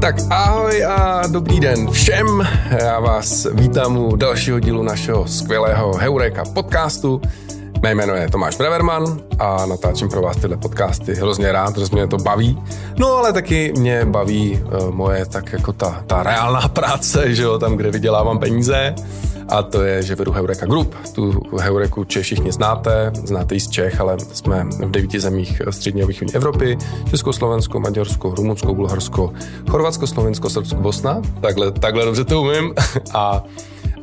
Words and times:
Tak 0.00 0.16
ahoj 0.30 0.84
a 0.84 1.22
dobrý 1.26 1.60
den 1.60 1.90
všem. 1.90 2.48
Já 2.80 3.00
vás 3.00 3.46
vítám 3.52 3.96
u 3.96 4.16
dalšího 4.16 4.60
dílu 4.60 4.82
našeho 4.82 5.26
skvělého 5.26 5.96
Heureka 5.96 6.44
podcastu. 6.54 7.20
Mé 7.82 7.94
jméno 7.94 8.14
je 8.14 8.30
Tomáš 8.30 8.56
Breverman 8.56 9.20
a 9.38 9.66
natáčím 9.66 10.08
pro 10.08 10.22
vás 10.22 10.36
tyhle 10.36 10.56
podcasty 10.56 11.14
hrozně 11.14 11.52
rád, 11.52 11.76
hrozně 11.76 11.96
mě 11.96 12.06
to 12.06 12.16
baví. 12.16 12.62
No 12.98 13.16
ale 13.16 13.32
taky 13.32 13.72
mě 13.76 14.04
baví 14.04 14.60
uh, 14.64 14.90
moje 14.90 15.26
tak 15.26 15.52
jako 15.52 15.72
ta, 15.72 16.04
ta 16.06 16.22
reálná 16.22 16.68
práce, 16.68 17.34
že 17.34 17.42
jo, 17.42 17.58
tam, 17.58 17.76
kde 17.76 17.90
vydělávám 17.90 18.38
peníze 18.38 18.94
a 19.48 19.62
to 19.62 19.82
je, 19.82 20.02
že 20.02 20.14
vedu 20.14 20.32
Heureka 20.32 20.66
Group. 20.66 20.94
Tu 21.12 21.42
Heureku 21.60 22.04
Čech 22.04 22.24
všichni 22.24 22.52
znáte, 22.52 23.12
znáte 23.24 23.54
ji 23.54 23.60
z 23.60 23.68
Čech, 23.68 24.00
ale 24.00 24.16
jsme 24.32 24.64
v 24.64 24.90
devíti 24.90 25.20
zemích 25.20 25.62
střední 25.70 26.02
a 26.02 26.06
východní 26.06 26.34
Evropy, 26.34 26.78
Česko, 27.10 27.32
Slovensko, 27.32 27.80
Maďarsko, 27.80 28.34
Rumunsko, 28.34 28.74
Bulharsko, 28.74 29.32
Chorvatsko, 29.70 30.06
Slovensko, 30.06 30.50
Srbsko, 30.50 30.80
Bosna. 30.80 31.22
Takhle, 31.40 31.72
takhle 31.72 32.04
dobře 32.04 32.24
to 32.24 32.42
umím. 32.42 32.74
a 33.14 33.44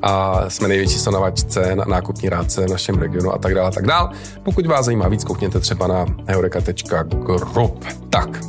a 0.06 0.44
jsme 0.50 0.68
největší 0.68 1.00
sonavačce, 1.00 1.76
na 1.76 1.86
nákupní 1.86 2.30
rádce 2.30 2.68
v 2.68 2.70
našem 2.70 2.96
regionu 2.96 3.34
a 3.34 3.38
tak 3.38 3.56
dále, 3.56 3.68
a 3.68 3.72
tak 3.72 3.86
dále. 3.86 4.10
Pokud 4.44 4.66
vás 4.66 4.86
zajímá 4.86 5.08
víc, 5.08 5.24
koukněte 5.24 5.60
třeba 5.60 5.88
na 5.88 6.06
eureka.group. 6.28 7.86
Tak, 8.10 8.40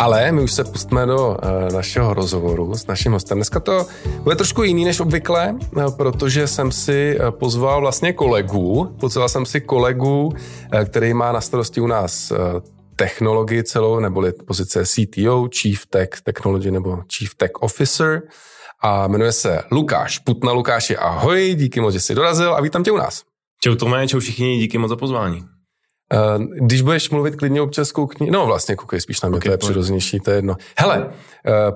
ale 0.00 0.32
my 0.32 0.42
už 0.42 0.52
se 0.52 0.64
pustíme 0.64 1.06
do 1.06 1.28
uh, 1.28 1.36
našeho 1.72 2.14
rozhovoru 2.14 2.74
s 2.74 2.86
naším 2.86 3.12
hostem. 3.12 3.38
Dneska 3.38 3.60
to 3.60 3.86
bude 4.22 4.36
trošku 4.36 4.62
jiný 4.62 4.84
než 4.84 5.00
obvykle, 5.00 5.56
uh, 5.76 5.96
protože 5.96 6.46
jsem 6.46 6.72
si 6.72 7.18
uh, 7.20 7.30
pozval 7.30 7.80
vlastně 7.80 8.12
kolegu, 8.12 8.96
pozval 9.00 9.28
jsem 9.28 9.46
si 9.46 9.60
kolegu, 9.60 10.32
který 10.84 11.14
má 11.14 11.32
na 11.32 11.40
starosti 11.40 11.80
u 11.80 11.86
nás 11.86 12.32
technologii 12.96 13.64
celou, 13.64 14.00
neboli 14.00 14.32
pozice 14.32 14.86
CTO, 14.86 15.48
Chief 15.60 15.86
Tech 15.86 16.08
Technology 16.24 16.70
nebo 16.70 17.02
Chief 17.16 17.34
Tech 17.34 17.50
Officer 17.60 18.22
a 18.80 19.08
jmenuje 19.08 19.32
se 19.32 19.62
Lukáš 19.70 20.18
Putna. 20.18 20.52
Lukáši, 20.52 20.96
ahoj, 20.96 21.54
díky 21.58 21.80
moc, 21.80 21.94
že 21.94 22.00
jsi 22.00 22.14
dorazil 22.14 22.54
a 22.54 22.60
vítám 22.60 22.84
tě 22.84 22.92
u 22.92 22.96
nás. 22.96 23.22
Čau 23.62 23.74
Tome, 23.74 24.08
čau 24.08 24.18
všichni, 24.18 24.58
díky 24.58 24.78
moc 24.78 24.88
za 24.88 24.96
pozvání. 24.96 25.59
Uh, 26.14 26.44
když 26.66 26.82
budeš 26.82 27.10
mluvit 27.10 27.36
klidně 27.36 27.60
občas 27.60 27.92
koukni, 27.92 28.30
no 28.30 28.46
vlastně 28.46 28.76
koukej 28.76 29.00
spíš 29.00 29.20
na 29.20 29.28
mě, 29.28 29.38
okay, 29.38 29.48
to 29.48 29.52
je 29.52 29.58
přirozenější, 29.58 30.20
to 30.20 30.30
je 30.30 30.36
jedno. 30.36 30.56
Hele, 30.78 30.98
uh, 30.98 31.12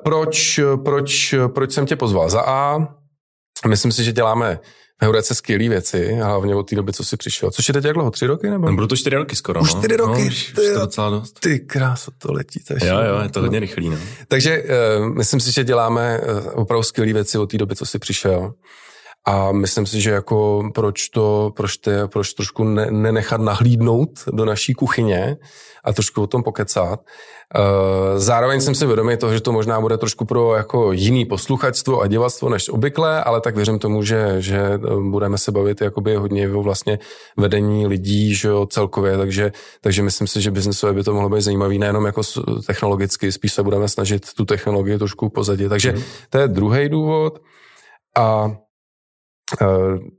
proč, 0.05 0.61
proč, 0.85 1.35
proč 1.47 1.73
jsem 1.73 1.87
tě 1.87 1.97
pozval? 1.97 2.31
Za 2.31 2.41
A, 2.41 2.89
myslím 3.69 3.93
si, 3.93 4.05
že 4.05 4.13
děláme 4.13 4.59
Heurece 5.03 5.35
skvělé 5.35 5.69
věci, 5.69 6.15
hlavně 6.15 6.55
od 6.55 6.63
té 6.63 6.77
doby, 6.77 6.93
co 6.93 7.05
jsi 7.05 7.17
přišel. 7.17 7.51
Což 7.51 7.69
je 7.69 7.75
teď 7.75 7.85
jak 7.85 7.95
dlouho? 7.95 8.11
Tři 8.11 8.27
roky? 8.27 8.51
Nebo? 8.51 8.73
Bylo 8.73 8.87
to 8.87 8.97
čtyři 8.97 9.17
roky 9.17 9.37
skoro. 9.37 9.61
Už 9.61 9.75
no. 9.75 9.81
čtyři 9.81 9.97
roky? 9.97 10.21
No, 10.21 10.27
už, 10.27 10.53
ty, 10.53 10.61
už 10.61 10.73
to 10.75 10.79
docela 10.79 11.11
dost. 11.11 11.41
Ty 11.41 11.61
kráso, 11.61 12.11
to 12.19 12.33
letí. 12.33 12.61
To 12.65 12.75
jo, 12.87 12.99
jo, 13.01 13.21
je 13.23 13.29
to 13.29 13.41
hodně 13.41 13.61
rychlý. 13.61 13.89
No. 13.89 13.97
Takže 14.29 14.63
uh, 14.63 15.07
myslím 15.07 15.41
si, 15.41 15.53
že 15.53 15.65
děláme 15.65 16.21
uh, 16.21 16.51
opravdu 16.53 16.83
skvělé 16.83 17.13
věci 17.13 17.39
od 17.39 17.51
té 17.51 17.59
doby, 17.59 17.77
co 17.77 17.87
jsi 17.87 17.99
přišel. 17.99 18.55
A 19.27 19.53
myslím 19.53 19.87
si, 19.87 20.01
že 20.01 20.11
jako 20.11 20.69
proč 20.75 21.09
to, 21.09 21.53
proč, 21.57 21.77
te, 21.77 22.09
proč 22.09 22.33
trošku 22.33 22.65
ne, 22.65 22.91
nenechat 22.91 23.41
nahlídnout 23.41 24.11
do 24.33 24.45
naší 24.45 24.75
kuchyně 24.75 25.37
a 25.85 25.93
trošku 25.93 26.23
o 26.23 26.27
tom 26.27 26.43
pokecat. 26.43 27.01
Uh, 27.01 28.19
zároveň 28.19 28.61
jsem 28.61 28.75
si 28.75 28.87
vědomý 28.87 29.17
toho, 29.17 29.33
že 29.33 29.41
to 29.41 29.53
možná 29.53 29.81
bude 29.81 29.99
trošku 29.99 30.25
pro 30.25 30.55
jako 30.55 30.93
jiný 30.93 31.25
posluchačstvo 31.25 32.01
a 32.01 32.07
diváctvo 32.07 32.49
než 32.49 32.69
obvykle, 32.69 33.25
ale 33.25 33.41
tak 33.41 33.57
věřím 33.57 33.79
tomu, 33.79 34.03
že, 34.03 34.37
že 34.39 34.59
eh, 34.59 34.79
budeme 35.11 35.39
se 35.39 35.53
bavit 35.53 35.81
jakoby 35.81 36.17
hodně 36.17 36.51
o 36.51 36.63
vlastně 36.63 36.99
vedení 37.37 37.87
lidí, 37.87 38.35
že 38.35 38.49
jo, 38.49 38.67
celkově, 38.67 39.19
takže, 39.19 39.53
takže 39.81 40.03
myslím 40.03 40.29
si, 40.29 40.43
že 40.43 40.51
biznesově 40.51 40.95
by 40.95 41.05
to 41.05 41.15
mohlo 41.15 41.29
být 41.29 41.43
zajímavý, 41.43 41.79
nejenom 41.79 42.07
jako 42.07 42.23
technologicky, 42.67 43.33
spíš 43.33 43.53
se 43.53 43.63
budeme 43.63 43.89
snažit 43.89 44.35
tu 44.35 44.45
technologii 44.45 44.99
trošku 44.99 45.29
pozadit. 45.29 45.69
Takže 45.69 45.93
mm. 45.93 46.03
to 46.31 46.39
je 46.39 46.49
druhý 46.49 46.89
důvod. 46.89 47.39
A 48.17 48.57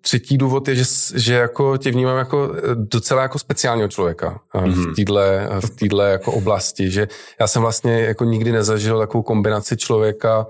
třetí 0.02 0.38
důvod 0.38 0.68
je, 0.68 0.76
že, 0.76 0.84
že 1.16 1.34
jako 1.34 1.78
tě 1.78 1.92
vnímám 1.92 2.18
jako 2.18 2.52
eh, 2.56 2.62
docela 2.76 3.22
jako 3.22 3.40
speciálního 3.40 3.88
člověka 3.88 4.40
mm-hmm. 4.54 4.92
v 4.92 4.96
téhle 4.96 5.50
v 5.60 5.70
týdle 5.70 6.12
jako 6.12 6.32
oblasti, 6.32 6.92
že 6.92 7.08
já 7.40 7.48
jsem 7.48 7.62
vlastně 7.62 8.00
jako 8.00 8.24
nikdy 8.24 8.52
nezažil 8.52 9.00
takovou 9.00 9.24
kombinaci 9.24 9.78
člověka, 9.78 10.48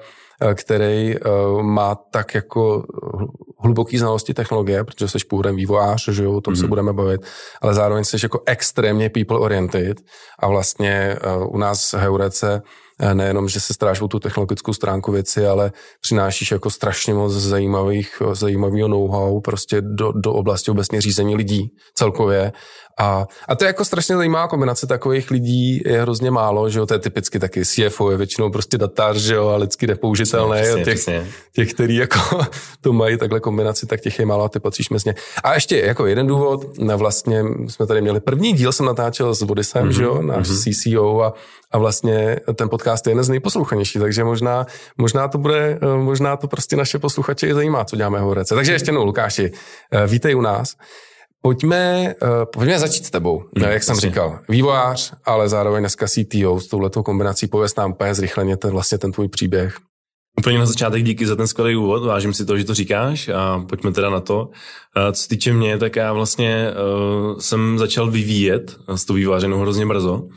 který 0.54 1.16
má 1.62 1.96
tak 1.96 2.36
jako 2.36 2.84
hluboký 3.60 3.98
znalosti 3.98 4.34
technologie, 4.34 4.84
protože 4.84 5.08
jsi 5.08 5.18
původem 5.30 5.56
vývojář, 5.56 6.10
že 6.10 6.24
jo, 6.24 6.34
o 6.34 6.42
tom 6.42 6.54
mm-hmm. 6.54 6.58
se 6.58 6.64
mhm. 6.64 6.70
budeme 6.70 6.94
bavit, 6.94 7.22
ale 7.62 7.74
zároveň 7.74 8.04
jsi 8.04 8.18
jako 8.24 8.42
extrémně 8.46 9.10
people 9.10 9.40
oriented 9.40 10.02
a 10.40 10.48
vlastně 10.48 11.16
u 11.48 11.58
nás 11.58 11.94
v 11.94 11.98
Heurece 11.98 12.62
Eh, 12.62 12.62
nejenom, 13.14 13.50
že 13.50 13.60
se 13.60 13.74
staráš 13.74 14.02
o 14.02 14.08
tu 14.08 14.20
technologickou 14.20 14.74
stránku 14.74 15.12
věci, 15.12 15.48
ale 15.48 15.72
přinášíš 16.02 16.52
jako 16.52 16.70
strašně 16.70 17.14
moc 17.14 17.34
zajímavých, 17.34 18.22
zajímavého 18.34 18.88
know-how 18.88 19.42
prostě 19.42 19.82
do, 19.82 20.12
do 20.12 20.34
oblasti 20.34 20.72
obecně 20.72 21.02
řízení 21.02 21.36
lidí 21.36 21.72
celkově 21.94 22.52
a, 23.00 23.28
a 23.48 23.56
to 23.56 23.64
je 23.64 23.68
jako 23.68 23.86
strašně 23.86 24.16
zajímavá 24.16 24.48
kombinace 24.48 24.88
takových 24.88 25.32
lidí, 25.32 25.82
je 25.86 26.02
hrozně 26.02 26.32
málo, 26.32 26.70
že 26.70 26.80
jo, 26.80 26.86
to 26.86 26.94
je 26.94 27.00
typicky 27.00 27.40
taky 27.40 27.66
CFO, 27.66 28.12
je 28.12 28.18
většinou 28.18 28.52
prostě 28.52 28.78
datář, 28.78 29.18
že 29.18 29.36
jo, 29.36 29.48
a 29.48 29.56
lidsky 29.56 29.88
nepoužitelné, 29.88 30.62
přesně, 30.62 30.84
těch, 30.84 30.94
přesně. 30.94 31.28
těch, 31.54 31.74
který 31.74 31.96
jako 31.96 32.20
to 32.82 32.94
mají 32.94 33.18
takhle 33.18 33.40
kombinaci, 33.40 33.86
tak 33.86 34.02
těch 34.02 34.20
je 34.20 34.26
málo 34.26 34.44
a 34.44 34.50
ty 34.50 34.60
patříš 34.60 34.90
mezi 34.90 35.14
A 35.44 35.54
ještě 35.54 35.80
jako 35.80 36.06
jeden 36.06 36.28
důvod, 36.28 36.78
na 36.78 36.96
vlastně 36.96 37.44
jsme 37.68 37.88
tady 37.88 38.02
měli 38.02 38.20
první 38.20 38.54
díl, 38.54 38.72
jsem 38.72 38.86
natáčel 38.86 39.36
s 39.36 39.44
Bodisem, 39.44 39.90
mm-hmm, 39.90 39.98
že 39.98 40.04
jo, 40.04 40.22
náš 40.22 40.48
mm-hmm. 40.48 40.94
CCO 40.94 41.24
a, 41.24 41.34
a 41.72 41.78
vlastně 41.78 42.40
ten 42.56 42.70
podcast 42.70 43.08
je 43.08 43.12
jeden 43.12 43.24
z 43.24 43.30
nejposlouchanějších, 43.30 44.02
takže 44.02 44.24
možná, 44.24 44.66
možná 44.98 45.28
to 45.28 45.38
bude, 45.38 45.80
možná 45.98 46.38
to 46.38 46.48
prostě 46.48 46.76
naše 46.76 47.00
posluchače 47.00 47.54
zajímá, 47.54 47.86
co 47.86 47.96
děláme 47.96 48.20
horece. 48.20 48.56
Takže 48.56 48.72
ještě 48.72 48.90
jednou, 48.90 49.06
Lukáši, 49.06 49.52
eh, 49.92 50.08
vítej 50.08 50.36
u 50.36 50.42
nás. 50.42 50.76
Pojďme, 51.46 52.16
uh, 52.22 52.30
pojďme 52.54 52.80
začít 52.80 53.06
s 53.06 53.10
tebou, 53.10 53.44
hmm, 53.58 53.70
jak 53.72 53.84
jsem 53.84 53.96
říkal. 53.96 54.40
Vývojář, 54.50 55.14
ale 55.26 55.50
zároveň 55.50 55.82
dneska 55.82 56.08
CTO 56.08 56.60
s 56.60 56.68
touhletou 56.68 57.04
kombinací. 57.04 57.48
Pověz 57.48 57.76
nám 57.76 57.92
úplně 57.92 58.14
zrychleně 58.14 58.58
ten, 58.58 58.72
vlastně 58.72 58.98
ten 58.98 59.12
tvůj 59.12 59.28
příběh. 59.28 59.78
Úplně 60.40 60.60
na 60.60 60.66
začátek 60.66 61.04
díky 61.04 61.28
za 61.28 61.36
ten 61.36 61.48
skvělý 61.48 61.76
úvod, 61.76 62.06
vážím 62.06 62.34
si 62.34 62.46
to, 62.46 62.58
že 62.58 62.64
to 62.64 62.74
říkáš 62.74 63.28
a 63.30 63.66
pojďme 63.70 63.92
teda 63.92 64.10
na 64.10 64.20
to. 64.20 64.40
Uh, 64.42 65.12
co 65.12 65.22
se 65.22 65.28
týče 65.28 65.54
mě, 65.54 65.78
tak 65.78 65.96
já 65.96 66.14
vlastně 66.14 66.68
uh, 66.72 67.40
jsem 67.40 67.78
začal 67.78 68.12
vyvíjet 68.12 68.76
s 68.96 69.06
tou 69.06 69.14
vývářenou 69.14 69.60
hrozně 69.60 69.86
brzo 69.86 70.28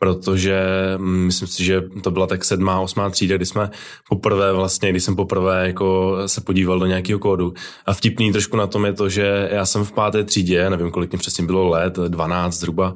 protože 0.00 0.64
mm, 0.96 1.26
myslím 1.26 1.48
si, 1.48 1.64
že 1.64 1.82
to 2.02 2.10
byla 2.10 2.26
tak 2.26 2.44
sedmá, 2.44 2.80
osmá 2.80 3.10
třída, 3.10 3.36
kdy 3.36 3.46
jsme 3.46 3.70
poprvé 4.08 4.52
vlastně, 4.52 4.90
když 4.90 5.04
jsem 5.04 5.16
poprvé 5.16 5.66
jako 5.66 6.16
se 6.26 6.40
podíval 6.40 6.78
do 6.78 6.86
nějakého 6.86 7.18
kódu. 7.18 7.54
A 7.86 7.94
vtipný 7.94 8.32
trošku 8.32 8.56
na 8.56 8.66
tom 8.66 8.84
je 8.84 8.92
to, 8.92 9.08
že 9.08 9.48
já 9.52 9.66
jsem 9.66 9.84
v 9.84 9.92
páté 9.92 10.24
třídě, 10.24 10.70
nevím, 10.70 10.90
kolik 10.90 11.12
mě 11.12 11.18
přesně 11.18 11.44
bylo 11.44 11.68
let, 11.68 11.96
12 12.08 12.54
zhruba, 12.54 12.94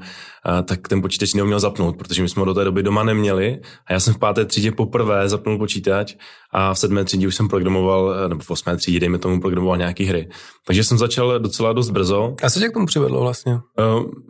tak 0.65 0.89
ten 0.89 1.03
počítač 1.03 1.35
neuměl 1.35 1.61
zapnout, 1.61 1.97
protože 1.97 2.23
my 2.23 2.29
jsme 2.29 2.41
ho 2.41 2.47
do 2.47 2.55
té 2.55 2.65
doby 2.65 2.83
doma 2.83 3.03
neměli 3.03 3.61
a 3.87 3.93
já 3.93 4.01
jsem 4.01 4.15
v 4.15 4.19
páté 4.19 4.45
třídě 4.45 4.73
poprvé 4.73 5.29
zapnul 5.29 5.59
počítač 5.59 6.15
a 6.53 6.75
v 6.75 6.79
sedmé 6.79 7.05
třídě 7.05 7.27
už 7.27 7.35
jsem 7.35 7.49
programoval, 7.49 8.15
nebo 8.29 8.43
v 8.43 8.51
osmé 8.51 8.77
třídě, 8.77 9.01
dejme 9.01 9.19
tomu, 9.19 9.41
programoval 9.41 9.77
nějaké 9.77 10.05
hry. 10.05 10.29
Takže 10.67 10.85
jsem 10.85 10.99
začal 10.99 11.39
docela 11.39 11.73
dost 11.73 11.91
brzo. 11.91 12.35
A 12.43 12.51
co 12.51 12.61
tě 12.61 12.69
k 12.69 12.73
tomu 12.73 12.87
přivedlo 12.87 13.21
vlastně? 13.21 13.59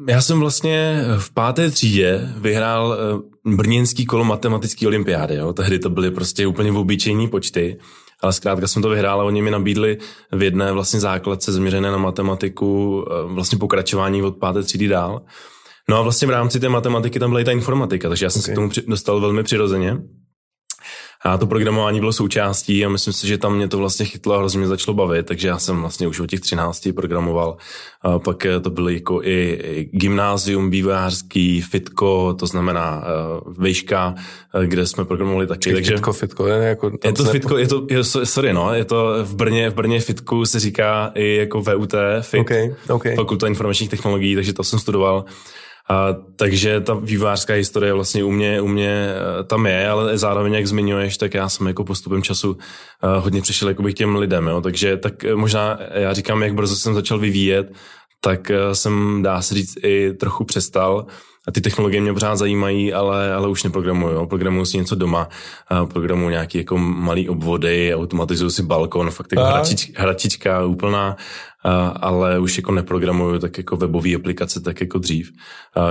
Já 0.09 0.21
jsem 0.21 0.41
vlastně 0.41 1.05
v 1.19 1.35
páté 1.35 1.71
třídě 1.71 2.33
vyhrál 2.37 2.99
brněnský 3.45 4.07
kolo 4.07 4.25
matematické 4.25 4.87
olympiády. 4.87 5.35
Jo. 5.35 5.53
Tehdy 5.53 5.79
to 5.79 5.91
byly 5.91 6.11
prostě 6.11 6.47
úplně 6.47 6.73
obyčejní 6.73 7.29
počty 7.29 7.79
ale 8.21 8.33
zkrátka 8.33 8.69
jsem 8.69 8.83
to 8.83 8.89
vyhrál 8.89 9.21
a 9.21 9.25
oni 9.25 9.43
mi 9.43 9.51
nabídli 9.51 9.99
v 10.33 10.43
jedné 10.43 10.73
vlastně 10.73 11.01
základce 11.01 11.53
zaměřené 11.53 11.91
na 11.91 11.99
matematiku 11.99 13.05
vlastně 13.25 13.59
pokračování 13.59 14.23
od 14.23 14.37
páté 14.37 14.63
třídy 14.63 14.89
dál. 14.89 15.23
No 15.91 15.97
a 15.97 16.03
vlastně 16.03 16.29
v 16.29 16.31
rámci 16.31 16.61
té 16.61 16.69
matematiky 16.69 17.19
tam 17.19 17.31
byla 17.31 17.41
i 17.41 17.45
ta 17.45 17.53
informatika, 17.53 18.09
takže 18.09 18.27
já 18.27 18.31
jsem 18.31 18.41
okay. 18.41 18.47
se 18.47 18.53
k 18.53 18.55
tomu 18.55 18.89
dostal 18.89 19.21
velmi 19.21 19.43
přirozeně. 19.43 19.99
A 21.25 21.39
to 21.39 21.47
programování 21.47 22.01
bylo 22.01 22.13
součástí 22.13 22.85
a 22.85 22.89
myslím 22.89 23.13
si, 23.13 23.27
že 23.27 23.39
tam 23.39 23.57
mě 23.57 23.69
to 23.69 23.79
vlastně 23.79 24.07
chytlo 24.07 24.35
a 24.35 24.39
hrozně 24.39 24.59
mě 24.59 24.69
začalo 24.69 24.95
bavit, 24.95 25.27
takže 25.27 25.49
já 25.49 25.59
jsem 25.59 25.81
vlastně 25.81 26.07
už 26.07 26.21
od 26.21 26.31
těch 26.31 26.41
13 26.41 26.89
programoval. 26.95 27.57
A 28.03 28.19
pak 28.19 28.47
eh, 28.47 28.61
to 28.61 28.71
byly 28.71 28.95
jako 28.95 29.23
i 29.23 29.89
gymnázium 29.93 30.71
vývojářský, 30.71 31.61
fitko, 31.61 32.35
to 32.39 32.47
znamená 32.47 33.03
uh, 33.47 33.55
vejška, 33.55 34.15
uh, 34.55 34.63
kde 34.63 34.87
jsme 34.87 35.05
programovali 35.05 35.47
taky. 35.47 35.73
takže 35.73 35.93
fitko, 35.93 36.13
fitko, 36.13 36.47
ne, 36.47 36.69
jako 36.69 36.93
je 37.05 37.13
to 37.13 37.25
fitko, 37.25 37.59
je 37.59 37.69
to, 37.69 37.87
je, 37.91 38.05
sorry, 38.05 38.53
no, 38.53 38.75
je 38.75 38.85
to 38.85 39.25
v 39.25 39.35
Brně, 39.35 39.71
v 39.71 39.75
Brně 39.75 40.01
fitku 40.01 40.47
se 40.47 40.61
říká 40.61 41.13
i 41.15 41.37
jako 41.37 41.61
VUT, 41.61 41.95
FIT, 42.21 42.41
okay, 42.41 42.75
okay. 42.89 43.17
fakulta 43.17 43.47
informačních 43.47 43.91
technologií, 43.91 44.35
takže 44.35 44.53
to 44.53 44.65
jsem 44.65 44.79
studoval. 44.79 45.25
A, 45.91 46.17
takže 46.37 46.81
ta 46.81 46.95
vývářská 46.95 47.55
historie 47.55 47.93
vlastně 47.93 48.25
u 48.25 48.31
mě, 48.31 48.61
u 48.61 48.69
mě 48.69 49.09
eh, 49.41 49.45
tam 49.45 49.67
je, 49.67 49.89
ale 49.89 50.19
zároveň, 50.19 50.55
jak 50.55 50.67
zmiňuješ, 50.67 51.17
tak 51.17 51.35
já 51.35 51.49
jsem 51.49 51.67
jako 51.67 51.85
postupem 51.85 52.23
času 52.23 52.51
uh, 52.51 52.59
hodně 53.23 53.43
přišel 53.43 53.75
k 53.75 53.93
těm 53.93 54.17
lidem, 54.17 54.47
jo, 54.47 54.61
takže 54.61 54.97
tak 54.97 55.25
eh, 55.25 55.35
možná 55.35 55.79
já 55.95 56.13
říkám, 56.13 56.43
jak 56.43 56.55
brzo 56.55 56.77
jsem 56.77 56.95
začal 56.95 57.19
vyvíjet, 57.19 57.73
tak 58.21 58.51
jsem, 58.73 59.23
dá 59.23 59.43
se 59.43 59.55
říct, 59.55 59.75
i 59.83 60.13
trochu 60.13 60.45
přestal 60.45 61.07
a 61.49 61.51
ty 61.51 61.61
technologie 61.61 62.01
mě 62.01 62.13
pořád 62.13 62.37
zajímají, 62.37 62.93
ale, 62.93 63.35
ale 63.35 63.49
už 63.49 63.65
neprogramuju. 63.65 64.15
Jo. 64.15 64.27
Programuju 64.27 64.65
si 64.65 64.77
něco 64.77 64.95
doma, 64.95 65.29
programuju 65.93 66.31
nějaký 66.31 66.59
jako 66.59 66.79
malý 66.79 67.29
obvody, 67.29 67.95
automatizuju 67.95 68.51
si 68.51 68.63
balkon, 68.63 69.11
fakt 69.11 69.33
jako 69.33 69.45
hračič, 69.45 69.93
hračička 69.97 70.65
úplná, 70.65 71.17
ale 72.01 72.39
už 72.39 72.57
jako 72.57 72.73
neprogramuju 72.73 73.39
tak 73.39 73.59
jako 73.59 73.77
webové 73.77 74.15
aplikace, 74.15 74.61
tak 74.61 74.81
jako 74.81 74.99
dřív. 74.99 75.31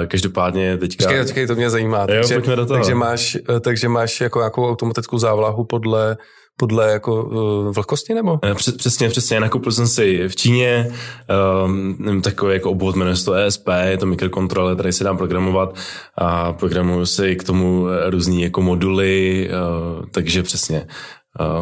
Každopádně 0.08 0.78
teďka... 0.78 1.06
Počkej, 1.06 1.24
počkej, 1.24 1.48
to 1.48 1.56
mě 1.56 1.70
zajímá. 1.70 2.00
Jo, 2.00 2.06
takže, 2.08 2.56
do 2.56 2.66
toho. 2.66 2.80
takže, 2.80 2.96
máš, 2.96 3.38
takže 3.62 3.90
máš 3.90 4.22
jako 4.22 4.40
nějakou 4.40 4.70
automatickou 4.70 5.18
závlahu 5.18 5.66
podle 5.66 6.18
podle 6.60 6.92
jako 6.92 7.24
uh, 7.24 7.74
vlhkosti 7.74 8.14
nebo? 8.14 8.40
Eh, 8.44 8.56
přesně, 8.78 9.10
přesně. 9.10 9.40
Nakoupil 9.40 9.72
jsem 9.72 9.88
si 9.88 10.28
v 10.28 10.36
Číně 10.36 10.92
um, 11.66 12.22
takový 12.22 12.54
jako 12.54 12.72
obvod, 12.72 12.96
jmenuje 12.96 13.16
se 13.16 13.26
to 13.26 13.34
ESP, 13.34 13.68
je 13.84 13.98
to 13.98 14.06
mikrokontroler, 14.06 14.76
který 14.76 14.94
se 14.94 15.04
dá 15.04 15.14
programovat 15.14 15.76
a 16.18 16.54
programuju 16.54 17.06
si 17.06 17.36
k 17.36 17.44
tomu 17.44 17.86
různý 18.10 18.42
jako 18.42 18.62
moduly, 18.62 19.50
uh, 19.50 20.06
takže 20.12 20.44
přesně 20.44 20.88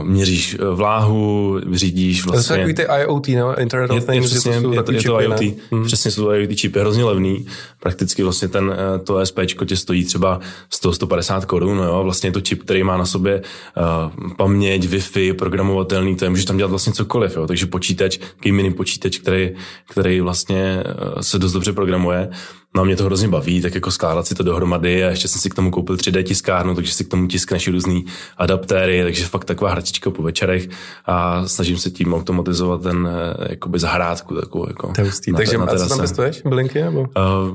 měříš 0.04 0.58
vláhu, 0.72 1.60
řídíš 1.74 2.26
vlastně... 2.26 2.38
To 2.38 2.44
jsou 2.44 2.54
vlastně- 2.54 2.76
takový 2.76 2.98
ty 2.98 3.04
IoT, 3.04 3.28
no? 3.28 3.60
Internet 3.60 3.92
of 3.92 4.06
Things. 4.06 4.32
Je, 4.32 4.40
přesně, 4.40 4.52
je, 4.52 4.84
to, 4.84 4.92
je 4.92 5.04
to 5.04 5.22
IoT, 5.22 5.42
hmm. 5.72 5.86
přesně 5.86 6.12
jsou 6.12 6.24
to 6.24 6.34
IoT 6.34 6.56
čipy, 6.56 6.80
hrozně 6.80 7.04
levný. 7.04 7.46
Prakticky 7.80 8.24
vlastně 8.24 8.48
ten, 8.48 8.76
to 9.04 9.26
SPčko 9.26 9.66
tě 9.66 9.78
stojí 9.78 10.06
třeba 10.06 10.40
100-150 10.84 11.46
korun, 11.46 11.78
jo? 11.78 12.04
Vlastně 12.04 12.28
je 12.28 12.34
to 12.34 12.42
čip, 12.42 12.64
který 12.64 12.84
má 12.84 12.98
na 12.98 13.06
sobě 13.06 13.42
uh, 13.42 14.36
paměť, 14.36 14.86
Wi-Fi, 14.86 15.34
programovatelný, 15.34 16.16
to 16.16 16.26
je, 16.26 16.30
můžeš 16.30 16.46
tam 16.46 16.58
dělat 16.58 16.70
vlastně 16.70 16.94
cokoliv, 16.94 17.36
jo? 17.36 17.48
takže 17.48 17.66
počítač, 17.66 18.18
takový 18.18 18.52
mini 18.52 18.74
počítač, 18.74 19.18
který, 19.18 19.52
který 19.90 20.22
vlastně 20.22 20.84
se 21.22 21.40
dost 21.40 21.52
dobře 21.52 21.74
programuje 21.74 22.30
No 22.76 22.82
a 22.82 22.86
mě 22.86 22.96
to 22.96 23.04
hrozně 23.04 23.28
baví, 23.28 23.62
tak 23.62 23.76
jako 23.76 23.92
skládat 23.92 24.28
si 24.28 24.36
to 24.36 24.44
dohromady 24.44 25.04
a 25.04 25.10
ještě 25.10 25.28
jsem 25.28 25.42
si 25.42 25.50
k 25.50 25.54
tomu 25.54 25.72
koupil 25.72 25.96
3D 25.96 26.24
tiskárnu, 26.24 26.76
takže 26.76 26.94
si 26.94 27.06
k 27.06 27.08
tomu 27.08 27.28
tiskneš 27.28 27.68
různý 27.68 28.06
adaptéry, 28.38 29.04
takže 29.04 29.26
fakt 29.26 29.46
taková 29.46 29.72
hračička 29.72 30.10
po 30.10 30.24
večerech 30.24 30.70
a 31.06 31.48
snažím 31.48 31.78
se 31.78 31.90
tím 31.90 32.14
automatizovat 32.14 32.82
ten 32.82 33.10
eh, 33.12 33.48
jakoby 33.50 33.80
zahrádku 33.80 34.36
takovou. 34.36 34.68
Jako 34.68 34.94
to 34.96 35.02
hustý. 35.02 35.32
Na, 35.32 35.38
takže 35.38 35.58
na 35.58 35.64
a 35.64 35.78
co 35.78 35.90
tam 35.90 35.98
pěstuješ? 35.98 36.42
Bylinky 36.42 36.82
nebo? 36.82 37.00
Uh, 37.00 37.06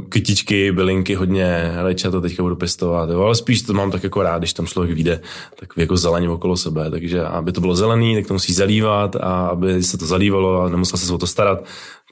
kytičky, 0.08 0.72
bylinky 0.72 1.14
hodně, 1.14 1.72
leča 1.82 2.10
to 2.10 2.20
teďka 2.20 2.42
budu 2.42 2.56
pěstovat, 2.56 3.10
jo, 3.10 3.22
ale 3.22 3.34
spíš 3.34 3.62
to 3.62 3.72
mám 3.72 3.90
tak 3.90 4.04
jako 4.04 4.22
rád, 4.22 4.38
když 4.38 4.52
tam 4.52 4.66
člověk 4.66 4.94
vyjde, 4.94 5.20
tak 5.60 5.68
jako 5.76 5.96
zeleně 5.96 6.28
okolo 6.28 6.56
sebe, 6.56 6.90
takže 6.90 7.24
aby 7.24 7.52
to 7.52 7.60
bylo 7.60 7.74
zelený, 7.74 8.14
tak 8.14 8.26
to 8.26 8.34
musí 8.34 8.52
zalívat 8.52 9.16
a 9.16 9.46
aby 9.46 9.82
se 9.82 9.98
to 9.98 10.06
zalívalo 10.06 10.62
a 10.62 10.68
nemusel 10.68 10.98
se 10.98 11.12
o 11.12 11.18
to 11.18 11.26
starat, 11.26 11.64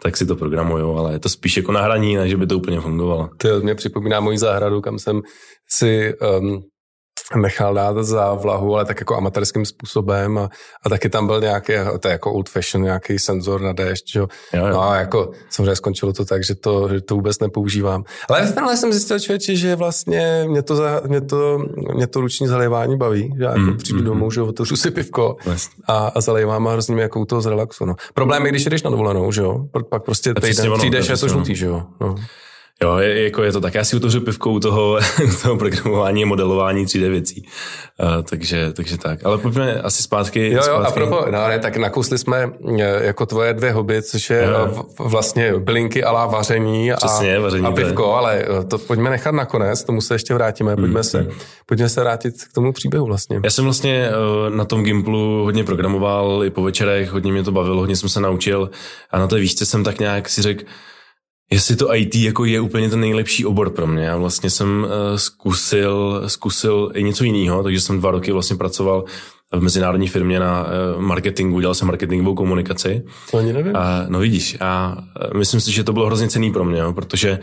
tak 0.02 0.16
si 0.16 0.26
to 0.26 0.36
programuju, 0.36 0.96
ale 0.96 1.12
je 1.12 1.18
to 1.18 1.28
spíš 1.28 1.56
jako 1.56 1.72
na 1.72 1.82
hraní, 1.82 2.16
než 2.16 2.34
by 2.34 2.46
to 2.46 2.56
úplně 2.56 2.80
fungovalo. 2.80 3.28
To 3.36 3.60
mě 3.60 3.74
připomíná 3.74 4.20
moji 4.20 4.38
zahradu, 4.38 4.80
kam 4.80 4.98
jsem 4.98 5.22
si 5.70 6.14
um, 6.40 6.62
nechal 7.36 7.74
dát 7.74 7.96
za 7.96 8.34
vlahu, 8.34 8.74
ale 8.74 8.84
tak 8.84 9.00
jako 9.00 9.16
amatérským 9.16 9.64
způsobem 9.64 10.38
a, 10.38 10.48
a 10.82 10.88
taky 10.88 11.08
tam 11.08 11.26
byl 11.26 11.40
nějaký, 11.40 11.72
to 12.00 12.08
je 12.08 12.12
jako 12.12 12.32
old 12.32 12.48
fashion, 12.48 12.84
nějaký 12.84 13.18
senzor 13.18 13.60
na 13.60 13.72
déšť, 13.72 14.14
jo. 14.16 14.28
Jo, 14.52 14.66
jo. 14.66 14.72
No 14.72 14.82
a 14.82 14.96
jako 14.96 15.30
samozřejmě 15.50 15.76
skončilo 15.76 16.12
to 16.12 16.24
tak, 16.24 16.44
že 16.44 16.54
to, 16.54 16.88
že 16.88 17.00
to 17.00 17.14
vůbec 17.14 17.38
nepoužívám. 17.38 18.04
Ale 18.28 18.46
v 18.46 18.54
tenhle 18.54 18.76
jsem 18.76 18.92
zjistil 18.92 19.20
člověče, 19.20 19.56
že 19.56 19.76
vlastně 19.76 20.44
mě 20.48 20.62
to, 20.62 20.76
za, 20.76 21.02
mě 21.06 21.20
to, 21.20 21.58
mě 21.94 22.06
to 22.06 22.20
ruční 22.20 22.46
zalévání 22.46 22.96
baví, 22.96 23.34
že 23.38 23.44
jako 23.44 23.58
mm, 23.58 23.76
přijdu 23.76 23.98
mm, 23.98 24.04
domů, 24.04 24.24
mm. 24.24 24.30
že 24.30 24.42
otevřu 24.42 24.76
si 24.76 24.90
pivko 24.90 25.36
a, 25.86 26.06
a 26.06 26.20
zalejvám 26.20 26.68
a 26.68 26.72
hrozně 26.72 27.02
jako 27.02 27.24
to 27.24 27.40
z 27.40 27.46
relaxu, 27.46 27.84
no. 27.84 27.94
Problém 28.14 28.46
je, 28.46 28.50
když 28.50 28.64
jdeš 28.64 28.82
na 28.82 28.90
dovolenou, 28.90 29.32
že 29.32 29.42
jo, 29.42 29.64
pak 29.90 30.04
prostě 30.04 30.34
týden 30.34 30.72
přijdeš 30.78 31.08
a 31.08 31.12
je 31.12 31.18
to 31.18 31.28
žlutý, 31.28 31.54
že 31.54 31.66
jo. 31.66 31.82
No. 32.00 32.14
Jo, 32.82 32.96
je, 32.96 33.24
jako 33.24 33.42
je 33.42 33.52
to 33.52 33.60
tak. 33.60 33.74
Já 33.74 33.84
si 33.84 33.96
utvořil 33.96 34.20
pivkou 34.20 34.52
u 34.52 34.60
toho, 34.60 34.98
toho 35.42 35.56
programování 35.56 36.22
a 36.22 36.26
modelování 36.26 36.86
3D 36.86 37.10
věcí. 37.10 37.46
Uh, 38.02 38.22
takže, 38.22 38.72
takže 38.72 38.98
tak. 38.98 39.26
Ale 39.26 39.38
pojďme 39.38 39.80
asi 39.80 40.02
zpátky. 40.02 40.50
Jo, 40.50 40.56
jo, 40.56 40.62
zpátky. 40.62 40.86
a 40.86 40.90
propo, 40.90 41.24
no 41.30 41.48
ne, 41.48 41.58
tak 41.58 41.76
nakousli 41.76 42.18
jsme 42.18 42.50
e, 42.78 43.06
jako 43.06 43.26
tvoje 43.26 43.54
dvě 43.54 43.72
hobby, 43.72 44.02
což 44.02 44.30
je 44.30 44.44
jo. 44.52 44.86
vlastně 44.98 45.58
bylinky 45.58 46.04
ala 46.04 46.26
vaření 46.26 46.90
Přesně, 46.96 47.36
a, 47.36 47.40
vaření 47.40 47.66
a 47.66 47.70
pivko, 47.70 48.14
ale 48.14 48.44
e, 48.60 48.64
to 48.64 48.78
pojďme 48.78 49.10
nechat 49.10 49.34
nakonec, 49.34 49.84
tomu 49.84 50.00
se 50.00 50.14
ještě 50.14 50.34
vrátíme. 50.34 50.76
Pojďme, 50.76 51.00
mm, 51.00 51.04
se, 51.04 51.22
mm. 51.22 51.30
pojďme 51.66 51.88
se 51.88 52.00
vrátit 52.00 52.34
k 52.44 52.52
tomu 52.52 52.72
příběhu 52.72 53.06
vlastně. 53.06 53.40
Já 53.44 53.50
jsem 53.50 53.64
vlastně 53.64 54.10
na 54.48 54.64
tom 54.64 54.82
Gimplu 54.82 55.44
hodně 55.44 55.64
programoval 55.64 56.42
i 56.44 56.50
po 56.50 56.62
večerech, 56.62 57.10
hodně 57.10 57.32
mě 57.32 57.42
to 57.42 57.52
bavilo, 57.52 57.80
hodně 57.80 57.96
jsem 57.96 58.08
se 58.08 58.20
naučil 58.20 58.70
a 59.10 59.18
na 59.18 59.26
té 59.26 59.36
výšce 59.36 59.66
jsem 59.66 59.84
tak 59.84 59.98
nějak 59.98 60.28
si 60.28 60.42
řekl, 60.42 60.64
jestli 61.50 61.76
to 61.76 61.94
IT 61.94 62.14
jako 62.14 62.44
je 62.44 62.60
úplně 62.60 62.90
ten 62.90 63.00
nejlepší 63.00 63.46
obor 63.46 63.70
pro 63.70 63.86
mě. 63.86 64.04
Já 64.04 64.16
vlastně 64.16 64.50
jsem 64.50 64.84
uh, 64.84 65.16
zkusil, 65.16 66.22
zkusil 66.26 66.90
i 66.94 67.02
něco 67.02 67.24
jiného, 67.24 67.62
takže 67.62 67.80
jsem 67.80 67.98
dva 67.98 68.10
roky 68.10 68.32
vlastně 68.32 68.56
pracoval 68.56 69.04
v 69.52 69.60
mezinárodní 69.62 70.08
firmě 70.08 70.40
na 70.40 70.66
uh, 70.66 71.02
marketingu, 71.02 71.60
dělal 71.60 71.74
jsem 71.74 71.88
marketingovou 71.88 72.34
komunikaci. 72.34 73.02
To 73.30 73.38
ani 73.38 73.52
nevím. 73.52 73.76
A, 73.76 74.04
no 74.08 74.18
vidíš, 74.18 74.56
a 74.60 74.96
myslím 75.36 75.60
si, 75.60 75.72
že 75.72 75.84
to 75.84 75.92
bylo 75.92 76.06
hrozně 76.06 76.28
cený 76.28 76.52
pro 76.52 76.64
mě, 76.64 76.82
protože 76.94 77.38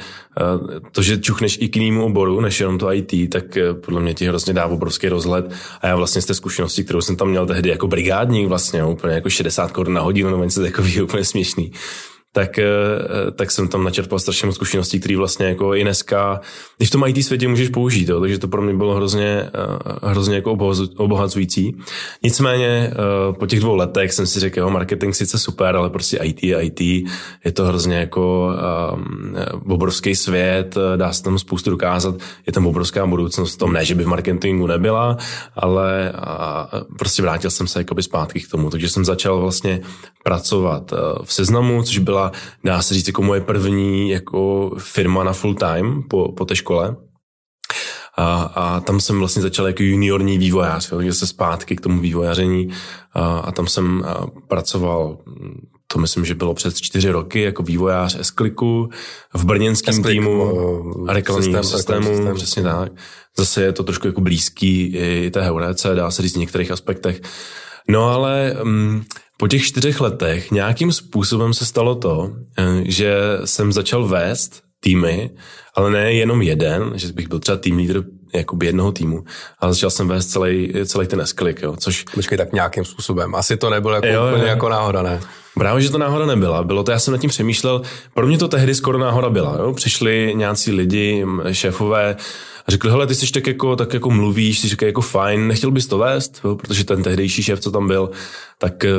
to, 0.92 1.02
že 1.02 1.18
čuchneš 1.18 1.58
i 1.62 1.70
k 1.70 1.76
jinému 1.76 2.06
oboru, 2.06 2.42
než 2.42 2.60
jenom 2.60 2.78
to 2.78 2.94
IT, 2.94 3.30
tak 3.30 3.58
podle 3.86 4.02
mě 4.02 4.14
ti 4.14 4.28
hrozně 4.28 4.54
dá 4.54 4.66
obrovský 4.66 5.10
rozhled. 5.10 5.52
A 5.82 5.88
já 5.88 5.96
vlastně 5.96 6.22
z 6.22 6.26
té 6.26 6.34
zkušenosti, 6.34 6.84
kterou 6.84 7.02
jsem 7.02 7.16
tam 7.16 7.30
měl 7.30 7.46
tehdy 7.46 7.70
jako 7.70 7.88
brigádník, 7.88 8.48
vlastně 8.48 8.84
úplně 8.84 9.14
jako 9.14 9.30
60 9.30 9.72
korun 9.72 9.94
na 9.94 10.02
hodinu, 10.02 10.30
nebo 10.30 10.44
něco 10.44 10.62
takového 10.62 11.04
úplně 11.04 11.26
směšný 11.26 11.72
tak, 12.36 12.60
eh, 12.60 12.68
tak 13.36 13.52
jsem 13.52 13.68
tam 13.68 13.84
načerpal 13.84 14.20
strašně 14.20 14.46
moc 14.46 14.56
zkušeností, 14.56 15.00
které 15.00 15.18
vlastně 15.18 15.46
jako 15.46 15.76
i 15.76 15.84
dneska, 15.84 16.42
když 16.78 16.90
v 16.90 16.92
tom 16.92 17.04
IT 17.08 17.24
světě 17.24 17.48
můžeš 17.48 17.70
použít, 17.70 18.10
jo, 18.10 18.20
takže 18.22 18.40
to 18.40 18.48
pro 18.48 18.62
mě 18.62 18.74
bylo 18.74 18.96
hrozně, 18.96 19.26
eh, 19.26 20.10
hrozně 20.10 20.36
jako 20.36 20.58
obohacující. 20.98 21.76
Nicméně 22.24 22.68
eh, 22.68 23.34
po 23.40 23.48
těch 23.48 23.60
dvou 23.60 23.76
letech 23.76 24.14
jsem 24.14 24.28
si 24.28 24.40
řekl, 24.40 24.60
jo, 24.60 24.70
marketing 24.70 25.16
sice 25.16 25.40
super, 25.40 25.76
ale 25.76 25.90
prostě 25.90 26.18
IT 26.18 26.44
IT, 26.44 26.82
je 27.46 27.52
to 27.54 27.66
hrozně 27.66 27.96
jako 27.96 28.52
um, 28.94 29.36
obrovský 29.74 30.16
svět, 30.16 30.76
dá 30.96 31.14
se 31.14 31.24
tam 31.24 31.40
spoustu 31.40 31.70
dokázat, 31.70 32.16
je 32.48 32.54
tam 32.54 32.68
obrovská 32.68 33.08
budoucnost 33.08 33.54
v 33.54 33.58
tom, 33.58 33.74
ne, 33.74 33.86
že 33.86 33.96
by 33.96 34.04
v 34.04 34.08
marketingu 34.08 34.68
nebyla, 34.68 35.18
ale 35.56 36.12
a, 36.12 36.70
prostě 37.00 37.22
vrátil 37.22 37.52
jsem 37.52 37.68
se 37.68 37.80
jakoby 37.80 38.04
zpátky 38.04 38.40
k 38.40 38.52
tomu, 38.52 38.70
takže 38.70 38.90
jsem 38.90 39.06
začal 39.06 39.42
vlastně 39.42 39.82
pracovat 40.24 40.94
v 41.24 41.34
seznamu, 41.34 41.84
což 41.84 41.98
byla 41.98 42.25
dá 42.64 42.82
se 42.82 42.94
říct, 42.94 43.08
jako 43.08 43.22
moje 43.22 43.42
první 43.42 44.10
jako 44.10 44.72
firma 44.78 45.24
na 45.24 45.34
full 45.34 45.56
time 45.56 46.04
po, 46.10 46.32
po 46.32 46.46
té 46.46 46.56
škole. 46.56 46.96
A, 48.18 48.44
a 48.44 48.80
tam 48.80 49.00
jsem 49.00 49.20
vlastně 49.20 49.42
začal 49.42 49.68
jako 49.68 49.84
juniorní 49.84 50.38
vývojář, 50.38 50.90
takže 50.90 51.14
se 51.14 51.28
zpátky 51.28 51.76
k 51.76 51.82
tomu 51.82 52.02
vývojaření 52.02 52.70
a, 53.14 53.38
a 53.38 53.52
tam 53.52 53.68
jsem 53.68 54.04
a, 54.08 54.28
pracoval 54.48 55.18
to 55.88 56.00
myslím, 56.00 56.26
že 56.26 56.36
bylo 56.36 56.54
přes 56.54 56.76
čtyři 56.76 57.12
roky 57.12 57.42
jako 57.42 57.64
vývojář 57.64 58.16
s 58.16 58.32
v 59.34 59.46
brněnském 59.46 60.04
týmu 60.04 60.54
a 61.08 61.14
reklamního 61.14 61.64
systém, 61.64 61.80
systému, 61.80 62.16
systém, 62.16 62.36
přesně 62.36 62.64
tak. 62.64 62.92
Zase 63.38 63.64
je 63.64 63.72
to 63.72 63.84
trošku 63.84 64.08
jako 64.08 64.22
blízký 64.22 64.96
i 64.98 65.32
té 65.32 65.42
heurece, 65.42 65.96
dá 65.96 66.12
se 66.12 66.22
říct 66.22 66.36
v 66.36 66.40
některých 66.40 66.72
aspektech. 66.72 67.22
No 67.90 68.10
ale 68.10 68.58
um, 68.64 69.06
po 69.38 69.48
těch 69.48 69.64
čtyřech 69.64 70.02
letech 70.02 70.52
nějakým 70.52 70.92
způsobem 70.92 71.54
se 71.54 71.66
stalo 71.66 71.96
to, 71.96 72.36
eh, 72.58 72.64
že 72.86 73.16
jsem 73.46 73.72
začal 73.72 74.08
vést 74.08 74.64
týmy, 74.80 75.30
ale 75.76 75.92
ne 75.92 76.14
jenom 76.14 76.42
jeden, 76.42 76.94
že 76.96 77.14
bych 77.14 77.28
byl 77.28 77.40
třeba 77.40 77.58
tým 77.58 77.78
leader 77.78 78.04
jakoby 78.34 78.66
jednoho 78.66 78.92
týmu, 78.92 79.24
ale 79.60 79.74
začal 79.74 79.90
jsem 79.90 80.08
vést 80.08 80.26
celý, 80.28 80.74
celý 80.86 81.08
ten 81.08 81.22
esklik, 81.22 81.62
jo, 81.62 81.76
což... 81.80 82.06
Počkej, 82.16 82.38
tak 82.38 82.54
nějakým 82.54 82.86
způsobem. 82.86 83.36
Asi 83.36 83.58
to 83.58 83.70
nebylo 83.70 83.94
jako 83.94 84.08
jo, 84.08 84.26
úplně 84.28 84.44
jo. 84.44 84.50
jako 84.50 84.70
náhoda, 84.70 85.02
ne? 85.02 85.20
Právě, 85.56 85.84
že 85.84 85.90
to 85.90 85.98
náhoda 85.98 86.26
nebyla. 86.26 86.64
Bylo 86.64 86.84
to, 86.84 86.92
já 86.92 87.00
jsem 87.00 87.12
nad 87.12 87.22
tím 87.22 87.30
přemýšlel, 87.30 87.82
pro 88.14 88.28
mě 88.28 88.38
to 88.38 88.48
tehdy 88.48 88.76
skoro 88.76 88.98
náhoda 88.98 89.30
byla. 89.30 89.58
Jo? 89.60 89.74
Přišli 89.74 90.34
nějací 90.36 90.72
lidi, 90.72 91.26
šéfové, 91.52 92.16
a 92.68 92.72
řekli, 92.72 92.90
hele, 92.90 93.08
ty 93.08 93.16
jsi 93.16 93.32
tak 93.32 93.48
jako, 93.48 93.76
tak 93.76 93.94
jako 93.94 94.10
mluvíš, 94.10 94.60
jsi 94.60 94.68
říkají 94.68 94.90
jako 94.90 95.02
fajn, 95.02 95.48
nechtěl 95.48 95.72
bys 95.72 95.88
to 95.88 95.98
vést, 95.98 96.42
jo? 96.44 96.56
protože 96.56 96.84
ten 96.84 97.04
tehdejší 97.04 97.44
šéf, 97.44 97.60
co 97.60 97.72
tam 97.72 97.88
byl, 97.88 98.10
tak 98.58 98.86
eh, 98.86 98.92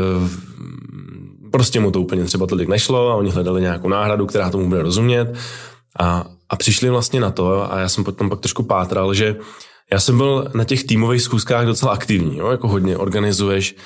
prostě 1.51 1.81
mu 1.81 1.91
to 1.91 2.01
úplně 2.01 2.25
třeba 2.25 2.47
tolik 2.47 2.69
nešlo 2.69 3.11
a 3.11 3.15
oni 3.15 3.31
hledali 3.31 3.61
nějakou 3.61 3.89
náhradu, 3.89 4.27
která 4.27 4.51
tomu 4.51 4.69
bude 4.69 4.83
rozumět. 4.83 5.35
A, 5.99 6.25
a 6.49 6.57
přišli 6.57 6.91
vlastně 6.91 7.21
na 7.21 7.31
to 7.31 7.73
a 7.73 7.79
já 7.79 7.89
jsem 7.89 8.05
potom 8.05 8.31
pak 8.31 8.41
trošku 8.41 8.63
pátral, 8.63 9.15
že 9.15 9.37
já 9.93 10.01
jsem 10.01 10.17
byl 10.17 10.51
na 10.55 10.65
těch 10.65 10.85
týmových 10.85 11.23
schůzkách 11.23 11.67
docela 11.67 11.93
aktivní, 11.93 12.39
jo? 12.39 12.51
jako 12.51 12.69
hodně 12.69 12.97
organizuješ 12.97 13.77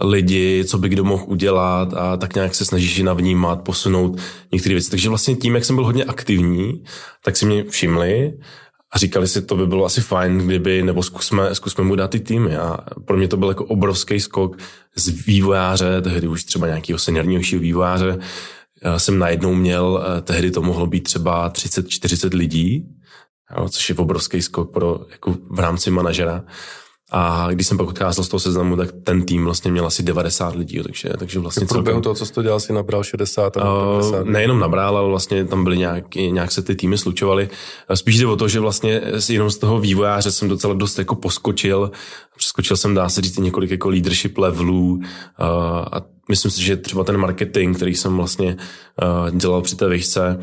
lidi, 0.00 0.64
co 0.64 0.78
by 0.78 0.88
kdo 0.88 1.04
mohl 1.04 1.24
udělat 1.26 1.94
a 1.94 2.16
tak 2.16 2.34
nějak 2.34 2.54
se 2.54 2.64
snažíš 2.64 2.98
navnímat, 2.98 3.62
posunout 3.62 4.18
některé 4.52 4.74
věci. 4.74 4.90
Takže 4.90 5.08
vlastně 5.08 5.36
tím, 5.36 5.54
jak 5.54 5.64
jsem 5.64 5.76
byl 5.76 5.84
hodně 5.84 6.04
aktivní, 6.04 6.84
tak 7.24 7.36
si 7.36 7.46
mě 7.46 7.64
všimli 7.64 8.32
a 8.92 8.98
říkali 8.98 9.28
si, 9.28 9.42
to 9.42 9.56
by 9.56 9.66
bylo 9.66 9.84
asi 9.84 10.00
fajn, 10.00 10.38
kdyby, 10.38 10.82
nebo 10.82 11.02
zkusme, 11.02 11.54
zkusme 11.54 11.84
mu 11.84 11.96
dát 11.96 12.10
ty 12.10 12.20
týmy. 12.20 12.56
A 12.56 12.78
pro 13.04 13.16
mě 13.16 13.28
to 13.28 13.36
byl 13.36 13.48
jako 13.48 13.64
obrovský 13.64 14.20
skok 14.20 14.56
z 14.96 15.26
vývojáře, 15.26 16.00
tehdy 16.02 16.28
už 16.28 16.44
třeba 16.44 16.66
nějakého 16.66 16.98
seniornějšího 16.98 17.60
vývojáře, 17.60 18.18
jsem 18.96 19.18
najednou 19.18 19.54
měl, 19.54 20.04
tehdy 20.22 20.50
to 20.50 20.62
mohlo 20.62 20.86
být 20.86 21.00
třeba 21.00 21.50
30-40 21.50 22.36
lidí, 22.36 22.86
jo, 23.56 23.68
což 23.68 23.88
je 23.88 23.94
obrovský 23.94 24.42
skok 24.42 24.72
pro, 24.72 25.00
jako 25.10 25.34
v 25.50 25.58
rámci 25.58 25.90
manažera. 25.90 26.44
A 27.10 27.48
když 27.52 27.66
jsem 27.66 27.78
pak 27.78 27.88
odcházel 27.88 28.24
z 28.24 28.28
toho 28.28 28.40
seznamu, 28.40 28.76
tak 28.76 28.88
ten 29.04 29.22
tým 29.22 29.44
vlastně 29.44 29.70
měl 29.70 29.86
asi 29.86 30.02
90 30.02 30.54
lidí, 30.54 30.80
takže, 30.82 31.08
takže 31.18 31.38
vlastně 31.38 31.66
V 31.66 31.68
průběhu 31.68 31.96
celkem... 31.96 32.02
toho, 32.02 32.14
co 32.14 32.26
jsi 32.26 32.32
to 32.32 32.42
dělal, 32.42 32.60
si 32.60 32.72
nabral 32.72 33.02
60 33.02 33.56
a 33.56 33.74
uh, 33.74 34.00
50. 34.00 34.26
Nejenom 34.26 34.60
nabral, 34.60 34.96
ale 34.96 35.08
vlastně 35.08 35.44
tam 35.44 35.64
byly 35.64 35.78
nějak, 35.78 36.14
nějak 36.14 36.52
se 36.52 36.62
ty 36.62 36.74
týmy 36.74 36.98
slučovaly. 36.98 37.48
Spíš 37.94 38.18
jde 38.18 38.26
o 38.26 38.36
to, 38.36 38.48
že 38.48 38.60
vlastně 38.60 39.02
jenom 39.28 39.50
z 39.50 39.58
toho 39.58 39.80
vývojáře 39.80 40.30
jsem 40.30 40.48
docela 40.48 40.74
dost 40.74 40.98
jako 40.98 41.14
poskočil. 41.14 41.90
Přeskočil 42.36 42.76
jsem, 42.76 42.94
dá 42.94 43.08
se 43.08 43.20
říct, 43.20 43.38
několik 43.38 43.70
jako 43.70 43.88
leadership 43.88 44.38
levelů 44.38 44.90
uh, 44.92 45.00
a 45.92 46.02
myslím 46.28 46.50
si, 46.50 46.62
že 46.62 46.76
třeba 46.76 47.04
ten 47.04 47.16
marketing, 47.16 47.76
který 47.76 47.94
jsem 47.94 48.16
vlastně 48.16 48.56
uh, 49.02 49.36
dělal 49.36 49.62
při 49.62 49.76
té 49.76 49.88
výšce, 49.88 50.38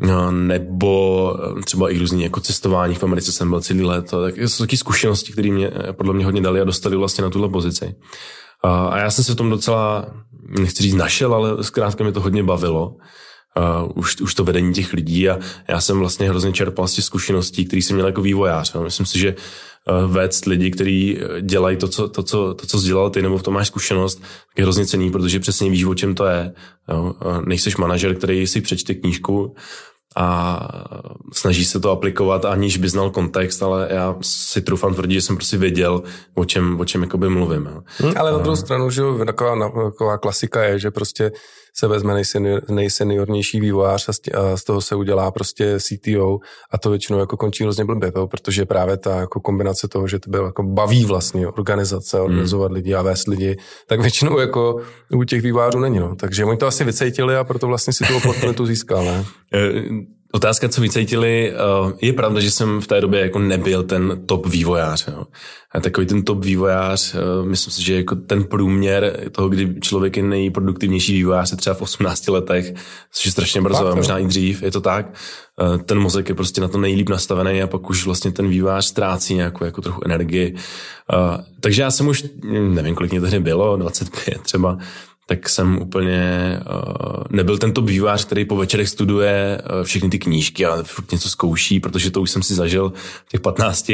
No, 0.00 0.30
nebo 0.30 1.34
eh, 1.58 1.62
třeba 1.62 1.90
i 1.90 1.98
různý 1.98 2.22
jako 2.22 2.40
cestování 2.40 2.94
v 2.94 3.04
Americe 3.04 3.32
jsem 3.32 3.50
byl 3.50 3.60
celý 3.60 3.82
let. 3.82 4.10
Tak 4.10 4.36
jsou 4.36 4.64
taky 4.64 4.76
zkušenosti, 4.76 5.32
které 5.32 5.50
mě 5.50 5.70
eh, 5.74 5.92
podle 5.92 6.14
mě 6.14 6.24
hodně 6.24 6.40
dali 6.40 6.60
a 6.60 6.64
dostali 6.64 6.96
vlastně 6.96 7.24
na 7.24 7.30
tuhle 7.30 7.48
pozici. 7.48 7.94
A 8.64 8.98
já 8.98 9.10
jsem 9.10 9.24
se 9.24 9.32
v 9.32 9.36
tom 9.36 9.50
docela, 9.50 10.06
nechci 10.48 10.82
říct 10.82 10.94
našel, 10.94 11.34
ale 11.34 11.64
zkrátka 11.64 12.04
mě 12.04 12.12
to 12.12 12.20
hodně 12.20 12.42
bavilo. 12.42 12.96
Už, 13.94 14.20
už 14.20 14.34
to 14.34 14.44
vedení 14.44 14.74
těch 14.74 14.92
lidí 14.92 15.28
a 15.28 15.38
já 15.68 15.80
jsem 15.80 15.98
vlastně 15.98 16.28
hrozně 16.28 16.52
čerpal 16.52 16.88
z 16.88 16.94
těch 16.94 17.04
zkušeností, 17.04 17.64
které 17.64 17.82
jsem 17.82 17.96
měl 17.96 18.06
jako 18.06 18.22
vývojář. 18.22 18.72
No. 18.72 18.82
Myslím 18.82 19.06
si, 19.06 19.18
že 19.18 19.34
vést 20.06 20.44
lidi, 20.44 20.70
kteří 20.70 21.18
dělají 21.40 21.76
to 21.76 21.88
co, 21.88 22.08
to, 22.08 22.22
co, 22.22 22.54
to, 22.54 22.66
co 22.66 22.78
jsi 22.78 22.86
dělal 22.86 23.10
ty, 23.10 23.22
nebo 23.22 23.38
v 23.38 23.42
tom 23.42 23.54
máš 23.54 23.66
zkušenost, 23.66 24.14
tak 24.20 24.58
je 24.58 24.64
hrozně 24.64 24.86
cený, 24.86 25.10
protože 25.10 25.40
přesně 25.40 25.70
víš, 25.70 25.84
o 25.84 25.94
čem 25.94 26.14
to 26.14 26.26
je. 26.26 26.52
Jo. 26.88 27.14
Uh, 27.24 27.44
nejseš 27.44 27.76
manažer, 27.76 28.14
který 28.14 28.46
si 28.46 28.60
přečte 28.60 28.94
knížku, 28.94 29.54
a 30.16 30.68
snaží 31.32 31.64
se 31.64 31.80
to 31.80 31.90
aplikovat, 31.90 32.44
aniž 32.44 32.76
by 32.76 32.88
znal 32.88 33.10
kontext, 33.10 33.62
ale 33.62 33.88
já 33.90 34.16
si 34.22 34.62
trufám 34.62 34.94
tvrdit, 34.94 35.14
že 35.14 35.22
jsem 35.22 35.36
prostě 35.36 35.56
věděl, 35.56 36.02
o 36.34 36.44
čem, 36.44 36.80
o 36.80 36.84
čem 36.84 37.02
jakoby 37.02 37.28
mluvím. 37.28 37.66
Jo. 37.66 37.82
Hmm, 37.98 38.12
ale 38.16 38.32
na 38.32 38.38
druhou 38.38 38.56
stranu, 38.56 38.90
že 38.90 39.02
taková, 39.26 39.70
taková 39.90 40.18
klasika 40.18 40.64
je, 40.64 40.78
že 40.78 40.90
prostě 40.90 41.32
se 41.74 41.86
vezme 41.88 42.14
nejsenior, 42.14 42.62
nejseniornější 42.70 43.60
vývojář 43.60 44.08
a 44.08 44.56
z 44.56 44.64
toho 44.64 44.80
se 44.80 44.94
udělá 44.94 45.30
prostě 45.30 45.76
CTO 45.80 46.38
a 46.70 46.78
to 46.78 46.90
většinou 46.90 47.18
jako 47.18 47.36
končí 47.36 47.62
hrozně 47.64 47.84
blbě, 47.84 48.12
protože 48.26 48.66
právě 48.66 48.96
ta 48.96 49.20
jako 49.20 49.40
kombinace 49.40 49.88
toho, 49.88 50.08
že 50.08 50.18
tebe 50.18 50.38
jako 50.38 50.62
baví 50.62 51.04
vlastně 51.04 51.48
organizace, 51.48 52.16
hmm. 52.16 52.26
organizovat 52.26 52.66
hmm. 52.66 52.74
lidi 52.74 52.94
a 52.94 53.02
vést 53.02 53.28
lidi, 53.28 53.56
tak 53.86 54.00
většinou 54.00 54.38
jako 54.38 54.80
u 55.12 55.24
těch 55.24 55.42
vývojářů 55.42 55.78
není. 55.78 55.98
No. 55.98 56.16
Takže 56.16 56.44
oni 56.44 56.58
to 56.58 56.66
asi 56.66 56.84
vycejtili 56.84 57.36
a 57.36 57.44
proto 57.44 57.66
vlastně 57.66 57.92
si 57.92 58.04
tu 58.04 58.16
oportunitu 58.16 58.66
získal. 58.66 59.04
Ne? 59.04 59.24
Otázka, 60.34 60.68
co 60.68 60.80
vycítili, 60.80 61.52
eh, 61.52 61.56
je 62.00 62.12
pravda, 62.12 62.40
že 62.40 62.50
jsem 62.50 62.80
v 62.80 62.86
té 62.86 63.00
době 63.00 63.20
jako 63.20 63.38
nebyl 63.38 63.82
ten 63.82 64.22
top 64.26 64.46
vývojář. 64.46 65.08
Jo. 65.08 65.24
A 65.74 65.80
takový 65.80 66.06
ten 66.06 66.22
top 66.22 66.44
vývojář, 66.44 67.14
eh, 67.14 67.18
myslím 67.44 67.72
si, 67.72 67.82
že 67.82 67.94
jako 67.94 68.16
ten 68.16 68.44
průměr 68.44 69.28
toho, 69.32 69.48
kdy 69.48 69.80
člověk 69.80 70.16
je 70.16 70.22
nejproduktivnější 70.22 71.12
vývojář, 71.12 71.50
je 71.50 71.56
třeba 71.56 71.74
v 71.74 71.82
18 71.82 72.28
letech, 72.28 72.74
což 73.12 73.26
je 73.26 73.32
strašně 73.32 73.62
brzo, 73.62 73.84
tak, 73.84 73.94
možná 73.94 74.18
i 74.18 74.26
dřív, 74.26 74.62
je 74.62 74.70
to 74.70 74.80
tak. 74.80 75.06
Eh, 75.60 75.78
ten 75.78 75.98
mozek 75.98 76.28
je 76.28 76.34
prostě 76.34 76.60
na 76.60 76.68
to 76.68 76.78
nejlíp 76.78 77.08
nastavený 77.08 77.62
a 77.62 77.66
pak 77.66 77.90
už 77.90 78.04
vlastně 78.04 78.32
ten 78.32 78.48
vývojář 78.48 78.84
ztrácí 78.84 79.34
nějakou 79.34 79.64
jako 79.64 79.82
trochu 79.82 80.00
energii. 80.04 80.54
Takže 81.60 81.82
já 81.82 81.90
jsem 81.90 82.08
už, 82.08 82.24
nevím, 82.68 82.94
kolik 82.94 83.12
mě 83.12 83.20
tehdy 83.20 83.40
bylo, 83.40 83.76
25 83.76 84.42
třeba, 84.42 84.78
tak 85.26 85.48
jsem 85.48 85.78
úplně 85.82 86.20
uh, 86.60 87.24
nebyl 87.30 87.58
tento 87.58 87.82
vývář, 87.82 88.24
který 88.24 88.44
po 88.44 88.56
večerech 88.56 88.88
studuje 88.88 89.62
uh, 89.64 89.84
všechny 89.84 90.08
ty 90.08 90.18
knížky 90.18 90.66
a 90.66 90.82
furt 90.82 91.12
něco 91.12 91.30
zkouší, 91.30 91.80
protože 91.80 92.10
to 92.10 92.20
už 92.20 92.30
jsem 92.30 92.42
si 92.42 92.54
zažil 92.54 92.92
v 93.26 93.28
těch 93.28 93.40
15 93.40 93.92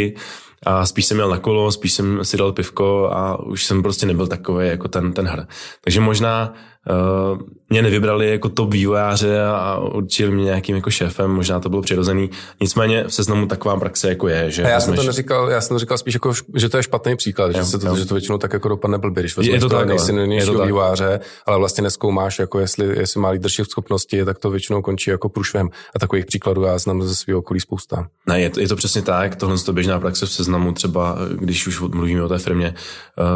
a 0.62 0.86
spíš 0.86 1.06
jsem 1.06 1.16
měl 1.16 1.30
na 1.30 1.38
kolo, 1.38 1.72
spíš 1.72 1.92
jsem 1.92 2.24
si 2.24 2.36
dal 2.36 2.52
pivko 2.52 3.10
a 3.12 3.42
už 3.44 3.64
jsem 3.64 3.82
prostě 3.82 4.06
nebyl 4.06 4.26
takový 4.26 4.68
jako 4.68 4.88
ten, 4.88 5.12
ten 5.12 5.26
hr. 5.26 5.46
Takže 5.84 6.00
možná 6.00 6.54
uh, 6.90 7.38
mě 7.70 7.82
nevybrali 7.82 8.30
jako 8.30 8.48
top 8.48 8.72
vývojáře 8.72 9.42
a 9.42 9.78
určili 9.78 10.30
mě 10.30 10.44
nějakým 10.44 10.76
jako 10.76 10.90
šéfem, 10.90 11.30
možná 11.30 11.60
to 11.60 11.68
bylo 11.68 11.82
přirozený. 11.82 12.30
Nicméně 12.60 13.04
v 13.04 13.14
seznamu 13.14 13.46
taková 13.46 13.76
praxe 13.76 14.08
jako 14.08 14.28
je. 14.28 14.50
Že 14.50 14.64
a 14.64 14.68
já 14.68 14.80
jsem 14.80 14.94
to 14.94 15.02
neříkal, 15.02 15.50
já 15.50 15.60
jsem 15.60 15.74
to 15.74 15.78
říkal 15.78 15.98
spíš 15.98 16.14
jako, 16.14 16.32
že 16.56 16.68
to 16.68 16.76
je 16.76 16.82
špatný 16.82 17.16
příklad, 17.16 17.46
jo, 17.46 17.52
že, 17.52 17.64
se 17.64 17.78
to, 17.78 17.86
jo. 17.86 17.96
že 17.96 18.04
to 18.04 18.14
většinou 18.14 18.38
tak 18.38 18.52
jako 18.52 18.68
dopadne 18.68 18.98
blbě, 18.98 19.22
když 19.22 19.36
je 19.42 19.60
to 19.60 19.68
tak, 19.68 19.88
nejsilnějšího 19.88 20.64
vývojáře, 20.64 21.20
ale 21.46 21.58
vlastně 21.58 21.82
neskoumáš, 21.82 22.38
jako 22.38 22.60
jestli, 22.60 22.98
jestli 22.98 23.20
má 23.20 23.30
leadership 23.30 23.66
schopnosti, 23.66 24.24
tak 24.24 24.38
to 24.38 24.50
většinou 24.50 24.82
končí 24.82 25.10
jako 25.10 25.28
průšvem. 25.28 25.68
A 25.96 25.98
takových 25.98 26.26
příkladů 26.26 26.62
já 26.62 26.78
znám 26.78 27.02
ze 27.02 27.14
svého 27.14 27.38
okolí 27.38 27.60
spousta. 27.60 28.08
Ne, 28.26 28.40
je 28.40 28.50
to, 28.50 28.60
je 28.60 28.68
to 28.68 28.76
přesně 28.76 29.02
tak, 29.02 29.36
tohle 29.36 29.56
je 29.66 29.72
běžná 29.72 30.00
praxe 30.00 30.26
v 30.26 30.30
seznamu, 30.30 30.72
třeba 30.72 31.18
když 31.38 31.66
už 31.66 31.80
mluvíme 31.80 32.22
o 32.22 32.28
té 32.28 32.38
firmě, 32.38 32.74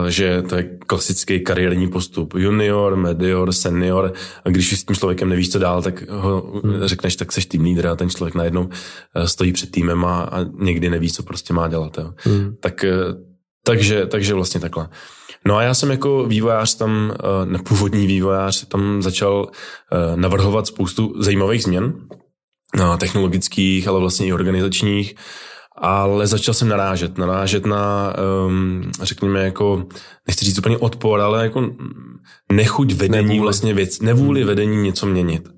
uh, 0.03 0.09
že 0.09 0.43
to 0.43 0.57
je 0.57 0.69
klasický 0.87 1.41
kariérní 1.41 1.89
postup. 1.89 2.35
Junior, 2.35 2.97
medior, 2.97 3.42
senior, 3.51 4.13
a 4.45 4.49
když 4.49 4.79
s 4.79 4.85
tím 4.85 4.97
člověkem 4.97 5.29
nevíš, 5.29 5.51
co 5.53 5.59
dál, 5.59 5.83
tak 5.83 6.09
ho 6.11 6.61
hmm. 6.65 6.75
řekneš, 6.85 7.17
tak 7.17 7.33
seš 7.33 7.47
tým 7.47 7.63
lídr 7.63 7.87
a 7.87 7.97
ten 7.97 8.11
člověk 8.11 8.35
najednou 8.35 8.69
eh, 9.15 9.29
stojí 9.29 9.53
před 9.53 9.71
týmem 9.71 10.05
a, 10.05 10.23
a 10.23 10.45
někdy 10.59 10.91
neví, 10.91 11.11
co 11.11 11.23
prostě 11.23 11.53
má 11.55 11.69
dělat. 11.69 11.99
Jo. 11.99 12.15
Hmm. 12.17 12.57
Tak, 12.61 12.85
eh, 12.85 12.95
takže, 13.65 14.07
takže 14.07 14.35
vlastně 14.35 14.61
takhle. 14.61 14.89
No 15.47 15.57
a 15.57 15.63
já 15.63 15.75
jsem 15.75 15.91
jako 15.91 16.25
vývojář 16.25 16.75
tam, 16.75 17.15
eh, 17.15 17.47
nepůvodní 17.47 18.07
vývojář, 18.07 18.69
tam 18.69 19.03
začal 19.03 19.51
navrhovat 20.15 20.67
spoustu 20.67 21.15
zajímavých 21.19 21.63
změn, 21.63 21.95
technologických, 22.99 23.89
ale 23.89 24.01
vlastně 24.01 24.27
i 24.27 24.33
organizačních, 24.33 25.15
ale 25.83 26.27
začal 26.27 26.55
jsem 26.55 26.69
narážet, 26.69 27.19
narážet 27.19 27.67
na, 27.67 28.15
um, 28.47 28.91
řekněme, 29.03 29.45
jako, 29.45 29.85
nechci 30.29 30.45
říct 30.45 30.59
úplně 30.59 30.79
odpor, 30.79 31.21
ale 31.21 31.43
jako 31.43 31.71
nechuť 32.53 32.93
vedení 32.93 33.29
nevůli. 33.29 33.41
vlastně 33.41 33.75
věc, 33.75 34.01
nevůli 34.01 34.41
hmm. 34.41 34.49
vedení 34.49 34.77
něco 34.77 35.07
měnit. 35.07 35.49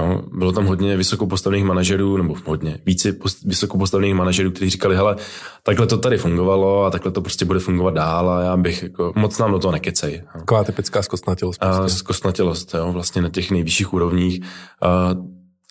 Jo, 0.00 0.22
bylo 0.32 0.52
tam 0.52 0.66
hodně 0.66 0.96
vysokopostavných 0.96 1.64
manažerů, 1.64 2.16
nebo 2.16 2.36
hodně, 2.44 2.78
více 2.86 3.12
post, 3.12 3.44
vysokopostavných 3.44 4.14
manažerů, 4.14 4.50
kteří 4.50 4.70
říkali, 4.70 4.96
hele, 4.96 5.16
takhle 5.62 5.86
to 5.86 5.98
tady 5.98 6.18
fungovalo 6.18 6.84
a 6.84 6.90
takhle 6.90 7.12
to 7.12 7.20
prostě 7.20 7.44
bude 7.44 7.60
fungovat 7.60 7.94
dál 7.94 8.30
a 8.30 8.42
já 8.42 8.56
bych 8.56 8.82
jako, 8.82 9.12
moc 9.16 9.38
nám 9.38 9.52
do 9.52 9.58
toho 9.58 9.72
nekecej. 9.72 10.22
Taková 10.38 10.64
typická 10.64 11.02
zkostnatilost. 11.02 11.62
A 11.62 11.78
prostě. 11.78 11.98
zkostnatilost, 11.98 12.74
jo, 12.74 12.92
vlastně 12.92 13.22
na 13.22 13.28
těch 13.28 13.50
nejvyšších 13.50 13.92
úrovních. 13.92 14.40
A, 14.82 15.14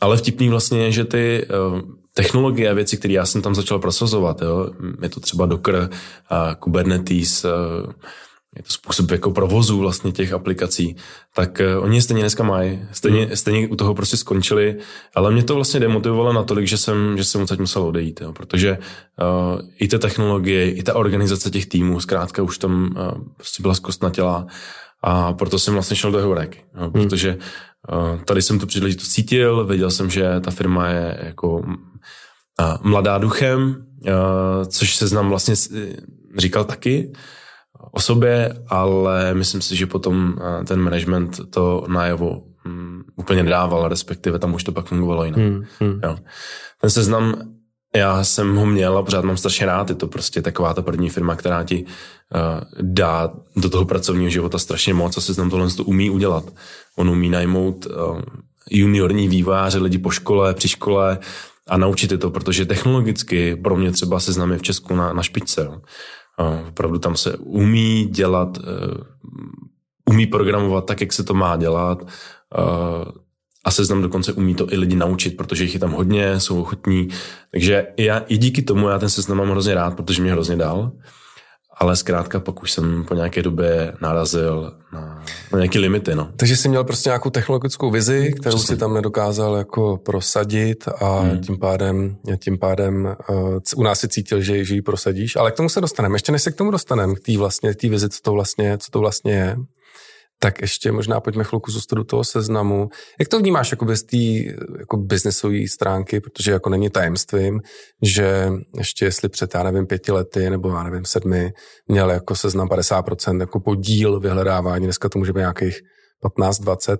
ale 0.01 0.17
vtipný 0.17 0.49
vlastně 0.49 0.79
je, 0.79 0.91
že 0.91 1.05
ty 1.05 1.47
uh, 1.73 1.81
technologie 2.17 2.69
a 2.69 2.73
věci, 2.73 2.97
které 2.97 3.13
já 3.13 3.25
jsem 3.25 3.41
tam 3.41 3.55
začal 3.55 3.79
prosazovat, 3.79 4.41
jo, 4.41 4.69
je 5.01 5.09
to 5.09 5.19
třeba 5.19 5.45
Docker, 5.45 5.75
uh, 5.75 6.53
Kubernetes, 6.59 7.45
je 8.55 8.63
to 8.63 8.73
způsob 8.73 9.11
jako 9.11 9.31
provozu 9.31 9.79
vlastně 9.79 10.11
těch 10.11 10.33
aplikací, 10.33 10.95
tak 11.35 11.61
uh, 11.77 11.83
oni 11.83 12.01
stejně 12.01 12.21
dneska 12.21 12.43
mají, 12.43 12.79
stejně, 12.91 13.25
hmm. 13.25 13.35
stejně 13.35 13.67
u 13.67 13.75
toho 13.75 13.93
prostě 13.93 14.17
skončili, 14.17 14.75
ale 15.15 15.31
mě 15.31 15.43
to 15.43 15.55
vlastně 15.55 15.79
demotivovalo 15.79 16.33
natolik, 16.33 16.67
že 16.67 16.77
jsem, 16.77 17.17
že 17.17 17.23
jsem 17.23 17.41
odsaď 17.41 17.59
musel 17.59 17.83
odejít, 17.83 18.21
jo, 18.21 18.33
protože 18.33 18.77
uh, 18.77 19.61
i 19.79 19.87
ty 19.87 19.99
technologie, 19.99 20.71
i 20.71 20.83
ta 20.83 20.95
organizace 20.95 21.49
těch 21.49 21.65
týmů 21.65 21.99
zkrátka 21.99 22.43
už 22.43 22.57
tam 22.57 22.95
uh, 22.97 23.21
prostě 23.37 23.61
byla 23.61 23.73
zkostnatělá 23.73 24.47
a 25.03 25.33
proto 25.33 25.59
jsem 25.59 25.73
vlastně 25.73 25.95
šel 25.95 26.11
do 26.11 26.17
Heurek, 26.17 26.57
jo, 26.57 26.81
hmm. 26.81 26.91
protože 26.91 27.37
uh, 27.91 28.21
tady 28.21 28.41
jsem 28.41 28.59
tu 28.59 28.67
příležitost 28.67 29.09
cítil, 29.09 29.65
věděl 29.65 29.91
jsem, 29.91 30.09
že 30.09 30.39
ta 30.39 30.51
firma 30.51 30.87
je 30.87 31.19
jako 31.23 31.63
mladá 32.81 33.17
duchem, 33.17 33.85
což 34.67 34.95
se 34.95 35.07
znám 35.07 35.29
vlastně 35.29 35.55
říkal 36.37 36.63
taky, 36.63 37.11
o 37.91 37.99
sobě, 37.99 38.63
ale 38.67 39.33
myslím 39.33 39.61
si, 39.61 39.75
že 39.75 39.85
potom 39.85 40.35
ten 40.67 40.79
management 40.79 41.39
to 41.49 41.85
najevo 41.87 42.43
um, 42.65 43.03
úplně 43.15 43.43
nedával, 43.43 43.87
respektive 43.87 44.39
tam 44.39 44.53
už 44.53 44.63
to 44.63 44.71
pak 44.71 44.85
fungovalo 44.85 45.25
jinak. 45.25 45.39
Hmm, 45.39 45.63
hmm. 45.79 45.99
Jo. 46.03 46.17
Ten 46.81 46.89
seznam, 46.89 47.35
já 47.95 48.23
jsem 48.23 48.55
ho 48.55 48.65
měl 48.65 48.97
a 48.97 49.03
pořád 49.03 49.25
mám 49.25 49.37
strašně 49.37 49.65
rád, 49.65 49.89
je 49.89 49.95
to 49.95 50.07
prostě 50.07 50.41
taková 50.41 50.73
ta 50.73 50.81
první 50.81 51.09
firma, 51.09 51.35
která 51.35 51.63
ti 51.63 51.85
uh, 51.85 52.61
dá 52.81 53.33
do 53.55 53.69
toho 53.69 53.85
pracovního 53.85 54.29
života 54.29 54.57
strašně 54.59 54.93
moc 54.93 55.17
a 55.17 55.21
seznam 55.21 55.49
tohle 55.49 55.69
to 55.69 55.83
umí 55.83 56.09
udělat. 56.09 56.45
On 56.95 57.09
umí 57.09 57.29
najmout 57.29 57.85
uh, 57.85 58.21
juniorní 58.71 59.27
výváře, 59.27 59.77
lidi 59.77 59.97
po 59.97 60.09
škole, 60.09 60.53
při 60.53 60.67
škole 60.67 61.19
a 61.69 61.77
naučit 61.77 62.11
je 62.11 62.17
to, 62.17 62.29
protože 62.29 62.65
technologicky 62.65 63.55
pro 63.55 63.77
mě 63.77 63.91
třeba 63.91 64.19
seznam 64.19 64.51
je 64.51 64.57
v 64.57 64.61
Česku 64.61 64.95
na, 64.95 65.13
na 65.13 65.23
špičce. 65.23 65.61
Jo. 65.61 65.81
Opravdu 66.69 66.99
tam 66.99 67.15
se 67.15 67.37
umí 67.37 68.05
dělat, 68.05 68.57
eh, 68.57 69.03
umí 70.09 70.27
programovat 70.27 70.85
tak, 70.85 71.01
jak 71.01 71.13
se 71.13 71.23
to 71.23 71.33
má 71.33 71.57
dělat 71.57 72.07
a 73.65 73.71
seznam 73.71 74.01
dokonce 74.01 74.33
umí 74.33 74.55
to 74.55 74.73
i 74.73 74.77
lidi 74.77 74.95
naučit, 74.95 75.37
protože 75.37 75.63
jich 75.63 75.73
je 75.73 75.79
tam 75.79 75.91
hodně, 75.91 76.39
jsou 76.39 76.61
ochotní. 76.61 77.07
Takže 77.51 77.87
já, 77.97 78.19
i 78.19 78.37
díky 78.37 78.61
tomu 78.61 78.89
já 78.89 78.99
ten 78.99 79.09
seznam 79.09 79.37
mám 79.37 79.49
hrozně 79.49 79.73
rád, 79.73 79.95
protože 79.95 80.21
mě 80.21 80.31
hrozně 80.31 80.55
dal. 80.55 80.91
Ale 81.79 81.95
zkrátka 81.95 82.39
pak 82.39 82.63
už 82.63 82.71
jsem 82.71 83.03
po 83.07 83.13
nějaké 83.13 83.43
době 83.43 83.93
narazil 84.01 84.73
na, 84.93 85.23
na 85.53 85.59
nějaké 85.59 85.79
limity. 85.79 86.15
No. 86.15 86.29
Takže 86.35 86.57
jsi 86.57 86.69
měl 86.69 86.83
prostě 86.83 87.09
nějakou 87.09 87.29
technologickou 87.29 87.91
vizi, 87.91 88.33
kterou 88.39 88.57
Přesně. 88.57 88.75
si 88.75 88.79
tam 88.79 88.93
nedokázal 88.93 89.55
jako 89.55 89.97
prosadit 89.97 90.87
a 91.01 91.19
hmm. 91.19 91.41
tím 91.41 91.59
pádem, 91.59 92.17
tím 92.39 92.57
pádem 92.57 93.15
uh, 93.29 93.59
u 93.75 93.83
nás 93.83 93.99
si 93.99 94.07
cítil, 94.07 94.41
že, 94.41 94.65
že 94.65 94.75
ji 94.75 94.81
prosadíš, 94.81 95.35
ale 95.35 95.51
k 95.51 95.55
tomu 95.55 95.69
se 95.69 95.81
dostaneme. 95.81 96.15
Ještě 96.15 96.31
než 96.31 96.41
se 96.41 96.51
k 96.51 96.55
tomu 96.55 96.71
dostaneme, 96.71 97.15
k 97.15 97.19
té 97.19 97.37
vlastně, 97.37 97.73
k 97.73 97.83
vizi, 97.83 98.09
co 98.09 98.19
to 98.21 98.31
vlastně, 98.31 98.77
co 98.77 98.91
to 98.91 98.99
vlastně 98.99 99.33
je, 99.33 99.57
tak 100.39 100.61
ještě 100.61 100.91
možná 100.91 101.19
pojďme 101.19 101.43
chvilku 101.43 101.71
zůstat 101.71 101.95
do 101.95 102.03
toho 102.03 102.23
seznamu. 102.23 102.89
Jak 103.19 103.27
to 103.27 103.39
vnímáš 103.39 103.71
jako 103.71 103.95
z 103.95 104.03
té 104.03 104.17
jako 104.79 104.97
biznesové 104.97 105.67
stránky, 105.67 106.19
protože 106.19 106.51
jako 106.51 106.69
není 106.69 106.89
tajemstvím, 106.89 107.61
že 108.01 108.49
ještě 108.77 109.05
jestli 109.05 109.29
před, 109.29 109.55
já 109.55 109.63
nevím, 109.63 109.87
pěti 109.87 110.11
lety 110.11 110.49
nebo 110.49 110.69
já 110.69 110.83
nevím, 110.83 111.05
sedmi, 111.05 111.53
měl 111.87 112.09
jako 112.09 112.35
seznam 112.35 112.67
50% 112.67 113.39
jako 113.39 113.59
podíl 113.59 114.19
vyhledávání, 114.19 114.85
dneska 114.85 115.09
to 115.09 115.19
může 115.19 115.33
být 115.33 115.39
nějakých 115.39 115.81
15-20, 116.23 116.97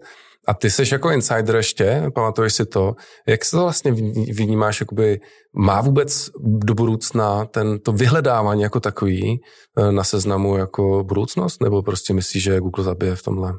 a 0.48 0.54
ty 0.54 0.70
jsi 0.70 0.84
jako 0.92 1.12
insider 1.12 1.56
ještě, 1.56 2.04
pamatuješ 2.16 2.54
si 2.54 2.66
to, 2.66 2.94
jak 3.28 3.46
se 3.46 3.52
to 3.52 3.64
vlastně 3.64 3.92
vnímáš, 4.34 4.80
jakoby 4.80 5.20
má 5.58 5.82
vůbec 5.82 6.30
do 6.44 6.74
budoucna 6.74 7.46
ten, 7.46 7.80
to 7.80 7.92
vyhledávání 7.92 8.62
jako 8.62 8.80
takový 8.80 9.40
eh, 9.78 9.92
na 9.92 10.04
seznamu 10.04 10.58
jako 10.58 11.04
budoucnost, 11.04 11.64
nebo 11.64 11.82
prostě 11.82 12.14
myslíš, 12.14 12.44
že 12.44 12.60
Google 12.60 12.84
zabije 12.84 13.16
v 13.16 13.24
tomhle? 13.24 13.54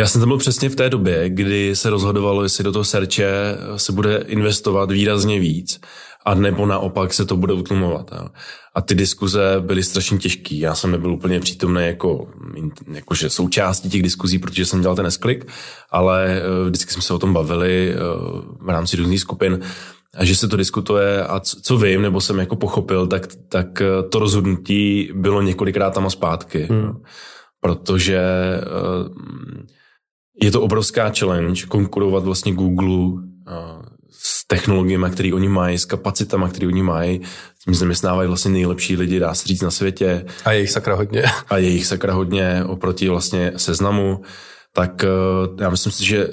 Já 0.00 0.06
jsem 0.06 0.20
tam 0.20 0.28
byl 0.28 0.38
přesně 0.38 0.68
v 0.68 0.76
té 0.76 0.90
době, 0.90 1.28
kdy 1.28 1.76
se 1.76 1.90
rozhodovalo, 1.90 2.42
jestli 2.42 2.64
do 2.64 2.72
toho 2.72 2.84
serče 2.84 3.30
se 3.76 3.92
bude 3.92 4.24
investovat 4.26 4.90
výrazně 4.90 5.40
víc 5.40 5.80
a 6.28 6.34
nebo 6.34 6.66
naopak 6.66 7.14
se 7.14 7.24
to 7.24 7.36
bude 7.36 7.52
utlumovat. 7.52 8.10
Jo. 8.12 8.28
A 8.74 8.80
ty 8.80 8.94
diskuze 8.94 9.40
byly 9.60 9.82
strašně 9.82 10.18
těžké. 10.18 10.54
Já 10.54 10.74
jsem 10.74 10.90
nebyl 10.90 11.12
úplně 11.12 11.40
přítomný 11.40 11.86
jako, 11.86 12.28
jakože 12.92 13.30
součástí 13.30 13.90
těch 13.90 14.02
diskuzí, 14.02 14.38
protože 14.38 14.66
jsem 14.66 14.80
dělal 14.80 14.96
ten 14.96 15.06
esklik, 15.06 15.46
ale 15.90 16.26
eh, 16.26 16.68
vždycky 16.68 16.92
jsme 16.92 17.02
se 17.02 17.14
o 17.14 17.18
tom 17.18 17.32
bavili 17.32 17.94
eh, 17.94 17.98
v 18.60 18.68
rámci 18.68 18.96
různých 18.96 19.20
skupin 19.20 19.60
a 20.14 20.24
že 20.24 20.36
se 20.36 20.48
to 20.48 20.56
diskutuje 20.56 21.24
a 21.24 21.40
co 21.40 21.78
vím, 21.78 22.02
nebo 22.02 22.20
jsem 22.20 22.38
jako 22.38 22.56
pochopil, 22.56 23.06
tak, 23.06 23.26
tak 23.48 23.80
eh, 23.80 24.02
to 24.08 24.18
rozhodnutí 24.18 25.10
bylo 25.14 25.42
několikrát 25.42 25.94
tam 25.94 26.06
a 26.06 26.10
zpátky. 26.10 26.68
Hmm. 26.70 26.92
Protože 27.60 28.20
je 30.42 30.50
to 30.50 30.62
obrovská 30.62 31.12
challenge 31.18 31.66
konkurovat 31.66 32.24
vlastně 32.24 32.54
Google 32.54 33.22
s 34.20 34.46
technologiemi, 34.46 35.06
které 35.12 35.34
oni 35.34 35.48
mají, 35.48 35.78
s 35.78 35.84
kapacitami, 35.84 36.44
které 36.50 36.66
oni 36.66 36.82
mají. 36.82 37.20
Tím 37.64 37.74
zaměstnávají 37.74 38.28
vlastně 38.28 38.50
nejlepší 38.50 38.96
lidi, 38.96 39.18
dá 39.18 39.34
se 39.34 39.48
říct, 39.48 39.62
na 39.62 39.70
světě. 39.70 40.26
A 40.44 40.52
je 40.52 40.60
jich 40.60 40.70
sakra 40.70 40.94
hodně. 40.94 41.22
A 41.48 41.58
je 41.58 41.68
jich 41.68 41.86
sakra 41.86 42.14
hodně 42.14 42.64
oproti 42.64 43.08
vlastně 43.08 43.52
seznamu. 43.56 44.20
Tak 44.72 45.04
eh, 45.04 45.08
já 45.62 45.70
myslím 45.70 45.92
si, 45.92 46.04
že 46.04 46.28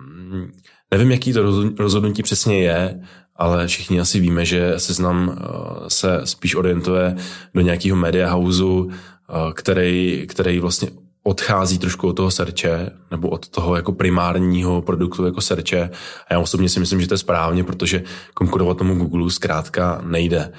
mm, 0.00 0.52
nevím, 0.90 1.10
jaký 1.10 1.32
to 1.32 1.42
rozhodnutí 1.78 2.22
přesně 2.22 2.62
je, 2.62 3.00
ale 3.36 3.66
všichni 3.66 4.00
asi 4.00 4.20
víme, 4.20 4.44
že 4.44 4.74
seznam 4.76 5.38
eh, 5.38 5.44
se 5.88 6.20
spíš 6.24 6.54
orientuje 6.54 7.16
do 7.54 7.60
nějakého 7.60 7.96
media 7.96 8.30
houseu, 8.30 8.90
eh, 8.90 9.52
který, 9.54 10.26
který 10.28 10.60
vlastně 10.60 10.90
odchází 11.28 11.78
trošku 11.78 12.08
od 12.08 12.12
toho 12.12 12.30
serče, 12.30 12.90
nebo 13.10 13.28
od 13.28 13.48
toho 13.48 13.76
jako 13.76 13.92
primárního 13.92 14.82
produktu 14.82 15.24
jako 15.24 15.40
serče. 15.40 15.90
A 16.28 16.34
já 16.34 16.40
osobně 16.40 16.68
si 16.68 16.80
myslím, 16.80 17.00
že 17.00 17.08
to 17.08 17.14
je 17.14 17.18
správně, 17.18 17.64
protože 17.64 18.02
konkurovat 18.34 18.78
tomu 18.78 18.94
Google 18.94 19.30
zkrátka 19.30 20.00
nejde. 20.04 20.52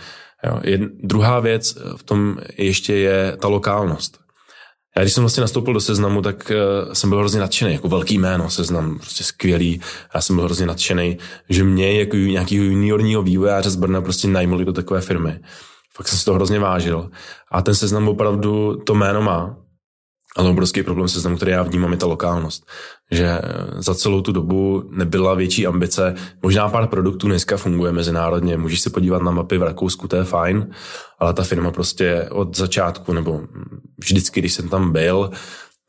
Jo. 0.46 0.60
Jed, 0.64 0.82
druhá 1.04 1.40
věc 1.40 1.78
v 1.96 2.04
tom 2.04 2.38
ještě 2.58 2.94
je 2.94 3.38
ta 3.40 3.48
lokálnost. 3.48 4.20
Já 4.98 5.04
když 5.04 5.14
jsem 5.14 5.24
vlastně 5.24 5.42
nastoupil 5.42 5.74
do 5.74 5.82
seznamu, 5.82 6.22
tak 6.22 6.52
uh, 6.52 6.94
jsem 6.94 7.10
byl 7.10 7.20
hrozně 7.20 7.40
nadšený, 7.40 7.74
jako 7.74 7.90
velký 7.90 8.18
jméno, 8.18 8.50
seznam, 8.50 9.00
prostě 9.00 9.24
skvělý. 9.24 9.82
Já 10.16 10.22
jsem 10.22 10.36
byl 10.36 10.46
hrozně 10.46 10.66
nadšený, 10.66 11.18
že 11.50 11.64
mě 11.64 12.00
jako 12.00 12.16
nějakého 12.16 12.64
juniorního 12.64 13.22
vývojáře 13.22 13.70
z 13.70 13.76
Brna 13.76 14.02
prostě 14.02 14.28
najmuli 14.28 14.66
do 14.66 14.74
takové 14.74 15.02
firmy. 15.02 15.40
Fakt 15.96 16.08
jsem 16.08 16.20
si 16.20 16.26
to 16.26 16.34
hrozně 16.34 16.60
vážil. 16.60 17.10
A 17.52 17.62
ten 17.62 17.76
seznam 17.76 18.08
opravdu 18.08 18.76
to 18.86 18.94
jméno 18.96 19.22
má. 19.22 19.58
Ale 20.40 20.50
obrovský 20.50 20.84
problém 20.84 21.08
seznamu, 21.08 21.36
který 21.36 21.52
já 21.52 21.64
vnímám, 21.64 21.92
je 21.92 21.98
ta 21.98 22.06
lokálnost. 22.06 22.68
Že 23.12 23.40
za 23.78 23.96
celou 23.96 24.22
tu 24.22 24.32
dobu 24.32 24.84
nebyla 24.90 25.34
větší 25.34 25.68
ambice. 25.68 26.16
Možná 26.44 26.70
pár 26.70 26.88
produktů 26.88 27.28
dneska 27.28 27.58
funguje 27.58 27.92
mezinárodně. 27.92 28.58
Můžeš 28.58 28.82
se 28.82 28.90
podívat 28.90 29.22
na 29.22 29.32
mapy 29.32 29.58
v 29.58 29.64
Rakousku, 29.64 30.08
to 30.08 30.16
je 30.16 30.24
fajn, 30.24 30.72
ale 31.20 31.34
ta 31.34 31.44
firma 31.44 31.72
prostě 31.72 32.28
od 32.32 32.58
začátku, 32.58 33.14
nebo 33.14 33.42
vždycky, 33.98 34.40
když 34.40 34.54
jsem 34.54 34.70
tam 34.70 34.92
byl, 34.92 35.32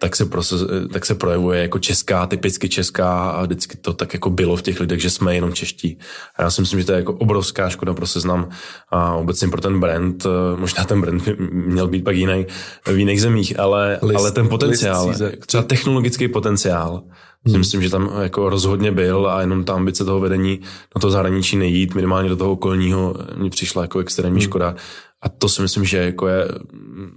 tak 0.02 0.16
se, 0.16 0.26
proces, 0.26 0.60
tak 0.92 1.06
se 1.06 1.14
projevuje 1.14 1.62
jako 1.62 1.78
česká, 1.78 2.26
typicky 2.26 2.68
česká 2.68 3.30
a 3.30 3.42
vždycky 3.42 3.76
to 3.76 3.92
tak 3.92 4.14
jako 4.14 4.30
bylo 4.30 4.56
v 4.56 4.62
těch 4.62 4.80
lidech, 4.80 5.00
že 5.00 5.10
jsme 5.10 5.34
jenom 5.34 5.52
čeští. 5.52 5.98
A 6.36 6.42
já 6.42 6.50
si 6.50 6.60
myslím, 6.60 6.80
že 6.80 6.86
to 6.86 6.92
je 6.92 6.98
jako 6.98 7.12
obrovská 7.12 7.68
škoda 7.68 7.94
pro 7.94 8.06
seznam 8.06 8.48
a 8.90 9.14
obecně 9.14 9.48
pro 9.48 9.60
ten 9.60 9.80
brand. 9.80 10.26
Možná 10.56 10.84
ten 10.84 11.00
brand 11.00 11.22
by 11.22 11.36
měl 11.50 11.88
být 11.88 12.04
pak 12.04 12.16
jiný 12.16 12.46
v 12.86 12.98
jiných 12.98 13.22
zemích, 13.22 13.58
ale, 13.58 13.98
list, 14.02 14.18
ale 14.18 14.32
ten 14.32 14.48
potenciál, 14.48 15.14
třeba 15.46 15.62
technologický 15.62 16.28
potenciál, 16.28 17.02
Hmm. 17.44 17.58
Myslím, 17.58 17.82
že 17.82 17.90
tam 17.90 18.10
jako 18.22 18.50
rozhodně 18.50 18.92
byl 18.92 19.30
a 19.30 19.40
jenom 19.40 19.64
ta 19.64 19.74
ambice 19.74 20.04
toho 20.04 20.20
vedení 20.20 20.60
na 20.96 21.00
to 21.00 21.10
zahraničí 21.10 21.56
nejít, 21.56 21.94
minimálně 21.94 22.28
do 22.28 22.36
toho 22.36 22.52
okolního, 22.52 23.14
mi 23.36 23.50
přišla 23.50 23.82
jako 23.82 23.98
extrémní 23.98 24.40
hmm. 24.40 24.48
škoda. 24.48 24.74
A 25.22 25.28
to 25.28 25.48
si 25.48 25.62
myslím, 25.62 25.84
že 25.84 25.96
jako 25.98 26.28
je 26.28 26.48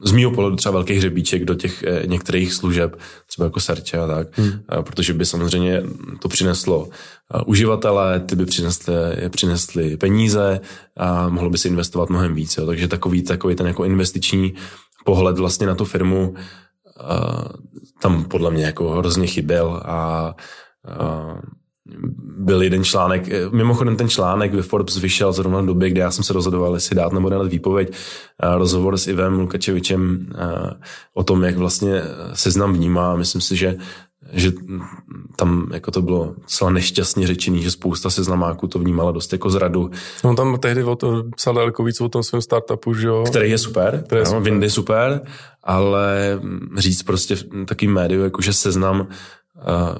z 0.04 0.12
mýho 0.12 0.32
pohledu 0.32 0.56
třeba 0.56 0.74
velký 0.74 0.94
hřebíček 0.94 1.46
do 1.46 1.56
těch 1.56 1.84
eh, 1.84 2.08
některých 2.08 2.54
služeb, 2.54 3.00
třeba 3.28 3.46
jako 3.46 3.60
Search 3.60 3.96
a 3.96 4.08
tak, 4.08 4.38
hmm. 4.38 4.64
protože 4.82 5.14
by 5.14 5.26
samozřejmě 5.26 5.84
to 6.20 6.28
přineslo 6.28 6.90
uživatele, 7.46 8.20
ty 8.20 8.36
by 8.36 8.46
přinesli, 8.46 8.94
přinesli 9.30 9.98
peníze 9.98 10.60
a 10.98 11.30
mohlo 11.30 11.50
by 11.50 11.58
se 11.58 11.68
investovat 11.68 12.10
mnohem 12.10 12.36
víc. 12.36 12.58
Jo. 12.58 12.66
Takže 12.66 12.88
takový, 12.88 13.22
takový 13.22 13.56
ten 13.56 13.68
jako 13.68 13.86
investiční 13.86 14.54
pohled 15.06 15.38
vlastně 15.38 15.68
na 15.68 15.76
tu 15.76 15.86
firmu 15.86 16.34
tam 18.02 18.24
podle 18.24 18.52
mě 18.52 18.66
jako 18.66 18.90
hrozně 18.90 19.28
chyběl 19.28 19.82
a, 19.86 19.98
a 20.88 21.36
byl 22.38 22.62
jeden 22.62 22.84
článek, 22.84 23.52
mimochodem 23.52 23.96
ten 23.96 24.10
článek 24.10 24.54
ve 24.54 24.62
Forbes 24.62 24.98
vyšel 24.98 25.34
zrovna 25.34 25.62
v 25.62 25.66
době, 25.66 25.90
kdy 25.90 26.00
já 26.00 26.12
jsem 26.12 26.24
se 26.24 26.34
rozhodoval, 26.34 26.74
jestli 26.74 26.96
dát 26.96 27.14
nebo 27.14 27.30
nedat 27.30 27.48
výpověď, 27.48 27.94
rozhovor 28.58 28.98
s 28.98 29.08
Ivem 29.08 29.40
Lukačevičem 29.40 30.30
o 31.14 31.24
tom, 31.24 31.44
jak 31.44 31.58
vlastně 31.58 32.02
seznam 32.34 32.74
vnímá. 32.74 33.16
Myslím 33.16 33.42
si, 33.42 33.56
že 33.56 33.78
že 34.32 34.52
tam 35.36 35.70
jako 35.74 35.92
to 35.92 36.02
bylo 36.02 36.36
celá 36.46 36.72
nešťastně 36.72 37.28
řečený, 37.28 37.64
že 37.64 37.72
spousta 37.72 38.10
seznamáků 38.10 38.68
to 38.68 38.80
vnímala 38.80 39.12
dost 39.12 39.34
jako 39.34 39.50
zradu. 39.50 39.92
On 40.24 40.36
tam 40.36 40.60
tehdy 40.60 40.84
o 40.84 40.96
to 40.96 41.24
psal 41.36 41.54
daleko 41.54 41.84
víc 41.84 42.02
o 42.02 42.10
tom 42.10 42.24
svém 42.24 42.42
startupu, 42.42 42.94
že 42.94 43.08
jo? 43.08 43.24
Který 43.28 43.52
je 43.52 43.58
super, 43.58 44.04
který 44.06 44.22
je 44.22 44.26
super. 44.26 44.42
Windy 44.42 44.70
super, 44.70 45.22
ale 45.64 46.40
říct 46.78 47.04
prostě 47.04 47.36
v 47.36 47.66
takým 47.66 47.94
médiu, 47.94 48.24
jako 48.24 48.42
že 48.42 48.54
seznam 48.54 49.08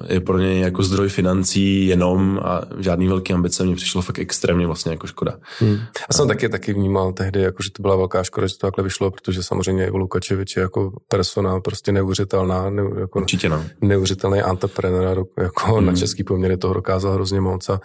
je 0.08 0.20
pro 0.20 0.38
něj 0.38 0.60
jako 0.60 0.82
zdroj 0.82 1.08
financí 1.08 1.86
jenom 1.86 2.40
a 2.44 2.62
žádný 2.78 3.08
velký 3.08 3.32
ambice 3.32 3.64
mě 3.64 3.76
přišlo 3.76 4.02
fakt 4.02 4.18
extrémně 4.18 4.66
vlastně 4.66 4.92
jako 4.92 5.06
škoda. 5.06 5.38
Hmm. 5.58 5.78
A 6.08 6.12
jsem 6.12 6.28
taky 6.28 6.48
taky 6.48 6.72
vnímal 6.72 7.12
tehdy, 7.12 7.40
jako, 7.40 7.62
že 7.62 7.70
to 7.70 7.82
byla 7.82 7.96
velká 7.96 8.22
škoda, 8.22 8.46
že 8.46 8.54
to 8.58 8.66
takhle 8.66 8.84
vyšlo, 8.84 9.10
protože 9.10 9.42
samozřejmě 9.42 9.90
u 9.90 9.96
Lukačevič 9.96 10.56
je 10.56 10.62
jako 10.62 10.92
persona 11.08 11.60
prostě 11.60 11.92
neuvěřitelná, 11.92 12.70
ne, 12.70 12.82
jako 13.00 13.18
Určitě 13.18 13.48
no. 13.48 13.64
neuvěřitelný 13.80 14.40
entrepreneur, 14.40 15.24
jako 15.38 15.74
hmm. 15.74 15.86
na 15.86 15.94
český 15.94 16.24
poměry 16.24 16.56
toho 16.56 16.74
dokázal 16.74 17.12
hrozně 17.12 17.40
moc 17.40 17.68
a 17.68 17.80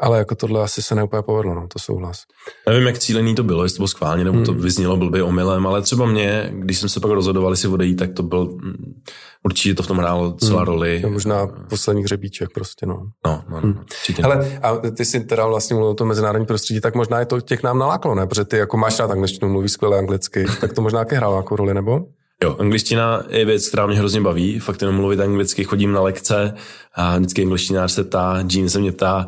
ale 0.00 0.18
jako 0.18 0.34
tohle 0.34 0.62
asi 0.62 0.82
se 0.82 0.94
neúplně 0.94 1.22
povedlo, 1.22 1.54
no, 1.54 1.68
to 1.68 1.78
souhlas. 1.78 2.22
Nevím, 2.68 2.86
jak 2.86 2.98
cílený 2.98 3.34
to 3.34 3.42
bylo, 3.42 3.62
jestli 3.62 3.76
to 3.76 3.80
bylo 3.80 3.88
schválně, 3.88 4.24
nebo 4.24 4.36
hmm. 4.36 4.46
to 4.46 4.52
vyznělo 4.52 4.96
blbě 4.96 5.22
omylem, 5.22 5.66
ale 5.66 5.82
třeba 5.82 6.06
mě, 6.06 6.50
když 6.54 6.78
jsem 6.78 6.88
se 6.88 7.00
pak 7.00 7.10
rozhodoval, 7.10 7.56
si 7.56 7.68
odejít, 7.68 7.94
tak 7.94 8.12
to 8.12 8.22
byl, 8.22 8.44
mm, 8.44 9.02
určitě 9.44 9.74
to 9.74 9.82
v 9.82 9.86
tom 9.86 9.98
hrálo 9.98 10.32
celá 10.32 10.58
hmm. 10.58 10.66
roli. 10.66 11.00
To 11.00 11.10
možná 11.10 11.46
poslední 11.68 12.02
hřebíček 12.02 12.48
prostě, 12.54 12.86
no. 12.86 13.02
No, 13.26 13.42
no, 13.48 13.56
no 13.56 13.60
hmm. 13.60 13.78
určitě. 13.78 14.22
Hele, 14.22 14.58
a 14.62 14.76
ty 14.76 15.04
jsi 15.04 15.20
teda 15.20 15.46
vlastně 15.46 15.74
mluvil 15.74 15.90
o 15.90 15.94
tom 15.94 16.08
mezinárodní 16.08 16.46
prostředí, 16.46 16.80
tak 16.80 16.94
možná 16.94 17.20
je 17.20 17.26
to 17.26 17.40
těch 17.40 17.62
nám 17.62 17.78
naláklo, 17.78 18.14
ne? 18.14 18.26
Protože 18.26 18.44
ty 18.44 18.56
jako 18.56 18.76
máš 18.76 18.98
rád 18.98 19.10
angličtinu, 19.10 19.52
mluvíš 19.52 19.72
skvěle 19.72 19.98
anglicky, 19.98 20.46
tak 20.60 20.72
to 20.72 20.82
možná 20.82 20.98
také 20.98 21.16
hrálo 21.16 21.36
jako 21.36 21.56
roli, 21.56 21.74
nebo? 21.74 22.00
Jo, 22.42 22.56
angličtina 22.58 23.22
je 23.28 23.44
věc, 23.44 23.68
která 23.68 23.86
mě 23.86 23.98
hrozně 23.98 24.20
baví. 24.20 24.58
Fakt 24.58 24.80
jenom 24.80 24.96
mluvit 24.96 25.20
anglicky, 25.20 25.64
chodím 25.64 25.92
na 25.92 26.00
lekce 26.00 26.54
a 26.94 27.16
vždycky 27.16 27.42
angličtinář 27.42 27.92
se 27.92 28.04
ptá, 28.04 28.44
Jean 28.50 28.68
se 28.68 28.78
mě 28.78 28.92
ptá, 28.92 29.26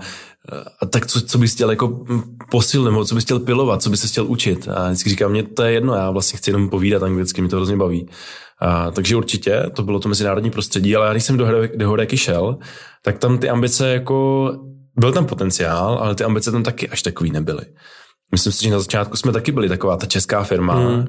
a 0.80 0.86
tak 0.86 1.06
co, 1.06 1.20
co 1.20 1.38
bys 1.38 1.54
chtěl 1.54 1.70
jako 1.70 2.04
posil, 2.50 2.84
nebo 2.84 3.04
co 3.04 3.14
bys 3.14 3.24
chtěl 3.24 3.38
pilovat, 3.40 3.82
co 3.82 3.90
bys 3.90 4.00
se 4.00 4.06
chtěl 4.06 4.26
učit. 4.26 4.68
A 4.68 4.86
vždycky 4.86 5.10
říkám, 5.10 5.30
mě 5.30 5.42
to 5.42 5.62
je 5.62 5.72
jedno, 5.72 5.94
já 5.94 6.10
vlastně 6.10 6.36
chci 6.36 6.50
jenom 6.50 6.68
povídat 6.68 7.02
anglicky, 7.02 7.40
mě 7.40 7.50
to 7.50 7.56
hrozně 7.56 7.76
baví. 7.76 8.08
A, 8.58 8.90
takže 8.90 9.16
určitě, 9.16 9.62
to 9.74 9.82
bylo 9.82 10.00
to 10.00 10.08
mezinárodní 10.08 10.50
prostředí, 10.50 10.96
ale 10.96 11.10
když 11.10 11.24
jsem 11.24 11.36
do, 11.36 11.46
do 11.76 11.88
Horeky 11.88 12.16
šel, 12.16 12.58
tak 13.02 13.18
tam 13.18 13.38
ty 13.38 13.48
ambice 13.48 13.88
jako, 13.88 14.50
byl 14.96 15.12
tam 15.12 15.26
potenciál, 15.26 15.98
ale 16.02 16.14
ty 16.14 16.24
ambice 16.24 16.52
tam 16.52 16.62
taky 16.62 16.88
až 16.88 17.02
takový 17.02 17.30
nebyly. 17.30 17.62
Myslím 18.32 18.52
si, 18.52 18.64
že 18.64 18.70
na 18.70 18.78
začátku 18.78 19.16
jsme 19.16 19.32
taky 19.32 19.52
byli 19.52 19.68
taková 19.68 19.96
ta 19.96 20.06
česká 20.06 20.44
firma, 20.44 20.74
hmm. 20.74 21.06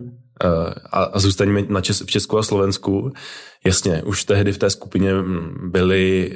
A, 0.92 1.04
a 1.04 1.20
zůstaňme 1.20 1.62
na 1.70 1.82
Čes, 1.82 2.02
v 2.02 2.06
Česku 2.06 2.38
a 2.38 2.44
Slovensku. 2.44 3.12
Jasně, 3.66 4.04
už 4.04 4.24
tehdy 4.24 4.52
v 4.52 4.58
té 4.58 4.70
skupině 4.70 5.12
byly, 5.64 6.34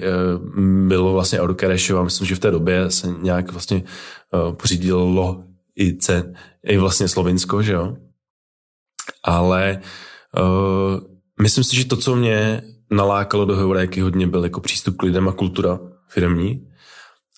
bylo 0.87 1.13
vlastně 1.13 1.41
Autocaresho 1.41 1.99
a 1.99 2.03
myslím, 2.03 2.27
že 2.27 2.35
v 2.35 2.39
té 2.39 2.51
době 2.51 2.91
se 2.91 3.07
nějak 3.21 3.51
vlastně 3.51 3.83
pořídilo 4.51 5.43
i, 5.75 5.97
C, 5.97 6.33
i 6.63 6.77
vlastně 6.77 7.07
Slovinsko, 7.07 7.61
že 7.61 7.73
jo. 7.73 7.97
Ale 9.23 9.81
uh, 10.39 10.99
myslím 11.41 11.63
si, 11.63 11.75
že 11.75 11.85
to, 11.85 11.97
co 11.97 12.15
mě 12.15 12.61
nalákalo 12.91 13.45
do 13.45 13.55
Heuréky 13.55 14.01
hodně, 14.01 14.27
byl 14.27 14.43
jako 14.43 14.61
přístup 14.61 14.97
k 14.97 15.03
lidem 15.03 15.27
a 15.27 15.31
kultura 15.31 15.79
firmní. 16.09 16.67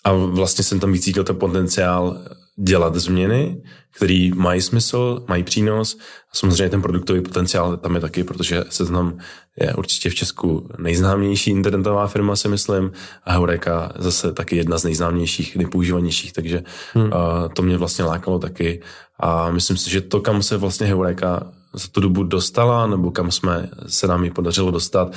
A 0.04 0.12
vlastně 0.12 0.64
jsem 0.64 0.80
tam 0.80 0.92
vycítil 0.92 1.24
ten 1.24 1.36
potenciál 1.36 2.20
dělat 2.62 2.94
změny, 2.94 3.62
které 3.96 4.30
mají 4.34 4.60
smysl, 4.60 5.24
mají 5.28 5.42
přínos. 5.42 5.98
A 6.32 6.36
samozřejmě 6.36 6.68
ten 6.68 6.82
produktový 6.82 7.20
potenciál 7.20 7.76
tam 7.76 7.94
je 7.94 8.00
taky, 8.00 8.24
protože 8.24 8.64
Seznam 8.68 9.18
je 9.60 9.74
určitě 9.74 10.10
v 10.10 10.14
Česku 10.14 10.68
nejznámější 10.78 11.50
internetová 11.50 12.06
firma, 12.06 12.36
si 12.36 12.48
myslím, 12.48 12.92
a 13.24 13.32
Heureka 13.32 13.92
zase 13.98 14.32
taky 14.32 14.56
jedna 14.56 14.78
z 14.78 14.84
nejznámějších, 14.84 15.56
nejpoužívanějších, 15.56 16.32
takže 16.32 16.62
hmm. 16.94 17.04
uh, 17.04 17.10
to 17.54 17.62
mě 17.62 17.76
vlastně 17.76 18.04
lákalo 18.04 18.38
taky. 18.38 18.82
A 19.20 19.50
myslím 19.50 19.76
si, 19.76 19.90
že 19.90 20.00
to, 20.00 20.20
kam 20.20 20.42
se 20.42 20.56
vlastně 20.56 20.86
Heureka 20.86 21.52
za 21.72 21.88
tu 21.88 22.00
dobu 22.00 22.22
dostala, 22.22 22.86
nebo 22.86 23.10
kam 23.10 23.30
jsme 23.30 23.70
se 23.86 24.06
nám 24.06 24.24
ji 24.24 24.30
podařilo 24.30 24.70
dostat, 24.70 25.12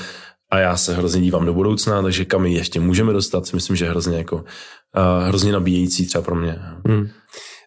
a 0.54 0.60
já 0.60 0.78
se 0.78 0.94
hrozně 0.94 1.22
dívám 1.22 1.46
do 1.46 1.54
budoucna, 1.54 2.02
takže 2.02 2.26
kam 2.26 2.46
ji 2.46 2.56
ještě 2.56 2.80
můžeme 2.80 3.14
dostat, 3.14 3.48
si 3.48 3.56
myslím, 3.56 3.76
že 3.76 3.86
je 3.86 3.90
hrozně, 3.90 4.18
jako, 4.18 4.44
uh, 4.98 5.28
hrozně 5.28 5.52
nabíjející 5.52 6.08
třeba 6.08 6.22
pro 6.22 6.36
mě. 6.36 6.60
Hmm. 6.88 7.08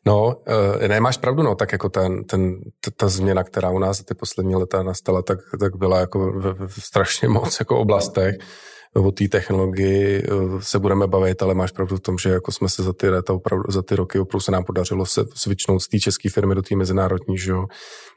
No, 0.07 0.27
uh, 0.27 0.89
ne, 0.89 1.01
máš 1.01 1.17
pravdu, 1.17 1.43
no, 1.43 1.55
tak 1.55 1.73
jako 1.73 1.89
ten, 1.89 2.25
ten, 2.25 2.57
ta, 2.97 3.09
změna, 3.09 3.45
která 3.45 3.71
u 3.71 3.79
nás 3.79 3.97
za 3.97 4.05
ty 4.05 4.15
poslední 4.15 4.55
leta 4.55 4.83
nastala, 4.83 5.23
tak, 5.23 5.39
tak 5.61 5.77
byla 5.77 6.01
jako 6.01 6.33
v, 6.33 6.67
v, 6.67 6.83
strašně 6.83 7.29
moc 7.29 7.59
jako 7.59 7.79
oblastech. 7.79 8.35
O 8.95 9.12
té 9.12 9.29
technologii 9.29 10.29
uh, 10.29 10.61
se 10.61 10.79
budeme 10.79 11.07
bavit, 11.07 11.43
ale 11.43 11.55
máš 11.55 11.73
pravdu 11.73 11.97
v 11.97 12.01
tom, 12.01 12.19
že 12.19 12.31
jako 12.31 12.53
jsme 12.53 12.69
se 12.69 12.83
za 12.83 12.93
ty, 12.93 13.09
leta 13.09 13.33
opravdu, 13.33 13.65
za 13.69 13.83
ty 13.83 13.97
roky 13.97 14.19
opravdu 14.19 14.41
se 14.41 14.51
nám 14.51 14.65
podařilo 14.65 15.07
se 15.07 15.25
svičnout 15.35 15.83
z 15.83 15.89
té 15.89 15.99
české 15.99 16.31
firmy 16.31 16.55
do 16.55 16.62
té 16.62 16.77
mezinárodní, 16.77 17.39
že 17.39 17.51
jo. 17.51 17.67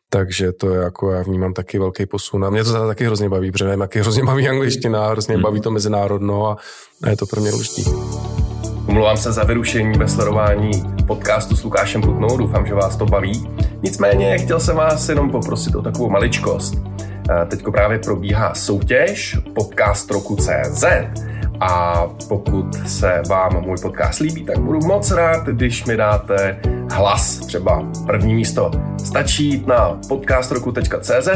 Takže 0.10 0.52
to 0.52 0.70
je 0.70 0.80
jako, 0.82 1.12
já 1.12 1.22
vnímám 1.24 1.54
taky 1.54 1.80
velký 1.80 2.06
posun. 2.06 2.46
A 2.46 2.50
mě 2.50 2.64
to 2.64 2.88
taky 2.88 3.06
hrozně 3.06 3.30
baví, 3.30 3.52
protože 3.52 3.66
nevím, 3.66 3.82
jaký 3.82 4.00
hrozně 4.00 4.24
baví 4.24 4.50
angličtina, 4.50 5.08
hrozně 5.08 5.36
hmm. 5.36 5.44
baví 5.44 5.62
to 5.62 5.72
mezinárodno 5.72 6.48
a, 6.48 6.58
a 7.04 7.10
je 7.10 7.18
to 7.18 7.26
pro 7.26 7.42
mě 7.42 7.52
důležitý. 7.52 7.84
Omlouvám 8.88 9.18
se 9.18 9.32
za 9.32 9.44
vyrušení 9.44 9.98
ve 9.98 10.08
sledování 10.08 10.72
podcastu 11.08 11.56
s 11.56 11.64
Lukášem 11.64 12.02
Putnou, 12.02 12.38
doufám, 12.38 12.68
že 12.68 12.74
vás 12.74 12.96
to 12.96 13.06
baví. 13.06 13.50
Nicméně 13.84 14.38
chtěl 14.38 14.60
jsem 14.60 14.76
vás 14.76 15.10
jenom 15.10 15.30
poprosit 15.30 15.76
o 15.76 15.82
takovou 15.82 16.10
maličkost. 16.10 16.82
Teďko 17.48 17.72
právě 17.72 18.00
probíhá 18.00 18.54
soutěž 18.56 19.38
podcast 19.56 20.12
roku 20.12 20.36
CZ 20.36 20.84
a 21.62 22.06
pokud 22.28 22.88
se 22.88 23.22
vám 23.30 23.62
můj 23.62 23.78
podcast 23.82 24.20
líbí, 24.20 24.46
tak 24.46 24.60
budu 24.60 24.80
moc 24.80 25.12
rád, 25.12 25.48
když 25.48 25.86
mi 25.86 25.98
dáte 25.98 26.60
hlas, 26.92 27.38
třeba 27.38 27.92
první 28.06 28.34
místo. 28.34 28.72
Stačí 29.06 29.50
jít 29.50 29.68
na 29.68 30.00
podcastroku.cz, 30.08 31.30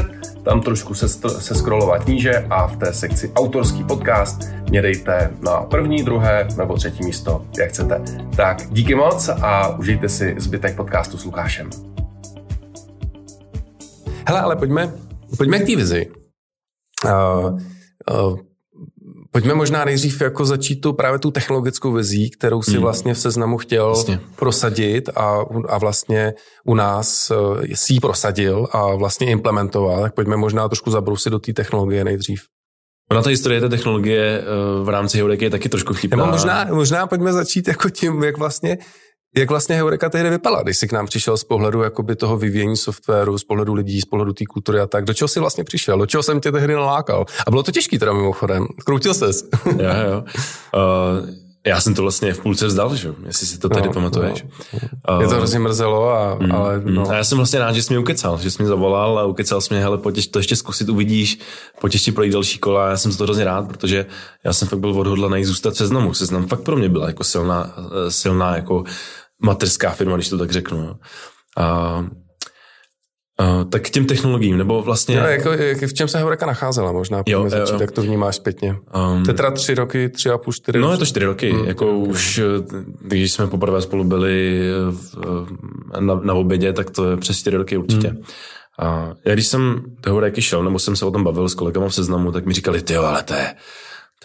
tam 0.44 0.62
trošku 0.62 0.94
se, 0.94 1.10
se 1.30 1.56
scrollovat 1.56 2.08
níže 2.08 2.46
a 2.50 2.68
v 2.68 2.78
té 2.78 2.94
sekci 2.94 3.32
autorský 3.36 3.84
podcast 3.84 4.42
mě 4.70 4.82
dejte 4.82 5.32
na 5.42 5.62
první, 5.62 6.04
druhé 6.04 6.48
nebo 6.58 6.76
třetí 6.76 7.06
místo, 7.06 7.46
jak 7.60 7.70
chcete. 7.70 8.02
Tak 8.36 8.58
díky 8.70 8.96
moc 8.96 9.30
a 9.30 9.78
užijte 9.78 10.10
si 10.10 10.36
zbytek 10.38 10.76
podcastu 10.76 11.18
s 11.18 11.26
Lukášem. 11.26 11.70
Hele, 14.28 14.42
ale 14.42 14.56
pojďme, 14.56 14.94
pojďme 15.38 15.60
k 15.60 15.66
té 15.66 15.76
vizi. 15.76 16.12
Uh, 17.06 17.60
uh, 18.12 18.40
Pojďme 19.34 19.54
možná 19.54 19.86
nejdřív 19.86 20.22
jako 20.22 20.46
začít 20.46 20.76
tu 20.76 20.94
právě 20.94 21.20
tu 21.20 21.32
technologickou 21.32 21.92
vizí, 21.92 22.30
kterou 22.30 22.62
si 22.62 22.72
hmm. 22.72 22.82
vlastně 22.82 23.14
v 23.14 23.20
seznamu 23.20 23.58
chtěl 23.58 23.86
vlastně. 23.86 24.20
prosadit 24.36 25.10
a, 25.16 25.46
a 25.70 25.78
vlastně 25.78 26.34
u 26.66 26.76
nás 26.76 27.32
uh, 27.32 27.62
si 27.74 27.94
ji 27.94 28.00
prosadil 28.00 28.68
a 28.72 28.96
vlastně 28.96 29.28
implementoval. 29.28 30.02
Tak 30.02 30.14
pojďme 30.14 30.38
možná 30.38 30.70
trošku 30.70 30.92
zabrousit 30.92 31.32
do 31.32 31.40
té 31.40 31.54
technologie 31.54 32.04
nejdřív. 32.04 32.42
Ona 33.12 33.22
ta 33.22 33.30
historie 33.30 33.62
té 33.62 33.70
technologie 33.70 34.42
uh, 34.42 34.86
v 34.86 34.90
rámci 34.90 35.18
Heureky 35.18 35.46
je 35.46 35.50
taky 35.50 35.70
trošku 35.70 35.94
vtipná. 35.94 36.18
Nebo 36.18 36.32
možná, 36.32 36.66
možná 36.72 37.08
pojďme 37.08 37.34
začít 37.34 37.68
jako 37.68 37.90
tím, 37.90 38.24
jak 38.24 38.38
vlastně 38.38 38.78
jak 39.36 39.50
vlastně 39.50 39.76
Heureka 39.76 40.10
tehdy 40.10 40.30
vypadala, 40.30 40.64
když 40.64 40.78
jsi 40.78 40.88
k 40.88 40.92
nám 40.92 41.06
přišel 41.06 41.38
z 41.38 41.44
pohledu 41.44 41.82
jakoby 41.82 42.16
toho 42.16 42.38
vyvíjení 42.38 42.78
softwaru, 42.78 43.38
z 43.38 43.44
pohledu 43.44 43.74
lidí, 43.74 44.02
z 44.02 44.06
pohledu 44.06 44.34
té 44.34 44.46
kultury 44.46 44.80
a 44.80 44.88
tak? 44.88 45.06
Do 45.06 45.14
čeho 45.14 45.28
jsi 45.28 45.40
vlastně 45.40 45.64
přišel? 45.64 45.98
Do 45.98 46.06
čeho 46.06 46.24
jsem 46.24 46.40
tě 46.40 46.52
tehdy 46.52 46.74
nalákal? 46.74 47.26
A 47.48 47.52
bylo 47.52 47.64
to 47.64 47.72
těžký 47.72 48.00
teda 48.00 48.14
mimochodem. 48.14 48.68
Kroutil 48.86 49.14
ses. 49.14 49.50
jo, 49.66 49.90
jo. 50.10 50.24
Uh, 50.74 51.30
já 51.68 51.82
jsem 51.82 51.94
to 51.94 52.02
vlastně 52.02 52.34
v 52.34 52.40
půlce 52.40 52.68
vzdal, 52.68 52.96
že? 52.96 53.14
jestli 53.26 53.48
si 53.48 53.60
to 53.60 53.70
tady 53.70 53.88
no, 53.88 53.94
pamatuješ. 53.94 54.46
No. 55.10 55.22
Je 55.22 55.28
to 55.28 55.36
hrozně 55.36 55.60
mrzelo, 55.60 56.10
a, 56.10 56.36
mm, 56.36 56.52
ale 56.52 56.82
no. 56.86 57.10
A 57.10 57.14
já 57.14 57.24
jsem 57.24 57.38
vlastně 57.38 57.60
rád, 57.60 57.72
že 57.72 57.84
jsi 57.84 57.94
mě 57.94 58.00
ukecal, 58.00 58.38
že 58.38 58.52
jsi 58.52 58.62
mě 58.64 58.68
zavolal 58.68 59.20
a 59.20 59.26
ukecal 59.26 59.62
jsi 59.62 59.74
mě, 59.74 59.84
hele, 59.84 59.98
pojď 59.98 60.32
to 60.32 60.40
ještě 60.40 60.56
zkusit, 60.56 60.90
uvidíš, 60.90 61.40
pojď 61.82 61.94
ještě 61.94 62.12
projít 62.12 62.34
další 62.34 62.60
kola. 62.60 62.90
Já 62.90 62.98
jsem 62.98 63.12
za 63.12 63.18
to 63.18 63.24
hrozně 63.24 63.44
rád, 63.44 63.68
protože 63.68 64.06
já 64.44 64.54
jsem 64.54 64.68
fakt 64.68 64.80
byl 64.80 65.00
odhodlaný 65.00 65.46
zůstat 65.46 65.76
seznamu. 65.76 66.14
Seznam 66.14 66.48
fakt 66.48 66.62
pro 66.62 66.76
mě 66.76 66.90
byla 66.90 67.08
jako 67.08 67.24
silná, 67.24 67.76
silná 68.10 68.56
jako 68.56 68.84
materská 69.42 69.90
firma, 69.90 70.16
když 70.16 70.30
to 70.30 70.38
tak 70.38 70.52
řeknu. 70.52 70.96
A, 71.58 71.66
a, 73.40 73.64
tak 73.64 73.82
k 73.82 73.90
těm 73.90 74.06
technologiím, 74.06 74.58
nebo 74.58 74.82
vlastně... 74.82 75.20
No, 75.20 75.28
jako, 75.28 75.52
jak, 75.52 75.82
v 75.82 75.94
čem 75.94 76.08
se 76.08 76.18
Heureka 76.18 76.46
nacházela 76.46 76.92
možná? 76.92 77.24
Jo, 77.28 77.50
začít, 77.50 77.72
jo, 77.72 77.76
jo. 77.76 77.82
Jak 77.82 77.92
to 77.92 78.02
vnímáš 78.02 78.36
zpětně? 78.36 78.76
Um, 78.96 79.24
to 79.24 79.32
je 79.32 79.36
teda 79.36 79.52
tři 79.52 79.76
roky, 79.76 80.10
tři 80.10 80.30
a 80.30 80.38
půl, 80.38 80.54
čtyři? 80.54 80.80
No, 80.80 80.92
je 80.92 80.98
to 80.98 81.06
čtyři 81.06 81.26
roky. 81.26 81.52
Hmm, 81.52 81.66
jako 81.66 81.98
okay. 81.98 82.12
už, 82.12 82.42
když 83.02 83.34
jsme 83.34 83.48
poprvé 83.48 83.82
spolu 83.82 84.04
byli 84.04 84.62
v, 84.92 85.48
na, 86.00 86.16
na 86.16 86.34
obědě, 86.34 86.74
tak 86.74 86.90
to 86.90 87.10
je 87.10 87.18
přes 87.18 87.38
čtyři 87.38 87.58
roky 87.58 87.78
určitě. 87.78 88.08
Hmm. 88.08 88.24
A 88.80 89.14
já 89.26 89.34
když 89.34 89.48
jsem 89.48 89.82
do 90.00 90.12
Heureky 90.12 90.42
šel, 90.42 90.64
nebo 90.64 90.80
jsem 90.80 90.96
se 90.96 91.06
o 91.06 91.12
tom 91.12 91.24
bavil 91.24 91.50
s 91.50 91.56
kolegama 91.56 91.88
v 91.88 91.94
seznamu, 91.94 92.32
tak 92.32 92.46
mi 92.46 92.54
říkali, 92.54 92.82
ty 92.82 92.96
ale 92.96 93.24
to 93.24 93.34
je, 93.34 93.56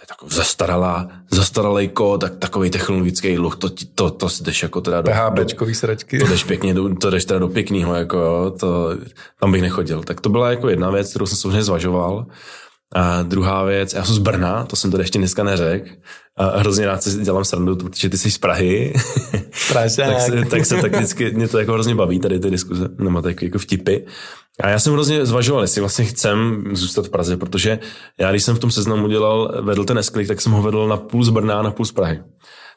takový 0.09 0.35
zastaralá, 0.35 1.09
zastaralý 1.31 1.89
kód, 1.89 2.21
tak 2.21 2.37
takový 2.37 2.71
technologický 2.71 3.39
luch, 3.39 3.57
to, 3.57 3.71
to, 3.71 3.85
to, 3.95 4.11
to 4.11 4.29
jdeš 4.41 4.63
jako 4.63 4.81
teda 4.81 5.03
do... 5.03 5.11
PHPčkový 5.11 5.75
sračky. 5.75 6.19
To 6.19 6.27
jdeš 6.27 6.45
pěkně, 6.45 6.75
to 7.01 7.11
jdeš 7.11 7.25
teda 7.25 7.39
do 7.39 7.49
pěkného, 7.49 7.95
jako 7.95 8.17
jo, 8.19 8.55
to, 8.61 8.91
tam 9.41 9.53
bych 9.53 9.63
nechodil. 9.63 10.03
Tak 10.03 10.21
to 10.21 10.29
byla 10.29 10.51
jako 10.51 10.69
jedna 10.69 10.91
věc, 10.91 11.11
kterou 11.11 11.27
jsem 11.27 11.39
samozřejmě 11.39 11.63
zvažoval. 11.63 12.27
A 12.95 13.23
druhá 13.23 13.65
věc, 13.65 13.95
já 13.95 14.05
jsem 14.05 14.15
z 14.15 14.19
Brna, 14.19 14.65
to 14.65 14.77
jsem 14.77 14.91
tady 14.91 15.03
ještě 15.03 15.19
dneska 15.19 15.45
neřekl. 15.45 15.91
A 16.37 16.59
hrozně 16.59 16.87
rád 16.87 17.03
si 17.03 17.23
dělám 17.23 17.45
srandu, 17.45 17.77
protože 17.77 18.09
ty 18.09 18.19
jsi 18.19 18.31
z 18.31 18.39
Prahy. 18.39 18.93
tak, 19.73 19.91
se, 19.91 20.03
tak 20.51 20.67
se 20.67 20.77
tak 20.77 20.97
vždycky, 20.97 21.31
mě 21.31 21.49
to 21.49 21.59
jako 21.59 21.73
hrozně 21.73 21.95
baví, 21.95 22.21
tady 22.21 22.41
ty 22.41 22.51
diskuze, 22.51 22.89
nebo 22.99 23.23
tak 23.23 23.43
jako 23.43 23.59
vtipy. 23.59 24.05
A 24.63 24.69
já 24.69 24.79
jsem 24.79 24.93
hrozně 24.93 25.27
zvažoval, 25.27 25.63
jestli 25.63 25.81
vlastně 25.81 26.05
chcem 26.05 26.65
zůstat 26.73 27.07
v 27.07 27.11
Praze, 27.11 27.37
protože 27.37 27.79
já, 28.19 28.31
když 28.31 28.43
jsem 28.43 28.57
v 28.57 28.59
tom 28.59 28.71
seznamu 28.71 29.09
dělal, 29.09 29.63
vedl 29.63 29.85
ten 29.85 29.99
esklik, 29.99 30.29
tak 30.29 30.41
jsem 30.41 30.53
ho 30.53 30.63
vedl 30.63 30.89
na 30.89 30.97
půl 30.97 31.25
z 31.25 31.29
Brna 31.29 31.59
a 31.59 31.63
na 31.63 31.71
půl 31.71 31.87
z 31.87 31.93
Prahy. 31.93 32.23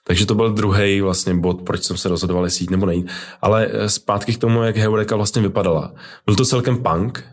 Takže 0.04 0.26
to 0.26 0.36
byl 0.36 0.54
druhý 0.54 1.02
vlastně 1.02 1.34
bod, 1.34 1.62
proč 1.62 1.84
jsem 1.84 1.98
se 1.98 2.10
rozhodoval, 2.10 2.44
jestli 2.44 2.63
jít 2.63 2.70
nebo 2.70 2.86
nejít. 2.86 3.08
Ale 3.41 3.67
eh, 3.72 3.89
zpátky 3.89 4.34
k 4.34 4.38
tomu, 4.38 4.63
jak 4.63 4.78
Heureka 4.78 5.15
vlastně 5.15 5.41
vypadala. 5.41 5.94
Byl 6.26 6.36
to 6.36 6.46
celkem 6.46 6.84
punk, 6.84 7.24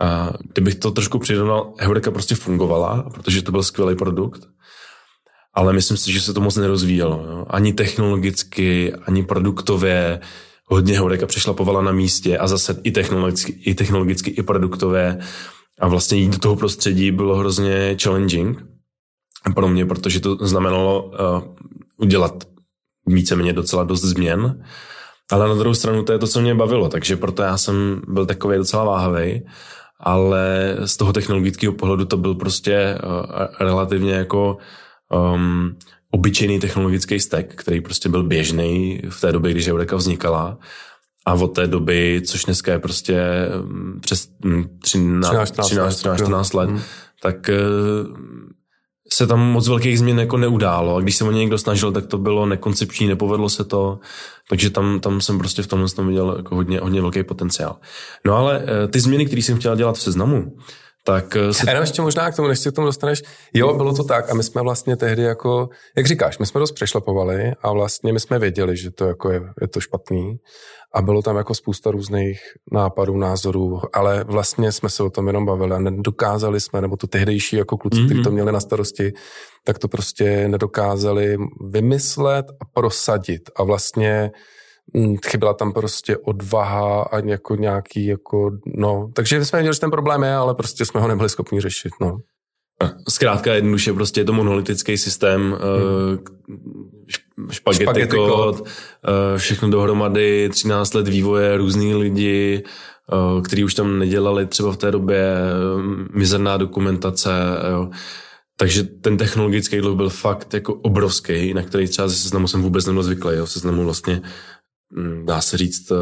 a 0.00 0.32
kdybych 0.52 0.74
to 0.74 0.90
trošku 0.90 1.18
přirovnal, 1.18 1.72
Heureka 1.78 2.10
prostě 2.10 2.34
fungovala, 2.34 3.10
protože 3.14 3.42
to 3.42 3.52
byl 3.52 3.62
skvělý 3.62 3.96
produkt, 3.96 4.48
ale 5.54 5.72
myslím 5.72 5.96
si, 5.96 6.12
že 6.12 6.20
se 6.20 6.34
to 6.34 6.40
moc 6.40 6.56
nerozvíjelo. 6.56 7.26
Jo? 7.30 7.46
Ani 7.50 7.72
technologicky, 7.72 8.94
ani 8.94 9.22
produktově. 9.22 10.20
Hodně 10.70 10.98
Heureka 10.98 11.26
přešlapovala 11.26 11.82
na 11.82 11.92
místě 11.92 12.38
a 12.38 12.46
zase 12.46 12.80
i 12.82 12.90
technologicky, 12.90 13.52
i 13.52 13.74
technologicky, 13.74 14.30
i 14.30 14.42
produktově. 14.42 15.18
A 15.80 15.88
vlastně 15.88 16.18
jít 16.18 16.32
do 16.32 16.38
toho 16.38 16.56
prostředí 16.56 17.10
bylo 17.10 17.36
hrozně 17.36 17.96
challenging 18.02 18.64
pro 19.54 19.68
mě, 19.68 19.86
protože 19.86 20.20
to 20.20 20.46
znamenalo 20.46 21.02
uh, 21.04 21.12
udělat 21.96 22.44
víceméně 23.06 23.52
docela 23.52 23.84
dost 23.84 24.02
změn. 24.02 24.64
Ale 25.32 25.48
na 25.48 25.54
druhou 25.54 25.74
stranu 25.74 26.02
to 26.02 26.12
je 26.12 26.18
to, 26.18 26.26
co 26.26 26.40
mě 26.40 26.54
bavilo, 26.54 26.88
takže 26.88 27.16
proto 27.16 27.42
já 27.42 27.58
jsem 27.58 28.02
byl 28.08 28.26
takový 28.26 28.56
docela 28.56 28.84
váhavý 28.84 29.42
ale 30.00 30.76
z 30.84 30.96
toho 30.96 31.12
technologického 31.12 31.72
pohledu 31.72 32.04
to 32.04 32.16
byl 32.16 32.34
prostě 32.34 32.98
uh, 33.04 33.46
relativně 33.60 34.12
jako 34.12 34.56
um, 35.34 35.76
obyčejný 36.10 36.60
technologický 36.60 37.20
stack, 37.20 37.54
který 37.54 37.80
prostě 37.80 38.08
byl 38.08 38.22
běžný 38.22 39.02
v 39.10 39.20
té 39.20 39.32
době, 39.32 39.50
když 39.50 39.68
Eureka 39.68 39.96
vznikala. 39.96 40.58
A 41.26 41.34
od 41.34 41.48
té 41.48 41.66
doby, 41.66 42.22
což 42.26 42.44
dneska 42.44 42.72
je 42.72 42.78
prostě 42.78 43.22
um, 43.62 44.00
přes 44.00 44.28
13, 44.82 45.50
13, 45.50 45.96
13, 45.96 46.22
13 46.22 46.52
let, 46.52 46.70
hmm. 46.70 46.80
tak 47.22 47.50
uh, 47.50 48.16
se 49.12 49.26
tam 49.26 49.40
moc 49.40 49.68
velkých 49.68 49.98
změn 49.98 50.18
jako 50.18 50.36
neudálo 50.36 50.96
a 50.96 51.00
když 51.00 51.16
se 51.16 51.24
o 51.24 51.32
ně 51.32 51.38
někdo 51.38 51.58
snažil, 51.58 51.92
tak 51.92 52.06
to 52.06 52.18
bylo 52.18 52.46
nekoncepční, 52.46 53.06
nepovedlo 53.06 53.48
se 53.48 53.64
to, 53.64 53.98
takže 54.48 54.70
tam, 54.70 55.00
tam 55.00 55.20
jsem 55.20 55.38
prostě 55.38 55.62
v 55.62 55.66
tomhle 55.66 55.88
tom 55.88 56.08
viděl 56.08 56.34
jako 56.36 56.54
hodně, 56.54 56.80
hodně 56.80 57.00
velký 57.00 57.22
potenciál. 57.22 57.76
No 58.26 58.36
ale 58.36 58.64
eh, 58.66 58.88
ty 58.88 59.00
změny, 59.00 59.26
které 59.26 59.42
jsem 59.42 59.58
chtěl 59.58 59.76
dělat 59.76 59.96
v 59.96 60.02
seznamu, 60.02 60.56
tak 61.08 61.36
eh, 61.36 61.54
se... 61.54 61.66
A 61.66 61.70
jenom 61.70 61.82
ještě 61.82 62.02
možná 62.02 62.30
k 62.30 62.36
tomu, 62.36 62.48
než 62.48 62.58
si 62.58 62.70
k 62.70 62.74
tomu 62.74 62.86
dostaneš. 62.86 63.22
Jo, 63.54 63.74
bylo 63.74 63.94
to 63.94 64.04
tak 64.04 64.30
a 64.30 64.34
my 64.34 64.42
jsme 64.42 64.62
vlastně 64.62 64.96
tehdy 64.96 65.22
jako, 65.22 65.68
jak 65.96 66.06
říkáš, 66.06 66.38
my 66.38 66.46
jsme 66.46 66.60
dost 66.60 66.72
přešlapovali 66.72 67.52
a 67.62 67.72
vlastně 67.72 68.12
my 68.12 68.20
jsme 68.20 68.38
věděli, 68.38 68.76
že 68.76 68.90
to 68.90 69.04
jako 69.04 69.30
je, 69.30 69.42
je 69.60 69.68
to 69.68 69.80
špatný 69.80 70.36
a 70.94 71.02
bylo 71.02 71.22
tam 71.22 71.36
jako 71.36 71.54
spousta 71.54 71.90
různých 71.90 72.40
nápadů, 72.72 73.16
názorů, 73.16 73.80
ale 73.92 74.24
vlastně 74.24 74.72
jsme 74.72 74.88
se 74.88 75.02
o 75.02 75.10
tom 75.10 75.26
jenom 75.26 75.46
bavili 75.46 75.72
a 75.74 75.78
nedokázali 75.78 76.60
jsme, 76.60 76.80
nebo 76.80 76.96
to 76.96 77.06
tehdejší 77.06 77.56
jako 77.56 77.76
kluci, 77.76 77.96
mm-hmm. 77.96 78.06
kteří 78.06 78.22
to 78.22 78.30
měli 78.30 78.52
na 78.52 78.60
starosti, 78.60 79.12
tak 79.64 79.78
to 79.78 79.88
prostě 79.88 80.48
nedokázali 80.48 81.36
vymyslet 81.70 82.46
a 82.60 82.64
prosadit 82.74 83.50
a 83.56 83.62
vlastně 83.62 84.30
chyběla 85.26 85.54
tam 85.54 85.72
prostě 85.72 86.16
odvaha 86.16 87.02
a 87.02 87.18
jako 87.18 87.54
nějaký 87.56 88.06
jako, 88.06 88.50
no, 88.66 89.10
takže 89.14 89.44
jsme 89.44 89.58
věděli, 89.58 89.74
že 89.74 89.80
ten 89.80 89.90
problém 89.90 90.22
je, 90.22 90.34
ale 90.34 90.54
prostě 90.54 90.84
jsme 90.84 91.00
ho 91.00 91.08
nebyli 91.08 91.28
schopni 91.28 91.60
řešit, 91.60 91.92
no. 92.00 92.18
Zkrátka 93.08 93.54
jednoduše 93.54 93.92
prostě 93.92 94.20
je 94.20 94.24
to 94.24 94.32
monolitický 94.32 94.98
systém, 94.98 95.58
hmm. 95.60 96.18
špagety, 97.50 97.84
špagety 97.84 98.16
kód, 98.16 98.62
eh, 98.64 99.38
všechno 99.38 99.70
dohromady, 99.70 100.48
13 100.48 100.94
let 100.94 101.08
vývoje, 101.08 101.56
různý 101.56 101.94
lidi, 101.94 102.62
eh, 103.12 103.42
kteří 103.42 103.64
už 103.64 103.74
tam 103.74 103.98
nedělali 103.98 104.46
třeba 104.46 104.72
v 104.72 104.76
té 104.76 104.90
době, 104.90 105.34
mizerná 106.14 106.56
dokumentace, 106.56 107.30
jo. 107.70 107.90
Takže 108.60 108.82
ten 108.82 109.16
technologický 109.16 109.78
dluh 109.78 109.96
byl 109.96 110.10
fakt 110.10 110.54
jako 110.54 110.74
obrovský, 110.74 111.54
na 111.54 111.62
který 111.62 111.88
třeba 111.88 112.08
ze 112.08 112.14
seznamu 112.14 112.48
jsem 112.48 112.62
vůbec 112.62 112.86
nebyl 112.86 113.02
zvyklý. 113.02 113.36
Jo. 113.36 113.46
Seznamu 113.46 113.84
vlastně, 113.84 114.22
dá 115.24 115.40
se 115.40 115.56
říct, 115.56 115.92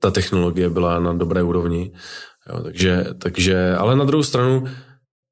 ta 0.00 0.10
technologie 0.10 0.70
byla 0.70 0.98
na 0.98 1.12
dobré 1.12 1.42
úrovni. 1.42 1.92
Jo, 2.52 2.62
takže, 2.62 3.06
takže, 3.18 3.76
ale 3.76 3.96
na 3.96 4.04
druhou 4.04 4.22
stranu, 4.22 4.64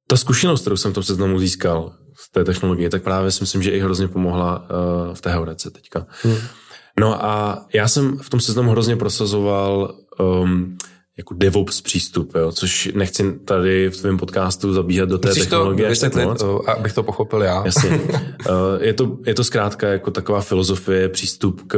ta 0.07 0.17
zkušenost, 0.17 0.61
kterou 0.61 0.77
jsem 0.77 0.91
v 0.91 0.93
tom 0.93 1.03
seznamu 1.03 1.39
získal 1.39 1.93
z 2.19 2.31
té 2.31 2.43
technologie, 2.43 2.89
tak 2.89 3.03
právě 3.03 3.31
si 3.31 3.43
myslím, 3.43 3.63
že 3.63 3.71
i 3.71 3.79
hrozně 3.79 4.07
pomohla 4.07 4.59
uh, 4.59 5.13
v 5.13 5.21
té 5.21 5.31
Heurece 5.31 5.71
teďka. 5.71 6.05
Hmm. 6.23 6.37
No 6.99 7.25
a 7.25 7.65
já 7.73 7.87
jsem 7.87 8.17
v 8.17 8.29
tom 8.29 8.39
seznamu 8.39 8.71
hrozně 8.71 8.95
prosazoval 8.95 9.95
um, 10.19 10.77
jako 11.17 11.33
DevOps 11.33 11.81
přístup, 11.81 12.35
jo, 12.35 12.51
což 12.51 12.89
nechci 12.95 13.39
tady 13.45 13.89
v 13.89 13.97
tvém 13.97 14.17
podcastu 14.17 14.73
zabíhat 14.73 15.09
do 15.09 15.17
té 15.17 15.29
Chceš 15.29 15.43
technologie. 15.43 15.85
to 15.85 15.89
vysvětlit, 15.89 16.43
abych 16.67 16.93
to 16.93 17.03
pochopil 17.03 17.41
já. 17.41 17.65
Jasně. 17.65 17.99
Eh, 18.47 18.85
je, 18.85 18.93
to, 18.93 19.17
je 19.25 19.33
to 19.33 19.43
zkrátka 19.43 19.87
jako 19.87 20.11
taková 20.11 20.41
filozofie, 20.41 21.09
přístup 21.09 21.61
k 21.67 21.77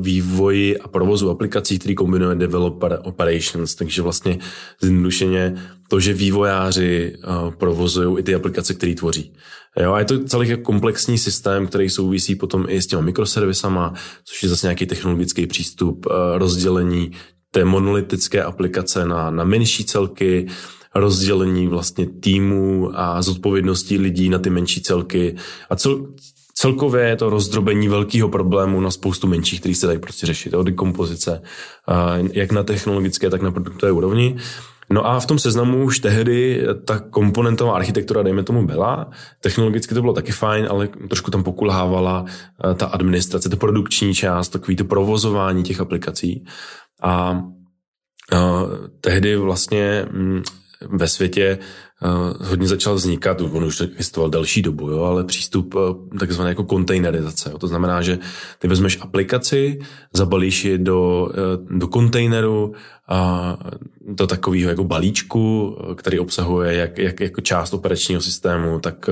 vývoji 0.00 0.78
a 0.78 0.88
provozu 0.88 1.30
aplikací, 1.30 1.78
který 1.78 1.94
kombinuje 1.94 2.34
developer 2.36 2.98
operations, 3.02 3.74
takže 3.74 4.02
vlastně 4.02 4.38
zjednodušeně 4.80 5.54
to, 5.88 6.00
že 6.00 6.12
vývojáři 6.12 7.16
uh, 7.16 7.54
provozují 7.54 8.18
i 8.18 8.22
ty 8.22 8.34
aplikace, 8.34 8.74
které 8.74 8.94
tvoří. 8.94 9.32
Jo, 9.80 9.92
a 9.92 9.98
je 9.98 10.04
to 10.04 10.24
celý 10.24 10.48
jako 10.48 10.62
komplexní 10.62 11.18
systém, 11.18 11.66
který 11.66 11.90
souvisí 11.90 12.34
potom 12.34 12.66
i 12.68 12.82
s 12.82 12.86
těma 12.86 13.02
mikroservisama, 13.02 13.94
což 14.24 14.42
je 14.42 14.48
zase 14.48 14.66
nějaký 14.66 14.86
technologický 14.86 15.46
přístup, 15.46 16.06
rozdělení 16.36 17.12
té 17.56 17.64
monolitické 17.64 18.42
aplikace 18.42 19.08
na, 19.08 19.30
na 19.30 19.44
menší 19.44 19.84
celky, 19.84 20.46
rozdělení 20.94 21.66
vlastně 21.66 22.06
týmů 22.06 22.90
a 22.94 23.22
zodpovědností 23.22 23.98
lidí 23.98 24.28
na 24.28 24.38
ty 24.38 24.50
menší 24.50 24.82
celky 24.82 25.36
a 25.70 25.76
cel, 25.76 26.06
celkově 26.54 27.04
je 27.04 27.16
to 27.16 27.30
rozdrobení 27.30 27.88
velkého 27.88 28.28
problému 28.28 28.80
na 28.80 28.90
spoustu 28.90 29.26
menších, 29.26 29.60
který 29.60 29.74
se 29.74 29.86
dají 29.86 29.98
prostě 29.98 30.26
řešit, 30.26 30.54
od 30.54 30.62
dekompozice, 30.62 31.42
jak 32.32 32.52
na 32.52 32.62
technologické, 32.62 33.30
tak 33.30 33.42
na 33.42 33.50
produktové 33.50 33.92
úrovni. 33.92 34.36
No 34.90 35.06
a 35.06 35.20
v 35.20 35.26
tom 35.26 35.38
seznamu 35.38 35.84
už 35.84 35.98
tehdy 35.98 36.66
ta 36.84 36.98
komponentová 36.98 37.76
architektura, 37.76 38.22
dejme 38.22 38.42
tomu, 38.42 38.66
byla. 38.66 39.10
Technologicky 39.40 39.94
to 39.94 40.00
bylo 40.00 40.12
taky 40.12 40.32
fajn, 40.32 40.66
ale 40.70 40.88
trošku 41.08 41.30
tam 41.30 41.42
pokulhávala 41.42 42.24
ta 42.76 42.86
administrace, 42.86 43.48
ta 43.48 43.56
produkční 43.56 44.14
část, 44.14 44.48
takový 44.48 44.76
to 44.76 44.84
provozování 44.84 45.62
těch 45.62 45.80
aplikací. 45.80 46.44
A, 47.02 47.42
a 48.32 48.62
tehdy 49.00 49.36
vlastně 49.36 50.06
mm, 50.10 50.42
ve 50.88 51.08
světě 51.08 51.58
hodně 52.40 52.68
začal 52.68 52.94
vznikat, 52.94 53.40
on 53.40 53.64
už 53.64 53.80
existoval 53.80 54.30
delší 54.30 54.62
dobu, 54.62 54.90
jo, 54.90 55.02
ale 55.02 55.24
přístup 55.24 55.74
uh, 55.74 55.82
takzvané 56.18 56.50
jako 56.50 56.64
kontejnerizace. 56.64 57.50
Jo. 57.50 57.58
To 57.58 57.66
znamená, 57.66 58.02
že 58.02 58.18
ty 58.58 58.68
vezmeš 58.68 58.98
aplikaci, 59.00 59.78
zabalíš 60.12 60.64
ji 60.64 60.78
do, 60.78 61.28
uh, 61.70 61.78
do 61.78 61.88
kontejneru 61.88 62.72
a 63.08 63.58
do 64.08 64.26
takového 64.26 64.70
jako 64.70 64.84
balíčku, 64.84 65.76
který 65.94 66.18
obsahuje 66.18 66.74
jak, 66.74 66.98
jak 66.98 67.20
jako 67.20 67.40
část 67.40 67.74
operačního 67.74 68.20
systému, 68.20 68.80
tak 68.80 69.10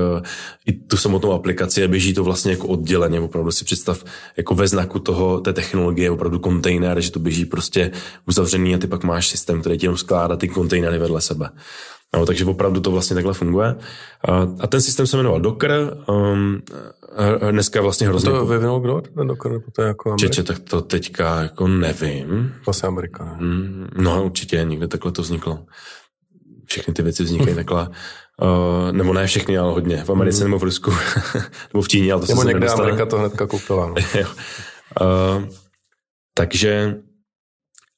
i 0.66 0.72
tu 0.72 0.96
samotnou 0.96 1.32
aplikaci 1.32 1.84
a 1.84 1.88
běží 1.88 2.14
to 2.14 2.24
vlastně 2.24 2.52
jako 2.52 2.68
odděleně. 2.68 3.20
Opravdu 3.20 3.50
si 3.50 3.64
představ 3.64 4.04
jako 4.36 4.54
ve 4.54 4.68
znaku 4.68 4.98
toho, 4.98 5.40
té 5.40 5.52
technologie, 5.52 6.10
opravdu 6.10 6.38
kontejner, 6.38 7.00
že 7.00 7.10
to 7.10 7.18
běží 7.18 7.44
prostě 7.44 7.90
uzavřený 8.28 8.74
a 8.74 8.78
ty 8.78 8.86
pak 8.86 9.04
máš 9.04 9.28
systém, 9.28 9.60
který 9.60 9.78
ti 9.78 9.86
jenom 9.86 9.98
skládá 9.98 10.36
ty 10.36 10.48
kontejnery 10.48 10.98
vedle 10.98 11.20
sebe. 11.20 11.48
No, 12.14 12.26
takže 12.26 12.44
opravdu 12.44 12.80
to 12.80 12.90
vlastně 12.90 13.14
takhle 13.14 13.34
funguje. 13.34 13.74
A 14.60 14.66
ten 14.66 14.80
systém 14.80 15.06
se 15.06 15.16
jmenoval 15.16 15.40
Docker. 15.40 15.96
Um, 16.08 16.62
dneska 17.50 17.82
vlastně 17.82 18.08
hrozně... 18.08 18.30
A 18.32 18.34
to 18.34 18.46
vyvinul 18.46 18.80
kdo, 18.80 19.00
ten 19.00 19.26
Docker? 19.26 19.52
To 19.72 19.82
je 19.82 19.88
jako 19.88 20.16
Čeče, 20.18 20.42
tak 20.42 20.58
to 20.58 20.80
teďka 20.80 21.42
jako 21.42 21.68
nevím. 21.68 22.54
Vlastně 22.66 22.86
Amerika, 22.86 23.24
ne? 23.24 23.36
Mm, 23.40 23.88
no, 23.96 24.24
určitě, 24.24 24.64
někde 24.64 24.88
takhle 24.88 25.12
to 25.12 25.22
vzniklo. 25.22 25.58
Všechny 26.66 26.94
ty 26.94 27.02
věci 27.02 27.22
vznikají 27.22 27.54
takhle. 27.54 27.88
Uh, 28.42 28.92
nebo 28.92 29.12
ne 29.12 29.26
všechny, 29.26 29.58
ale 29.58 29.72
hodně. 29.72 30.04
V 30.04 30.10
Americe 30.10 30.40
hmm. 30.40 30.50
nebo 30.50 30.58
v 30.58 30.62
Rusku. 30.62 30.90
nebo 31.72 31.82
v 31.82 31.88
Číně, 31.88 32.12
ale 32.12 32.22
to 32.22 32.26
nebo 32.26 32.42
se 32.42 32.48
někde 32.48 32.68
Amerika 32.68 33.06
to 33.06 33.18
hnedka 33.18 33.46
koupila. 33.46 33.86
No. 33.86 33.94
uh, 35.00 35.44
takže 36.34 36.96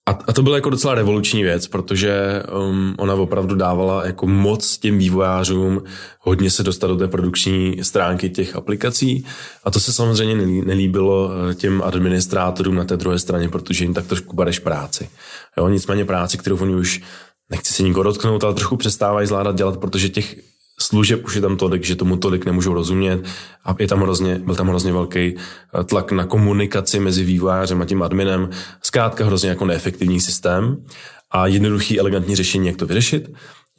a, 0.09 0.19
a 0.27 0.33
to 0.33 0.43
byla 0.43 0.57
jako 0.57 0.71
docela 0.71 0.95
revoluční 0.95 1.43
věc, 1.43 1.67
protože 1.67 2.43
um, 2.69 2.95
ona 2.99 3.15
opravdu 3.15 3.55
dávala 3.55 4.07
jako 4.07 4.27
moc 4.27 4.79
těm 4.79 4.99
vývojářům 4.99 5.83
hodně 6.21 6.51
se 6.51 6.63
dostat 6.63 6.87
do 6.87 6.97
té 6.97 7.09
produkční 7.09 7.85
stránky 7.85 8.31
těch 8.31 8.57
aplikací 8.57 9.27
a 9.65 9.71
to 9.71 9.81
se 9.81 9.93
samozřejmě 9.93 10.47
nelíbilo 10.65 11.31
eh, 11.31 11.55
těm 11.55 11.83
administrátorům 11.83 12.75
na 12.75 12.85
té 12.85 12.97
druhé 12.97 13.19
straně, 13.19 13.49
protože 13.49 13.85
jim 13.85 13.95
tak 13.95 14.07
trošku 14.07 14.37
bareš 14.37 14.59
práci. 14.59 15.09
Jo, 15.57 15.69
nicméně 15.69 16.05
práci, 16.05 16.39
kterou 16.39 16.57
oni 16.57 16.75
už 16.75 17.03
nechci 17.51 17.73
se 17.73 17.83
nikoho 17.83 18.03
dotknout, 18.03 18.45
ale 18.45 18.55
trochu 18.55 18.77
přestávají 18.77 19.27
zvládat 19.27 19.57
dělat, 19.57 19.77
protože 19.77 20.09
těch 20.09 20.37
služeb 20.81 21.25
už 21.25 21.35
je 21.35 21.41
tam 21.41 21.57
tolik, 21.57 21.85
že 21.85 21.97
tomu 21.97 22.17
tolik 22.17 22.47
nemůžou 22.47 22.75
rozumět 22.75 23.21
a 23.65 23.75
je 23.79 23.89
tam 23.89 24.01
hrozně, 24.01 24.39
byl 24.39 24.55
tam 24.55 24.69
hrozně 24.69 24.93
velký 24.93 25.35
eh, 25.37 25.85
tlak 25.85 26.13
na 26.13 26.25
komunikaci 26.25 27.01
mezi 27.01 27.25
vývojářem 27.25 27.83
a 27.83 27.85
tím 27.85 28.03
adminem. 28.03 28.51
Zkrátka 28.83 29.25
hrozně 29.25 29.49
jako 29.49 29.65
neefektivní 29.65 30.21
systém 30.21 30.85
a 31.31 31.47
jednoduchý, 31.47 32.01
elegantní 32.01 32.37
řešení, 32.37 32.67
jak 32.67 32.77
to 32.77 32.87
vyřešit. 32.87 33.31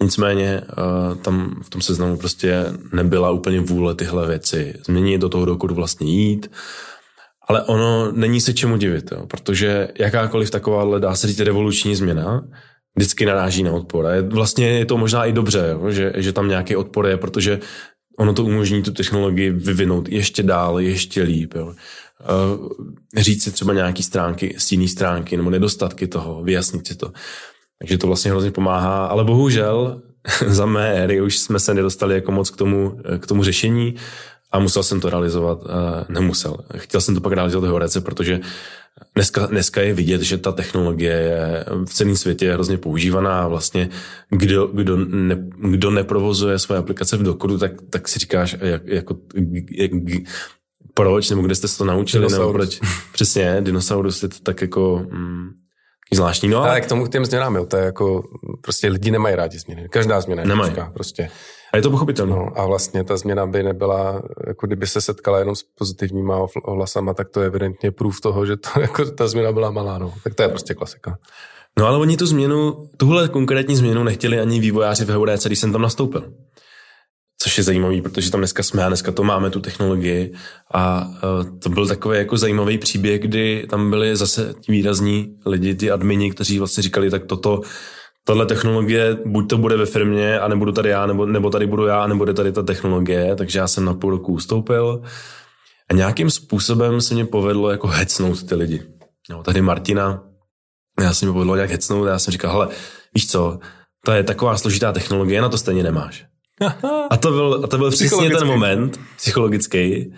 Nicméně 0.01 0.61
eh, 0.61 1.15
tam 1.15 1.61
v 1.63 1.69
tom 1.69 1.81
seznamu 1.81 2.17
prostě 2.17 2.65
nebyla 2.93 3.31
úplně 3.31 3.59
vůle 3.59 3.95
tyhle 3.95 4.27
věci 4.27 4.73
změnit, 4.85 5.21
do 5.21 5.29
toho 5.29 5.45
dokudu 5.45 5.75
vlastně 5.75 6.11
jít. 6.11 6.51
Ale 7.49 7.63
ono 7.63 8.11
není 8.11 8.41
se 8.41 8.53
čemu 8.53 8.77
divit, 8.77 9.11
jo, 9.11 9.25
protože 9.25 9.87
jakákoliv 9.99 10.49
taková, 10.49 10.99
dá 10.99 11.15
se 11.15 11.27
říct, 11.27 11.39
revoluční 11.39 11.95
změna, 11.95 12.43
vždycky 12.97 13.25
naráží 13.25 13.63
na 13.63 13.71
odpor. 13.71 14.05
A 14.05 14.11
je, 14.11 14.21
vlastně 14.21 14.69
je 14.69 14.85
to 14.85 14.97
možná 14.97 15.25
i 15.25 15.33
dobře, 15.33 15.69
jo, 15.71 15.91
že, 15.91 16.13
že 16.15 16.33
tam 16.33 16.47
nějaký 16.47 16.75
odpor 16.75 17.07
je, 17.07 17.17
protože 17.17 17.59
ono 18.17 18.33
to 18.33 18.43
umožní 18.43 18.83
tu 18.83 18.91
technologii 18.91 19.49
vyvinout 19.49 20.09
ještě 20.09 20.43
dál, 20.43 20.79
ještě 20.79 21.21
líp. 21.21 21.53
Jo. 21.55 21.65
Uh, 21.67 22.69
říct 23.17 23.43
si 23.43 23.51
třeba 23.51 23.73
nějaký 23.73 24.03
stránky, 24.03 24.55
stíný 24.57 24.87
stránky 24.87 25.37
nebo 25.37 25.49
nedostatky 25.49 26.07
toho, 26.07 26.43
vyjasnit 26.43 26.87
si 26.87 26.95
to. 26.95 27.11
Takže 27.79 27.97
to 27.97 28.07
vlastně 28.07 28.31
hrozně 28.31 28.51
pomáhá, 28.51 29.05
ale 29.05 29.23
bohužel 29.23 30.01
za 30.47 30.65
mé 30.65 30.93
éry 30.93 31.21
už 31.21 31.37
jsme 31.37 31.59
se 31.59 31.73
nedostali 31.73 32.15
jako 32.15 32.31
moc 32.31 32.49
k 32.49 32.57
tomu, 32.57 32.99
k 33.19 33.27
tomu 33.27 33.43
řešení 33.43 33.95
a 34.51 34.59
musel 34.59 34.83
jsem 34.83 34.99
to 34.99 35.09
realizovat. 35.09 35.59
Uh, 35.63 35.69
nemusel. 36.09 36.57
Chtěl 36.77 37.01
jsem 37.01 37.15
to 37.15 37.21
pak 37.21 37.33
realizovat 37.33 37.67
v 37.67 37.71
Horece, 37.71 38.01
protože 38.01 38.39
Dneska, 39.15 39.45
dneska 39.45 39.81
je 39.81 39.93
vidět, 39.93 40.21
že 40.21 40.37
ta 40.37 40.51
technologie 40.51 41.13
je 41.13 41.65
v 41.85 41.93
celém 41.93 42.15
světě 42.15 42.53
hrozně 42.53 42.77
používaná 42.77 43.41
a 43.41 43.47
vlastně 43.47 43.89
kdo, 44.29 44.67
kdo, 44.67 44.97
ne, 44.97 45.35
kdo 45.57 45.91
neprovozuje 45.91 46.59
své 46.59 46.77
aplikace 46.77 47.17
v 47.17 47.23
Dokodu, 47.23 47.57
tak, 47.57 47.71
tak 47.89 48.07
si 48.07 48.19
říkáš, 48.19 48.55
jak, 48.61 48.87
jako, 48.87 49.15
jak, 49.71 49.91
proč, 50.93 51.29
nebo 51.29 51.41
kde 51.41 51.55
jste 51.55 51.67
se 51.67 51.77
to 51.77 51.85
naučili, 51.85 52.31
nebo 52.31 52.53
proč. 52.53 52.79
Přesně, 53.13 53.57
dinosaurus 53.61 54.23
je 54.23 54.29
to 54.29 54.35
tak 54.43 54.61
jako 54.61 55.05
mm, 55.11 55.49
zvláštní. 56.13 56.49
No, 56.49 56.63
ale 56.63 56.81
k 56.81 56.85
tomu 56.85 57.05
k 57.05 57.11
těm 57.11 57.25
změnám, 57.25 57.55
jo, 57.55 57.65
to 57.65 57.77
je 57.77 57.85
jako, 57.85 58.23
prostě 58.61 58.87
lidi 58.87 59.11
nemají 59.11 59.35
rádi 59.35 59.59
změny. 59.59 59.87
Každá 59.91 60.21
změna 60.21 60.41
je 60.41 60.47
nemají. 60.47 60.73
prostě. 60.93 61.29
A 61.77 61.79
je 61.79 61.83
to 61.83 61.91
pochopitelné. 61.91 62.35
No, 62.35 62.51
a 62.55 62.65
vlastně 62.65 63.03
ta 63.03 63.17
změna 63.17 63.45
by 63.45 63.63
nebyla, 63.63 64.21
jako 64.47 64.67
kdyby 64.67 64.87
se 64.87 65.01
setkala 65.01 65.39
jenom 65.39 65.55
s 65.55 65.63
pozitivníma 65.63 66.47
ohlasama, 66.63 67.13
tak 67.13 67.29
to 67.29 67.41
je 67.41 67.47
evidentně 67.47 67.91
prův 67.91 68.21
toho, 68.21 68.45
že 68.45 68.57
to, 68.57 68.79
jako 68.81 69.05
ta 69.05 69.27
změna 69.27 69.51
byla 69.51 69.71
malá. 69.71 69.97
No. 69.97 70.13
Tak 70.23 70.35
to 70.35 70.43
je 70.43 70.49
prostě 70.49 70.73
klasika. 70.73 71.17
No 71.79 71.87
ale 71.87 71.97
oni 71.97 72.17
tu 72.17 72.25
změnu, 72.25 72.89
tuhle 72.97 73.29
konkrétní 73.29 73.75
změnu 73.75 74.03
nechtěli 74.03 74.39
ani 74.39 74.59
vývojáři 74.59 75.05
v 75.05 75.09
HUDC, 75.09 75.45
když 75.45 75.59
jsem 75.59 75.71
tam 75.71 75.81
nastoupil. 75.81 76.33
Což 77.41 77.57
je 77.57 77.63
zajímavý, 77.63 78.01
protože 78.01 78.31
tam 78.31 78.39
dneska 78.39 78.63
jsme 78.63 78.83
a 78.83 78.87
dneska 78.87 79.11
to 79.11 79.23
máme, 79.23 79.49
tu 79.49 79.59
technologii. 79.59 80.33
A 80.73 81.07
uh, 81.07 81.59
to 81.59 81.69
byl 81.69 81.87
takový 81.87 82.17
jako 82.17 82.37
zajímavý 82.37 82.77
příběh, 82.77 83.21
kdy 83.21 83.67
tam 83.69 83.89
byli 83.89 84.15
zase 84.15 84.53
výrazní 84.67 85.35
lidi, 85.45 85.75
ty 85.75 85.91
admini, 85.91 86.31
kteří 86.31 86.59
vlastně 86.59 86.83
říkali, 86.83 87.09
tak 87.09 87.25
toto, 87.25 87.61
tahle 88.27 88.45
technologie, 88.45 89.17
buď 89.25 89.49
to 89.49 89.57
bude 89.57 89.77
ve 89.77 89.85
firmě, 89.85 90.39
a 90.39 90.47
nebudu 90.47 90.71
tady 90.71 90.89
já, 90.89 91.05
nebo, 91.05 91.25
nebo 91.25 91.49
tady 91.49 91.67
budu 91.67 91.85
já, 91.85 92.03
a 92.03 92.07
nebude 92.07 92.33
tady 92.33 92.51
ta 92.51 92.63
technologie, 92.63 93.35
takže 93.35 93.59
já 93.59 93.67
jsem 93.67 93.85
na 93.85 93.93
půl 93.93 94.11
roku 94.11 94.33
ustoupil. 94.33 95.01
A 95.89 95.93
nějakým 95.93 96.29
způsobem 96.29 97.01
se 97.01 97.13
mě 97.13 97.25
povedlo 97.25 97.69
jako 97.69 97.87
hecnout 97.87 98.43
ty 98.43 98.55
lidi. 98.55 98.83
No, 99.29 99.43
tady 99.43 99.61
Martina, 99.61 100.23
já 101.01 101.13
jsem 101.13 101.29
mi 101.29 101.33
povedlo 101.33 101.55
nějak 101.55 101.69
hecnout 101.69 102.07
a 102.07 102.11
já 102.11 102.19
jsem 102.19 102.31
říkal, 102.31 102.51
hele, 102.51 102.67
víš 103.15 103.27
co, 103.27 103.59
to 104.05 104.11
je 104.11 104.23
taková 104.23 104.57
složitá 104.57 104.91
technologie, 104.91 105.41
na 105.41 105.49
to 105.49 105.57
stejně 105.57 105.83
nemáš. 105.83 106.25
A 107.09 107.17
to 107.17 107.31
byl, 107.31 107.61
a 107.63 107.67
to 107.67 107.77
byl 107.77 107.91
přesně 107.91 108.29
ten 108.29 108.47
moment 108.47 108.99
psychologický. 109.17 110.13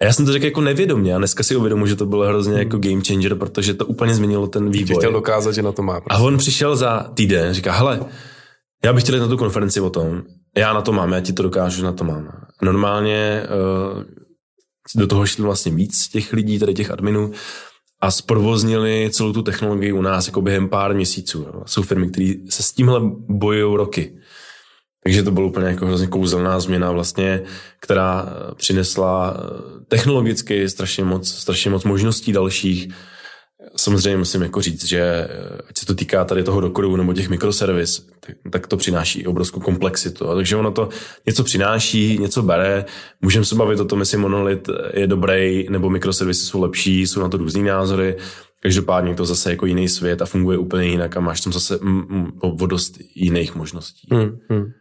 A 0.00 0.04
já 0.04 0.12
jsem 0.12 0.26
to 0.26 0.32
řekl 0.32 0.44
jako 0.44 0.60
nevědomě 0.60 1.14
a 1.14 1.18
dneska 1.18 1.42
si 1.42 1.56
uvědomuji, 1.56 1.86
že 1.86 1.96
to 1.96 2.06
bylo 2.06 2.26
hrozně 2.26 2.58
jako 2.58 2.78
game 2.78 3.00
changer, 3.06 3.34
protože 3.34 3.74
to 3.74 3.86
úplně 3.86 4.14
změnilo 4.14 4.46
ten 4.46 4.70
vývoj. 4.70 4.96
chtěl 4.96 5.12
dokázat, 5.12 5.52
že 5.52 5.62
na 5.62 5.72
to 5.72 5.82
má. 5.82 6.00
Prostě. 6.00 6.22
A 6.22 6.26
on 6.26 6.38
přišel 6.38 6.76
za 6.76 7.10
týden, 7.14 7.54
říká, 7.54 7.72
hele, 7.72 8.00
já 8.84 8.92
bych 8.92 9.02
chtěl 9.02 9.14
jít 9.14 9.20
na 9.20 9.28
tu 9.28 9.36
konferenci 9.36 9.80
o 9.80 9.90
tom, 9.90 10.22
já 10.56 10.72
na 10.72 10.82
to 10.82 10.92
mám, 10.92 11.12
já 11.12 11.20
ti 11.20 11.32
to 11.32 11.42
dokážu, 11.42 11.76
že 11.76 11.84
na 11.84 11.92
to 11.92 12.04
mám. 12.04 12.28
Normálně 12.62 13.42
uh, 13.96 14.02
do 14.96 15.06
toho 15.06 15.26
šli 15.26 15.44
vlastně 15.44 15.72
víc 15.72 16.08
těch 16.08 16.32
lidí, 16.32 16.58
tady 16.58 16.74
těch 16.74 16.90
adminů, 16.90 17.30
a 18.00 18.10
zprovoznili 18.10 19.10
celou 19.12 19.32
tu 19.32 19.42
technologii 19.42 19.92
u 19.92 20.02
nás 20.02 20.26
jako 20.26 20.40
během 20.40 20.68
pár 20.68 20.94
měsíců. 20.94 21.38
Jo. 21.38 21.62
Jsou 21.66 21.82
firmy, 21.82 22.10
které 22.10 22.34
se 22.48 22.62
s 22.62 22.72
tímhle 22.72 23.00
bojují 23.28 23.76
roky. 23.76 24.18
Takže 25.04 25.22
to 25.22 25.30
byla 25.30 25.46
úplně 25.46 25.66
jako 25.66 25.86
hrozně 25.86 26.06
kouzelná 26.06 26.60
změna 26.60 26.90
vlastně, 26.90 27.42
která 27.80 28.26
eh, 28.28 28.54
přinesla 28.54 29.36
eh, 29.36 29.84
technologicky 29.88 30.68
strašně 30.68 31.04
moc, 31.04 31.28
strašně 31.28 31.70
moc 31.70 31.84
možností 31.84 32.32
dalších. 32.32 32.88
Samozřejmě 33.76 34.16
musím 34.16 34.42
jako 34.42 34.62
říct, 34.62 34.84
že 34.84 35.00
eh, 35.00 35.28
ať 35.68 35.78
se 35.78 35.86
to 35.86 35.94
týká 35.94 36.24
tady 36.24 36.42
toho 36.42 36.60
dokoru 36.60 36.96
nebo 36.96 37.12
těch 37.12 37.28
mikroservis, 37.28 38.08
tak 38.50 38.66
to 38.66 38.76
přináší 38.76 39.26
obrovskou 39.26 39.60
komplexitu. 39.60 40.26
Takže 40.34 40.56
ono 40.56 40.70
to 40.70 40.88
něco 41.26 41.44
přináší, 41.44 42.18
něco 42.18 42.42
bere. 42.42 42.84
Můžeme 43.20 43.44
se 43.44 43.54
bavit 43.54 43.80
o 43.80 43.84
tom, 43.84 44.00
jestli 44.00 44.18
monolit 44.18 44.68
je 44.94 45.06
dobrý 45.06 45.66
nebo 45.70 45.90
mikroservisy 45.90 46.44
jsou 46.44 46.62
lepší, 46.62 47.06
jsou 47.06 47.20
na 47.20 47.28
to 47.28 47.36
různý 47.36 47.62
názory. 47.62 48.16
Každopádně 48.60 49.14
to 49.14 49.24
zase 49.24 49.50
jako 49.50 49.66
jiný 49.66 49.88
svět 49.88 50.22
a 50.22 50.26
funguje 50.26 50.58
úplně 50.58 50.88
jinak 50.88 51.16
a 51.16 51.20
máš 51.20 51.40
tam 51.40 51.52
zase 51.52 51.78
o 52.40 52.66
dost 52.66 52.98
jiných 53.14 53.54
možností. 53.54 54.08
Hmm, 54.10 54.38
hmm. 54.50 54.72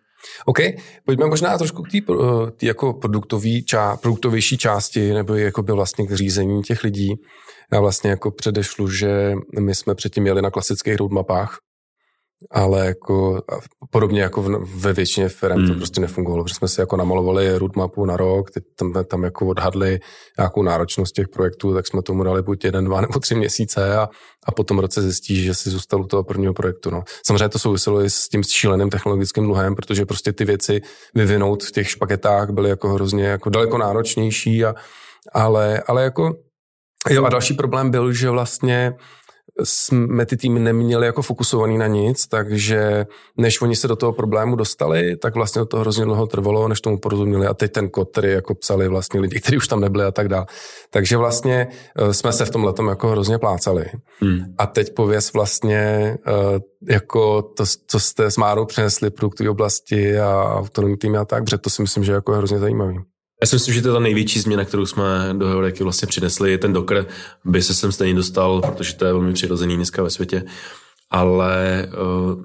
OK, 0.46 0.60
pojďme 1.06 1.26
možná 1.26 1.58
trošku 1.58 1.84
k 1.84 1.92
té 1.92 1.98
eh, 1.98 2.52
jako 2.62 2.94
produktový, 2.94 3.64
ča, 3.64 3.98
produktovější 3.98 4.58
části, 4.58 5.14
nebo 5.14 5.36
jako 5.36 5.64
by 5.64 5.72
vlastně 5.74 6.08
k 6.08 6.12
řízení 6.12 6.62
těch 6.62 6.84
lidí. 6.84 7.16
Já 7.74 7.80
vlastně 7.80 8.10
jako 8.10 8.32
předešlu, 8.32 8.90
že 8.90 9.34
my 9.60 9.76
jsme 9.76 9.96
předtím 9.96 10.28
jeli 10.28 10.42
na 10.42 10.52
klasických 10.52 10.96
roadmapách, 10.96 11.58
ale 12.52 12.86
jako 12.86 13.44
podobně 13.90 14.22
jako 14.22 14.42
v, 14.42 14.50
ve 14.76 14.94
většině 14.94 15.30
firm 15.30 15.58
hmm. 15.58 15.68
to 15.68 15.74
prostě 15.74 16.02
nefungovalo, 16.02 16.44
protože 16.44 16.56
jsme 16.56 16.68
si 16.68 16.80
jako 16.80 16.98
namalovali 16.98 17.58
roadmapu 17.58 18.06
na 18.06 18.18
rok, 18.18 18.52
teď 18.52 18.64
tam, 18.76 18.94
tam 19.08 19.24
jako 19.24 19.48
odhadli 19.48 20.00
nějakou 20.38 20.64
náročnost 20.64 21.16
těch 21.16 21.28
projektů, 21.28 21.74
tak 21.74 21.88
jsme 21.88 22.02
tomu 22.02 22.24
dali 22.24 22.42
buď 22.42 22.66
jeden, 22.66 22.86
dva 22.86 23.02
nebo 23.02 23.20
tři 23.20 23.36
měsíce 23.36 23.98
a, 23.98 24.10
a 24.46 24.52
potom 24.52 24.80
roce 24.80 25.02
zjistí, 25.02 25.44
že 25.44 25.54
si 25.54 25.70
zůstal 25.70 26.02
u 26.02 26.08
toho 26.08 26.24
prvního 26.24 26.54
projektu. 26.54 26.90
No. 26.90 27.04
Samozřejmě 27.26 27.50
to 27.50 27.60
souviselo 27.60 28.02
i 28.02 28.10
s 28.10 28.30
tím 28.30 28.44
šíleným 28.44 28.90
technologickým 28.90 29.44
dluhem, 29.44 29.76
protože 29.76 30.06
prostě 30.06 30.34
ty 30.34 30.46
věci 30.46 30.82
vyvinout 31.16 31.64
v 31.64 31.72
těch 31.72 31.90
špaketách 31.90 32.50
byly 32.50 32.70
jako 32.70 32.90
hrozně 32.90 33.26
jako 33.26 33.50
daleko 33.50 33.78
náročnější, 33.78 34.66
a, 34.66 34.76
ale, 35.34 35.84
ale 35.88 36.04
jako 36.04 36.34
Jo, 37.10 37.26
a 37.26 37.30
další 37.30 37.54
problém 37.54 37.92
byl, 37.92 38.14
že 38.14 38.30
vlastně 38.30 38.94
jsme 39.64 40.26
ty 40.26 40.38
týmy 40.38 40.60
neměli 40.60 41.06
jako 41.06 41.22
fokusovaný 41.22 41.78
na 41.78 41.88
nic, 41.88 42.28
takže 42.28 43.06
než 43.38 43.62
oni 43.62 43.76
se 43.76 43.88
do 43.88 43.96
toho 43.96 44.14
problému 44.14 44.56
dostali, 44.56 45.18
tak 45.18 45.36
vlastně 45.36 45.66
to 45.66 45.80
hrozně 45.80 46.06
dlouho 46.06 46.28
trvalo, 46.28 46.68
než 46.68 46.82
tomu 46.82 46.98
porozuměli 46.98 47.48
a 47.48 47.54
teď 47.54 47.72
ten 47.72 47.90
kod, 47.90 48.12
který 48.12 48.32
jako 48.32 48.56
psali 48.56 48.88
vlastně 48.88 49.20
lidi, 49.20 49.40
kteří 49.40 49.58
už 49.58 49.68
tam 49.68 49.80
nebyli 49.80 50.06
a 50.06 50.12
tak 50.12 50.28
dále. 50.28 50.46
Takže 50.90 51.18
vlastně 51.18 51.68
eh, 51.96 52.14
jsme 52.14 52.32
se 52.32 52.46
v 52.46 52.50
tom 52.50 52.64
letom 52.64 52.88
jako 52.88 53.08
hrozně 53.08 53.38
plácali. 53.38 53.86
Hmm. 54.20 54.40
A 54.58 54.66
teď 54.66 54.94
pověz 54.94 55.34
vlastně 55.34 55.78
eh, 56.28 56.60
jako 56.90 57.42
to, 57.42 57.64
co 57.88 58.00
jste 58.00 58.32
s 58.32 58.38
Márou 58.38 58.66
přinesli 58.66 59.10
produktové 59.10 59.50
oblasti 59.50 60.20
a 60.20 60.54
autonomní 60.56 60.98
týmy 60.98 61.18
a 61.18 61.26
tak, 61.26 61.44
protože 61.44 61.58
to 61.58 61.70
si 61.70 61.82
myslím, 61.82 62.04
že 62.04 62.12
je 62.12 62.16
jako 62.16 62.34
hrozně 62.34 62.60
zajímavý. 62.60 63.00
Já 63.44 63.48
si 63.48 63.56
myslím, 63.56 63.74
že 63.74 63.82
to 63.82 63.88
je 63.88 63.94
ta 63.94 64.00
největší 64.00 64.40
změna, 64.40 64.66
kterou 64.66 64.86
jsme 64.86 65.04
do 65.34 65.48
Heureky 65.48 65.84
vlastně 65.84 66.08
přinesli. 66.08 66.58
Ten 66.58 66.74
Docker 66.74 67.06
by 67.46 67.62
se 67.62 67.74
sem 67.74 67.92
stejně 67.92 68.14
dostal, 68.14 68.62
protože 68.62 68.96
to 68.96 69.06
je 69.06 69.14
velmi 69.14 69.34
přirozený 69.34 69.76
dneska 69.76 70.04
ve 70.04 70.10
světě. 70.10 70.44
Ale 71.12 71.88
uh, 71.88 72.44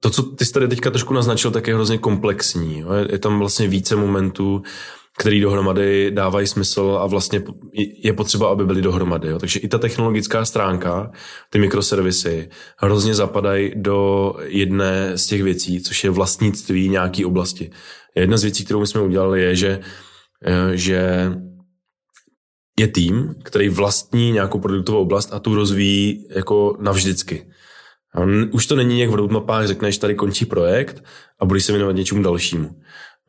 to, 0.00 0.10
co 0.10 0.22
ty 0.22 0.44
jsi 0.44 0.52
tady 0.52 0.68
teďka 0.68 0.90
trošku 0.90 1.14
naznačil, 1.14 1.50
tak 1.50 1.66
je 1.66 1.74
hrozně 1.74 1.98
komplexní. 1.98 2.84
Je, 3.10 3.18
tam 3.18 3.38
vlastně 3.38 3.68
více 3.68 3.96
momentů, 3.96 4.62
který 5.18 5.40
dohromady 5.40 6.10
dávají 6.10 6.46
smysl 6.46 6.98
a 7.00 7.06
vlastně 7.06 7.42
je 8.02 8.12
potřeba, 8.12 8.48
aby 8.48 8.64
byly 8.64 8.82
dohromady. 8.82 9.28
Jo? 9.28 9.38
Takže 9.38 9.58
i 9.58 9.68
ta 9.68 9.78
technologická 9.78 10.44
stránka, 10.44 11.10
ty 11.50 11.58
mikroservisy, 11.58 12.48
hrozně 12.76 13.14
zapadají 13.14 13.72
do 13.76 14.32
jedné 14.44 15.18
z 15.18 15.26
těch 15.26 15.42
věcí, 15.42 15.82
což 15.82 16.04
je 16.04 16.10
vlastnictví 16.10 16.88
nějaké 16.88 17.26
oblasti. 17.26 17.70
Jedna 18.16 18.36
z 18.36 18.42
věcí, 18.42 18.64
kterou 18.64 18.80
my 18.80 18.86
jsme 18.86 19.00
udělali, 19.00 19.42
je, 19.42 19.56
že 19.56 19.80
Eh, 19.80 20.13
že 20.72 21.30
je 22.78 22.88
tým, 22.88 23.34
který 23.44 23.68
vlastní 23.68 24.32
nějakou 24.32 24.60
produktovou 24.60 24.98
oblast 24.98 25.32
a 25.32 25.38
tu 25.38 25.54
rozvíjí 25.54 26.28
jako 26.30 26.76
navždycky. 26.80 27.50
Už 28.52 28.66
to 28.66 28.76
není 28.76 29.00
jak 29.00 29.10
v 29.10 29.14
roadmapách, 29.14 29.66
řekneš, 29.66 29.98
tady 29.98 30.14
končí 30.14 30.46
projekt 30.46 31.04
a 31.40 31.44
budeš 31.44 31.64
se 31.64 31.72
věnovat 31.72 31.96
něčemu 31.96 32.22
dalšímu. 32.22 32.70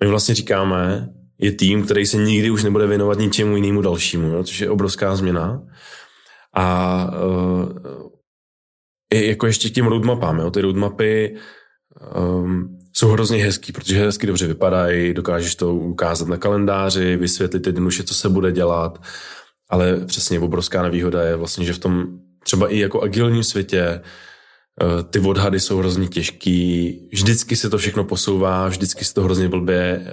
My 0.04 0.08
vlastně 0.08 0.36
říkáme, 0.36 1.10
je 1.38 1.52
tým, 1.52 1.84
který 1.84 2.06
se 2.06 2.18
nikdy 2.18 2.50
už 2.50 2.64
nebude 2.64 2.88
věnovat 2.88 3.18
ničemu 3.18 3.56
jinému 3.56 3.82
dalšímu, 3.82 4.28
jo, 4.28 4.44
což 4.44 4.60
je 4.60 4.70
obrovská 4.70 5.16
změna. 5.16 5.62
A 6.54 7.08
uh, 7.26 7.70
jako 9.14 9.48
ještě 9.48 9.70
k 9.70 9.74
těm 9.74 9.88
roadmapám, 9.88 10.40
jo, 10.40 10.52
ty 10.52 10.62
roadmapy 10.62 11.36
um, 12.18 12.78
jsou 12.98 13.10
hrozně 13.10 13.38
hezký, 13.38 13.72
protože 13.72 14.00
hezky 14.00 14.28
dobře 14.28 14.48
vypadají, 14.48 15.14
dokážeš 15.14 15.56
to 15.56 15.76
ukázat 15.76 16.28
na 16.28 16.38
kalendáři, 16.38 17.18
vysvětlit 17.18 17.68
jednoduše, 17.68 18.04
co 18.04 18.14
se 18.14 18.30
bude 18.30 18.52
dělat, 18.52 19.02
ale 19.70 20.00
přesně 20.06 20.40
obrovská 20.40 20.84
nevýhoda 20.84 21.24
je 21.24 21.36
vlastně, 21.36 21.66
že 21.66 21.74
v 21.74 21.80
tom 21.80 22.06
třeba 22.44 22.68
i 22.68 22.80
jako 22.80 23.02
agilním 23.02 23.44
světě 23.44 23.82
eh, 23.82 25.04
ty 25.10 25.20
odhady 25.20 25.60
jsou 25.60 25.78
hrozně 25.78 26.08
těžký, 26.08 27.00
vždycky 27.12 27.56
se 27.56 27.70
to 27.70 27.78
všechno 27.78 28.04
posouvá, 28.04 28.68
vždycky 28.68 29.06
se 29.06 29.14
to 29.14 29.24
hrozně 29.24 29.50
blbě 29.50 30.02
eh, 30.06 30.12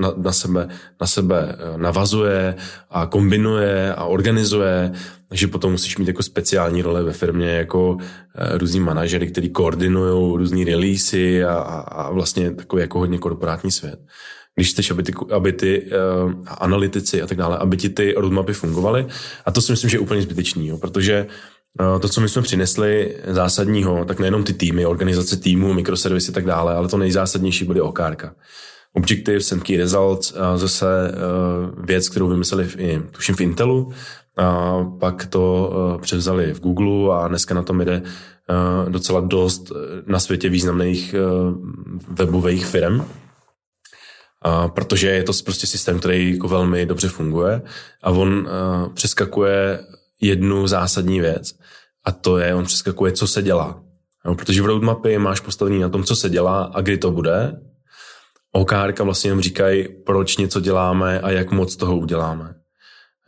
na, 0.00 0.12
na, 0.16 0.32
sebe, 0.32 0.68
na 1.00 1.06
sebe 1.06 1.56
eh, 1.58 1.78
navazuje 1.78 2.54
a 2.90 3.06
kombinuje 3.06 3.94
a 3.94 4.04
organizuje 4.04 4.92
takže 5.34 5.46
potom 5.46 5.72
musíš 5.72 5.98
mít 5.98 6.08
jako 6.08 6.22
speciální 6.22 6.82
role 6.82 7.02
ve 7.02 7.12
firmě 7.12 7.50
jako 7.50 7.96
e, 8.34 8.58
různí 8.58 8.80
manažery, 8.80 9.26
kteří 9.26 9.50
koordinují 9.50 10.38
různý 10.38 10.64
releasy 10.64 11.44
a, 11.44 11.54
a, 11.54 12.10
vlastně 12.10 12.50
takový 12.50 12.82
jako 12.82 12.98
hodně 12.98 13.18
korporátní 13.18 13.70
svět. 13.70 14.00
Když 14.54 14.70
chceš, 14.70 14.90
aby 14.90 15.02
ty, 15.02 15.12
aby 15.30 15.52
ty 15.52 15.82
uh, 15.82 16.32
analytici 16.46 17.22
a 17.22 17.26
tak 17.26 17.38
dále, 17.38 17.58
aby 17.58 17.76
ti 17.76 17.88
ty 17.88 18.14
roadmapy 18.16 18.52
fungovaly. 18.52 19.06
A 19.44 19.50
to 19.50 19.60
si 19.60 19.72
myslím, 19.72 19.90
že 19.90 19.96
je 19.96 20.00
úplně 20.00 20.22
zbytečný, 20.22 20.68
jo, 20.68 20.78
protože 20.78 21.26
uh, 21.80 22.00
to, 22.00 22.08
co 22.08 22.20
my 22.20 22.28
jsme 22.28 22.42
přinesli 22.42 23.16
zásadního, 23.26 24.04
tak 24.04 24.18
nejenom 24.18 24.44
ty 24.44 24.52
týmy, 24.52 24.86
organizace 24.86 25.36
týmů, 25.36 25.72
mikroservisy 25.72 26.30
a 26.30 26.34
tak 26.34 26.44
dále, 26.44 26.74
ale 26.74 26.88
to 26.88 26.98
nejzásadnější 26.98 27.64
bude 27.64 27.82
okárka. 27.82 28.34
Objective 28.92 29.40
and 29.52 29.68
Results, 29.68 30.34
zase 30.56 30.86
věc, 31.84 32.08
kterou 32.08 32.28
vymysleli 32.28 32.64
v, 32.64 32.76
tuším 33.10 33.34
v 33.34 33.40
Intelu, 33.40 33.92
a 34.36 34.78
pak 35.00 35.26
to 35.26 35.72
uh, 35.74 36.00
převzali 36.00 36.54
v 36.54 36.60
Google 36.60 37.16
a 37.16 37.28
dneska 37.28 37.54
na 37.54 37.62
tom 37.62 37.80
jde 37.80 38.02
uh, 38.02 38.90
docela 38.90 39.20
dost 39.20 39.72
eh, 39.72 40.02
na 40.06 40.18
světě 40.18 40.48
významných 40.48 41.14
webových 42.08 42.66
firm. 42.66 43.04
Protože 44.68 45.08
je 45.08 45.22
to 45.22 45.32
prostě 45.44 45.66
systém, 45.66 45.98
který 45.98 46.32
jako 46.32 46.48
velmi 46.48 46.86
dobře 46.86 47.08
funguje 47.08 47.62
a 48.02 48.10
on 48.10 48.48
přeskakuje 48.94 49.78
jednu 50.20 50.66
zásadní 50.66 51.20
věc 51.20 51.54
a 52.04 52.12
to 52.12 52.38
je, 52.38 52.54
on 52.54 52.64
přeskakuje, 52.64 53.12
co 53.12 53.26
se 53.26 53.42
dělá. 53.42 53.82
Protože 54.36 54.62
v 54.62 54.66
roadmapy 54.66 55.18
máš 55.18 55.40
postavený 55.40 55.78
na 55.78 55.88
tom, 55.88 56.04
co 56.04 56.16
se 56.16 56.28
dělá 56.28 56.64
a 56.64 56.80
kdy 56.80 56.98
to 56.98 57.10
bude. 57.10 57.60
OKR 58.52 59.02
vlastně 59.02 59.30
jenom 59.30 59.40
říkají, 59.40 59.88
proč 60.06 60.36
něco 60.36 60.60
děláme 60.60 61.20
a 61.20 61.30
jak 61.30 61.50
moc 61.50 61.76
toho 61.76 61.96
uděláme. 61.96 62.54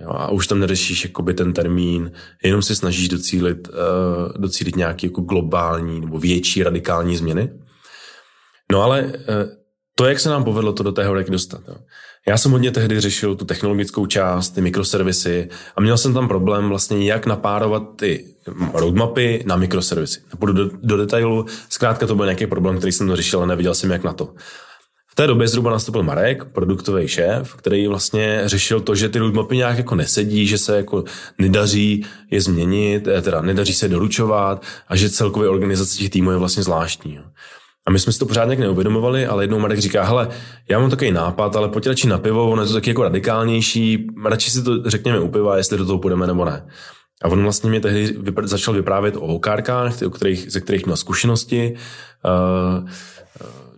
Jo, 0.01 0.11
a 0.11 0.30
už 0.30 0.47
tam 0.47 0.59
neřešíš 0.59 1.05
jakoby 1.05 1.34
ten 1.34 1.53
termín, 1.53 2.12
jenom 2.44 2.62
se 2.62 2.74
snažíš 2.74 3.09
docílit, 3.09 3.68
uh, 3.68 3.74
docílit 4.42 4.76
nějaký 4.76 5.07
jako 5.07 5.20
globální 5.20 6.01
nebo 6.01 6.18
větší 6.18 6.62
radikální 6.62 7.16
změny. 7.16 7.53
No 8.72 8.82
ale 8.82 9.05
uh, 9.05 9.12
to, 9.94 10.05
jak 10.05 10.20
se 10.20 10.28
nám 10.28 10.44
povedlo 10.44 10.72
to 10.72 10.82
do 10.82 10.92
té 10.92 11.05
horeky 11.05 11.30
dostat. 11.30 11.61
Jo. 11.68 11.74
Já 12.28 12.38
jsem 12.38 12.53
hodně 12.53 12.70
tehdy 12.70 13.01
řešil 13.01 13.34
tu 13.34 13.44
technologickou 13.44 14.07
část, 14.07 14.51
ty 14.51 14.61
mikroservisy 14.61 15.49
a 15.76 15.80
měl 15.80 15.99
jsem 15.99 16.14
tam 16.14 16.28
problém 16.28 16.68
vlastně, 16.68 17.09
jak 17.09 17.26
napárovat 17.26 17.82
ty 17.97 18.24
roadmapy 18.72 19.44
na 19.47 19.57
mikroservisy. 19.57 20.20
Nepůjdu 20.32 20.53
do, 20.53 20.70
do 20.82 20.97
detailu, 20.97 21.47
zkrátka 21.68 22.07
to 22.07 22.14
byl 22.14 22.24
nějaký 22.24 22.47
problém, 22.47 22.78
který 22.78 22.92
jsem 22.92 23.16
řešil 23.16 23.42
a 23.42 23.47
neviděl 23.47 23.74
jsem 23.74 23.90
jak 23.90 24.05
na 24.05 24.12
to. 24.12 24.34
Té 25.18 25.26
době 25.26 25.48
zhruba 25.48 25.70
nastoupil 25.70 26.02
Marek, 26.02 26.44
produktový 26.44 27.08
šéf, 27.08 27.54
který 27.54 27.86
vlastně 27.86 28.42
řešil 28.44 28.80
to, 28.80 28.94
že 28.94 29.08
ty 29.08 29.18
roadmapy 29.18 29.56
nějak 29.56 29.78
jako 29.78 29.94
nesedí, 29.94 30.46
že 30.46 30.58
se 30.58 30.76
jako 30.76 31.04
nedaří 31.38 32.04
je 32.30 32.40
změnit, 32.40 33.08
eh, 33.08 33.22
teda 33.22 33.42
nedaří 33.42 33.72
se 33.72 33.88
doručovat 33.88 34.62
a 34.88 34.96
že 34.96 35.10
celkově 35.10 35.48
organizace 35.48 35.98
těch 35.98 36.10
týmů 36.10 36.30
je 36.30 36.36
vlastně 36.36 36.62
zvláštní. 36.62 37.20
A 37.86 37.90
my 37.90 37.98
jsme 37.98 38.12
si 38.12 38.18
to 38.18 38.26
pořád 38.26 38.44
nějak 38.44 38.58
neuvědomovali, 38.58 39.26
ale 39.26 39.44
jednou 39.44 39.58
Marek 39.58 39.78
říká, 39.78 40.04
hele, 40.04 40.28
já 40.68 40.78
mám 40.78 40.90
takový 40.90 41.10
nápad, 41.10 41.56
ale 41.56 41.68
pojď 41.68 41.86
radši 41.86 42.08
na 42.08 42.18
pivo, 42.18 42.50
ono 42.50 42.62
je 42.62 42.68
to 42.68 42.74
taky 42.74 42.90
jako 42.90 43.02
radikálnější, 43.02 44.06
radši 44.26 44.50
si 44.50 44.62
to 44.62 44.90
řekněme 44.90 45.20
u 45.20 45.28
piva, 45.28 45.56
jestli 45.56 45.78
do 45.78 45.86
toho 45.86 45.98
půjdeme 45.98 46.26
nebo 46.26 46.44
ne. 46.44 46.66
A 47.22 47.28
on 47.28 47.42
vlastně 47.42 47.70
mě 47.70 47.80
tehdy 47.80 48.18
vypr- 48.18 48.46
začal 48.46 48.74
vyprávět 48.74 49.16
o 49.16 49.26
hokárkách, 49.26 50.02
o 50.06 50.10
kterých, 50.10 50.52
ze 50.52 50.60
kterých 50.60 50.86
měl 50.86 50.96
zkušenosti, 50.96 51.74
uh, 52.24 52.88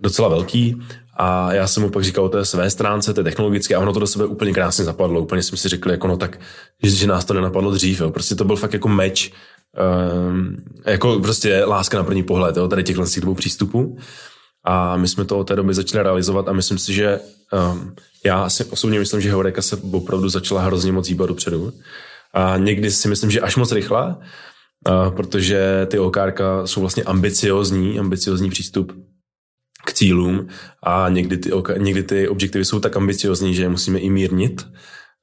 docela 0.00 0.28
velký. 0.28 0.82
A 1.20 1.52
já 1.52 1.66
jsem 1.66 1.82
mu 1.82 1.90
pak 1.90 2.04
říkal 2.04 2.24
o 2.24 2.28
té 2.28 2.44
své 2.44 2.70
stránce, 2.70 3.14
té 3.14 3.24
technologické, 3.24 3.74
a 3.74 3.80
ono 3.80 3.92
to 3.92 4.00
do 4.00 4.06
sebe 4.06 4.26
úplně 4.26 4.52
krásně 4.52 4.84
zapadlo. 4.84 5.20
Úplně 5.20 5.42
jsme 5.42 5.58
si 5.58 5.68
řekli, 5.68 5.92
jako 5.92 6.08
no 6.08 6.16
tak, 6.16 6.40
že, 6.82 6.90
že 6.90 7.06
nás 7.06 7.24
to 7.24 7.34
nenapadlo 7.34 7.70
dřív. 7.70 8.00
Jo. 8.00 8.10
Prostě 8.10 8.34
to 8.34 8.44
byl 8.44 8.56
fakt 8.56 8.72
jako 8.72 8.88
meč 8.88 9.32
um, 10.32 10.56
jako 10.86 11.20
prostě 11.20 11.64
láska 11.64 11.98
na 11.98 12.04
první 12.04 12.22
pohled, 12.22 12.56
jo, 12.56 12.68
tady 12.68 12.82
těchhle 12.82 13.06
dvou 13.20 13.34
přístupů. 13.34 13.98
A 14.64 14.96
my 14.96 15.08
jsme 15.08 15.24
to 15.24 15.38
od 15.38 15.44
té 15.44 15.56
doby 15.56 15.74
začali 15.74 16.02
realizovat 16.02 16.48
a 16.48 16.52
myslím 16.52 16.78
si, 16.78 16.92
že 16.94 17.20
um, 17.72 17.94
já 18.24 18.50
si 18.50 18.64
osobně 18.64 18.98
myslím, 18.98 19.20
že 19.20 19.30
Heureka 19.30 19.62
se 19.62 19.76
opravdu 19.92 20.28
začala 20.28 20.62
hrozně 20.62 20.92
moc 20.92 21.08
hýbat 21.08 21.28
dopředu. 21.28 21.72
A 22.34 22.56
někdy 22.56 22.90
si 22.90 23.08
myslím, 23.08 23.30
že 23.30 23.40
až 23.40 23.56
moc 23.56 23.72
rychle, 23.72 24.16
uh, 24.16 25.14
protože 25.16 25.86
ty 25.90 25.98
OKR 25.98 26.32
jsou 26.64 26.80
vlastně 26.80 27.02
ambiciozní, 27.02 27.98
ambiciozní 27.98 28.50
přístup 28.50 28.92
k 29.88 29.92
cílům 29.92 30.48
a 30.82 31.08
někdy 31.08 31.36
ty, 31.36 31.50
někdy 31.76 32.02
ty 32.02 32.28
objektivy 32.28 32.64
jsou 32.64 32.80
tak 32.80 32.96
ambiciozní, 32.96 33.54
že 33.54 33.62
je 33.62 33.68
musíme 33.68 33.98
i 33.98 34.10
mírnit 34.10 34.66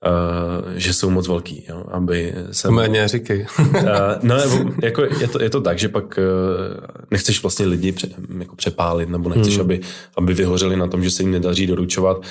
Uh, 0.06 0.72
že 0.76 0.94
jsou 0.94 1.10
moc 1.10 1.28
velký, 1.28 1.66
jo, 1.70 1.84
aby 1.92 2.34
se... 2.52 2.72
Méně 2.72 3.08
říkej. 3.08 3.46
uh, 3.60 3.86
no, 4.22 4.36
jako 4.84 5.02
je, 5.02 5.28
to, 5.28 5.44
je 5.44 5.50
to 5.50 5.62
tak, 5.62 5.80
že 5.80 5.90
pak 5.90 6.18
uh, 6.18 6.86
nechceš 7.12 7.42
vlastně 7.42 7.66
lidi 7.66 7.92
pře, 7.92 8.08
jako 8.40 8.56
přepálit, 8.56 9.10
nebo 9.10 9.30
nechceš, 9.30 9.54
hmm. 9.54 9.62
aby, 9.62 9.82
aby 10.18 10.34
vyhořeli 10.34 10.78
na 10.78 10.88
tom, 10.88 11.04
že 11.04 11.12
se 11.12 11.24
jim 11.24 11.32
nedaří 11.32 11.68
doručovat. 11.68 12.22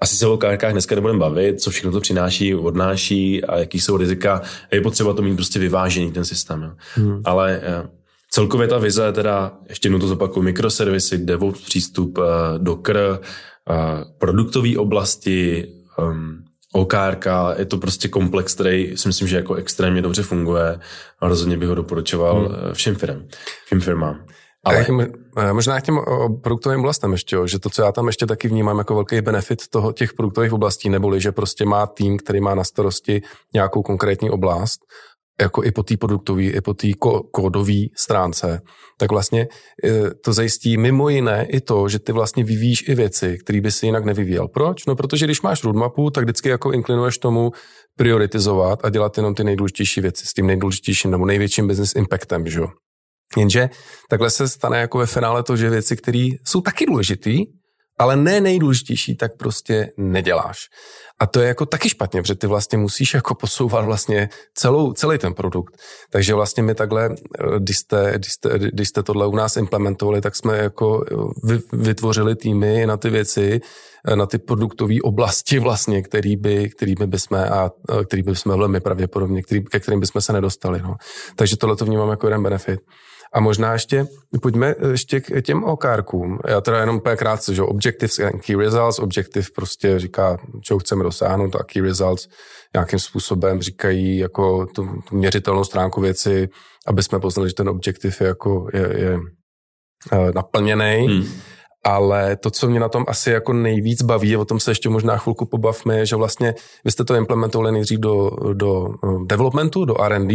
Asi 0.00 0.16
se 0.16 0.26
o 0.26 0.36
kárkách 0.36 0.72
dneska 0.72 0.94
nebudeme 0.94 1.18
bavit, 1.18 1.60
co 1.60 1.70
všechno 1.70 1.92
to 1.92 2.00
přináší, 2.00 2.54
odnáší 2.54 3.44
a 3.44 3.58
jaký 3.58 3.80
jsou 3.80 3.96
rizika. 3.96 4.42
Je 4.72 4.80
potřeba 4.80 5.14
to 5.14 5.22
mít 5.22 5.36
prostě 5.36 5.58
vyvážený, 5.58 6.12
ten 6.12 6.24
systém. 6.24 6.62
Jo. 6.62 6.70
Hmm. 6.94 7.22
Ale 7.24 7.60
uh, 7.82 7.90
celkově 8.34 8.68
ta 8.68 8.78
vize, 8.78 9.12
teda, 9.12 9.52
ještě 9.68 9.86
jednou 9.86 9.98
to 9.98 10.06
zopakuju, 10.06 10.44
mikroservisy, 10.44 11.18
DevOps 11.18 11.60
přístup, 11.60 12.18
uh, 12.18 12.24
Docker, 12.58 13.20
uh, 13.70 13.76
produktové 14.18 14.76
oblasti, 14.76 15.66
um, 15.98 16.44
OKRK, 16.72 17.26
je 17.58 17.64
to 17.64 17.78
prostě 17.78 18.08
komplex, 18.08 18.54
který 18.54 18.96
si 18.96 19.08
myslím, 19.08 19.28
že 19.28 19.36
jako 19.36 19.54
extrémně 19.54 20.02
dobře 20.02 20.22
funguje 20.22 20.80
a 21.20 21.28
rozhodně 21.28 21.56
bych 21.56 21.68
ho 21.68 21.74
doporučoval 21.74 22.48
hmm. 22.48 22.56
Eh, 22.70 22.74
všem 22.74 22.94
firm, 22.94 23.28
všem 23.66 23.80
firmám. 23.80 24.24
Ale... 24.64 24.86
Eh, 25.38 25.52
možná 25.52 25.80
k 25.80 25.84
těm 25.84 26.00
produktovým 26.42 26.80
oblastem 26.80 27.12
ještě, 27.12 27.36
že 27.44 27.58
to, 27.58 27.70
co 27.70 27.82
já 27.82 27.92
tam 27.92 28.06
ještě 28.06 28.26
taky 28.26 28.48
vnímám 28.48 28.78
jako 28.78 28.94
velký 28.94 29.20
benefit 29.20 29.68
toho, 29.68 29.92
těch 29.92 30.12
produktových 30.12 30.52
oblastí, 30.52 30.88
neboli, 30.88 31.20
že 31.20 31.32
prostě 31.32 31.64
má 31.64 31.86
tým, 31.86 32.18
který 32.18 32.40
má 32.40 32.54
na 32.54 32.64
starosti 32.64 33.22
nějakou 33.52 33.82
konkrétní 33.82 34.30
oblast 34.30 34.80
jako 35.40 35.64
i 35.64 35.70
po 35.70 35.82
té 35.82 35.96
produktové, 35.96 36.42
i 36.42 36.60
po 36.60 36.74
té 36.74 36.88
kódové 37.32 37.80
stránce, 37.96 38.60
tak 38.98 39.10
vlastně 39.10 39.40
e, 39.84 40.10
to 40.24 40.32
zajistí 40.32 40.76
mimo 40.76 41.08
jiné 41.08 41.46
i 41.50 41.60
to, 41.60 41.88
že 41.88 41.98
ty 41.98 42.12
vlastně 42.12 42.44
vyvíjíš 42.44 42.88
i 42.88 42.94
věci, 42.94 43.38
které 43.44 43.60
by 43.60 43.70
si 43.70 43.86
jinak 43.86 44.04
nevyvíjel. 44.04 44.48
Proč? 44.48 44.86
No 44.86 44.96
protože 44.96 45.26
když 45.26 45.42
máš 45.42 45.64
roadmapu, 45.64 46.10
tak 46.10 46.24
vždycky 46.24 46.48
jako 46.48 46.72
inklinuješ 46.72 47.18
tomu 47.18 47.52
prioritizovat 47.96 48.84
a 48.84 48.90
dělat 48.90 49.16
jenom 49.16 49.34
ty 49.34 49.44
nejdůležitější 49.44 50.00
věci 50.00 50.26
s 50.26 50.32
tím 50.32 50.46
nejdůležitějším 50.46 51.10
nebo 51.10 51.26
největším 51.26 51.68
business 51.68 51.94
impactem, 51.96 52.46
že 52.46 52.58
jo. 52.58 52.66
Jenže 53.36 53.68
takhle 54.10 54.30
se 54.30 54.48
stane 54.48 54.78
jako 54.78 54.98
ve 54.98 55.06
finále 55.06 55.42
to, 55.42 55.56
že 55.56 55.70
věci, 55.70 55.96
které 55.96 56.28
jsou 56.46 56.60
taky 56.60 56.86
důležité, 56.86 57.30
ale 57.98 58.16
ne 58.16 58.40
nejdůležitější, 58.40 59.16
tak 59.16 59.36
prostě 59.36 59.90
neděláš. 59.96 60.68
A 61.18 61.26
to 61.26 61.40
je 61.40 61.48
jako 61.48 61.66
taky 61.66 61.88
špatně, 61.88 62.22
protože 62.22 62.34
ty 62.34 62.46
vlastně 62.46 62.78
musíš 62.78 63.14
jako 63.14 63.34
posouvat 63.34 63.84
vlastně 63.84 64.28
celou, 64.54 64.92
celý 64.92 65.18
ten 65.18 65.34
produkt. 65.34 65.76
Takže 66.10 66.34
vlastně 66.34 66.62
my 66.62 66.74
takhle, 66.74 67.10
eh, 67.14 67.58
když 67.58 67.78
jste, 67.78 68.12
když 68.16 68.32
jste, 68.32 68.58
když 68.58 68.88
jste 68.88 69.02
tohle 69.02 69.26
u 69.26 69.36
nás 69.36 69.56
implementovali, 69.56 70.20
tak 70.20 70.36
jsme 70.36 70.58
jako 70.58 71.04
eh, 71.52 71.58
vytvořili 71.72 72.36
týmy 72.36 72.86
na 72.86 72.96
ty 72.96 73.10
věci, 73.10 73.60
eh, 74.08 74.16
na 74.16 74.26
ty 74.26 74.38
produktové 74.38 74.94
oblasti 75.02 75.58
vlastně, 75.58 76.02
který 76.02 76.36
by, 76.36 76.70
který 76.70 76.94
by 76.94 77.06
bychom 77.06 77.38
a 77.38 77.70
který 78.06 78.22
by 78.22 78.36
jsme 78.36 78.56
velmi 78.56 78.80
pravděpodobně, 78.80 79.42
který, 79.42 79.64
ke 79.64 79.80
kterým 79.80 80.00
bychom 80.00 80.20
se 80.20 80.32
nedostali. 80.32 80.82
No. 80.82 80.94
Takže 81.36 81.56
tohle 81.56 81.76
to 81.76 81.84
vnímám 81.84 82.10
jako 82.10 82.26
jeden 82.26 82.42
benefit. 82.42 82.80
A 83.34 83.40
možná 83.40 83.72
ještě, 83.72 84.06
pojďme 84.42 84.74
ještě 84.90 85.20
k 85.20 85.42
těm 85.42 85.64
okárkům. 85.64 86.38
Já 86.48 86.60
teda 86.60 86.80
jenom 86.80 86.96
úplně 86.96 87.16
krátce, 87.16 87.54
že 87.54 87.62
Objectives 87.62 88.18
and 88.18 88.40
Key 88.46 88.56
Results, 88.56 88.98
Objective 88.98 89.46
prostě 89.54 89.98
říká, 89.98 90.36
čeho 90.62 90.78
chceme 90.78 91.04
dosáhnout 91.04 91.56
a 91.56 91.64
Key 91.64 91.82
Results 91.82 92.28
nějakým 92.74 92.98
způsobem 92.98 93.62
říkají 93.62 94.18
jako 94.18 94.66
tu, 94.66 94.88
tu 95.08 95.16
měřitelnou 95.16 95.64
stránku 95.64 96.00
věci, 96.00 96.48
aby 96.86 97.02
jsme 97.02 97.20
poznali, 97.20 97.48
že 97.48 97.54
ten 97.54 97.68
objektiv 97.68 98.20
je 98.20 98.26
jako 98.26 98.68
je, 98.72 98.80
je 98.80 99.18
eh, 100.12 100.32
naplněný. 100.34 101.06
Hmm. 101.06 101.24
Ale 101.86 102.36
to, 102.36 102.50
co 102.50 102.68
mě 102.68 102.80
na 102.80 102.88
tom 102.88 103.04
asi 103.08 103.30
jako 103.30 103.52
nejvíc 103.52 104.02
baví, 104.02 104.36
o 104.36 104.44
tom 104.44 104.60
se 104.60 104.70
ještě 104.70 104.88
možná 104.88 105.16
chvilku 105.16 105.46
pobavme, 105.46 105.98
je, 105.98 106.06
že 106.06 106.16
vlastně 106.16 106.54
vy 106.84 106.90
jste 106.90 107.04
to 107.04 107.14
implementovali 107.14 107.72
nejdřív 107.72 107.98
do, 107.98 108.30
do 108.52 108.86
eh, 108.86 109.08
developmentu, 109.26 109.84
do 109.84 110.00
R&D, 110.00 110.34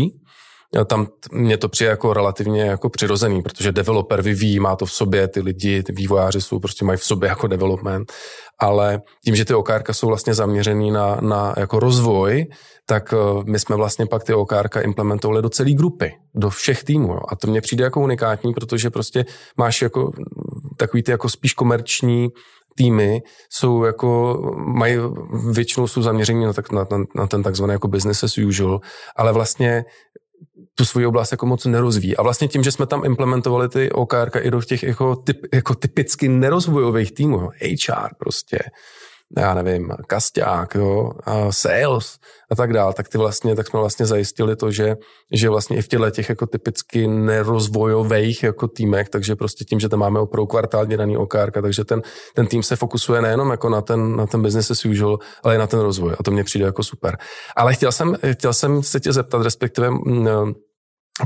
tam 0.86 1.08
mě 1.32 1.58
to 1.58 1.70
přijde 1.70 1.90
jako 1.90 2.14
relativně 2.14 2.62
jako 2.62 2.90
přirozený, 2.90 3.42
protože 3.42 3.72
developer 3.72 4.22
vyvíjí, 4.22 4.60
má 4.60 4.76
to 4.76 4.86
v 4.86 4.92
sobě, 4.92 5.28
ty 5.28 5.42
lidi, 5.42 5.84
ty 5.84 5.92
vývojáři 5.92 6.42
jsou 6.42 6.60
prostě 6.60 6.86
mají 6.86 6.98
v 6.98 7.04
sobě 7.04 7.30
jako 7.30 7.48
development, 7.48 8.14
ale 8.60 9.02
tím, 9.26 9.36
že 9.36 9.46
ty 9.46 9.54
OKR 9.54 9.84
jsou 9.92 10.08
vlastně 10.08 10.34
zaměřený 10.34 10.92
na, 10.92 11.18
na 11.22 11.54
jako 11.58 11.80
rozvoj, 11.80 12.46
tak 12.86 13.14
eh, 13.14 13.44
my 13.46 13.60
jsme 13.60 13.76
vlastně 13.76 14.06
pak 14.06 14.24
ty 14.24 14.34
OKR 14.34 14.70
implementovali 14.82 15.42
do 15.42 15.50
celé 15.50 15.72
grupy, 15.72 16.14
do 16.36 16.50
všech 16.50 16.84
týmů. 16.84 17.14
Jo. 17.14 17.20
A 17.30 17.36
to 17.36 17.48
mně 17.48 17.62
přijde 17.62 17.84
jako 17.84 18.02
unikátní, 18.02 18.54
protože 18.54 18.90
prostě 18.90 19.26
máš 19.58 19.82
jako 19.82 20.12
takový 20.78 21.04
ty 21.04 21.12
jako 21.12 21.30
spíš 21.30 21.54
komerční 21.54 22.30
týmy 22.76 23.22
jsou 23.50 23.84
jako, 23.84 24.40
mají, 24.58 24.98
většinou 25.52 25.88
jsou 25.88 26.02
zaměření 26.02 26.46
na, 26.46 26.54
tak, 26.54 26.72
na, 26.72 26.88
na, 26.92 26.98
na 27.16 27.28
ten 27.28 27.44
takzvaný 27.44 27.74
jako 27.74 27.88
business 27.88 28.24
as 28.24 28.38
usual, 28.38 28.80
ale 29.16 29.34
vlastně 29.34 29.86
tu 30.80 30.86
svoji 30.86 31.06
oblast 31.06 31.32
jako 31.32 31.46
moc 31.46 31.66
nerozvíjí. 31.66 32.18
A 32.18 32.24
vlastně 32.24 32.48
tím, 32.48 32.64
že 32.64 32.72
jsme 32.72 32.86
tam 32.86 33.06
implementovali 33.06 33.70
ty 33.70 33.92
OKR 33.92 34.30
i 34.42 34.52
do 34.52 34.62
těch 34.62 34.84
jako, 34.84 35.16
typ, 35.16 35.38
jako 35.54 35.76
typicky 35.76 36.30
nerozvojových 36.30 37.12
týmů, 37.12 37.50
HR 37.50 38.10
prostě, 38.18 38.60
já 39.38 39.54
nevím, 39.54 39.92
kasták, 40.08 40.76
jo, 40.76 41.12
a 41.24 41.52
sales 41.52 42.18
a 42.52 42.56
tak 42.56 42.74
dále, 42.74 42.94
tak 42.94 43.10
ty 43.10 43.18
vlastně, 43.18 43.56
tak 43.56 43.68
jsme 43.68 43.80
vlastně 43.80 44.06
zajistili 44.06 44.56
to, 44.56 44.72
že, 44.72 44.96
že 45.34 45.50
vlastně 45.50 45.78
i 45.78 45.82
v 45.82 45.88
těchto 45.88 46.10
těch 46.10 46.30
jako 46.30 46.46
typicky 46.46 47.08
nerozvojových 47.08 48.44
jako 48.44 48.68
týmech, 48.68 49.10
takže 49.10 49.36
prostě 49.36 49.66
tím, 49.66 49.80
že 49.80 49.90
tam 49.90 50.00
máme 50.00 50.20
opravdu 50.20 50.48
kvartálně 50.48 50.98
daný 50.98 51.18
OKR, 51.18 51.52
takže 51.52 51.86
ten, 51.86 52.02
ten 52.36 52.48
tým 52.48 52.64
se 52.64 52.76
fokusuje 52.76 53.22
nejenom 53.22 53.52
jako 53.52 53.70
na 53.70 53.82
ten, 53.82 54.16
na 54.16 54.28
ten 54.28 54.42
business 54.42 54.72
as 54.72 54.86
usual, 54.86 55.20
ale 55.44 55.56
i 55.56 55.58
na 55.58 55.68
ten 55.68 55.80
rozvoj 55.80 56.16
a 56.20 56.24
to 56.24 56.32
mě 56.32 56.44
přijde 56.44 56.66
jako 56.66 56.84
super. 56.84 57.18
Ale 57.56 57.74
chtěl 57.74 57.92
jsem, 57.92 58.16
chtěl 58.32 58.54
jsem 58.54 58.84
se 58.84 59.00
tě 59.00 59.14
zeptat, 59.14 59.42
respektive 59.42 59.88
a 59.88 60.54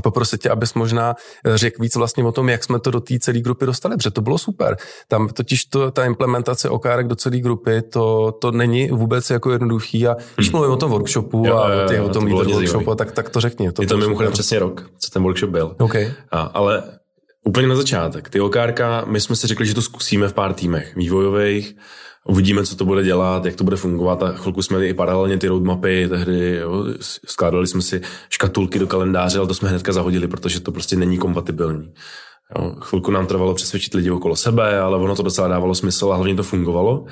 poprosit 0.00 0.42
tě, 0.42 0.50
abys 0.50 0.74
možná 0.74 1.14
eh, 1.44 1.58
řekl 1.58 1.82
víc 1.82 1.96
vlastně 1.96 2.24
o 2.24 2.32
tom, 2.32 2.48
jak 2.48 2.64
jsme 2.64 2.80
to 2.80 2.90
do 2.90 3.00
té 3.00 3.18
celé 3.18 3.40
grupy 3.40 3.66
dostali, 3.66 3.96
protože 3.96 4.10
to 4.10 4.20
bylo 4.20 4.38
super. 4.38 4.76
Tam 5.08 5.28
totiž 5.28 5.64
to, 5.64 5.90
ta 5.90 6.04
implementace 6.04 6.68
okárek 6.68 7.06
do 7.06 7.16
celé 7.16 7.38
grupy, 7.38 7.82
to, 7.82 8.32
to 8.40 8.50
není 8.50 8.88
vůbec 8.88 9.30
jako 9.30 9.50
jednoduchý 9.50 10.06
a 10.06 10.16
když 10.36 10.48
hmm. 10.48 10.58
mluvím 10.58 10.74
o 10.74 10.76
tom 10.76 10.90
workshopu 10.90 11.44
jo, 11.46 11.58
a 11.58 11.72
jo, 11.72 11.92
jo, 11.92 12.04
o 12.04 12.08
tom 12.08 12.28
to 12.28 12.36
workshopu, 12.36 12.94
tak, 12.94 13.12
tak 13.12 13.30
to 13.30 13.40
řekni. 13.40 13.72
To 13.72 13.82
je 13.82 13.88
to 13.88 13.96
mimochodem 13.96 14.32
přesně 14.32 14.58
rok, 14.58 14.90
co 14.98 15.10
ten 15.10 15.22
workshop 15.22 15.50
byl. 15.50 15.76
Okay. 15.78 16.12
A, 16.30 16.40
ale 16.40 16.82
Úplně 17.46 17.66
na 17.66 17.76
začátek. 17.76 18.28
Ty 18.28 18.40
okárka, 18.40 19.04
my 19.06 19.20
jsme 19.20 19.36
si 19.36 19.46
řekli, 19.46 19.66
že 19.66 19.74
to 19.74 19.82
zkusíme 19.82 20.28
v 20.28 20.32
pár 20.32 20.54
týmech 20.54 20.96
vývojových, 20.96 21.76
uvidíme, 22.28 22.64
co 22.64 22.76
to 22.76 22.84
bude 22.84 23.04
dělat, 23.04 23.44
jak 23.44 23.56
to 23.56 23.64
bude 23.64 23.76
fungovat 23.76 24.22
a 24.22 24.32
chvilku 24.32 24.62
jsme 24.62 24.86
i 24.86 24.94
paralelně 24.94 25.38
ty 25.38 25.48
roadmapy, 25.48 26.08
tehdy 26.08 26.56
jo, 26.56 26.84
skládali 27.26 27.66
jsme 27.66 27.82
si 27.82 28.00
škatulky 28.30 28.78
do 28.78 28.86
kalendáře, 28.86 29.38
ale 29.38 29.48
to 29.48 29.54
jsme 29.54 29.68
hnedka 29.68 29.92
zahodili, 29.92 30.28
protože 30.28 30.60
to 30.60 30.72
prostě 30.72 30.96
není 30.96 31.18
kompatibilní. 31.18 31.92
Jo, 32.58 32.74
chvilku 32.80 33.10
nám 33.10 33.26
trvalo 33.26 33.54
přesvědčit 33.54 33.94
lidi 33.94 34.10
okolo 34.10 34.36
sebe, 34.36 34.80
ale 34.80 34.98
ono 34.98 35.16
to 35.16 35.22
docela 35.22 35.48
dávalo 35.48 35.74
smysl 35.74 36.12
a 36.12 36.16
hlavně 36.16 36.34
to 36.34 36.42
fungovalo. 36.42 37.04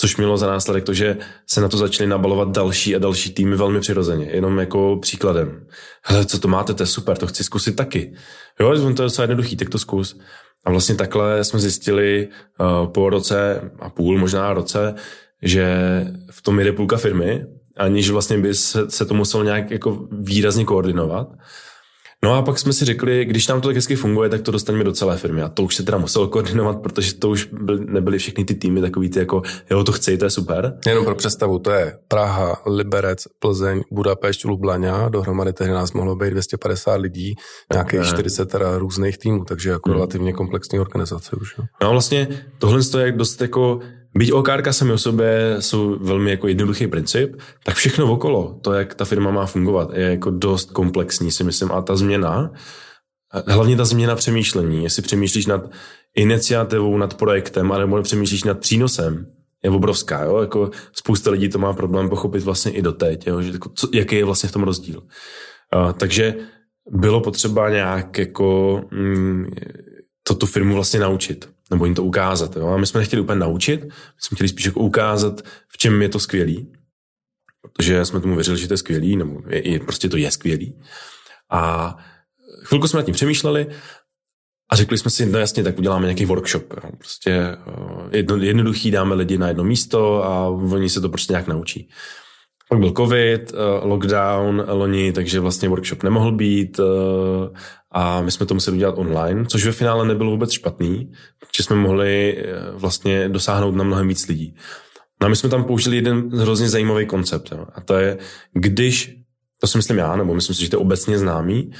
Což 0.00 0.16
mělo 0.16 0.38
za 0.38 0.46
následek 0.46 0.84
to, 0.84 0.94
že 0.94 1.16
se 1.46 1.60
na 1.60 1.68
to 1.68 1.76
začaly 1.76 2.08
nabalovat 2.08 2.50
další 2.50 2.96
a 2.96 2.98
další 2.98 3.32
týmy 3.32 3.56
velmi 3.56 3.80
přirozeně. 3.80 4.26
Jenom 4.30 4.58
jako 4.58 4.98
příkladem. 5.02 5.66
Hele, 6.02 6.24
co 6.24 6.38
to 6.38 6.48
máte, 6.48 6.74
to 6.74 6.82
je 6.82 6.86
super, 6.86 7.16
to 7.16 7.26
chci 7.26 7.44
zkusit 7.44 7.76
taky. 7.76 8.14
Jo, 8.60 8.74
to 8.80 8.88
je 8.88 9.06
docela 9.06 9.22
jednoduchý, 9.22 9.56
tak 9.56 9.68
to 9.68 9.78
zkus. 9.78 10.18
A 10.66 10.70
vlastně 10.70 10.94
takhle 10.94 11.44
jsme 11.44 11.60
zjistili 11.60 12.28
uh, 12.60 12.86
po 12.92 13.10
roce 13.10 13.70
a 13.78 13.90
půl, 13.90 14.18
možná 14.18 14.52
roce, 14.52 14.94
že 15.42 15.76
v 16.30 16.42
tom 16.42 16.58
jde 16.58 16.72
půlka 16.72 16.96
firmy, 16.96 17.46
aniž 17.76 18.10
vlastně 18.10 18.38
by 18.38 18.54
se, 18.54 18.90
se 18.90 19.04
to 19.04 19.14
muselo 19.14 19.44
nějak 19.44 19.70
jako 19.70 20.08
výrazně 20.10 20.64
koordinovat. 20.64 21.28
No 22.26 22.34
a 22.34 22.42
pak 22.42 22.58
jsme 22.58 22.72
si 22.72 22.84
řekli, 22.84 23.24
když 23.24 23.48
nám 23.48 23.60
to 23.60 23.68
tak 23.68 23.76
hezky 23.76 23.96
funguje, 23.96 24.28
tak 24.28 24.42
to 24.42 24.50
dostaneme 24.50 24.84
do 24.84 24.92
celé 24.92 25.16
firmy. 25.16 25.42
A 25.42 25.48
to 25.48 25.62
už 25.62 25.76
se 25.76 25.82
teda 25.82 25.98
muselo 25.98 26.28
koordinovat, 26.28 26.82
protože 26.82 27.14
to 27.14 27.30
už 27.30 27.48
byl, 27.52 27.78
nebyly 27.78 28.18
všechny 28.18 28.44
ty 28.44 28.54
týmy 28.54 28.80
takový 28.80 29.10
ty 29.10 29.18
jako, 29.18 29.42
jo, 29.70 29.84
to 29.84 29.92
chci, 29.92 30.18
to 30.18 30.24
je 30.24 30.30
super. 30.30 30.78
Jenom 30.86 31.04
pro 31.04 31.14
představu, 31.14 31.58
to 31.58 31.70
je 31.70 31.98
Praha, 32.08 32.62
Liberec, 32.66 33.24
Plzeň, 33.38 33.82
Budapešť, 33.92 34.44
Lublaňa, 34.44 35.08
dohromady 35.08 35.52
tehdy 35.52 35.72
nás 35.72 35.92
mohlo 35.92 36.16
být 36.16 36.30
250 36.30 36.94
lidí, 36.94 37.34
nějakých 37.72 38.04
40 38.04 38.46
teda 38.46 38.78
různých 38.78 39.18
týmů, 39.18 39.44
takže 39.44 39.70
jako 39.70 39.90
hmm. 39.90 39.98
relativně 39.98 40.32
komplexní 40.32 40.80
organizace 40.80 41.36
už. 41.40 41.54
Jo. 41.58 41.64
No 41.82 41.90
vlastně 41.90 42.28
tohle 42.58 42.80
je 42.98 43.12
dost 43.12 43.40
jako 43.40 43.80
Byť 44.16 44.32
OKR 44.32 44.72
sami 44.72 44.92
o 44.92 44.98
sobě 44.98 45.56
jsou 45.60 45.98
velmi 45.98 46.30
jako 46.30 46.48
jednoduchý 46.48 46.86
princip, 46.86 47.36
tak 47.64 47.74
všechno 47.74 48.12
okolo, 48.12 48.58
to, 48.62 48.72
jak 48.72 48.94
ta 48.94 49.04
firma 49.04 49.30
má 49.30 49.46
fungovat, 49.46 49.90
je 49.94 50.04
jako 50.04 50.30
dost 50.30 50.70
komplexní, 50.70 51.32
si 51.32 51.44
myslím. 51.44 51.72
A 51.72 51.82
ta 51.82 51.96
změna, 51.96 52.52
hlavně 53.46 53.76
ta 53.76 53.84
změna 53.84 54.16
přemýšlení, 54.16 54.84
jestli 54.84 55.02
přemýšlíš 55.02 55.46
nad 55.46 55.70
iniciativou, 56.14 56.98
nad 56.98 57.14
projektem, 57.14 57.72
anebo 57.72 58.02
přemýšlíš 58.02 58.44
nad 58.44 58.58
přínosem, 58.58 59.26
je 59.64 59.70
obrovská. 59.70 60.22
Jo? 60.24 60.38
Jako 60.38 60.70
spousta 60.92 61.30
lidí 61.30 61.48
to 61.48 61.58
má 61.58 61.72
problém 61.72 62.08
pochopit 62.08 62.42
vlastně 62.42 62.72
i 62.72 62.82
doteď, 62.82 63.26
jo? 63.26 63.42
Že 63.42 63.52
jako, 63.52 63.70
co, 63.74 63.88
jaký 63.92 64.16
je 64.16 64.24
vlastně 64.24 64.48
v 64.48 64.52
tom 64.52 64.62
rozdíl. 64.62 65.02
Uh, 65.74 65.92
takže 65.92 66.34
bylo 66.90 67.20
potřeba 67.20 67.70
nějak 67.70 68.18
jako 68.18 68.80
mm, 68.90 69.46
to 70.22 70.34
tu 70.34 70.46
firmu 70.46 70.74
vlastně 70.74 71.00
naučit 71.00 71.55
nebo 71.70 71.84
jim 71.84 71.94
to 71.94 72.04
ukázat. 72.04 72.56
Jo? 72.56 72.66
A 72.66 72.76
my 72.76 72.86
jsme 72.86 73.00
nechtěli 73.00 73.22
úplně 73.22 73.38
naučit, 73.38 73.84
my 73.84 73.90
jsme 74.18 74.34
chtěli 74.34 74.48
spíš 74.48 74.64
jako 74.66 74.80
ukázat, 74.80 75.42
v 75.68 75.78
čem 75.78 76.02
je 76.02 76.08
to 76.08 76.20
skvělý, 76.20 76.72
protože 77.62 78.04
jsme 78.04 78.20
tomu 78.20 78.34
věřili, 78.34 78.58
že 78.58 78.68
to 78.68 78.74
je 78.74 78.78
skvělý, 78.78 79.16
nebo 79.16 79.42
je, 79.48 79.68
je, 79.68 79.80
prostě 79.80 80.08
to 80.08 80.16
je 80.16 80.30
skvělý. 80.30 80.80
A 81.50 81.94
chvilku 82.62 82.88
jsme 82.88 82.96
nad 82.96 83.06
tím 83.06 83.14
přemýšleli 83.14 83.66
a 84.70 84.76
řekli 84.76 84.98
jsme 84.98 85.10
si, 85.10 85.26
no 85.26 85.38
jasně, 85.38 85.62
tak 85.62 85.78
uděláme 85.78 86.06
nějaký 86.06 86.24
workshop. 86.24 86.72
Jo. 86.72 86.90
Prostě 86.98 87.30
eh, 87.30 88.16
jedno, 88.16 88.36
jednoduchý 88.36 88.90
dáme 88.90 89.14
lidi 89.14 89.38
na 89.38 89.48
jedno 89.48 89.64
místo 89.64 90.24
a 90.24 90.48
oni 90.48 90.88
se 90.88 91.00
to 91.00 91.08
prostě 91.08 91.32
nějak 91.32 91.46
naučí. 91.46 91.88
Pak 92.68 92.78
byl 92.78 92.92
covid, 92.96 93.52
eh, 93.52 93.86
lockdown 93.86 94.64
loni, 94.68 95.12
takže 95.12 95.40
vlastně 95.40 95.68
workshop 95.68 96.02
nemohl 96.02 96.32
být 96.32 96.80
eh, 96.80 97.58
a 97.98 98.22
my 98.22 98.30
jsme 98.30 98.46
to 98.46 98.54
museli 98.54 98.76
udělat 98.76 98.98
online, 98.98 99.44
což 99.46 99.66
ve 99.66 99.72
finále 99.72 100.06
nebylo 100.06 100.30
vůbec 100.30 100.52
špatný, 100.52 101.12
protože 101.38 101.62
jsme 101.62 101.76
mohli 101.76 102.36
eh, 102.38 102.44
vlastně 102.70 103.28
dosáhnout 103.28 103.74
na 103.74 103.84
mnohem 103.84 104.08
víc 104.08 104.28
lidí. 104.28 104.56
No 105.20 105.26
a 105.26 105.28
my 105.28 105.36
jsme 105.36 105.48
tam 105.48 105.64
použili 105.64 105.96
jeden 105.96 106.28
hrozně 106.38 106.68
zajímavý 106.68 107.06
koncept 107.06 107.52
jo. 107.52 107.66
a 107.74 107.80
to 107.80 107.94
je, 107.94 108.18
když, 108.52 109.16
to 109.60 109.66
si 109.66 109.78
myslím 109.78 109.98
já, 109.98 110.16
nebo 110.16 110.34
myslím 110.34 110.56
si, 110.56 110.64
že 110.64 110.70
to 110.70 110.76
je 110.76 110.80
obecně 110.80 111.18
známý, 111.18 111.70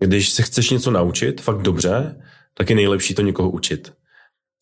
když 0.00 0.30
se 0.30 0.42
chceš 0.42 0.70
něco 0.70 0.90
naučit, 0.90 1.40
fakt 1.40 1.62
dobře, 1.62 2.16
tak 2.54 2.70
je 2.70 2.76
nejlepší 2.76 3.14
to 3.14 3.22
někoho 3.22 3.50
učit. 3.50 3.92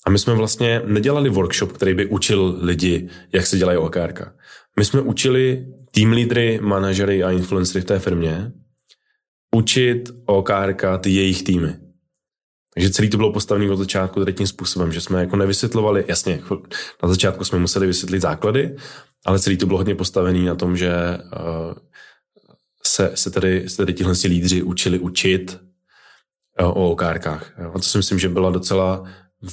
A 0.07 0.11
my 0.11 0.19
jsme 0.19 0.35
vlastně 0.35 0.83
nedělali 0.87 1.31
workshop, 1.31 1.73
který 1.73 1.95
by 1.95 2.07
učil 2.07 2.59
lidi, 2.61 3.09
jak 3.33 3.47
se 3.47 3.59
dělají 3.59 3.79
OKR. 3.79 4.15
My 4.79 4.85
jsme 4.85 5.01
učili 5.01 5.67
tým 5.91 6.13
lídry, 6.13 6.59
manažery 6.63 7.23
a 7.23 7.31
influencery 7.31 7.83
v 7.83 7.85
té 7.85 7.99
firmě 7.99 8.53
učit 9.55 10.11
OKR 10.27 10.75
ty 11.01 11.11
jejich 11.11 11.43
týmy. 11.43 11.75
Takže 12.75 12.91
celý 12.91 13.11
to 13.11 13.17
bylo 13.17 13.33
postavené 13.33 13.71
od 13.71 13.77
začátku 13.77 14.25
tím 14.25 14.47
způsobem, 14.47 14.93
že 14.93 15.01
jsme 15.01 15.21
jako 15.21 15.37
nevysvětlovali, 15.37 16.05
jasně, 16.09 16.41
na 17.03 17.09
začátku 17.09 17.45
jsme 17.45 17.59
museli 17.59 17.87
vysvětlit 17.87 18.21
základy, 18.21 18.77
ale 19.27 19.39
celý 19.39 19.57
to 19.57 19.67
bylo 19.67 19.79
hodně 19.79 19.95
postavené 19.95 20.39
na 20.39 20.55
tom, 20.55 20.77
že 20.77 20.93
uh, 21.19 21.75
se, 22.83 23.13
se, 23.15 23.31
tady, 23.31 23.69
se 23.69 23.77
tady 23.77 23.93
tihle 23.93 24.15
lídři 24.25 24.63
učili 24.63 24.99
učit 24.99 25.61
uh, 26.61 26.69
o 26.69 26.91
OKRkách. 26.91 27.61
A 27.75 27.79
to 27.79 27.83
si 27.83 27.99
myslím, 27.99 28.19
že 28.19 28.29
byla 28.29 28.51
docela 28.51 29.05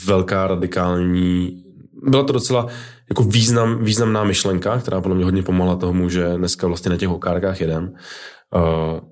velká 0.06 0.47
radikální, 0.47 1.64
byla 2.04 2.24
to 2.24 2.34
docela 2.34 2.68
jako 3.10 3.24
význam, 3.24 3.84
významná 3.84 4.24
myšlenka, 4.24 4.80
která 4.80 5.02
podle 5.02 5.16
mě 5.16 5.26
hodně 5.26 5.43
pomohla 5.43 5.76
tomu, 5.76 6.10
že 6.10 6.38
dneska 6.38 6.68
vlastně 6.68 6.89
na 6.91 6.97
těch 6.97 7.10
okárkách 7.10 7.62
jedem. 7.62 7.93
Uh, 8.56 9.11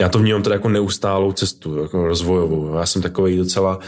já 0.00 0.08
to 0.08 0.18
vnímám 0.18 0.42
teda 0.42 0.54
jako 0.54 0.68
neustálou 0.68 1.32
cestu, 1.32 1.82
jako 1.82 2.06
rozvojovou. 2.06 2.74
Já 2.74 2.86
jsem 2.86 3.02
takový 3.02 3.36
docela 3.36 3.78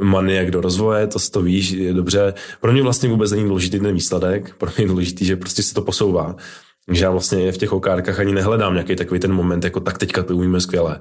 maniak 0.00 0.50
do 0.50 0.60
rozvoje, 0.60 1.06
to 1.06 1.18
to 1.32 1.42
víš, 1.42 1.70
je 1.70 1.94
dobře. 1.94 2.34
Pro 2.60 2.72
mě 2.72 2.82
vlastně 2.82 3.08
vůbec 3.08 3.30
není 3.30 3.44
důležitý 3.44 3.80
ten 3.80 3.94
výsledek, 3.94 4.54
pro 4.54 4.70
mě 4.76 4.84
je 4.84 4.88
důležitý, 4.88 5.24
že 5.24 5.36
prostě 5.36 5.62
se 5.62 5.74
to 5.74 5.82
posouvá. 5.82 6.36
že 6.90 7.04
já 7.04 7.10
vlastně 7.10 7.52
v 7.52 7.58
těch 7.58 7.72
okárkách 7.72 8.20
ani 8.20 8.34
nehledám 8.34 8.72
nějaký 8.74 8.96
takový 8.96 9.20
ten 9.20 9.32
moment, 9.32 9.64
jako 9.64 9.80
tak 9.80 9.98
teďka 9.98 10.22
to 10.22 10.36
umíme 10.36 10.60
skvěle. 10.60 11.00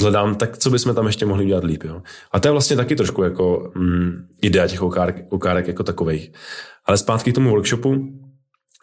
Hledám, 0.00 0.34
tak 0.34 0.58
co 0.58 0.70
bychom 0.70 0.94
tam 0.94 1.06
ještě 1.06 1.26
mohli 1.26 1.44
udělat 1.44 1.64
líp. 1.64 1.84
Jo? 1.84 2.02
A 2.32 2.40
to 2.40 2.48
je 2.48 2.52
vlastně 2.52 2.76
taky 2.76 2.96
trošku 2.96 3.22
jako 3.22 3.72
mm, 3.74 4.26
idea 4.42 4.68
těch 4.68 4.82
okárek, 4.82 5.24
okárek 5.30 5.68
jako 5.68 5.82
takových. 5.82 6.32
Ale 6.84 6.98
zpátky 6.98 7.32
k 7.32 7.34
tomu 7.34 7.50
workshopu. 7.50 7.96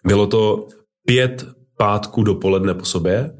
Bylo 0.05 0.27
to 0.27 0.67
pět 1.05 1.45
pátků 1.77 2.23
dopoledne 2.23 2.73
po 2.73 2.85
sobě. 2.85 3.31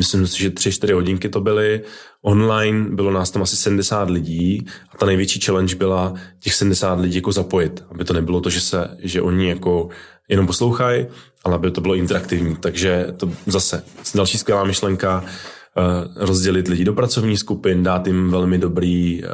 Myslím 0.00 0.26
si, 0.26 0.42
že 0.42 0.50
tři, 0.50 0.72
čtyři 0.72 0.92
hodinky 0.92 1.28
to 1.28 1.40
byly. 1.40 1.80
Online 2.22 2.88
bylo 2.90 3.10
nás 3.10 3.30
tam 3.30 3.42
asi 3.42 3.56
70 3.56 4.10
lidí 4.10 4.66
a 4.94 4.98
ta 4.98 5.06
největší 5.06 5.40
challenge 5.40 5.76
byla 5.76 6.14
těch 6.40 6.54
70 6.54 7.00
lidí 7.00 7.16
jako 7.16 7.32
zapojit, 7.32 7.84
aby 7.90 8.04
to 8.04 8.12
nebylo 8.12 8.40
to, 8.40 8.50
že, 8.50 8.60
se, 8.60 8.96
že 8.98 9.22
oni 9.22 9.48
jako 9.48 9.88
jenom 10.28 10.46
poslouchají, 10.46 11.06
ale 11.44 11.54
aby 11.54 11.70
to 11.70 11.80
bylo 11.80 11.94
interaktivní. 11.94 12.56
Takže 12.56 13.06
to 13.16 13.30
zase 13.46 13.84
další 14.14 14.38
skvělá 14.38 14.64
myšlenka, 14.64 15.24
Eh, 15.76 16.08
rozdělit 16.26 16.68
lidi 16.68 16.84
do 16.84 16.92
pracovních 16.92 17.38
skupin, 17.38 17.82
dát 17.82 18.06
jim 18.06 18.30
velmi 18.30 18.58
dobrý 18.58 19.24
eh, 19.24 19.28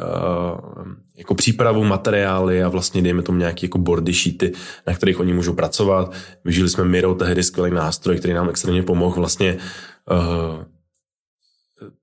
jako 1.17 1.35
přípravu, 1.35 1.83
materiály 1.83 2.63
a 2.63 2.69
vlastně 2.69 3.01
dejme 3.01 3.21
tomu 3.21 3.37
nějaké 3.37 3.65
jako 3.65 3.77
boardy, 3.77 4.13
sheety, 4.13 4.51
na 4.87 4.93
kterých 4.93 5.19
oni 5.19 5.33
můžou 5.33 5.53
pracovat. 5.53 6.13
Využili 6.45 6.69
jsme 6.69 6.83
Miro, 6.83 7.15
tehdy 7.15 7.43
skvělý 7.43 7.71
nástroj, 7.71 8.17
který 8.17 8.33
nám 8.33 8.49
extrémně 8.49 8.83
pomohl 8.83 9.15
vlastně 9.15 9.57
uh, 10.11 10.63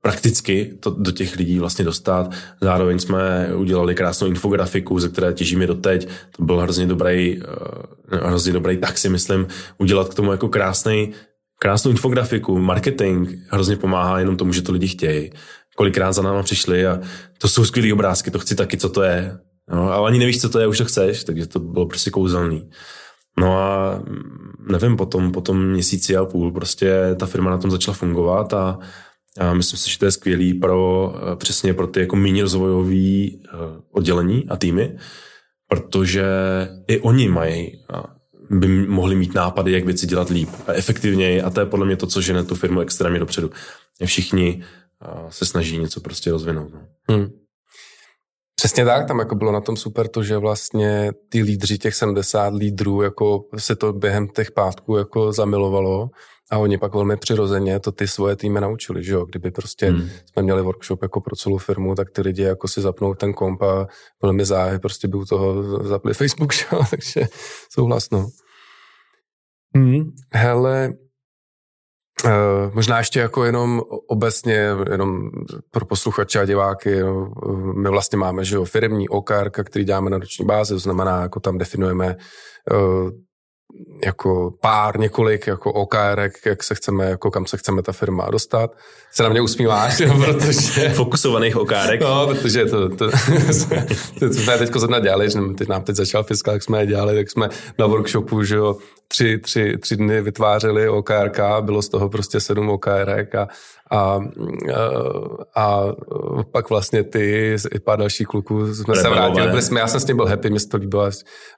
prakticky 0.01 0.79
to 0.81 0.91
do 0.91 1.11
těch 1.11 1.37
lidí 1.37 1.59
vlastně 1.59 1.85
dostat. 1.85 2.31
Zároveň 2.61 2.99
jsme 2.99 3.51
udělali 3.57 3.95
krásnou 3.95 4.27
infografiku, 4.27 4.99
ze 4.99 5.09
které 5.09 5.33
těžíme 5.33 5.67
doteď. 5.67 6.09
To 6.37 6.45
byl 6.45 6.61
hrozně 6.61 6.87
dobrý, 6.87 7.41
uh, 7.41 8.19
hrozně 8.21 8.53
dobrý 8.53 8.77
tak 8.77 8.99
si 8.99 9.09
myslím, 9.09 9.47
udělat 9.79 10.09
k 10.09 10.15
tomu 10.15 10.33
jako 10.33 10.49
krásný 10.49 11.13
krásnou 11.59 11.91
infografiku, 11.91 12.59
marketing 12.59 13.29
hrozně 13.49 13.77
pomáhá 13.77 14.19
jenom 14.19 14.37
tomu, 14.37 14.53
že 14.53 14.63
to 14.63 14.73
lidi 14.73 14.89
chtějí. 14.89 15.31
Kolikrát 15.77 16.13
za 16.13 16.23
náma 16.23 16.43
přišli 16.43 16.87
a 16.87 17.01
to 17.39 17.49
jsou 17.49 17.65
skvělé 17.65 17.93
obrázky, 17.93 18.31
to 18.31 18.39
chci 18.39 18.55
taky, 18.55 18.77
co 18.77 18.89
to 18.89 19.03
je. 19.03 19.39
No, 19.71 19.93
ale 19.93 20.09
ani 20.09 20.19
nevíš, 20.19 20.41
co 20.41 20.49
to 20.49 20.61
je, 20.61 20.67
už 20.67 20.79
to 20.79 20.85
chceš, 20.85 21.25
takže 21.25 21.47
to 21.47 21.61
bylo 21.61 21.87
prostě 21.87 22.11
kouzelný. 22.11 22.71
No 23.41 23.59
a 23.59 24.03
nevím, 24.71 24.97
potom, 24.97 25.33
potom 25.33 25.67
měsíci 25.67 26.17
a 26.17 26.25
půl 26.25 26.53
prostě 26.53 27.17
ta 27.19 27.27
firma 27.27 27.51
na 27.51 27.59
tom 27.59 27.71
začala 27.71 27.95
fungovat 27.95 28.55
a, 28.55 28.79
a 29.39 29.55
myslím 29.55 29.79
si, 29.79 29.91
že 29.91 29.99
to 29.99 30.05
je 30.05 30.11
skvělý 30.11 30.55
pro, 30.55 31.15
eh, 31.17 31.37
přesně 31.37 31.75
pro 31.75 31.87
ty 31.87 32.01
jako 32.01 32.17
méně 32.17 32.43
rozvojový 32.43 33.43
eh, 33.45 33.57
oddělení 33.91 34.49
a 34.49 34.57
týmy, 34.57 34.97
protože 35.69 36.25
i 36.89 37.01
oni 37.01 37.29
mají 37.29 37.73
by 38.51 38.69
mohli 38.69 39.15
mít 39.17 39.35
nápady, 39.35 39.73
jak 39.73 39.85
věci 39.85 40.07
dělat 40.07 40.29
líp 40.31 40.49
a 40.67 40.73
efektivněji 40.73 41.43
a 41.43 41.51
to 41.51 41.61
je 41.61 41.67
podle 41.67 41.87
mě 41.87 41.97
to, 41.97 42.07
co 42.07 42.21
žene 42.21 42.45
tu 42.45 42.55
firmu 42.55 42.81
extrémně 42.81 43.19
dopředu. 43.19 43.51
Všichni 44.05 44.65
se 45.29 45.47
snaží 45.47 45.79
něco 45.79 46.01
prostě 46.01 46.31
rozvinout. 46.31 46.73
No. 46.73 46.81
Hmm. 47.09 47.44
Přesně 48.57 48.85
tak, 48.85 49.09
tam 49.09 49.19
jako 49.19 49.35
bylo 49.35 49.53
na 49.53 49.61
tom 49.61 49.77
super 49.77 50.09
to, 50.09 50.23
že 50.23 50.39
vlastně 50.39 51.13
ty 51.29 51.43
lídři, 51.43 51.79
těch 51.79 51.95
70 51.95 52.55
lídrů, 52.55 53.03
jako 53.03 53.45
se 53.57 53.77
to 53.77 53.93
během 53.93 54.29
těch 54.29 54.53
pátků 54.53 54.97
jako 54.97 55.33
zamilovalo 55.33 56.09
a 56.51 56.59
oni 56.59 56.79
pak 56.79 56.95
velmi 56.95 57.17
přirozeně 57.17 57.81
to 57.81 57.93
ty 57.93 58.09
svoje 58.09 58.37
týmy 58.37 58.61
naučili, 58.61 59.05
že 59.05 59.13
jo? 59.13 59.25
Kdyby 59.25 59.51
prostě 59.51 59.87
hmm. 59.87 60.09
jsme 60.27 60.43
měli 60.43 60.63
workshop 60.63 61.03
jako 61.03 61.21
pro 61.21 61.37
celou 61.37 61.59
firmu, 61.59 61.95
tak 61.95 62.11
ty 62.11 62.23
lidi 62.23 62.43
jako 62.43 62.69
si 62.69 62.81
zapnou 62.81 63.15
ten 63.15 63.33
komp 63.33 63.63
a 63.63 63.87
velmi 64.23 64.45
záhy 64.45 64.79
prostě 64.79 65.09
by 65.09 65.17
u 65.17 65.25
toho 65.25 65.63
zapli 65.85 66.15
Facebook, 66.21 66.53
že 66.53 66.65
jo? 66.73 66.81
Takže 66.91 67.27
souhlasno. 67.71 68.29
Hmm. 69.77 70.03
Hele, 70.33 70.93
možná 72.73 72.99
ještě 72.99 73.21
jako 73.21 73.45
jenom 73.45 73.83
obecně, 74.07 74.69
jenom 74.91 75.31
pro 75.71 75.87
posluchače 75.87 76.41
a 76.41 76.45
diváky, 76.45 77.01
no, 77.01 77.33
my 77.77 77.89
vlastně 77.89 78.19
máme, 78.19 78.45
že 78.45 78.57
jo, 78.57 78.65
firmní 78.65 79.09
OKR, 79.09 79.51
který 79.51 79.85
děláme 79.85 80.11
na 80.11 80.19
roční 80.19 80.47
bázi, 80.47 80.75
to 80.75 80.79
znamená, 80.79 81.23
jako 81.23 81.41
tam 81.41 81.59
definujeme 81.59 82.17
uh, 82.73 83.11
jako 84.05 84.51
pár, 84.61 84.99
několik 84.99 85.47
jako 85.47 85.73
OKR, 85.73 86.31
jak 86.47 86.63
se 86.63 86.75
chceme, 86.75 87.05
jako 87.05 87.31
kam 87.31 87.47
se 87.47 87.57
chceme 87.57 87.83
ta 87.83 87.93
firma 87.93 88.31
dostat. 88.31 88.71
Se 89.13 89.23
na 89.23 89.29
mě 89.29 89.41
usmíváš, 89.41 90.03
protože... 90.25 90.89
Fokusovaných 90.95 91.57
OKR. 91.57 92.01
No, 92.01 92.27
protože 92.27 92.65
to, 92.65 92.89
to, 92.89 92.97
to, 92.97 93.11
to 94.19 94.29
jsme 94.35 94.59
teď 94.59 94.73
zrovna 94.75 94.99
dělali, 94.99 95.31
že 95.31 95.39
teď 95.59 95.69
nám 95.69 95.83
teď 95.83 95.97
začal 95.97 96.23
fiskál, 96.25 96.55
jak 96.55 96.63
jsme 96.63 96.81
je 96.81 96.87
dělali, 96.87 97.17
tak 97.17 97.31
jsme 97.31 97.49
na 97.79 97.87
workshopu, 97.87 98.43
že 98.43 98.57
jo, 98.57 98.77
tři, 99.09 99.39
tři, 99.39 99.79
tři 99.79 99.97
dny 99.97 100.21
vytvářeli 100.21 100.89
OKRK, 100.89 101.41
bylo 101.61 101.83
z 101.83 101.89
toho 101.89 102.09
prostě 102.09 102.41
sedm 102.41 102.71
OKRek 102.71 103.35
a, 103.35 103.49
a, 103.91 104.21
a 105.57 105.83
pak 106.53 106.71
vlastně 106.71 107.05
ty 107.05 107.57
i 107.75 107.81
pár 107.81 107.99
dalších 107.99 108.27
kluků 108.27 108.75
jsme 108.75 108.97
se 108.97 109.09
vrátili. 109.09 109.49
Byli 109.49 109.63
jsme, 109.63 109.81
já 109.81 109.87
jsem 109.87 110.01
s 110.01 110.05
tím 110.05 110.17
byl 110.17 110.27
happy, 110.27 110.51
mě 110.51 110.61
se 110.61 110.69
to 110.69 110.77
líbilo. 110.77 111.11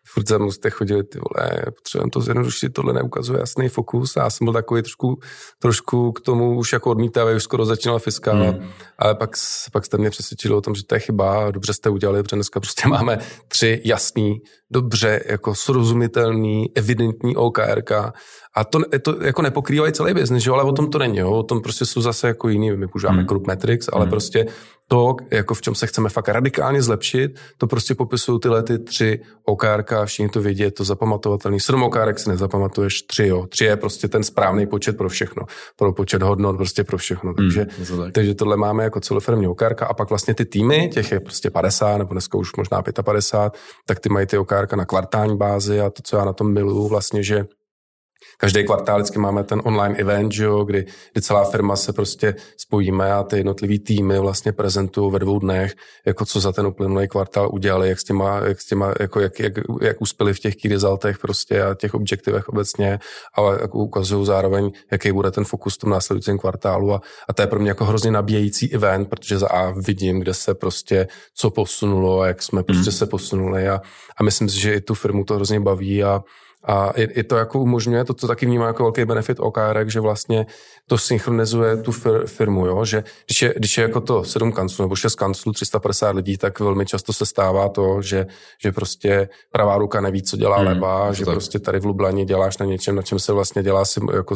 Furt 0.05 0.29
za 0.29 0.39
jste 0.51 0.71
chodili, 0.71 1.05
ty 1.05 1.19
vole, 1.19 1.51
potřebujeme 1.77 2.06
to 2.11 2.21
zjednodušit, 2.21 2.73
tohle 2.73 2.93
neukazuje 2.93 3.41
jasný 3.41 3.69
fokus. 3.69 4.17
A 4.17 4.23
já 4.23 4.31
jsem 4.31 4.45
byl 4.45 4.55
takový 4.55 4.83
trošku, 4.83 5.21
trošku 5.59 6.13
k 6.13 6.21
tomu 6.21 6.59
už 6.59 6.73
jako 6.73 6.91
odmítavý, 6.91 7.35
už 7.35 7.43
skoro 7.43 7.65
začínal 7.65 7.99
fiskál. 7.99 8.37
Hmm. 8.37 8.69
Ale 8.99 9.15
pak, 9.15 9.31
pak 9.73 9.85
jste 9.85 9.99
mě 9.99 10.11
přesvědčili 10.11 10.55
o 10.55 10.61
tom, 10.61 10.75
že 10.75 10.87
to 10.87 10.95
je 10.95 11.01
chyba, 11.01 11.51
dobře 11.51 11.75
jste 11.75 11.91
udělali, 11.91 12.23
protože 12.23 12.37
dneska 12.37 12.61
prostě 12.61 12.89
máme 12.89 13.19
tři 13.49 13.83
jasný, 13.85 14.39
dobře 14.71 15.21
jako 15.27 15.55
srozumitelný, 15.55 16.67
evidentní 16.75 17.37
OKRK 17.37 17.93
a 18.57 18.65
to, 18.65 18.79
to 19.03 19.25
jako 19.25 19.43
nepokrývají 19.43 19.93
celý 19.93 20.15
biznis, 20.15 20.43
že? 20.43 20.51
ale 20.51 20.63
o 20.63 20.73
tom 20.73 20.91
to 20.91 20.99
není. 20.99 21.19
Jo? 21.19 21.31
O 21.31 21.43
tom 21.43 21.61
prostě 21.61 21.87
jsou 21.87 22.01
zase 22.01 22.29
jako 22.29 22.49
jiný, 22.49 22.71
my 22.77 22.89
používáme 22.89 23.19
hmm. 23.19 23.27
group 23.27 23.47
metrics, 23.47 23.89
ale 23.93 24.05
hmm. 24.05 24.11
prostě 24.11 24.47
to, 24.89 25.17
jako 25.31 25.55
v 25.55 25.61
čem 25.61 25.75
se 25.75 25.87
chceme 25.87 26.09
fakt 26.09 26.29
radikálně 26.29 26.83
zlepšit, 26.83 27.39
to 27.59 27.67
prostě 27.67 27.95
popisují 27.95 28.41
tyhle 28.41 28.63
ty 28.63 28.79
tři 28.79 29.21
OKRK, 29.45 29.93
všichni 30.05 30.29
to 30.29 30.41
vědí, 30.41 30.63
je 30.63 30.71
to 30.71 30.85
zapamatovatelný. 30.85 31.61
Sedm 31.61 31.83
OKRK 31.83 32.19
si 32.19 32.29
nezapamatuješ, 32.29 33.03
tři 33.03 33.27
jo. 33.27 33.47
Tři 33.47 33.65
je 33.65 33.77
prostě 33.77 34.09
ten 34.09 34.23
správný 34.23 34.67
počet 34.67 34.97
pro 34.97 35.09
všechno. 35.09 35.43
Pro 35.77 35.93
počet 35.93 36.23
hodnot, 36.23 36.57
prostě 36.57 36.85
pro 36.85 36.99
všechno. 36.99 37.33
Hmm, 37.33 37.37
takže, 37.37 37.67
hmm, 37.77 37.87
to 37.87 37.97
tak. 37.97 38.13
takže 38.13 38.35
tohle 38.35 38.57
máme 38.57 38.85
jako 38.85 39.01
celofirmní 39.01 39.47
OKRK 39.47 39.83
a 39.83 39.95
pak 39.95 40.09
vlastně 40.09 40.35
ty 40.35 40.45
týmy, 40.45 40.91
těch 40.93 41.13
je 41.13 41.21
prostě 41.21 41.51
50, 41.51 41.99
nebo 41.99 42.15
dneska 42.15 42.39
už 42.39 42.57
možná 42.57 42.83
55, 42.83 43.61
tak 43.87 44.01
ty 44.01 44.09
mají 44.09 44.27
ty 44.27 44.39
OKRK 44.39 44.73
na 44.73 44.85
kvartální 44.85 45.37
bázi 45.37 45.81
a 45.81 45.91
to, 45.91 46.03
co 46.03 46.17
já 46.17 46.25
na 46.25 46.33
tom 46.33 46.53
miluju, 46.53 46.89
vlastně, 46.89 47.23
že 47.23 47.45
Každý 48.39 48.65
kvartál 48.65 48.99
vždycky 48.99 49.19
máme 49.19 49.45
ten 49.45 49.63
online 49.65 49.97
event, 49.97 50.33
že 50.33 50.45
jo, 50.45 50.65
kdy, 50.65 50.87
kdy 51.13 51.23
celá 51.23 51.45
firma 51.45 51.77
se 51.77 51.93
prostě 51.93 52.35
spojíme 52.57 53.13
a 53.13 53.23
ty 53.23 53.37
jednotlivý 53.37 53.79
týmy 53.79 54.19
vlastně 54.19 54.53
prezentují 54.53 55.13
ve 55.13 55.19
dvou 55.19 55.39
dnech, 55.39 55.75
jako 56.07 56.25
co 56.25 56.41
za 56.41 56.53
ten 56.53 56.67
uplynulý 56.67 57.09
kvartál 57.09 57.51
udělali, 57.53 57.89
jak 57.89 58.01
s 58.01 58.05
těma, 58.05 58.41
jak, 58.45 58.61
s 58.61 58.67
těma, 58.67 58.95
jako 59.01 59.21
jak, 59.21 59.41
jak, 59.41 59.53
jak 59.83 60.01
uspěli 60.01 60.35
v 60.35 60.41
těch 60.41 60.57
key 60.57 60.71
resultech 60.71 61.19
prostě 61.19 61.63
a 61.63 61.75
těch 61.75 61.95
objektivech 61.95 62.49
obecně, 62.49 62.99
ale 63.35 63.59
jako 63.61 63.79
ukazují 63.79 64.27
zároveň, 64.27 64.71
jaký 64.93 65.13
bude 65.13 65.31
ten 65.31 65.45
fokus 65.45 65.75
v 65.75 65.79
tom 65.79 65.91
následujícím 65.91 66.39
kvartálu 66.39 66.95
a, 66.95 67.01
a 67.29 67.33
to 67.33 67.43
je 67.43 67.47
pro 67.47 67.61
mě 67.61 67.71
jako 67.71 67.85
hrozně 67.85 68.11
nabíjející 68.11 68.75
event, 68.75 69.09
protože 69.09 69.39
za 69.39 69.49
A 69.49 69.71
vidím, 69.71 70.21
kde 70.21 70.35
se 70.35 70.55
prostě 70.55 71.09
co 71.35 71.51
posunulo 71.51 72.21
a 72.21 72.27
jak 72.27 72.43
jsme 72.43 72.63
prostě 72.63 72.91
mm. 72.91 72.97
se 72.97 73.07
posunuli 73.07 73.69
a, 73.69 73.81
a 74.17 74.23
myslím 74.23 74.49
si, 74.49 74.61
že 74.61 74.75
i 74.75 74.81
tu 74.81 74.95
firmu 74.95 75.25
to 75.25 75.35
hrozně 75.35 75.61
baví 75.61 76.05
a, 76.05 76.21
a 76.67 76.91
i, 76.91 77.03
i 77.03 77.23
to 77.23 77.37
jako 77.37 77.61
umožňuje, 77.61 78.05
to, 78.05 78.15
to 78.15 78.27
taky 78.27 78.47
vnímá 78.47 78.67
jako 78.67 78.83
velký 78.83 79.05
benefit 79.05 79.41
OKR, 79.41 79.85
že 79.87 80.01
vlastně 80.01 80.47
to 80.89 80.99
synchronizuje 80.99 81.77
tu 81.77 81.93
fir, 81.93 82.27
firmu, 82.27 82.67
jo? 82.67 82.85
že 82.85 83.05
když 83.27 83.43
je, 83.43 83.55
když 83.57 83.79
je 83.79 83.83
jako 83.83 84.01
to 84.01 84.25
sedm 84.25 84.53
kanclů 84.53 84.83
nebo 84.83 84.97
šest 84.97 85.15
kanclů, 85.15 85.53
350 85.53 86.11
lidí, 86.17 86.37
tak 86.37 86.61
velmi 86.61 86.87
často 86.87 87.13
se 87.13 87.27
stává 87.27 87.69
to, 87.69 88.03
že, 88.03 88.27
že 88.63 88.73
prostě 88.73 89.29
pravá 89.53 89.79
ruka 89.79 90.01
neví, 90.01 90.23
co 90.23 90.37
dělá 90.37 90.57
hmm, 90.57 90.67
levá, 90.67 91.13
že 91.13 91.25
tak. 91.25 91.35
prostě 91.35 91.59
tady 91.59 91.81
v 91.81 91.85
Lublani 91.85 92.25
děláš 92.25 92.59
na 92.59 92.67
něčem, 92.67 92.97
na 92.97 93.03
čem 93.03 93.19
se 93.19 93.33
vlastně 93.33 93.63
dělá 93.63 93.85
si 93.85 94.01
jako 94.15 94.35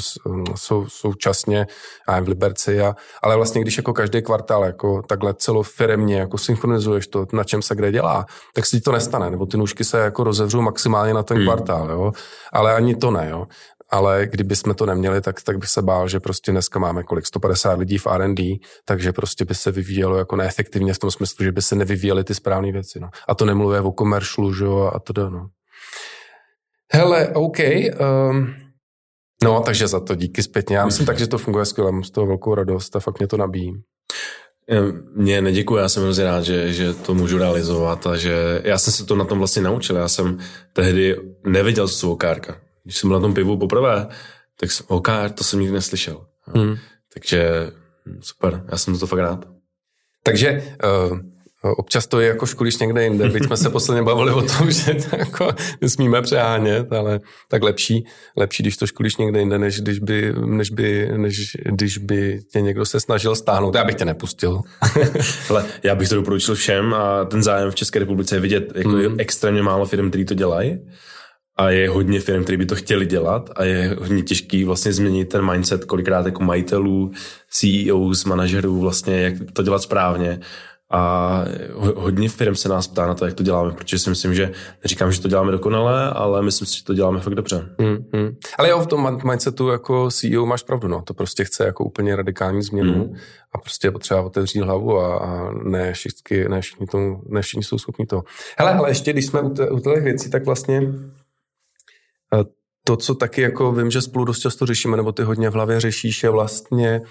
sou, 0.55 0.87
současně 0.89 1.67
a 2.07 2.21
v 2.21 2.29
Liberci, 2.29 2.81
a, 2.81 2.97
ale 3.23 3.37
vlastně 3.37 3.61
když 3.61 3.77
jako 3.77 3.93
každý 3.93 4.23
kvartál 4.23 4.65
jako 4.65 5.03
takhle 5.03 5.35
celofiremně 5.35 6.19
jako 6.19 6.39
synchronizuješ 6.39 7.07
to, 7.07 7.27
na 7.33 7.45
čem 7.45 7.63
se 7.63 7.75
kde 7.75 7.93
dělá, 7.93 8.27
tak 8.55 8.67
si 8.67 8.81
to 8.81 8.93
nestane, 8.93 9.31
nebo 9.31 9.47
ty 9.47 9.57
nůžky 9.57 9.85
se 9.85 9.99
jako 9.99 10.25
rozevřou 10.25 10.61
maximálně 10.61 11.15
na 11.15 11.23
ten 11.23 11.37
hmm. 11.37 11.47
kvartál, 11.47 11.91
jo? 11.91 12.13
Ale 12.53 12.75
ani 12.75 12.97
to 12.97 13.11
ne, 13.11 13.29
jo 13.31 13.47
ale 13.91 14.27
kdyby 14.27 14.57
jsme 14.57 14.75
to 14.75 14.87
neměli, 14.87 15.21
tak, 15.21 15.43
tak 15.43 15.59
bych 15.59 15.69
se 15.69 15.83
bál, 15.83 16.09
že 16.09 16.21
prostě 16.21 16.53
dneska 16.53 16.79
máme 16.79 17.03
kolik 17.03 17.27
150 17.27 17.79
lidí 17.79 17.99
v 17.99 18.07
R&D, 18.07 18.57
takže 18.85 19.13
prostě 19.13 19.45
by 19.45 19.55
se 19.55 19.73
vyvíjelo 19.73 20.17
jako 20.17 20.37
neefektivně 20.37 20.95
v 20.95 20.99
tom 20.99 21.11
smyslu, 21.11 21.45
že 21.45 21.53
by 21.53 21.63
se 21.63 21.75
nevyvíjely 21.75 22.25
ty 22.25 22.35
správné 22.35 22.73
věci. 22.73 23.01
No. 23.01 23.11
A 23.29 23.35
to 23.35 23.45
nemluvě 23.45 23.81
o 23.81 23.93
komeršlu, 23.93 24.55
že 24.55 24.65
jo, 24.65 24.91
a 24.95 24.99
to 24.99 25.31
no. 25.31 25.49
Hele, 26.93 27.29
OK. 27.29 27.59
Um, 28.31 28.55
no, 29.43 29.61
takže 29.61 29.89
za 29.89 30.01
to 30.01 30.15
díky 30.15 30.43
zpětně. 30.43 30.77
Já 30.77 30.87
myslím 30.87 31.07
tak, 31.07 31.19
že 31.19 31.27
to 31.27 31.39
funguje 31.39 31.65
skvěle, 31.65 31.93
mám 31.93 32.05
z 32.05 32.11
toho 32.11 32.27
velkou 32.27 32.55
radost 32.55 32.97
a 32.97 33.01
fakt 33.01 33.19
mě 33.19 33.27
to 33.27 33.37
nabíjí. 33.37 33.73
Mně 35.15 35.43
neděkuji, 35.43 35.77
já 35.77 35.89
jsem 35.89 36.03
hrozně 36.03 36.25
rád, 36.25 36.43
že, 36.43 36.73
že 36.73 36.95
to 36.95 37.15
můžu 37.15 37.39
realizovat 37.39 38.07
a 38.07 38.17
že 38.17 38.63
já 38.65 38.79
jsem 38.79 38.93
se 38.93 39.07
to 39.07 39.17
na 39.17 39.25
tom 39.25 39.39
vlastně 39.39 39.63
naučil. 39.63 39.97
Já 39.97 40.09
jsem 40.09 40.39
tehdy 40.73 41.17
nevěděl, 41.47 41.89
co 41.89 41.95
jsou 41.95 42.13
okárka 42.13 42.57
když 42.85 42.99
jsem 42.99 43.11
byl 43.11 43.19
na 43.19 43.23
tom 43.23 43.35
pivu 43.35 43.57
poprvé, 43.57 44.07
tak 44.61 44.73
jsem, 44.73 44.87
OK, 44.89 45.09
to 45.35 45.45
jsem 45.45 45.61
nikdy 45.61 45.75
neslyšel. 45.75 46.27
Hmm. 46.45 46.77
Takže 47.15 47.71
hm, 48.07 48.19
super, 48.23 48.65
já 48.71 48.79
jsem 48.79 48.99
to 48.99 49.07
fakt 49.07 49.19
rád. 49.19 49.49
Takže 50.23 50.77
uh, 50.85 51.19
občas 51.63 52.07
to 52.07 52.21
je 52.21 52.29
jako 52.29 52.47
školíš 52.47 52.79
někde 52.79 53.05
jinde, 53.05 53.29
byť 53.29 53.45
jsme 53.45 53.57
se 53.57 53.71
posledně 53.71 54.03
bavili 54.03 54.33
o 54.33 54.43
tom, 54.43 54.71
že 54.71 54.95
to 54.95 55.17
jako 55.17 55.49
nesmíme 55.81 56.23
přehánět, 56.23 56.93
ale 56.93 57.21
tak 57.49 57.63
lepší, 57.63 58.05
lepší, 58.37 58.63
když 58.63 58.77
to 58.77 58.87
školíš 58.87 59.17
někde 59.17 59.39
jinde, 59.39 59.59
než 59.59 59.81
když 59.81 59.99
by, 59.99 60.33
než 60.47 60.71
by, 60.71 61.09
než 61.17 61.57
když 61.65 61.99
by 61.99 62.41
tě 62.53 62.61
někdo 62.61 62.85
se 62.85 63.01
snažil 63.01 63.37
stáhnout. 63.37 63.75
Já 63.75 63.85
bych 63.85 63.95
tě 63.95 64.05
nepustil. 64.05 64.61
ale 65.51 65.65
já 65.83 65.95
bych 65.95 66.09
to 66.09 66.15
doporučil 66.15 66.55
všem 66.55 66.95
a 66.95 67.25
ten 67.25 67.43
zájem 67.43 67.71
v 67.71 67.75
České 67.75 67.99
republice 67.99 68.37
je 68.37 68.41
vidět 68.41 68.73
jako 68.75 68.89
hmm. 68.89 69.15
extrémně 69.19 69.63
málo 69.63 69.87
firm, 69.87 70.09
který 70.09 70.25
to 70.25 70.35
dělají 70.35 70.79
a 71.61 71.71
je 71.71 71.89
hodně 71.89 72.21
firm, 72.21 72.43
které 72.43 72.59
by 72.59 72.67
to 72.67 72.75
chtěli 72.75 73.07
dělat 73.07 73.51
a 73.57 73.65
je 73.65 73.97
hodně 73.99 74.23
těžký 74.23 74.65
vlastně 74.65 74.93
změnit 74.93 75.29
ten 75.29 75.51
mindset 75.51 75.85
kolikrát 75.85 76.27
jako 76.27 76.43
majitelů, 76.43 77.11
CEOs, 77.51 78.25
manažerů 78.25 78.81
vlastně, 78.81 79.21
jak 79.21 79.35
to 79.53 79.63
dělat 79.63 79.83
správně. 79.83 80.41
A 80.93 81.45
hodně 81.97 82.29
firm 82.29 82.55
se 82.55 82.69
nás 82.69 82.89
ptá 82.89 83.07
na 83.07 83.15
to, 83.15 83.27
jak 83.27 83.35
to 83.35 83.43
děláme, 83.43 83.73
protože 83.73 83.99
si 83.99 84.11
myslím, 84.11 84.35
že 84.35 84.53
neříkám, 84.85 85.13
že 85.13 85.21
to 85.21 85.29
děláme 85.29 85.53
dokonale, 85.53 86.11
ale 86.11 86.43
myslím 86.43 86.67
si, 86.67 86.79
že 86.79 86.85
to 86.85 86.95
děláme 86.95 87.21
fakt 87.21 87.35
dobře. 87.35 87.69
Hmm, 87.81 87.97
hmm. 88.15 88.37
Ale 88.59 88.71
jo, 88.71 88.81
v 88.81 88.87
tom 88.87 89.19
mindsetu 89.25 89.69
jako 89.69 90.11
CEO 90.11 90.47
máš 90.47 90.63
pravdu, 90.63 90.89
no. 90.89 91.03
To 91.03 91.15
prostě 91.15 91.45
chce 91.45 91.65
jako 91.65 91.85
úplně 91.85 92.17
radikální 92.17 92.63
změnu 92.63 92.93
hmm. 92.93 93.17
a 93.53 93.59
prostě 93.59 93.87
je 93.87 93.93
potřeba 93.93 94.23
otevřít 94.23 94.61
hlavu 94.61 94.99
a, 94.99 95.19
a 95.19 95.53
ne, 95.65 95.93
všichni, 95.93 96.49
ne, 96.49 96.61
všichni 96.61 96.87
tomu, 96.87 97.23
ne 97.29 97.43
všichni 97.43 97.63
jsou 97.63 97.79
schopni 97.79 98.07
to. 98.07 98.23
Hele, 98.59 98.73
ale 98.73 98.91
ještě 98.91 99.13
když 99.13 99.27
jsme 99.27 99.41
u, 99.41 99.55
u 99.71 99.81
těch 99.81 100.03
věcí, 100.03 100.31
tak 100.31 100.47
vlastně 100.47 100.83
to, 102.85 102.97
co 102.97 103.15
taky 103.15 103.43
jako 103.43 103.73
vím, 103.73 103.91
že 103.91 104.03
spolu 104.03 104.25
dost 104.25 104.39
často 104.39 104.67
řešíme, 104.67 104.97
nebo 104.97 105.13
ty 105.13 105.23
hodně 105.23 105.51
v 105.51 105.55
hlavě 105.55 105.81
řešíš, 105.81 106.23
je 106.23 106.31
vlastně 106.31 107.03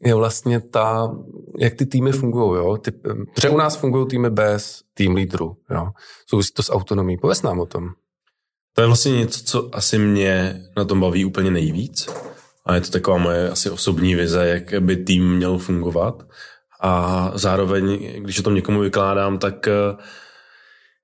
je 0.00 0.14
vlastně 0.14 0.60
ta, 0.60 1.14
jak 1.58 1.74
ty 1.74 1.86
týmy 1.86 2.12
fungují, 2.12 2.58
jo. 2.58 2.76
Ty, 2.76 2.90
protože 3.34 3.50
u 3.50 3.56
nás 3.56 3.76
fungují 3.76 4.06
týmy 4.06 4.30
bez 4.30 4.82
tým 4.94 5.14
lídru, 5.14 5.56
jo. 5.70 5.88
Souvisí 6.26 6.52
to 6.52 6.62
s 6.62 6.72
autonomí. 6.72 7.18
Pověz 7.18 7.42
nám 7.42 7.60
o 7.60 7.66
tom. 7.66 7.88
To 8.74 8.80
je 8.80 8.86
vlastně 8.86 9.18
něco, 9.18 9.44
co 9.44 9.68
asi 9.72 9.98
mě 9.98 10.62
na 10.76 10.84
tom 10.84 11.00
baví 11.00 11.24
úplně 11.24 11.50
nejvíc. 11.50 12.08
A 12.66 12.74
je 12.74 12.80
to 12.80 12.90
taková 12.90 13.18
moje 13.18 13.50
asi 13.50 13.70
osobní 13.70 14.14
vize, 14.14 14.48
jak 14.48 14.82
by 14.82 14.96
tým 14.96 15.36
měl 15.36 15.58
fungovat. 15.58 16.22
A 16.80 17.30
zároveň, 17.34 18.12
když 18.22 18.38
o 18.38 18.42
tom 18.42 18.54
někomu 18.54 18.80
vykládám, 18.80 19.38
tak 19.38 19.68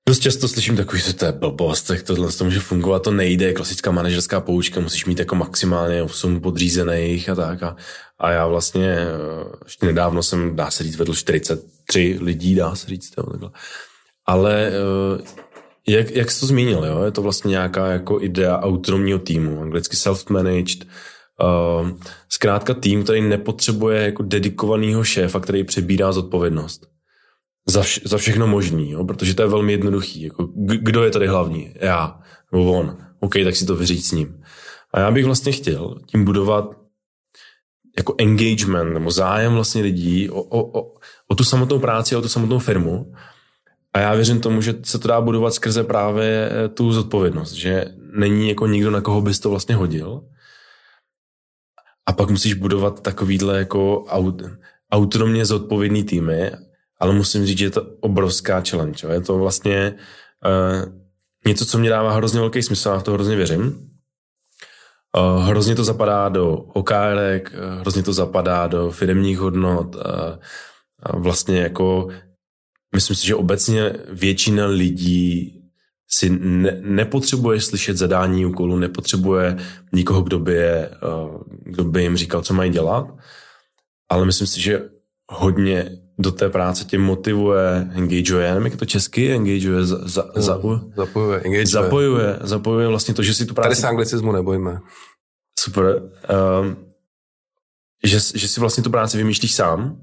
Dost 0.09 0.19
často 0.19 0.47
slyším 0.47 0.75
takový, 0.75 1.01
že 1.01 1.13
to 1.13 1.25
je 1.25 1.31
blbost, 1.31 1.83
tak 1.83 2.03
tohle 2.03 2.31
to 2.31 2.43
může 2.43 2.59
fungovat, 2.59 3.03
to 3.03 3.11
nejde, 3.11 3.53
klasická 3.53 3.91
manažerská 3.91 4.41
poučka, 4.41 4.79
musíš 4.79 5.05
mít 5.05 5.19
jako 5.19 5.35
maximálně 5.35 6.03
8 6.03 6.41
podřízených 6.41 7.29
a 7.29 7.35
tak. 7.35 7.63
A, 7.63 7.75
a 8.19 8.31
já 8.31 8.47
vlastně 8.47 8.91
eh, 8.91 9.07
ještě 9.63 9.85
nedávno 9.85 10.23
jsem, 10.23 10.55
dá 10.55 10.71
se 10.71 10.83
říct, 10.83 10.95
vedl 10.95 11.13
43 11.13 12.17
lidí, 12.21 12.55
dá 12.55 12.75
se 12.75 12.87
říct, 12.87 13.13
jo, 13.17 13.23
takhle. 13.23 13.51
Ale 14.25 14.67
eh, 14.67 15.23
jak, 15.87 16.11
jak 16.11 16.31
jsi 16.31 16.39
to 16.39 16.45
zmínil, 16.45 16.85
jo? 16.85 17.03
je 17.03 17.11
to 17.11 17.21
vlastně 17.21 17.49
nějaká 17.49 17.87
jako 17.87 18.21
idea 18.21 18.59
autonomního 18.59 19.19
týmu, 19.19 19.61
anglicky 19.61 19.95
self-managed, 19.95 20.85
uh, 21.41 21.89
zkrátka 22.29 22.73
tým, 22.73 23.03
který 23.03 23.21
nepotřebuje 23.21 24.01
jako 24.01 24.23
dedikovaného 24.23 25.03
šéfa, 25.03 25.39
který 25.39 25.63
přebírá 25.63 26.11
zodpovědnost 26.11 26.98
za, 27.67 27.81
vš- 27.81 28.07
za 28.07 28.17
všechno 28.17 28.47
možný, 28.47 28.91
jo? 28.91 29.05
protože 29.05 29.33
to 29.33 29.41
je 29.41 29.47
velmi 29.47 29.71
jednoduchý. 29.71 30.21
Jako, 30.21 30.49
kdo 30.55 31.03
je 31.03 31.11
tady 31.11 31.27
hlavní? 31.27 31.73
Já, 31.75 32.19
nebo 32.51 32.79
on. 32.79 32.97
OK, 33.19 33.33
tak 33.43 33.55
si 33.55 33.65
to 33.65 33.75
vyříct 33.75 34.05
s 34.05 34.11
ním. 34.11 34.41
A 34.93 34.99
já 34.99 35.11
bych 35.11 35.25
vlastně 35.25 35.51
chtěl 35.51 35.95
tím 36.05 36.25
budovat 36.25 36.79
jako 37.97 38.15
engagement 38.17 38.93
nebo 38.93 39.11
zájem 39.11 39.53
vlastně 39.53 39.81
lidí 39.81 40.29
o, 40.29 40.41
o, 40.41 40.79
o, 40.81 40.93
o 41.27 41.35
tu 41.35 41.43
samotnou 41.43 41.79
práci, 41.79 42.15
o 42.15 42.21
tu 42.21 42.29
samotnou 42.29 42.59
firmu. 42.59 43.13
A 43.93 43.99
já 43.99 44.13
věřím 44.13 44.39
tomu, 44.39 44.61
že 44.61 44.73
se 44.83 44.99
to 44.99 45.07
dá 45.07 45.21
budovat 45.21 45.53
skrze 45.53 45.83
právě 45.83 46.49
eh, 46.51 46.69
tu 46.69 46.91
zodpovědnost, 46.91 47.51
že 47.51 47.85
není 48.13 48.49
jako 48.49 48.67
nikdo, 48.67 48.91
na 48.91 49.01
koho 49.01 49.21
bys 49.21 49.39
to 49.39 49.49
vlastně 49.49 49.75
hodil. 49.75 50.21
A 52.05 52.13
pak 52.13 52.29
musíš 52.29 52.53
budovat 52.53 53.01
takovýhle 53.01 53.57
jako 53.57 54.03
aut, 54.03 54.41
autonomně 54.91 55.45
zodpovědný 55.45 56.03
týmy 56.03 56.51
ale 56.99 57.13
musím 57.13 57.45
říct, 57.45 57.57
že 57.57 57.65
je 57.65 57.69
to 57.69 57.81
obrovská 57.99 58.61
challenge. 58.69 59.07
Je 59.07 59.21
to 59.21 59.37
vlastně 59.37 59.95
uh, 60.45 60.93
něco, 61.47 61.65
co 61.65 61.77
mě 61.77 61.89
dává 61.89 62.13
hrozně 62.13 62.39
velký 62.39 62.63
smysl, 62.63 62.89
já 62.89 62.99
v 62.99 63.03
to 63.03 63.13
hrozně 63.13 63.35
věřím. 63.35 63.89
Uh, 65.17 65.43
hrozně 65.43 65.75
to 65.75 65.83
zapadá 65.83 66.29
do 66.29 66.51
okárek, 66.51 67.53
uh, 67.53 67.81
hrozně 67.81 68.03
to 68.03 68.13
zapadá 68.13 68.67
do 68.67 68.91
firmních 68.91 69.39
hodnot. 69.39 69.95
Uh, 69.95 70.01
uh, 70.01 71.21
vlastně 71.21 71.59
jako 71.59 72.07
myslím 72.95 73.15
si, 73.15 73.27
že 73.27 73.35
obecně 73.35 73.93
většina 74.09 74.65
lidí 74.65 75.55
si 76.11 76.29
ne, 76.29 76.77
nepotřebuje 76.81 77.61
slyšet 77.61 77.97
zadání 77.97 78.45
úkolu, 78.45 78.75
nepotřebuje 78.75 79.57
nikoho, 79.93 80.21
kdo 80.21 80.39
by, 80.39 80.53
je, 80.53 80.91
kdo 81.63 81.83
by 81.83 82.01
jim 82.01 82.17
říkal, 82.17 82.41
co 82.41 82.53
mají 82.53 82.71
dělat, 82.71 83.07
ale 84.09 84.25
myslím 84.25 84.47
si, 84.47 84.61
že 84.61 84.89
hodně 85.31 85.91
do 86.19 86.31
té 86.31 86.49
práce 86.49 86.85
tě 86.85 86.97
motivuje, 86.97 87.89
engageuje, 87.93 88.49
nevím, 88.49 88.65
jak 88.65 88.75
to 88.75 88.85
česky, 88.85 89.31
engageuje, 89.31 89.85
za, 89.85 89.97
za, 90.07 90.31
no, 90.35 90.41
za, 90.41 90.61
zapojuje, 90.95 91.37
engageuje. 91.37 91.67
zapojuje, 91.67 92.39
zapojuje 92.41 92.87
vlastně 92.87 93.13
to, 93.13 93.23
že 93.23 93.33
si 93.33 93.45
tu 93.45 93.53
práci... 93.53 93.67
Tady 93.67 93.75
se 93.75 93.87
anglicismu 93.87 94.31
nebojíme. 94.31 94.79
Super. 95.59 96.01
Um, 96.61 96.77
že, 98.03 98.19
že 98.35 98.47
si 98.47 98.59
vlastně 98.59 98.83
tu 98.83 98.89
práci 98.89 99.17
vymýšlíš 99.17 99.55
sám, 99.55 99.97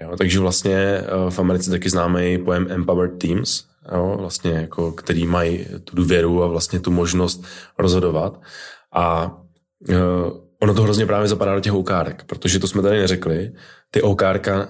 jo, 0.00 0.16
takže 0.18 0.40
vlastně 0.40 1.02
uh, 1.24 1.30
v 1.30 1.38
Americe 1.38 1.70
taky 1.70 1.90
známý 1.90 2.38
pojem 2.38 2.66
empowered 2.70 3.18
teams, 3.18 3.64
jo, 3.92 4.16
vlastně 4.18 4.50
jako, 4.50 4.92
který 4.92 5.26
mají 5.26 5.66
tu 5.84 5.96
důvěru 5.96 6.42
a 6.42 6.46
vlastně 6.46 6.80
tu 6.80 6.90
možnost 6.90 7.44
rozhodovat 7.78 8.40
a 8.94 9.36
uh, 9.88 9.96
ono 10.62 10.74
to 10.74 10.82
hrozně 10.82 11.06
právě 11.06 11.28
zapadá 11.28 11.54
do 11.54 11.60
těch 11.60 11.72
okárek, 11.72 12.24
protože 12.24 12.58
to 12.58 12.66
jsme 12.66 12.82
tady 12.82 12.98
neřekli, 12.98 13.52
ty 13.90 14.02
okárka 14.02 14.68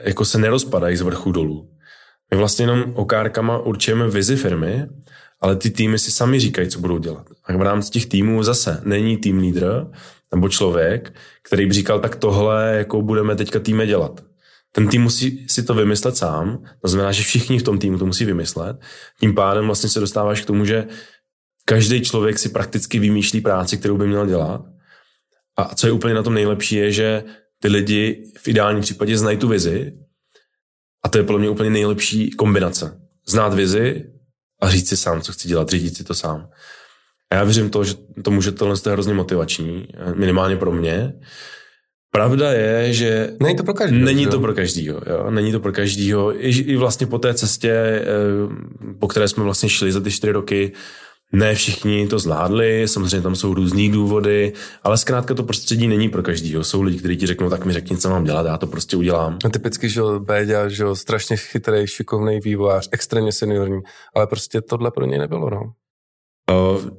jako 0.00 0.24
se 0.24 0.38
nerozpadají 0.38 0.96
z 0.96 1.00
vrchu 1.00 1.32
dolů. 1.32 1.70
My 2.30 2.36
vlastně 2.36 2.62
jenom 2.62 2.92
okárkama 2.94 3.58
určujeme 3.58 4.08
vizi 4.08 4.36
firmy, 4.36 4.86
ale 5.40 5.56
ty 5.56 5.70
týmy 5.70 5.98
si 5.98 6.10
sami 6.10 6.40
říkají, 6.40 6.68
co 6.68 6.80
budou 6.80 6.98
dělat. 6.98 7.26
A 7.44 7.56
v 7.56 7.62
rámci 7.62 7.90
těch 7.90 8.06
týmů 8.06 8.42
zase 8.42 8.80
není 8.84 9.16
tým 9.16 9.38
lídr 9.38 9.86
nebo 10.34 10.48
člověk, 10.48 11.14
který 11.42 11.66
by 11.66 11.72
říkal, 11.72 12.00
tak 12.00 12.16
tohle 12.16 12.74
jako 12.76 13.02
budeme 13.02 13.36
teďka 13.36 13.58
týme 13.58 13.86
dělat. 13.86 14.24
Ten 14.72 14.88
tým 14.88 15.02
musí 15.02 15.46
si 15.48 15.62
to 15.62 15.74
vymyslet 15.74 16.16
sám, 16.16 16.64
to 16.82 16.88
znamená, 16.88 17.12
že 17.12 17.22
všichni 17.22 17.58
v 17.58 17.62
tom 17.62 17.78
týmu 17.78 17.98
to 17.98 18.06
musí 18.06 18.24
vymyslet. 18.24 18.76
Tím 19.20 19.34
pádem 19.34 19.66
vlastně 19.66 19.88
se 19.88 20.00
dostáváš 20.00 20.40
k 20.40 20.46
tomu, 20.46 20.64
že 20.64 20.86
každý 21.64 22.00
člověk 22.00 22.38
si 22.38 22.48
prakticky 22.48 22.98
vymýšlí 22.98 23.40
práci, 23.40 23.76
kterou 23.76 23.96
by 23.96 24.06
měl 24.06 24.26
dělat. 24.26 24.60
A 25.56 25.74
co 25.74 25.86
je 25.86 25.92
úplně 25.92 26.14
na 26.14 26.22
tom 26.22 26.34
nejlepší, 26.34 26.76
je, 26.76 26.92
že 26.92 27.24
ty 27.64 27.68
lidi 27.68 28.24
v 28.38 28.48
ideálním 28.48 28.82
případě 28.82 29.18
znají 29.18 29.38
tu 29.38 29.48
vizi 29.48 29.92
a 31.04 31.08
to 31.08 31.18
je 31.18 31.24
podle 31.24 31.40
mě 31.40 31.48
úplně 31.48 31.70
nejlepší 31.70 32.30
kombinace. 32.30 33.00
Znát 33.28 33.54
vizi 33.54 34.04
a 34.62 34.70
říct 34.70 34.88
si 34.88 34.96
sám, 34.96 35.22
co 35.22 35.32
chci 35.32 35.48
dělat, 35.48 35.68
řídit 35.68 35.96
si 35.96 36.04
to 36.04 36.14
sám. 36.14 36.48
A 37.30 37.34
já 37.34 37.44
věřím 37.44 37.70
to, 37.70 37.84
že 37.84 37.94
to 38.24 38.30
může 38.30 38.52
tohle 38.52 38.76
je 38.86 38.92
hrozně 38.92 39.14
motivační, 39.14 39.88
minimálně 40.14 40.56
pro 40.56 40.72
mě. 40.72 41.12
Pravda 42.10 42.52
je, 42.52 42.92
že 42.92 43.30
není 43.40 43.56
to 43.56 43.62
pro 43.62 43.74
každého. 43.74 44.04
Není 44.04 44.26
to 44.26 44.40
pro 44.40 44.54
každýho, 44.54 45.00
jo? 45.06 45.30
Není 45.30 45.52
to 45.52 45.60
pro 45.60 45.72
každýho. 45.72 46.44
I, 46.44 46.50
I 46.50 46.76
vlastně 46.76 47.06
po 47.06 47.18
té 47.18 47.34
cestě, 47.34 47.70
eh, 47.70 48.04
po 49.00 49.08
které 49.08 49.28
jsme 49.28 49.44
vlastně 49.44 49.68
šli 49.68 49.92
za 49.92 50.00
ty 50.00 50.10
čtyři 50.10 50.32
roky, 50.32 50.72
ne 51.34 51.54
všichni 51.54 52.06
to 52.06 52.18
zvládli, 52.18 52.88
samozřejmě 52.88 53.20
tam 53.20 53.34
jsou 53.34 53.54
různý 53.54 53.90
důvody, 53.90 54.52
ale 54.82 54.98
zkrátka 54.98 55.34
to 55.34 55.42
prostředí 55.42 55.86
není 55.86 56.08
pro 56.08 56.22
každýho. 56.22 56.64
Jsou 56.64 56.82
lidi, 56.82 56.98
kteří 56.98 57.16
ti 57.16 57.26
řeknou, 57.26 57.50
tak 57.50 57.64
mi 57.64 57.72
řekni, 57.72 57.96
co 57.96 58.10
mám 58.10 58.24
dělat, 58.24 58.46
já 58.46 58.58
to 58.58 58.66
prostě 58.66 58.96
udělám. 58.96 59.38
No, 59.44 59.50
typicky, 59.50 59.88
že 59.88 60.02
Béďa, 60.18 60.68
že 60.68 60.84
strašně 60.92 61.36
chytrý, 61.36 61.86
šikovný 61.86 62.40
vývojář, 62.40 62.88
extrémně 62.92 63.32
seniorní, 63.32 63.80
ale 64.14 64.26
prostě 64.26 64.60
tohle 64.60 64.90
pro 64.90 65.06
něj 65.06 65.18
nebylo, 65.18 65.50
no. 65.50 65.60
Uh, 66.50 66.90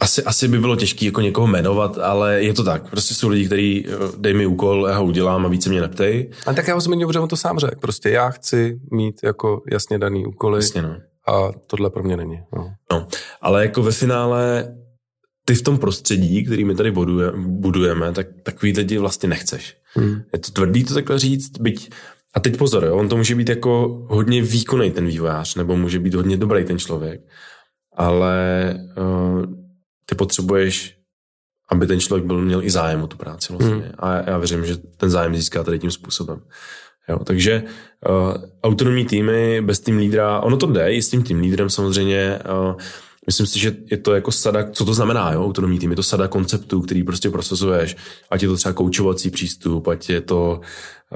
asi, 0.00 0.22
asi 0.22 0.48
by 0.48 0.58
bylo 0.58 0.76
těžké 0.76 1.06
jako 1.06 1.20
někoho 1.20 1.46
jmenovat, 1.46 1.98
ale 1.98 2.42
je 2.42 2.54
to 2.54 2.64
tak. 2.64 2.90
Prostě 2.90 3.14
jsou 3.14 3.28
lidi, 3.28 3.46
kteří 3.46 3.86
dej 4.16 4.34
mi 4.34 4.46
úkol, 4.46 4.86
já 4.88 4.98
ho 4.98 5.04
udělám 5.04 5.46
a 5.46 5.48
více 5.48 5.70
mě 5.70 5.80
neptej. 5.80 6.30
A 6.46 6.52
tak 6.52 6.68
já 6.68 6.74
ho 6.74 6.80
zmiňuji, 6.80 7.06
protože 7.06 7.18
on 7.18 7.28
to 7.28 7.36
sám 7.36 7.58
řekl. 7.58 7.80
Prostě 7.80 8.10
já 8.10 8.30
chci 8.30 8.80
mít 8.92 9.20
jako 9.24 9.62
jasně 9.70 9.98
daný 9.98 10.26
úkoly. 10.26 10.58
Jasně, 10.58 10.82
no 10.82 10.96
a 11.28 11.52
tohle 11.66 11.90
pro 11.90 12.02
mě 12.02 12.16
není. 12.16 12.42
No. 12.56 12.74
no. 12.92 13.08
Ale 13.40 13.62
jako 13.62 13.82
ve 13.82 13.92
finále 13.92 14.74
ty 15.44 15.54
v 15.54 15.62
tom 15.62 15.78
prostředí, 15.78 16.44
který 16.44 16.64
my 16.64 16.74
tady 16.74 16.90
buduje, 16.90 17.32
budujeme, 17.36 18.12
tak 18.12 18.26
takový 18.42 18.72
lidi 18.72 18.98
vlastně 18.98 19.28
nechceš. 19.28 19.76
Hmm. 19.94 20.22
Je 20.32 20.38
to 20.38 20.50
tvrdý 20.50 20.84
to 20.84 20.94
takhle 20.94 21.18
říct, 21.18 21.58
byť 21.58 21.90
a 22.34 22.40
teď 22.40 22.56
pozor, 22.56 22.84
jo, 22.84 22.96
on 22.96 23.08
to 23.08 23.16
může 23.16 23.34
být 23.34 23.48
jako 23.48 24.02
hodně 24.08 24.42
výkonný 24.42 24.90
ten 24.90 25.06
vývojář, 25.06 25.54
nebo 25.54 25.76
může 25.76 25.98
být 25.98 26.14
hodně 26.14 26.36
dobrý 26.36 26.64
ten 26.64 26.78
člověk, 26.78 27.20
ale 27.96 28.74
uh, 28.98 29.44
ty 30.06 30.14
potřebuješ, 30.14 30.98
aby 31.70 31.86
ten 31.86 32.00
člověk 32.00 32.26
byl, 32.26 32.42
měl 32.42 32.62
i 32.62 32.70
zájem 32.70 33.02
o 33.02 33.06
tu 33.06 33.16
práci 33.16 33.52
vlastně. 33.52 33.74
Hmm. 33.74 33.92
A 33.98 34.30
já 34.30 34.38
věřím, 34.38 34.66
že 34.66 34.76
ten 34.76 35.10
zájem 35.10 35.36
získá 35.36 35.64
tady 35.64 35.78
tím 35.78 35.90
způsobem. 35.90 36.40
Jo, 37.10 37.18
takže 37.24 37.62
uh, 38.08 38.34
autonomní 38.62 39.04
týmy 39.04 39.60
bez 39.60 39.80
tým 39.80 39.98
lídra, 39.98 40.40
ono 40.40 40.56
to 40.56 40.66
jde 40.66 40.92
i 40.92 41.02
s 41.02 41.10
tím 41.10 41.22
tým 41.22 41.40
lídrem 41.40 41.70
samozřejmě, 41.70 42.38
uh, 42.68 42.74
myslím 43.26 43.46
si, 43.46 43.58
že 43.58 43.76
je 43.90 43.96
to 43.96 44.14
jako 44.14 44.32
sada, 44.32 44.70
co 44.70 44.84
to 44.84 44.94
znamená, 44.94 45.32
jo, 45.32 45.44
autonomní 45.44 45.78
tým, 45.78 45.90
je 45.90 45.96
to 45.96 46.02
sada 46.02 46.28
konceptů, 46.28 46.80
který 46.80 47.02
prostě 47.02 47.30
procesuješ, 47.30 47.96
ať 48.30 48.42
je 48.42 48.48
to 48.48 48.56
třeba 48.56 48.72
koučovací 48.72 49.30
přístup, 49.30 49.88
ať 49.88 50.10
je 50.10 50.20
to, 50.20 50.60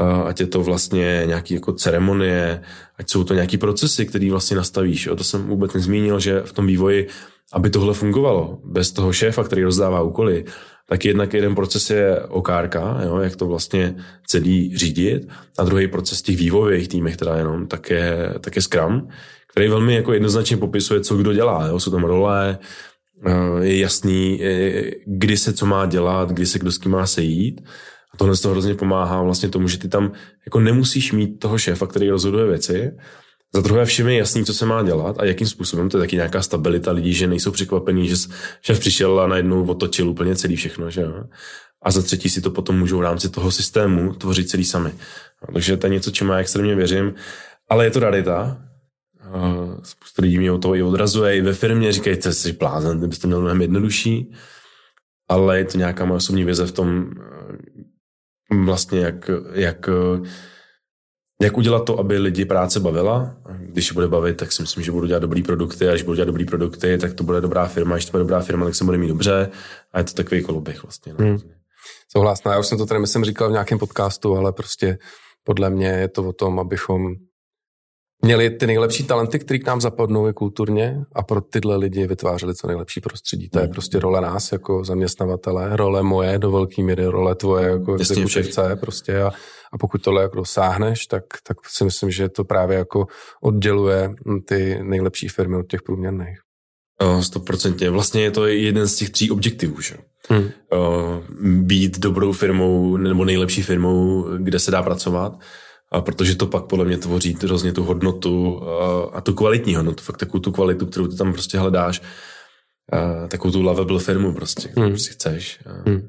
uh, 0.01 0.26
ať 0.26 0.40
je 0.40 0.47
to 0.47 0.61
vlastně 0.62 1.22
nějaký 1.26 1.55
jako 1.55 1.72
ceremonie, 1.72 2.61
ať 2.99 3.11
jsou 3.11 3.24
to 3.24 3.34
nějaký 3.34 3.59
procesy, 3.59 4.07
který 4.07 4.30
vlastně 4.30 4.57
nastavíš, 4.57 5.07
jo, 5.07 5.16
to 5.16 5.24
jsem 5.24 5.47
vůbec 5.47 5.72
nezmínil, 5.74 6.20
že 6.20 6.40
v 6.40 6.53
tom 6.53 6.66
vývoji, 6.66 7.09
aby 7.53 7.70
tohle 7.70 7.95
fungovalo, 7.95 8.59
bez 8.64 8.92
toho 8.92 9.12
šéfa, 9.12 9.45
který 9.45 9.64
rozdává 9.64 10.03
úkoly, 10.03 10.45
tak 10.89 11.05
jednak 11.05 11.35
jeden 11.35 11.55
proces 11.55 11.91
je 11.91 12.20
okárka, 12.20 13.01
jo, 13.05 13.16
jak 13.16 13.37
to 13.37 13.47
vlastně 13.47 13.97
celý 14.26 14.76
řídit, 14.76 15.28
a 15.59 15.64
druhý 15.64 15.89
proces 15.89 16.22
těch 16.22 16.37
vývojových 16.37 16.89
týmech 16.89 17.16
teda 17.16 17.37
jenom, 17.37 17.66
tak 17.66 17.91
je, 17.91 18.35
tak 18.41 18.57
je 18.57 18.62
Scrum, 18.62 19.09
který 19.51 19.68
velmi 19.68 19.95
jako 19.95 20.12
jednoznačně 20.12 20.57
popisuje, 20.57 21.01
co 21.01 21.16
kdo 21.16 21.32
dělá. 21.32 21.66
Jo. 21.66 21.80
Jsou 21.80 21.91
tam 21.91 22.05
role, 22.05 22.59
eh, 23.26 23.64
je 23.64 23.78
jasný, 23.78 24.41
kdy 25.07 25.37
se 25.37 25.53
co 25.53 25.66
má 25.66 25.87
dělat, 25.87 26.30
kdy 26.30 26.47
se 26.47 26.59
kdo 26.59 26.72
s 26.72 26.78
kým 26.78 26.93
má 26.93 27.07
sejít. 27.07 27.61
A 28.14 28.16
tohle 28.16 28.37
z 28.37 28.41
toho 28.41 28.53
hrozně 28.53 28.74
pomáhá 28.74 29.22
vlastně 29.22 29.49
tomu, 29.49 29.68
že 29.68 29.78
ty 29.78 29.89
tam 29.89 30.12
jako 30.47 30.61
nemusíš 30.61 31.12
mít 31.12 31.39
toho 31.39 31.59
šéfa, 31.59 31.87
který 31.87 32.11
rozhoduje 32.11 32.47
věci, 32.47 32.93
za 33.55 33.61
druhé 33.61 33.84
všem 33.84 34.09
je 34.09 34.18
jasný, 34.18 34.44
co 34.44 34.55
se 34.55 34.66
má 34.66 34.82
dělat 34.82 35.16
a 35.18 35.24
jakým 35.24 35.46
způsobem. 35.46 35.88
To 35.88 35.96
je 35.96 36.02
taky 36.02 36.16
nějaká 36.16 36.42
stabilita 36.42 36.92
lidí, 36.92 37.14
že 37.14 37.26
nejsou 37.26 37.50
překvapení, 37.50 38.09
že 38.09 38.16
šéf 38.62 38.80
přišel 38.80 39.20
a 39.20 39.26
najednou 39.26 39.66
otočil 39.66 40.11
úplně 40.11 40.36
celý 40.36 40.57
všechno. 40.57 40.90
Že 40.90 41.00
jo? 41.00 41.24
A 41.82 41.90
za 41.90 42.02
třetí 42.02 42.30
si 42.30 42.40
to 42.40 42.50
potom 42.50 42.78
můžou 42.78 42.98
v 42.98 43.02
rámci 43.02 43.28
toho 43.28 43.50
systému 43.50 44.14
tvořit 44.14 44.48
celý 44.48 44.64
sami. 44.64 44.92
Takže 45.52 45.76
to 45.76 45.86
je 45.86 45.90
něco, 45.90 46.11
čemu 46.11 46.32
já 46.32 46.38
extrémně 46.38 46.74
věřím. 46.74 47.14
Ale 47.68 47.84
je 47.84 47.90
to 47.90 48.00
realita. 48.00 48.59
Spousta 49.82 50.22
lidí 50.22 50.38
mě 50.38 50.52
o 50.52 50.59
toho 50.59 50.74
i 50.74 50.82
odrazuje. 50.82 51.36
I 51.36 51.40
ve 51.40 51.52
firmě 51.52 51.92
říkají, 51.92 52.16
že 52.22 52.32
jsi 52.32 52.52
blázen, 52.52 53.00
ty 53.00 53.07
byste 53.07 53.26
měl 53.26 53.40
mnohem 53.40 53.61
jednodušší. 53.61 54.32
Ale 55.28 55.59
je 55.59 55.64
to 55.64 55.78
nějaká 55.78 56.05
moje 56.05 56.16
osobní 56.16 56.44
vize 56.44 56.66
v 56.66 56.72
tom, 56.72 57.11
vlastně 58.64 59.00
jak, 59.00 59.30
jak 59.52 59.88
jak 61.43 61.57
udělat 61.57 61.85
to, 61.85 61.99
aby 61.99 62.18
lidi 62.18 62.45
práce 62.45 62.80
bavila, 62.80 63.37
když 63.59 63.93
bude 63.93 64.09
bavit, 64.09 64.37
tak 64.37 64.53
si 64.53 64.62
myslím, 64.62 64.85
že 64.85 64.93
budu 64.93 65.07
dělat 65.07 65.18
dobrý 65.18 65.43
produkty 65.43 65.89
a 65.89 65.91
když 65.91 66.03
budu 66.03 66.14
dělat 66.14 66.26
dobrý 66.26 66.45
produkty, 66.45 66.99
tak 66.99 67.14
to 67.14 67.24
bude 67.24 67.41
dobrá 67.41 67.66
firma, 67.66 67.95
když 67.95 68.05
to 68.05 68.11
bude 68.11 68.22
dobrá 68.22 68.41
firma, 68.41 68.64
tak 68.64 68.74
se 68.74 68.85
bude 68.85 68.99
mít 68.99 69.09
dobře 69.09 69.51
a 69.93 69.99
je 69.99 70.05
to 70.05 70.12
takový 70.12 70.43
koloběh 70.43 70.82
vlastně. 70.82 71.14
No. 71.18 71.26
Hmm. 71.26 71.39
Souhlasná, 72.16 72.53
já 72.53 72.59
už 72.59 72.66
jsem 72.66 72.78
to 72.78 72.87
tady 72.87 73.01
myslím 73.01 73.24
říkal 73.24 73.49
v 73.49 73.53
nějakém 73.53 73.78
podcastu, 73.78 74.37
ale 74.37 74.53
prostě 74.53 74.99
podle 75.45 75.70
mě 75.70 75.89
je 75.89 76.09
to 76.09 76.28
o 76.28 76.32
tom, 76.32 76.59
abychom 76.59 77.14
měli 78.22 78.50
ty 78.50 78.66
nejlepší 78.66 79.04
talenty, 79.04 79.38
které 79.38 79.58
k 79.58 79.66
nám 79.66 79.80
zapadnou 79.80 80.28
i 80.28 80.32
kulturně 80.32 81.04
a 81.12 81.22
pro 81.22 81.40
tyhle 81.40 81.76
lidi 81.76 82.06
vytvářeli 82.06 82.54
co 82.54 82.66
nejlepší 82.66 83.00
prostředí. 83.00 83.48
To 83.48 83.58
je 83.58 83.64
hmm. 83.64 83.72
prostě 83.72 83.98
role 83.98 84.20
nás 84.20 84.52
jako 84.52 84.84
zaměstnavatele, 84.84 85.76
role 85.76 86.02
moje 86.02 86.38
do 86.38 86.50
velké 86.50 86.82
míry, 86.82 87.06
role 87.06 87.34
tvoje 87.34 87.68
jako 87.68 87.94
exekutivce 87.94 88.76
prostě 88.76 89.22
a, 89.22 89.30
a 89.72 89.78
pokud 89.78 90.02
tohle 90.02 90.22
jako 90.22 90.36
dosáhneš, 90.36 91.06
tak, 91.06 91.24
tak 91.46 91.56
si 91.68 91.84
myslím, 91.84 92.10
že 92.10 92.28
to 92.28 92.44
právě 92.44 92.78
jako 92.78 93.06
odděluje 93.42 94.14
ty 94.46 94.78
nejlepší 94.82 95.28
firmy 95.28 95.56
od 95.56 95.68
těch 95.68 95.82
průměrných. 95.82 96.38
Stoprocentně. 97.20 97.90
Vlastně 97.90 98.22
je 98.22 98.30
to 98.30 98.46
jeden 98.46 98.88
z 98.88 98.96
těch 98.96 99.10
tří 99.10 99.30
objektivů, 99.30 99.80
že? 99.80 99.96
Hmm. 100.28 100.50
Být 101.64 101.98
dobrou 101.98 102.32
firmou 102.32 102.96
nebo 102.96 103.24
nejlepší 103.24 103.62
firmou, 103.62 104.26
kde 104.38 104.58
se 104.58 104.70
dá 104.70 104.82
pracovat 104.82 105.32
a 105.95 106.01
protože 106.01 106.36
to 106.36 106.47
pak 106.47 106.64
podle 106.64 106.84
mě 106.84 106.99
tvoří 106.99 107.38
hrozně 107.42 107.72
tu 107.72 107.84
hodnotu 107.84 108.62
a, 109.12 109.20
tu 109.20 109.34
kvalitní 109.34 109.74
hodnotu, 109.74 110.03
fakt 110.03 110.16
takovou 110.16 110.40
tu 110.40 110.53
kvalitu, 110.53 110.86
kterou 110.86 111.07
ty 111.07 111.16
tam 111.16 111.32
prostě 111.32 111.59
hledáš, 111.59 112.03
a 112.92 113.28
takovou 113.28 113.53
tu 113.53 113.62
lovable 113.62 114.01
firmu 114.01 114.32
prostě, 114.32 114.68
kterou 114.68 114.82
hmm. 114.82 114.92
prostě 114.92 115.12
chceš. 115.12 115.61
A, 115.66 115.90
hmm. 115.90 116.09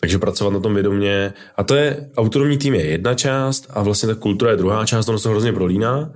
Takže 0.00 0.18
pracovat 0.18 0.50
na 0.50 0.60
tom 0.60 0.74
vědomě. 0.74 1.32
A 1.56 1.64
to 1.64 1.74
je, 1.74 2.10
autonomní 2.16 2.58
tým 2.58 2.74
je 2.74 2.86
jedna 2.86 3.14
část 3.14 3.66
a 3.70 3.82
vlastně 3.82 4.08
ta 4.08 4.14
kultura 4.14 4.50
je 4.50 4.56
druhá 4.56 4.86
část, 4.86 5.08
ono 5.08 5.18
se 5.18 5.28
hrozně 5.28 5.52
prolíná, 5.52 6.12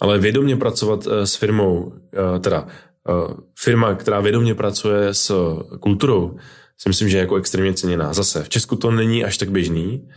ale 0.00 0.18
vědomě 0.18 0.56
pracovat 0.56 1.06
eh, 1.06 1.26
s 1.26 1.34
firmou, 1.34 1.92
eh, 2.14 2.38
teda 2.38 2.66
eh, 3.08 3.34
firma, 3.58 3.94
která 3.94 4.20
vědomě 4.20 4.54
pracuje 4.54 5.14
s 5.14 5.34
kulturou, 5.80 6.36
si 6.78 6.88
myslím, 6.88 7.08
že 7.08 7.16
je 7.16 7.20
jako 7.20 7.36
extrémně 7.36 7.74
ceněná. 7.74 8.12
Zase, 8.12 8.44
v 8.44 8.48
Česku 8.48 8.76
to 8.76 8.90
není 8.90 9.24
až 9.24 9.38
tak 9.38 9.50
běžný, 9.50 10.08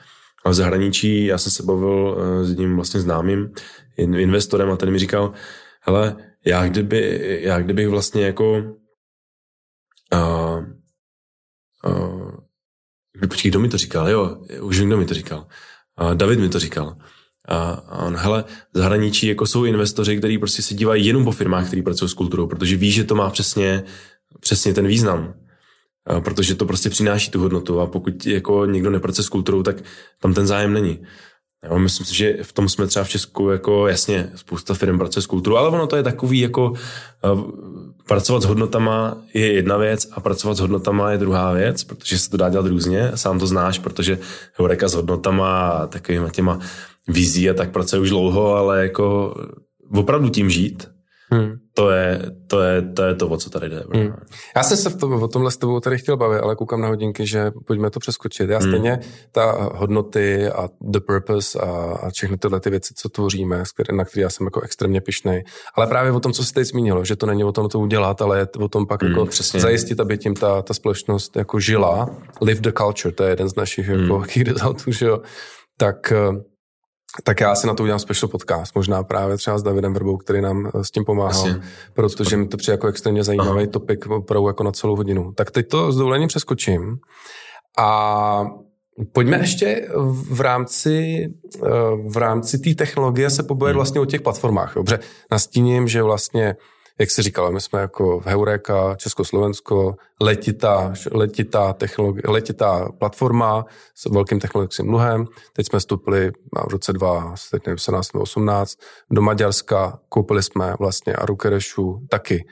a 0.48 0.50
v 0.50 0.54
zahraničí 0.54 1.26
já 1.26 1.38
jsem 1.38 1.52
se 1.52 1.64
bavil 1.64 2.18
eh, 2.18 2.46
s 2.46 2.50
jedním 2.50 2.76
vlastně 2.76 3.02
známým 3.02 3.52
investorem 3.98 4.72
a 4.72 4.78
ten 4.78 4.92
mi 4.92 5.00
říkal, 5.00 5.34
hele, 5.82 6.16
já 6.46 6.68
kdyby, 6.68 7.40
já 7.44 7.60
kdybych 7.60 7.88
vlastně 7.88 8.26
jako 8.26 8.58
uh, 10.14 10.66
uh, 11.86 12.32
počkej, 13.30 13.52
kdo 13.52 13.60
mi 13.60 13.70
to 13.70 13.78
říkal? 13.78 14.10
Jo, 14.10 14.46
už 14.62 14.80
kdo 14.80 14.98
mi 14.98 15.06
to 15.06 15.14
říkal. 15.14 15.48
Uh, 16.02 16.16
David 16.16 16.40
mi 16.40 16.50
to 16.50 16.60
říkal. 16.60 16.98
A 17.48 17.82
on, 18.06 18.16
hele, 18.16 18.44
v 18.74 18.78
zahraničí 18.78 19.28
jako 19.28 19.46
jsou 19.46 19.66
investoři, 19.66 20.18
kteří 20.18 20.38
prostě 20.38 20.62
se 20.62 20.74
dívají 20.74 21.06
jenom 21.06 21.24
po 21.24 21.32
firmách, 21.32 21.68
kteří 21.68 21.82
pracují 21.82 22.10
s 22.10 22.14
kulturou, 22.14 22.48
protože 22.48 22.76
ví, 22.76 22.92
že 22.92 23.04
to 23.04 23.16
má 23.16 23.30
přesně, 23.30 23.84
přesně 24.40 24.74
ten 24.74 24.88
význam 24.88 25.34
protože 26.20 26.56
to 26.56 26.66
prostě 26.66 26.90
přináší 26.90 27.32
tu 27.32 27.40
hodnotu 27.40 27.80
a 27.80 27.86
pokud 27.86 28.26
jako 28.26 28.66
někdo 28.66 28.90
nepracuje 28.90 29.26
s 29.26 29.30
kulturou, 29.30 29.64
tak 29.64 29.76
tam 30.22 30.34
ten 30.34 30.48
zájem 30.48 30.74
není. 30.74 31.00
Jo, 31.70 31.80
myslím 31.80 32.06
si, 32.06 32.16
že 32.16 32.38
v 32.42 32.54
tom 32.54 32.70
jsme 32.70 32.88
třeba 32.88 33.06
v 33.06 33.10
Česku 33.10 33.50
jako 33.50 33.88
jasně, 33.88 34.30
spousta 34.36 34.74
firm 34.74 34.98
pracuje 34.98 35.24
s 35.24 35.26
kulturou, 35.26 35.56
ale 35.56 35.70
ono 35.70 35.88
to 35.88 35.96
je 35.96 36.04
takový 36.04 36.40
jako 36.40 36.70
uh, 36.70 37.52
pracovat 38.08 38.44
s 38.44 38.46
hodnotama 38.46 39.18
je 39.34 39.54
jedna 39.54 39.78
věc 39.78 40.08
a 40.12 40.20
pracovat 40.20 40.58
s 40.58 40.60
hodnotama 40.60 41.12
je 41.12 41.18
druhá 41.18 41.54
věc, 41.54 41.84
protože 41.84 42.20
se 42.20 42.30
to 42.30 42.38
dá 42.38 42.50
dělat 42.50 42.68
různě, 42.68 43.12
sám 43.16 43.40
to 43.40 43.48
znáš, 43.48 43.80
protože 43.80 44.20
Heureka 44.54 44.88
s 44.88 44.94
hodnotama 44.94 45.68
a 45.68 45.88
takovýma 45.88 46.30
těma 46.30 46.60
vizí 47.08 47.50
a 47.50 47.54
tak 47.54 47.72
pracuje 47.72 48.02
už 48.02 48.10
dlouho, 48.10 48.56
ale 48.56 48.84
jako 48.84 49.36
opravdu 49.94 50.30
tím 50.30 50.50
žít, 50.50 50.88
Hmm. 51.30 51.58
To, 51.78 51.90
je, 51.90 52.22
to, 52.48 52.62
je, 52.62 52.82
to 52.82 53.04
je 53.04 53.16
to, 53.16 53.28
o 53.28 53.38
co 53.38 53.50
tady 53.50 53.70
jde. 53.70 53.84
Hmm. 53.94 54.14
Já 54.56 54.64
jsem 54.64 54.78
se 54.78 54.90
v 54.90 54.98
tom, 54.98 55.24
o 55.24 55.28
tomhle 55.28 55.52
s 55.52 55.58
tebou 55.58 55.80
tady 55.80 55.98
chtěl 55.98 56.18
bavit, 56.18 56.40
ale 56.40 56.56
koukám 56.56 56.82
na 56.82 56.88
hodinky, 56.88 57.28
že 57.28 57.52
pojďme 57.66 57.90
to 57.90 58.00
přeskočit. 58.00 58.50
Já 58.50 58.60
hmm. 58.60 58.70
stejně 58.72 59.00
ta 59.32 59.70
hodnoty 59.76 60.50
a 60.50 60.70
the 60.82 61.00
purpose 61.00 61.60
a, 61.60 61.66
a 62.02 62.10
všechny 62.10 62.38
tyhle 62.38 62.60
ty 62.60 62.70
věci, 62.70 62.94
co 62.98 63.10
tvoříme, 63.10 63.64
na 63.92 64.06
které 64.06 64.22
já 64.22 64.30
jsem 64.30 64.46
jako 64.46 64.62
extrémně 64.62 65.02
pišnej. 65.02 65.44
Ale 65.76 65.88
právě 65.88 66.12
o 66.12 66.20
tom, 66.20 66.34
co 66.34 66.46
se 66.46 66.54
teď 66.54 66.68
zmínilo, 66.68 67.06
že 67.06 67.16
to 67.16 67.26
není 67.26 67.44
o 67.44 67.52
tom 67.52 67.70
to 67.70 67.80
udělat, 67.80 68.22
ale 68.22 68.40
je 68.40 68.48
o 68.60 68.68
tom 68.68 68.88
pak 68.88 69.04
hmm, 69.04 69.12
jako 69.12 69.26
přesně. 69.26 69.60
zajistit, 69.60 70.00
aby 70.00 70.18
tím 70.18 70.34
ta, 70.34 70.62
ta 70.62 70.74
společnost 70.74 71.36
jako 71.36 71.60
žila. 71.60 72.10
Live 72.42 72.62
the 72.62 72.72
culture, 72.78 73.16
to 73.16 73.24
je 73.24 73.30
jeden 73.30 73.50
z 73.50 73.56
našich 73.56 73.88
hmm. 73.88 74.02
jako 74.02 74.24
key 74.34 74.44
resultů, 74.44 74.92
že 74.92 75.06
jo. 75.06 75.22
Tak 75.78 76.14
tak 77.24 77.40
já 77.40 77.56
si 77.56 77.68
na 77.68 77.74
to 77.74 77.84
udělám 77.84 78.00
special 78.00 78.30
podcast, 78.30 78.76
možná 78.76 79.04
právě 79.04 79.38
třeba 79.38 79.58
s 79.58 79.64
Davidem 79.64 79.94
Vrbou, 79.94 80.18
který 80.18 80.42
nám 80.42 80.68
eh, 80.68 80.84
s 80.84 80.92
tím 80.92 81.06
pomáhal, 81.06 81.42
Asi. 81.42 81.56
protože 81.94 82.38
mi 82.38 82.48
to 82.48 82.58
přijde 82.58 82.74
jako 82.74 82.88
extrémně 82.88 83.24
zajímavý 83.24 83.62
Aha. 83.62 83.72
topik 83.72 84.08
opravdu 84.08 84.48
jako 84.48 84.64
na 84.64 84.72
celou 84.72 84.96
hodinu. 84.96 85.32
Tak 85.36 85.52
teď 85.52 85.68
to 85.68 85.92
s 85.92 85.98
dovolením 85.98 86.28
přeskočím 86.28 86.98
a 87.78 88.48
Pojďme 89.12 89.38
ještě 89.38 89.88
v 90.32 90.42
rámci, 90.42 91.26
eh, 91.56 91.70
v 92.08 92.18
rámci 92.18 92.60
té 92.60 92.76
technologie 92.76 93.30
se 93.30 93.44
pobavit 93.44 93.72
hmm. 93.72 93.78
vlastně 93.78 94.02
o 94.02 94.06
těch 94.06 94.22
platformách. 94.22 94.76
Dobře, 94.76 95.00
nastíním, 95.32 95.88
že 95.88 96.04
vlastně 96.04 96.56
jak 97.00 97.12
se 97.12 97.24
říkalo, 97.24 97.52
my 97.52 97.62
jsme 97.62 97.82
jako 97.82 98.20
v 98.20 98.26
Heureka, 98.26 98.96
Československo, 98.96 99.96
letitá, 100.22 100.94
letitá, 101.12 101.74
technologi- 101.74 102.32
letitá 102.32 102.90
platforma 103.00 103.66
s 103.96 104.06
velkým 104.06 104.40
technologickým 104.40 104.88
dluhem. 104.88 105.26
Teď 105.54 105.68
jsme 105.68 105.80
vstoupili 105.80 106.32
v 106.68 106.72
roce 106.72 106.94
2017 106.94 108.14
nebo 108.14 108.24
18 108.24 108.74
do 109.12 109.22
Maďarska, 109.22 110.00
koupili 110.10 110.44
jsme 110.44 110.76
vlastně 110.80 111.14
Arukerešu 111.14 112.00
taky 112.10 112.46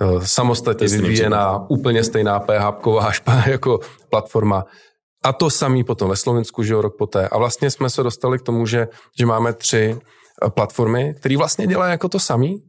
uh, 0.00 0.22
samostatně 0.24 0.88
vyvíjená, 0.88 1.70
úplně 1.70 2.04
stejná 2.04 2.40
PHPková 2.40 3.10
jako 3.46 3.78
platforma. 4.10 4.64
A 5.24 5.32
to 5.32 5.50
samý 5.50 5.84
potom 5.84 6.08
ve 6.08 6.16
Slovensku, 6.16 6.62
že 6.62 6.74
rok 6.74 6.96
poté. 6.98 7.28
A 7.28 7.38
vlastně 7.38 7.70
jsme 7.70 7.90
se 7.90 8.02
dostali 8.02 8.38
k 8.38 8.42
tomu, 8.42 8.66
že, 8.66 8.88
že 9.18 9.26
máme 9.26 9.52
tři 9.52 9.96
eh, 9.98 10.50
platformy, 10.50 11.14
které 11.14 11.36
vlastně 11.36 11.66
dělají 11.66 11.90
jako 11.90 12.08
to 12.08 12.18
samý, 12.18 12.62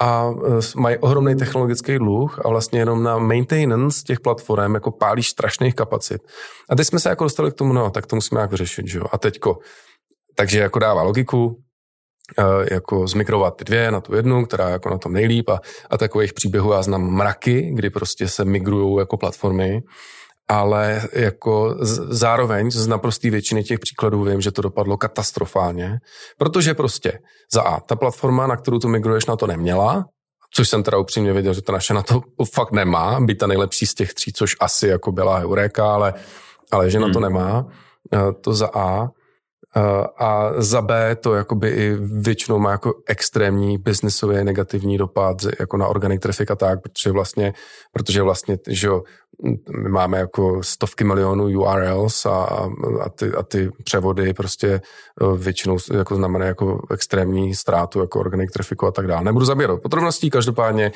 a 0.00 0.30
e, 0.30 0.80
mají 0.80 0.98
ohromný 0.98 1.36
technologický 1.36 1.98
dluh 1.98 2.40
a 2.44 2.48
vlastně 2.48 2.78
jenom 2.78 3.02
na 3.02 3.18
maintenance 3.18 4.02
těch 4.06 4.20
platform 4.20 4.74
jako 4.74 4.90
pálí 4.90 5.22
strašných 5.22 5.74
kapacit. 5.74 6.22
A 6.70 6.76
teď 6.76 6.86
jsme 6.86 7.00
se 7.00 7.08
jako 7.08 7.24
dostali 7.24 7.50
k 7.50 7.54
tomu, 7.54 7.72
no, 7.72 7.90
tak 7.90 8.06
to 8.06 8.16
musíme 8.16 8.40
jako 8.40 8.56
řešit, 8.56 8.86
že 8.86 8.98
jo. 8.98 9.04
A 9.12 9.18
teďko, 9.18 9.58
takže 10.36 10.60
jako 10.60 10.78
dává 10.78 11.02
logiku, 11.02 11.56
e, 12.38 12.74
jako 12.74 13.06
zmigrovat 13.06 13.56
ty 13.56 13.64
dvě 13.64 13.90
na 13.90 14.00
tu 14.00 14.14
jednu, 14.14 14.46
která 14.46 14.68
jako 14.68 14.90
na 14.90 14.98
tom 14.98 15.12
nejlíp 15.12 15.48
a, 15.48 15.60
a 15.90 15.98
takových 15.98 16.32
příběhů 16.32 16.72
já 16.72 16.82
znám 16.82 17.02
mraky, 17.02 17.70
kdy 17.74 17.90
prostě 17.90 18.28
se 18.28 18.44
migrují 18.44 18.98
jako 18.98 19.16
platformy 19.16 19.80
ale 20.52 21.02
jako 21.12 21.76
zároveň 22.08 22.70
z 22.70 22.86
naprostý 22.86 23.30
většiny 23.30 23.64
těch 23.64 23.78
příkladů 23.78 24.24
vím, 24.24 24.40
že 24.40 24.50
to 24.50 24.62
dopadlo 24.62 24.96
katastrofálně, 24.96 25.98
protože 26.38 26.74
prostě 26.74 27.18
za 27.52 27.62
A, 27.62 27.80
ta 27.80 27.96
platforma, 27.96 28.46
na 28.46 28.56
kterou 28.56 28.78
tu 28.78 28.88
migruješ, 28.88 29.26
na 29.26 29.36
to 29.36 29.46
neměla, 29.46 30.04
což 30.54 30.68
jsem 30.68 30.82
teda 30.82 30.98
upřímně 30.98 31.32
věděl, 31.32 31.54
že 31.54 31.62
to 31.62 31.72
naše 31.72 31.94
na 31.94 32.02
to 32.02 32.20
fakt 32.54 32.72
nemá, 32.72 33.20
být 33.20 33.38
ta 33.38 33.46
nejlepší 33.46 33.86
z 33.86 33.94
těch 33.94 34.14
tří, 34.14 34.32
což 34.32 34.56
asi 34.60 34.88
jako 34.88 35.12
byla 35.12 35.40
Eureka, 35.40 35.94
ale, 35.94 36.14
ale 36.70 36.90
že 36.90 36.98
hmm. 36.98 37.08
na 37.08 37.12
to 37.12 37.18
hmm. 37.18 37.28
nemá, 37.32 37.66
eh, 38.14 38.32
to 38.40 38.52
za 38.52 38.68
A. 38.74 39.08
Eh, 39.76 40.06
a 40.18 40.52
za 40.58 40.82
B 40.82 41.16
to 41.16 41.34
jakoby 41.34 41.68
i 41.68 41.96
většinou 41.96 42.58
má 42.58 42.70
jako 42.70 42.94
extrémní 43.08 43.78
biznisově 43.78 44.44
negativní 44.44 44.98
dopad 44.98 45.36
jako 45.60 45.76
na 45.76 45.86
organic 45.86 46.20
traffic 46.20 46.50
a 46.50 46.56
tak, 46.56 46.82
protože 46.82 47.12
vlastně, 47.12 47.52
protože 47.92 48.22
vlastně, 48.22 48.58
že 48.68 48.86
jo, 48.86 49.02
my 49.82 49.88
máme 49.88 50.18
jako 50.18 50.62
stovky 50.62 51.04
milionů 51.04 51.44
URLs 51.44 52.26
a, 52.26 52.30
a, 53.02 53.08
ty, 53.08 53.32
a 53.32 53.42
ty 53.42 53.70
převody 53.84 54.34
prostě 54.34 54.68
e, 54.68 54.80
většinou 55.36 55.76
jako 55.92 56.16
znamená 56.16 56.46
jako 56.46 56.86
extrémní 56.90 57.54
ztrátu 57.54 58.00
jako 58.00 58.20
organic 58.20 58.52
trafficu 58.52 58.86
a 58.86 58.90
tak 58.90 59.06
dále. 59.06 59.24
Nebudu 59.24 59.44
zabírat 59.44 59.82
podrobností, 59.82 60.30
každopádně 60.30 60.84
e, 60.84 60.92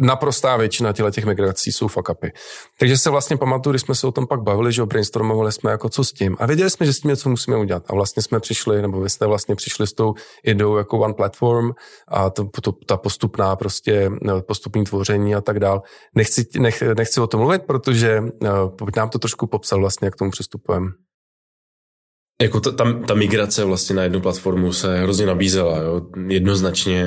naprostá 0.00 0.56
většina 0.56 0.92
těle 0.92 1.10
těch 1.10 1.26
migrací 1.26 1.72
jsou 1.72 1.88
fuck 1.88 2.08
upy. 2.08 2.32
Takže 2.78 2.98
se 2.98 3.10
vlastně 3.10 3.36
pamatuju, 3.36 3.72
když 3.72 3.82
jsme 3.82 3.94
se 3.94 4.06
o 4.06 4.12
tom 4.12 4.26
pak 4.26 4.42
bavili, 4.42 4.72
že 4.72 4.84
brainstormovali 4.84 5.52
jsme 5.52 5.70
jako 5.70 5.88
co 5.88 6.04
s 6.04 6.12
tím 6.12 6.36
a 6.40 6.46
věděli 6.46 6.70
jsme, 6.70 6.86
že 6.86 6.92
s 6.92 7.00
tím 7.00 7.08
něco 7.08 7.28
musíme 7.28 7.56
udělat 7.56 7.82
a 7.88 7.94
vlastně 7.94 8.22
jsme 8.22 8.40
přišli, 8.40 8.82
nebo 8.82 9.00
vy 9.00 9.10
jste 9.10 9.26
vlastně 9.26 9.54
přišli 9.54 9.86
s 9.86 9.92
tou 9.92 10.14
ideou 10.44 10.76
jako 10.76 10.98
one 10.98 11.14
platform 11.14 11.70
a 12.08 12.30
to, 12.30 12.48
to, 12.62 12.72
ta 12.72 12.96
postupná 12.96 13.56
prostě 13.56 14.10
e, 14.38 14.42
postupný 14.42 14.84
tvoření 14.84 15.34
a 15.34 15.40
tak 15.40 15.60
dále. 15.60 15.80
Nechci, 16.14 16.46
nech, 16.58 16.82
nechci 16.82 17.20
o 17.20 17.26
tom 17.26 17.40
mluvit, 17.40 17.62
protože 17.70 18.20
uh, 18.20 18.88
nám 18.96 19.08
to 19.08 19.18
trošku 19.18 19.46
popsal 19.46 19.80
vlastně, 19.80 20.06
jak 20.06 20.14
k 20.14 20.18
tomu 20.18 20.30
přistupujeme. 20.30 20.90
Jako 22.42 22.60
ta, 22.60 22.70
ta, 22.70 22.92
ta 23.08 23.14
migrace 23.14 23.64
vlastně 23.64 23.96
na 23.96 24.02
jednu 24.02 24.20
platformu 24.20 24.72
se 24.72 24.98
hrozně 24.98 25.26
nabízela. 25.26 25.78
Jo? 25.78 26.06
Jednoznačně 26.28 27.04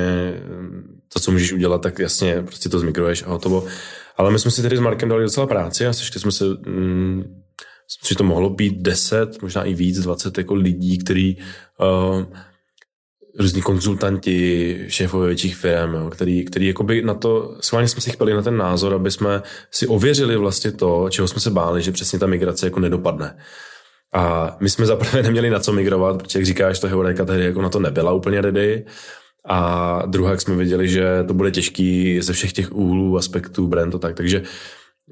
to, 1.13 1.19
co 1.19 1.31
můžeš 1.31 1.53
udělat, 1.53 1.81
tak 1.81 1.99
jasně 1.99 2.41
prostě 2.41 2.69
to 2.69 2.79
zmigruješ 2.79 3.23
a 3.23 3.29
hotovo. 3.29 3.65
Ale 4.17 4.31
my 4.31 4.39
jsme 4.39 4.51
si 4.51 4.61
tedy 4.61 4.77
s 4.77 4.79
Markem 4.79 5.09
dali 5.09 5.23
docela 5.23 5.47
práci 5.47 5.87
a 5.87 5.93
sešli 5.93 6.19
jsme 6.19 6.31
se, 6.31 6.45
mm, 6.65 7.43
že 8.07 8.15
to 8.15 8.23
mohlo 8.23 8.49
být 8.49 8.81
10, 8.81 9.41
možná 9.41 9.63
i 9.63 9.73
víc, 9.73 9.99
20 9.99 10.37
jako 10.37 10.55
lidí, 10.55 10.97
kteří 10.97 11.37
uh, 11.79 12.23
různí 13.39 13.61
konzultanti, 13.61 14.85
šéfové 14.87 15.27
větších 15.27 15.55
firm, 15.55 15.93
jo, 15.93 16.09
který, 16.09 16.45
který 16.45 16.67
jakoby 16.67 17.01
na 17.01 17.13
to, 17.13 17.57
schválně 17.61 17.87
jsme 17.87 18.01
si 18.01 18.11
chpěli 18.11 18.33
na 18.33 18.41
ten 18.41 18.57
názor, 18.57 18.93
aby 18.93 19.11
jsme 19.11 19.41
si 19.71 19.87
ověřili 19.87 20.37
vlastně 20.37 20.71
to, 20.71 21.09
čeho 21.09 21.27
jsme 21.27 21.41
se 21.41 21.49
báli, 21.49 21.81
že 21.81 21.91
přesně 21.91 22.19
ta 22.19 22.27
migrace 22.27 22.65
jako 22.65 22.79
nedopadne. 22.79 23.37
A 24.13 24.55
my 24.59 24.69
jsme 24.69 24.85
zaprvé 24.85 25.23
neměli 25.23 25.49
na 25.49 25.59
co 25.59 25.73
migrovat, 25.73 26.17
protože 26.17 26.39
jak 26.39 26.45
říkáš, 26.45 26.79
to 26.79 26.87
Heureka 26.87 27.25
tehdy 27.25 27.45
jako 27.45 27.61
na 27.61 27.69
to 27.69 27.79
nebyla 27.79 28.11
úplně 28.13 28.41
ready. 28.41 28.85
A 29.49 30.01
druhá, 30.05 30.31
jak 30.31 30.41
jsme 30.41 30.55
věděli, 30.55 30.89
že 30.89 31.23
to 31.27 31.33
bude 31.33 31.51
těžký 31.51 32.21
ze 32.21 32.33
všech 32.33 32.53
těch 32.53 32.71
úhlů, 32.71 33.17
aspektů, 33.17 33.67
brand 33.67 33.95
a 33.95 33.97
tak. 33.97 34.15
Takže 34.15 34.41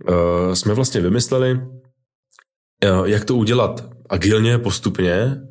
uh, 0.10 0.54
jsme 0.54 0.74
vlastně 0.74 1.02
vymysleli, 1.02 1.54
uh, 1.54 3.06
jak 3.06 3.26
to 3.26 3.36
udělat 3.36 3.90
agilně, 4.10 4.58
postupně 4.58 5.42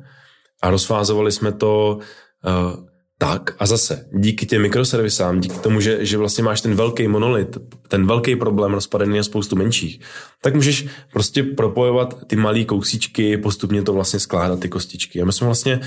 a 0.61 0.69
rozfázovali 0.69 1.31
jsme 1.31 1.51
to 1.51 1.99
uh, 2.45 2.85
tak 3.21 3.55
a 3.59 3.65
zase 3.65 4.05
díky 4.13 4.45
těm 4.45 4.61
mikroservisám, 4.61 5.39
díky 5.39 5.59
tomu, 5.59 5.81
že, 5.81 6.05
že 6.05 6.17
vlastně 6.17 6.43
máš 6.43 6.61
ten 6.61 6.75
velký 6.75 7.07
monolit, 7.07 7.57
ten 7.87 8.07
velký 8.07 8.35
problém 8.35 8.73
rozpadený 8.73 9.17
na 9.17 9.23
spoustu 9.23 9.55
menších, 9.55 10.01
tak 10.41 10.55
můžeš 10.55 10.87
prostě 11.13 11.43
propojovat 11.43 12.27
ty 12.27 12.35
malé 12.35 12.63
kousíčky, 12.63 13.37
postupně 13.37 13.83
to 13.83 13.93
vlastně 13.93 14.19
skládat 14.19 14.59
ty 14.59 14.69
kostičky. 14.69 15.21
A 15.21 15.25
my 15.25 15.33
jsme 15.33 15.45
vlastně 15.45 15.79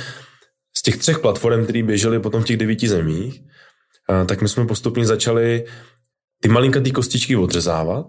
z 0.76 0.82
těch 0.82 0.96
třech 0.96 1.18
platform, 1.18 1.64
které 1.64 1.82
běžely 1.82 2.20
potom 2.20 2.42
v 2.42 2.46
těch 2.46 2.56
devíti 2.56 2.88
zemích, 2.88 3.42
a, 4.08 4.24
tak 4.24 4.42
my 4.42 4.48
jsme 4.48 4.66
postupně 4.66 5.06
začali 5.06 5.64
ty 6.42 6.48
malinkatý 6.48 6.92
kostičky 6.92 7.36
odřezávat 7.36 8.06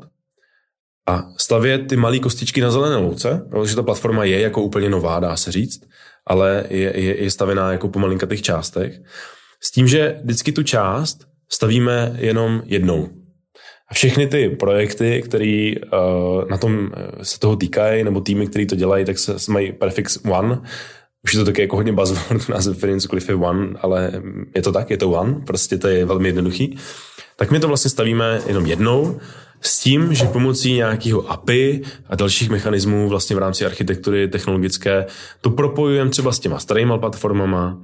a 1.08 1.24
stavět 1.38 1.88
ty 1.88 1.96
malé 1.96 2.20
kostičky 2.20 2.62
na 2.62 2.72
zelené 2.72 2.96
louce, 2.96 3.48
protože 3.50 3.76
ta 3.76 3.84
platforma 3.84 4.24
je 4.24 4.40
jako 4.40 4.62
úplně 4.62 4.90
nová, 4.90 5.20
dá 5.20 5.38
se 5.38 5.52
říct, 5.52 5.82
ale 6.28 6.66
je, 6.70 7.00
je, 7.00 7.24
je 7.24 7.32
stavená 7.32 7.72
jako 7.72 7.88
po 7.88 8.00
malinkatých 8.00 8.42
částech. 8.42 9.02
S 9.62 9.72
tím, 9.72 9.88
že 9.88 10.20
vždycky 10.24 10.52
tu 10.52 10.64
část 10.64 11.28
stavíme 11.50 12.16
jenom 12.20 12.62
jednou. 12.66 13.10
A 13.88 13.94
všechny 13.94 14.28
ty 14.28 14.50
projekty, 14.50 15.22
které 15.26 15.74
uh, 15.94 16.50
na 16.50 16.58
tom 16.58 16.92
eh, 16.94 17.26
se 17.26 17.40
toho 17.40 17.56
týkají, 17.56 18.04
nebo 18.04 18.22
týmy, 18.22 18.48
které 18.48 18.66
to 18.66 18.76
dělají, 18.76 19.06
tak 19.06 19.18
se, 19.18 19.40
se 19.40 19.52
mají 19.52 19.72
prefix 19.72 20.20
one. 20.32 20.62
Už 21.24 21.34
je 21.34 21.40
to 21.40 21.46
taky 21.46 21.62
jako 21.62 21.76
hodně 21.76 21.94
buzzword 21.94 22.50
u 22.50 22.52
nás 22.52 22.68
ve 22.68 22.90
je 23.28 23.36
one, 23.36 23.70
ale 23.82 24.22
je 24.56 24.62
to 24.62 24.72
tak, 24.72 24.90
je 24.90 24.98
to 24.98 25.10
one, 25.10 25.36
prostě 25.46 25.78
to 25.78 25.88
je 25.88 26.06
velmi 26.06 26.28
jednoduchý. 26.28 26.78
Tak 27.36 27.52
my 27.52 27.60
to 27.60 27.68
vlastně 27.68 27.90
stavíme 27.90 28.42
jenom 28.48 28.66
jednou 28.66 29.20
s 29.66 29.80
tím, 29.80 30.14
že 30.14 30.26
pomocí 30.26 30.74
nějakého 30.74 31.32
API 31.32 31.82
a 32.10 32.16
dalších 32.16 32.50
mechanismů 32.50 33.10
vlastně 33.10 33.36
v 33.36 33.40
rámci 33.40 33.66
architektury 33.66 34.28
technologické 34.28 35.06
to 35.42 35.50
propojujeme 35.50 36.10
třeba 36.10 36.32
s 36.32 36.40
těma 36.40 36.60
starýma 36.60 36.98
platformama 36.98 37.82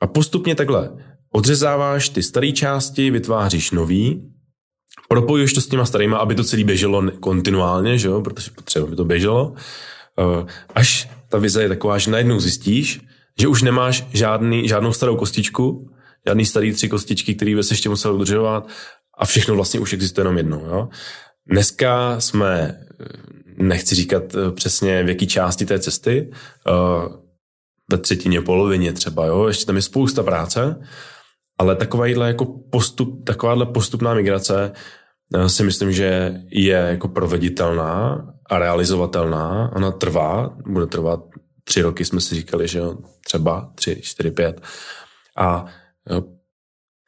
a 0.00 0.06
postupně 0.06 0.54
takhle 0.54 0.90
odřezáváš 1.32 2.08
ty 2.08 2.22
staré 2.22 2.52
části, 2.52 3.10
vytváříš 3.10 3.70
nový, 3.70 4.32
propojuješ 5.08 5.52
to 5.52 5.60
s 5.60 5.66
těma 5.66 5.84
starýma, 5.84 6.18
aby 6.18 6.34
to 6.34 6.44
celé 6.44 6.64
běželo 6.64 7.10
kontinuálně, 7.20 7.98
že 7.98 8.08
jo? 8.08 8.20
protože 8.20 8.50
potřeba, 8.50 8.86
aby 8.86 8.96
to 8.96 9.04
běželo, 9.04 9.54
eh, 10.18 10.46
až 10.74 11.10
ta 11.28 11.38
vize 11.38 11.62
je 11.62 11.68
taková, 11.68 11.98
že 11.98 12.10
najednou 12.10 12.40
zjistíš, 12.40 13.00
že 13.40 13.48
už 13.48 13.62
nemáš 13.62 14.06
žádný, 14.12 14.68
žádnou 14.68 14.92
starou 14.92 15.16
kostičku, 15.16 15.90
žádný 16.26 16.46
starý 16.46 16.72
tři 16.72 16.88
kostičky, 16.88 17.34
který 17.34 17.54
bys 17.54 17.70
ještě 17.70 17.88
musel 17.88 18.14
udržovat 18.14 18.68
a 19.18 19.24
všechno 19.24 19.54
vlastně 19.54 19.80
už 19.80 19.92
existuje 19.92 20.20
jenom 20.20 20.36
jednou. 20.36 20.64
Jo? 20.64 20.88
Dneska 21.46 22.20
jsme, 22.20 22.80
nechci 23.58 23.94
říkat 23.94 24.22
eh, 24.34 24.52
přesně 24.52 25.02
v 25.02 25.08
jaký 25.08 25.26
části 25.26 25.66
té 25.66 25.78
cesty, 25.78 26.30
uh, 26.68 27.12
ve 27.90 27.98
třetině, 27.98 28.40
polovině 28.40 28.92
třeba, 28.92 29.26
jo? 29.26 29.46
ještě 29.46 29.66
tam 29.66 29.76
je 29.76 29.82
spousta 29.82 30.22
práce, 30.22 30.80
ale 31.58 31.76
takováhle 31.76 32.28
jako 32.28 32.44
postup, 32.44 33.24
takováhle 33.26 33.66
postupná 33.66 34.14
migrace 34.14 34.72
uh, 35.34 35.46
si 35.46 35.64
myslím, 35.64 35.92
že 35.92 36.34
je 36.50 36.76
jako 36.76 37.08
proveditelná 37.08 38.26
a 38.50 38.58
realizovatelná. 38.58 39.72
Ona 39.76 39.90
trvá, 39.90 40.56
bude 40.66 40.86
trvat 40.86 41.20
tři 41.64 41.82
roky, 41.82 42.04
jsme 42.04 42.20
si 42.20 42.34
říkali, 42.34 42.68
že 42.68 42.78
jo, 42.78 42.98
třeba 43.24 43.72
tři, 43.74 44.00
čtyři, 44.02 44.30
pět. 44.30 44.60
A 45.36 45.66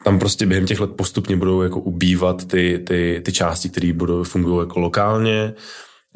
tam 0.04 0.18
prostě 0.18 0.46
během 0.46 0.66
těch 0.66 0.80
let 0.80 0.90
postupně 0.96 1.36
budou 1.36 1.62
jako 1.62 1.80
ubývat 1.80 2.44
ty, 2.44 2.84
ty, 2.86 3.22
ty 3.24 3.32
části, 3.32 3.68
které 3.68 3.92
budou 3.92 4.24
fungují 4.24 4.60
jako 4.60 4.80
lokálně, 4.80 5.54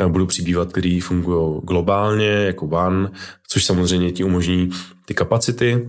budou 0.09 0.27
přibývat, 0.27 0.73
které 0.73 0.99
fungují 1.03 1.61
globálně, 1.65 2.29
jako 2.29 2.67
one, 2.67 3.11
což 3.49 3.65
samozřejmě 3.65 4.13
ti 4.13 4.25
umožní 4.25 4.71
ty 5.05 5.15
kapacity 5.15 5.89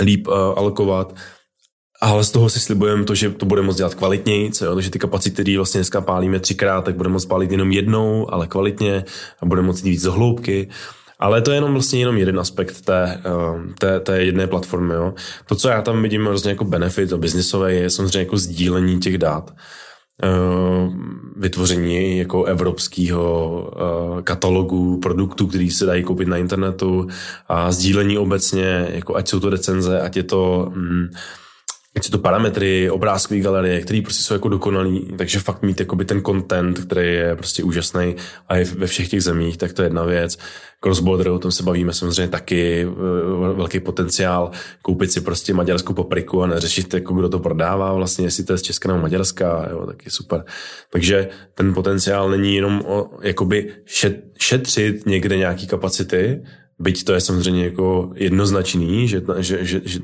líp 0.00 0.28
uh, 0.28 0.34
alokovat. 0.34 1.16
Ale 2.02 2.24
z 2.24 2.30
toho 2.30 2.48
si 2.48 2.60
slibujeme 2.60 3.04
to, 3.04 3.14
že 3.14 3.30
to 3.30 3.46
bude 3.46 3.62
moct 3.62 3.76
dělat 3.76 3.94
kvalitněji, 3.94 4.50
takže 4.74 4.90
ty 4.90 4.98
kapacity, 4.98 5.42
které 5.42 5.56
vlastně 5.56 5.78
dneska 5.78 6.00
pálíme 6.00 6.40
třikrát, 6.40 6.84
tak 6.84 6.96
bude 6.96 7.08
moct 7.08 7.24
pálit 7.24 7.52
jenom 7.52 7.72
jednou, 7.72 8.34
ale 8.34 8.46
kvalitně 8.46 9.04
a 9.40 9.46
bude 9.46 9.62
moct 9.62 9.82
víc 9.82 10.00
z 10.00 10.04
hloubky. 10.04 10.68
Ale 11.18 11.42
to 11.42 11.50
je 11.50 11.56
jenom 11.56 11.72
vlastně 11.72 11.98
jenom 11.98 12.16
jeden 12.16 12.40
aspekt 12.40 12.80
té, 12.80 13.22
eh, 13.24 13.74
té, 13.78 14.00
té 14.00 14.22
jedné 14.22 14.46
platformy. 14.46 14.94
Jo. 14.94 15.14
To, 15.46 15.54
co 15.54 15.68
já 15.68 15.82
tam 15.82 16.02
vidím 16.02 16.24
vlastně 16.24 16.50
jako 16.50 16.64
benefit 16.64 17.12
a 17.12 17.16
biznisové, 17.16 17.74
je 17.74 17.90
samozřejmě 17.90 18.18
jako 18.18 18.36
sdílení 18.36 19.00
těch 19.00 19.18
dát 19.18 19.54
eh, 20.22 20.28
vytvoření 21.36 22.18
jako 22.18 22.44
evropského 22.44 23.70
eh, 23.76 24.22
katalogu 24.22 24.98
produktů, 24.98 25.46
který 25.46 25.70
se 25.70 25.86
dají 25.86 26.02
koupit 26.02 26.28
na 26.28 26.36
internetu 26.36 27.06
a 27.48 27.72
sdílení 27.72 28.18
obecně, 28.18 28.88
jako 28.90 29.16
ať 29.16 29.28
jsou 29.28 29.40
to 29.40 29.50
recenze, 29.50 30.00
ať 30.00 30.16
je 30.16 30.22
to 30.22 30.72
mm, 30.74 31.08
ať 31.96 32.04
jsou 32.04 32.10
to 32.10 32.18
parametry, 32.18 32.90
obrázkové 32.90 33.40
galerie, 33.40 33.80
které 33.80 34.00
prostě 34.02 34.22
jsou 34.22 34.34
jako 34.34 34.48
dokonalý, 34.48 35.14
takže 35.18 35.38
fakt 35.38 35.62
mít 35.62 35.80
jakoby 35.80 36.04
ten 36.04 36.22
content, 36.22 36.78
který 36.78 37.14
je 37.14 37.36
prostě 37.36 37.62
úžasný 37.62 38.16
a 38.48 38.56
je 38.56 38.64
ve 38.64 38.86
všech 38.86 39.08
těch 39.08 39.22
zemích, 39.22 39.56
tak 39.56 39.72
to 39.72 39.82
je 39.82 39.86
jedna 39.86 40.04
věc. 40.04 40.38
Cross-border, 40.80 41.28
o 41.28 41.38
tom 41.38 41.50
se 41.52 41.62
bavíme 41.62 41.92
samozřejmě 41.92 42.28
taky, 42.28 42.82
e, 42.82 43.54
velký 43.54 43.80
potenciál 43.80 44.50
koupit 44.82 45.12
si 45.12 45.20
prostě 45.20 45.54
maďarskou 45.54 45.94
papriku 45.94 46.42
a 46.42 46.46
neřešit, 46.46 46.94
jako 46.94 47.14
kdo 47.14 47.28
to 47.28 47.38
prodává 47.38 47.92
vlastně, 47.92 48.26
jestli 48.26 48.44
to 48.44 48.52
je 48.52 48.58
z 48.58 48.62
Česka 48.62 48.88
nebo 48.88 49.00
Maďarska, 49.00 49.68
jo, 49.70 49.86
tak 49.86 50.04
je 50.04 50.10
super. 50.10 50.44
Takže 50.90 51.28
ten 51.54 51.74
potenciál 51.74 52.30
není 52.30 52.54
jenom 52.54 52.82
o, 52.86 53.10
jakoby 53.22 53.72
šet, 53.84 54.24
šetřit 54.38 55.06
někde 55.06 55.36
nějaký 55.36 55.66
kapacity, 55.66 56.42
byť 56.78 57.04
to 57.04 57.12
je 57.12 57.20
samozřejmě 57.20 57.64
jako 57.64 58.10
jednoznačný, 58.14 59.08
že, 59.08 59.22
že, 59.38 59.64
že, 59.64 59.80
že 59.84 60.00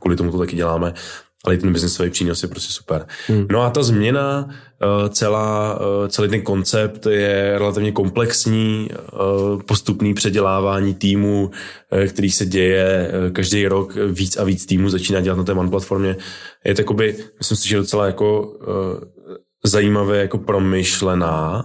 kvůli 0.00 0.16
tomu 0.16 0.32
to 0.32 0.38
taky 0.38 0.56
děláme, 0.56 0.94
ale 1.44 1.54
i 1.54 1.58
ten 1.58 1.72
biznesový 1.72 2.10
přínos 2.10 2.42
je 2.42 2.48
prostě 2.48 2.72
super. 2.72 3.06
Hmm. 3.26 3.46
No 3.52 3.62
a 3.62 3.70
ta 3.70 3.82
změna, 3.82 4.48
eh, 4.50 5.08
celá, 5.08 5.78
eh, 5.80 6.08
celý 6.08 6.28
ten 6.28 6.42
koncept 6.42 7.06
je 7.06 7.58
relativně 7.58 7.92
komplexní, 7.92 8.88
eh, 8.92 8.96
postupný 9.66 10.14
předělávání 10.14 10.94
týmu, 10.94 11.50
který 12.08 12.30
se 12.30 12.46
děje 12.46 13.12
každý 13.32 13.66
rok, 13.66 13.94
víc 14.10 14.36
a 14.36 14.44
víc 14.44 14.66
týmů 14.66 14.90
začíná 14.90 15.20
dělat 15.20 15.36
na 15.36 15.44
té 15.44 15.52
one 15.52 15.70
platformě. 15.70 16.16
Je 16.64 16.74
to 16.74 16.80
jakoby, 16.80 17.16
myslím 17.38 17.56
si, 17.56 17.68
že 17.68 17.76
docela 17.76 18.06
jako 18.06 18.52
zajímavé 19.64 20.18
jako 20.18 20.38
promyšlená, 20.38 21.64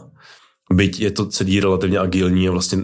byť 0.74 1.00
je 1.00 1.12
to 1.12 1.26
celý 1.26 1.60
relativně 1.60 2.00
agilní 2.00 2.48
a 2.48 2.52
vlastně 2.52 2.84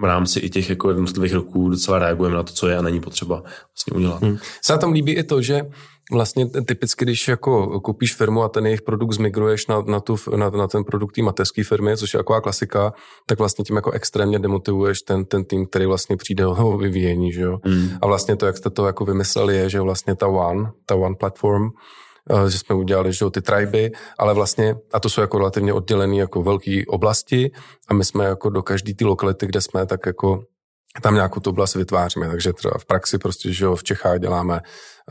v 0.00 0.04
rámci 0.04 0.40
i 0.40 0.50
těch 0.50 0.70
jako 0.70 0.88
jednotlivých 0.88 1.34
roků 1.34 1.68
docela 1.68 1.98
reagujeme 1.98 2.36
na 2.36 2.42
to, 2.42 2.52
co 2.52 2.68
je 2.68 2.76
a 2.76 2.82
není 2.82 3.00
potřeba 3.00 3.42
vlastně 3.42 3.92
udělat. 3.96 4.22
Hmm. 4.22 4.38
Se 4.64 4.72
na 4.72 4.78
tom 4.78 4.92
líbí 4.92 5.12
i 5.12 5.22
to, 5.22 5.42
že 5.42 5.62
vlastně 6.12 6.46
typicky, 6.46 7.04
když 7.04 7.28
jako 7.28 7.80
koupíš 7.80 8.14
firmu 8.14 8.42
a 8.42 8.48
ten 8.48 8.66
jejich 8.66 8.82
produkt 8.82 9.12
zmigruješ 9.12 9.66
na, 9.66 9.82
na, 9.82 10.00
tu, 10.00 10.16
na, 10.36 10.50
na 10.50 10.66
ten 10.66 10.84
produkt 10.84 11.14
té 11.14 11.22
mateřské 11.22 11.64
firmy, 11.64 11.96
což 11.96 12.14
je 12.14 12.18
taková 12.18 12.40
klasika, 12.40 12.92
tak 13.26 13.38
vlastně 13.38 13.64
tím 13.64 13.76
jako 13.76 13.90
extrémně 13.90 14.38
demotivuješ 14.38 15.02
ten, 15.02 15.24
ten 15.24 15.44
tým, 15.44 15.66
který 15.66 15.86
vlastně 15.86 16.16
přijde 16.16 16.46
o 16.46 16.78
vyvíjení, 16.78 17.32
že 17.32 17.40
jo. 17.40 17.58
Mm. 17.66 17.88
A 18.02 18.06
vlastně 18.06 18.36
to, 18.36 18.46
jak 18.46 18.56
jste 18.56 18.70
to 18.70 18.86
jako 18.86 19.04
vymysleli, 19.04 19.56
je, 19.56 19.70
že 19.70 19.80
vlastně 19.80 20.14
ta 20.14 20.26
One, 20.26 20.70
ta 20.86 20.94
One 20.94 21.14
platform, 21.14 21.68
eh, 22.30 22.50
že 22.50 22.58
jsme 22.58 22.74
udělali 22.74 23.12
že 23.12 23.24
jo, 23.24 23.30
ty 23.30 23.42
triby, 23.42 23.90
ale 24.18 24.34
vlastně, 24.34 24.76
a 24.92 25.00
to 25.00 25.08
jsou 25.08 25.20
jako 25.20 25.38
relativně 25.38 25.72
oddělené 25.72 26.16
jako 26.16 26.42
velké 26.42 26.82
oblasti 26.88 27.50
a 27.88 27.94
my 27.94 28.04
jsme 28.04 28.24
jako 28.24 28.50
do 28.50 28.62
každé 28.62 28.94
ty 28.94 29.04
lokality, 29.04 29.46
kde 29.46 29.60
jsme, 29.60 29.86
tak 29.86 30.06
jako 30.06 30.42
tam 31.02 31.14
nějakou 31.14 31.40
tu 31.40 31.50
oblast 31.50 31.74
vytváříme. 31.74 32.28
Takže 32.28 32.52
třeba 32.52 32.78
v 32.78 32.84
praxi 32.84 33.18
prostě, 33.18 33.52
že 33.52 33.66
v 33.74 33.84
Čechách 33.84 34.18
děláme 34.18 34.60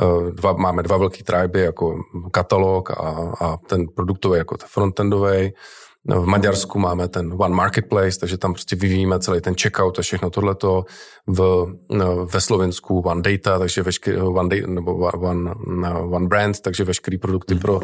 Eh, 0.02 0.32
dva, 0.32 0.54
máme 0.54 0.84
dva 0.84 0.98
velký 0.98 1.24
triby, 1.24 1.62
jako 1.62 2.04
katalog 2.32 2.92
a, 2.92 3.32
a 3.42 3.58
ten 3.58 3.88
produktový, 3.88 4.38
jako 4.38 4.58
ten 4.58 4.68
frontendový. 4.72 5.54
No, 6.08 6.22
v 6.22 6.26
Maďarsku 6.26 6.80
máme 6.80 7.08
ten 7.08 7.34
One 7.38 7.56
Marketplace, 7.56 8.20
takže 8.20 8.38
tam 8.38 8.54
prostě 8.54 8.76
vyvíjíme 8.76 9.20
celý 9.20 9.42
ten 9.42 9.56
checkout 9.62 10.00
a 10.00 10.02
všechno 10.02 10.30
tohleto. 10.30 10.86
V, 11.28 11.66
no, 11.90 12.26
ve 12.26 12.42
Slovensku 12.42 13.00
One 13.00 13.22
Data, 13.22 13.60
takže 13.60 13.84
veškerý, 13.84 14.18
one, 14.18 14.50
day, 14.50 14.64
nebo 14.68 14.96
one, 14.96 15.52
one 16.12 16.28
Brand, 16.28 16.62
takže 16.62 16.84
veškerý 16.84 17.18
produkty 17.18 17.56
pro, 17.56 17.80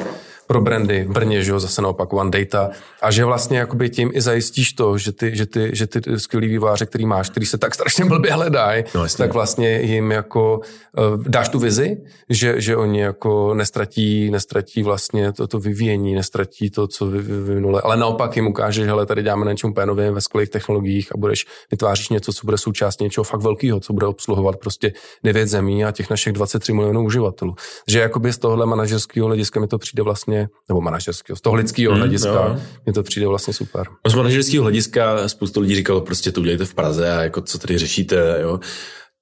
pro 0.52 0.62
brandy 0.62 1.04
v 1.04 1.12
Brně, 1.12 1.44
že 1.44 1.52
jo, 1.52 1.60
zase 1.60 1.82
naopak 1.82 2.14
One 2.14 2.32
Data. 2.32 2.70
A 3.02 3.12
že 3.12 3.26
vlastně 3.26 3.58
jakoby 3.58 3.90
tím 3.90 4.12
i 4.14 4.22
zajistíš 4.22 4.74
to, 4.74 4.98
že 4.98 5.12
ty, 5.12 5.36
že 5.36 5.46
ty, 5.46 5.70
že 5.74 5.88
ty 5.88 6.20
skvělý 6.20 6.48
výváře, 6.48 6.86
který 6.86 7.06
máš, 7.06 7.30
který 7.30 7.46
se 7.46 7.58
tak 7.58 7.76
strašně 7.76 8.06
blbě 8.06 8.34
hledají, 8.34 8.84
no, 8.96 9.08
tak 9.18 9.34
vlastně 9.34 9.82
jim 9.82 10.12
jako 10.12 10.60
uh, 10.98 11.24
dáš 11.24 11.50
tu 11.50 11.60
vizi, 11.60 11.98
že, 12.30 12.62
že 12.62 12.78
oni 12.78 13.02
jako 13.02 13.54
nestratí, 13.54 14.32
nestratí 14.32 14.84
vlastně 14.84 15.32
to, 15.32 15.48
to 15.48 15.60
vyvíjení, 15.60 16.16
nestratí 16.16 16.70
to, 16.70 16.88
co 16.88 17.06
vy, 17.06 17.20
vyvinuli, 17.20 17.82
ale 17.84 17.98
naopak 17.98 18.36
jim 18.36 18.48
ukáže, 18.48 18.84
že 18.84 18.92
tady 19.06 19.24
děláme 19.24 19.46
na 19.46 19.52
něčem 19.52 19.70
úplně 19.70 19.86
nově 19.86 20.12
ve 20.12 20.22
skvělých 20.22 20.50
technologiích 20.50 21.16
a 21.16 21.18
budeš 21.18 21.46
vytváříš 21.72 22.10
něco, 22.10 22.34
co 22.34 22.46
bude 22.46 22.58
součástí 22.58 23.04
něčeho 23.04 23.24
fakt 23.24 23.42
velkého, 23.42 23.80
co 23.80 23.94
bude 23.94 24.06
obsluhovat 24.06 24.56
prostě 24.56 24.94
devět 25.24 25.48
zemí 25.48 25.86
a 25.86 25.92
těch 25.92 26.10
našich 26.10 26.34
23 26.34 26.74
milionů 26.74 27.06
uživatelů. 27.06 27.56
Že 27.88 28.00
jakoby 28.00 28.34
z 28.34 28.38
tohohle 28.38 28.66
manažerského 28.66 29.28
hlediska 29.28 29.60
mi 29.60 29.68
to 29.68 29.78
přijde 29.78 30.04
vlastně, 30.04 30.41
nebo 30.70 30.82
manažerského, 30.82 31.38
z 31.38 31.42
toho 31.42 31.56
lidského 31.56 31.94
hmm, 31.94 32.02
hlediska 32.02 32.60
mi 32.86 32.94
to 32.94 33.04
přijde 33.04 33.28
vlastně 33.28 33.54
super. 33.54 33.88
Z 34.08 34.14
manažerského 34.14 34.64
hlediska 34.64 35.28
spoustu 35.30 35.60
lidí 35.60 35.76
říkalo, 35.76 36.02
prostě 36.02 36.32
to 36.32 36.42
udělejte 36.42 36.66
v 36.66 36.74
Praze 36.74 37.12
a 37.12 37.22
jako 37.22 37.42
co 37.42 37.58
tady 37.58 37.78
řešíte, 37.78 38.38
jo 38.42 38.60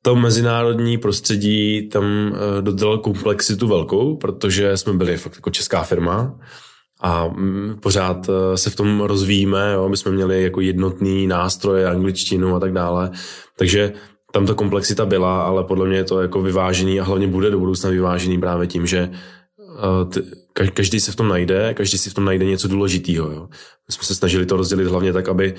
to 0.02 0.16
mezinárodní 0.16 0.98
prostředí 0.98 1.90
tam 1.90 2.04
uh, 2.32 2.62
dodalo 2.62 2.98
komplexitu 2.98 3.68
velkou, 3.68 4.18
protože 4.18 4.78
jsme 4.78 4.94
byli 4.94 5.18
fakt 5.18 5.36
jako 5.36 5.50
česká 5.50 5.84
firma 5.84 6.40
a 7.02 7.28
mm, 7.28 7.76
pořád 7.82 8.30
uh, 8.30 8.36
se 8.56 8.70
v 8.70 8.76
tom 8.76 9.02
rozvíjíme, 9.02 9.72
jo, 9.74 9.84
aby 9.84 9.98
jsme 9.98 10.12
měli 10.12 10.44
jako 10.44 10.62
jednotný 10.62 11.28
nástroj, 11.28 11.86
angličtinu 11.86 12.56
a 12.56 12.60
tak 12.60 12.74
dále. 12.74 13.12
Takže 13.58 13.94
tam 14.32 14.46
ta 14.46 14.54
komplexita 14.54 15.06
byla, 15.06 15.42
ale 15.42 15.64
podle 15.64 15.88
mě 15.88 15.98
je 15.98 16.04
to 16.04 16.22
jako 16.22 16.42
vyvážený 16.42 17.00
a 17.00 17.04
hlavně 17.04 17.28
bude 17.28 17.52
do 17.52 17.60
budoucna 17.60 17.90
vyvážený 17.90 18.40
právě 18.40 18.68
tím, 18.68 18.88
že 18.88 19.12
každý 20.74 21.00
se 21.00 21.12
v 21.12 21.16
tom 21.16 21.28
najde, 21.28 21.74
každý 21.74 21.98
si 21.98 22.10
v 22.10 22.14
tom 22.14 22.26
najde 22.26 22.46
něco 22.46 22.68
důležitého. 22.68 23.50
My 23.88 23.94
jsme 23.94 24.04
se 24.04 24.16
snažili 24.16 24.46
to 24.46 24.58
rozdělit 24.58 24.88
hlavně 24.88 25.14
tak, 25.14 25.30
aby 25.30 25.56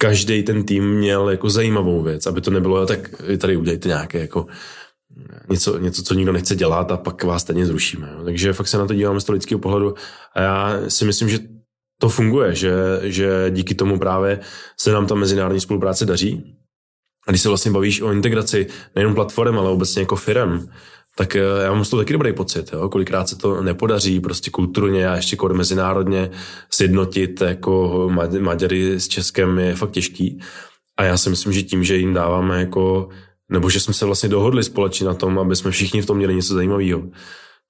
každý 0.00 0.42
ten 0.42 0.64
tým 0.64 0.90
měl 0.90 1.30
jako 1.30 1.50
zajímavou 1.50 2.02
věc, 2.02 2.26
aby 2.26 2.40
to 2.40 2.50
nebylo, 2.50 2.86
tak 2.86 3.22
tady 3.38 3.56
udělejte 3.56 3.88
nějaké 3.88 4.18
jako 4.20 4.46
něco, 5.50 5.78
něco, 5.78 6.02
co 6.02 6.14
nikdo 6.14 6.32
nechce 6.32 6.56
dělat 6.56 6.90
a 6.90 6.96
pak 6.96 7.24
vás 7.24 7.42
stejně 7.42 7.66
zrušíme. 7.66 8.10
Jo. 8.14 8.24
Takže 8.24 8.52
fakt 8.52 8.68
se 8.68 8.78
na 8.78 8.86
to 8.86 8.94
díváme 8.94 9.20
z 9.20 9.24
toho 9.24 9.34
lidského 9.34 9.58
pohledu 9.58 9.94
a 10.34 10.40
já 10.40 10.80
si 10.88 11.04
myslím, 11.04 11.28
že 11.28 11.38
to 12.00 12.08
funguje, 12.08 12.54
že, 12.54 12.72
že 13.02 13.50
díky 13.50 13.74
tomu 13.74 13.98
právě 13.98 14.40
se 14.80 14.92
nám 14.92 15.06
ta 15.06 15.14
mezinárodní 15.14 15.60
spolupráce 15.60 16.06
daří. 16.06 16.54
A 17.26 17.30
když 17.30 17.42
se 17.42 17.48
vlastně 17.48 17.70
bavíš 17.70 18.00
o 18.00 18.12
integraci 18.12 18.66
nejenom 18.94 19.14
platform, 19.14 19.58
ale 19.58 19.70
obecně 19.70 20.02
jako 20.02 20.16
firm, 20.16 20.68
tak 21.18 21.36
eh, 21.36 21.42
já 21.62 21.72
mám 21.72 21.84
z 21.84 21.90
toho 21.90 22.00
taky 22.00 22.12
dobrý 22.12 22.32
pocit. 22.32 22.70
Jo? 22.72 22.88
Kolikrát 22.88 23.28
se 23.28 23.36
to 23.36 23.62
nepodaří 23.62 24.20
prostě 24.20 24.50
kulturně 24.50 25.08
a 25.08 25.16
ještě 25.16 25.36
kor 25.36 25.54
mezinárodně 25.54 26.30
sjednotit 26.70 27.40
jako 27.40 28.08
Maďary 28.40 29.00
s 29.00 29.08
Českem 29.08 29.58
je 29.58 29.74
fakt 29.74 29.90
těžký. 29.90 30.40
A 30.96 31.04
já 31.04 31.16
si 31.16 31.30
myslím, 31.30 31.52
že 31.52 31.62
tím, 31.62 31.84
že 31.84 31.96
jim 31.96 32.14
dáváme 32.14 32.60
jako, 32.60 33.08
nebo 33.48 33.70
že 33.70 33.80
jsme 33.80 33.94
se 33.94 34.04
vlastně 34.04 34.28
dohodli 34.28 34.64
společně 34.64 35.06
na 35.06 35.14
tom, 35.14 35.38
aby 35.38 35.56
jsme 35.56 35.70
všichni 35.70 36.02
v 36.02 36.06
tom 36.06 36.16
měli 36.16 36.34
něco 36.34 36.54
zajímavého, 36.54 37.02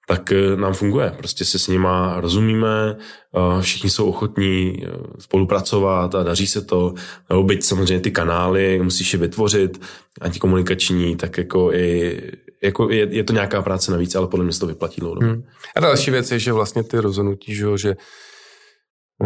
tak 0.08 0.32
eh, 0.32 0.56
nám 0.56 0.74
funguje. 0.74 1.14
Prostě 1.18 1.44
se 1.44 1.58
s 1.58 1.68
nima 1.68 2.20
rozumíme, 2.20 2.96
eh, 2.98 3.62
všichni 3.62 3.90
jsou 3.90 4.08
ochotní 4.08 4.86
spolupracovat 5.18 6.14
a 6.14 6.22
daří 6.22 6.46
se 6.46 6.60
to. 6.60 6.94
Nebo 7.30 7.42
byť 7.42 7.64
samozřejmě 7.64 8.00
ty 8.00 8.10
kanály 8.10 8.80
musíš 8.82 9.12
je 9.12 9.18
vytvořit, 9.18 9.80
antikomunikační, 10.20 11.16
tak 11.16 11.38
jako 11.38 11.72
i 11.72 12.20
jako 12.62 12.90
je, 12.90 13.08
je 13.10 13.24
to 13.24 13.32
nějaká 13.32 13.62
práce 13.62 13.92
navíc, 13.92 14.14
ale 14.14 14.26
podle 14.26 14.44
mě 14.44 14.52
se 14.52 14.60
to 14.60 14.66
vyplatí 14.66 15.00
dlouhodobě. 15.00 15.28
Hmm. 15.28 15.44
A 15.76 15.80
další 15.80 16.10
věc 16.10 16.30
je, 16.30 16.38
že 16.38 16.52
vlastně 16.52 16.82
ty 16.82 16.98
rozhodnutí, 16.98 17.54
že, 17.54 17.66
že 17.76 17.96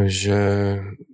že 0.05 0.37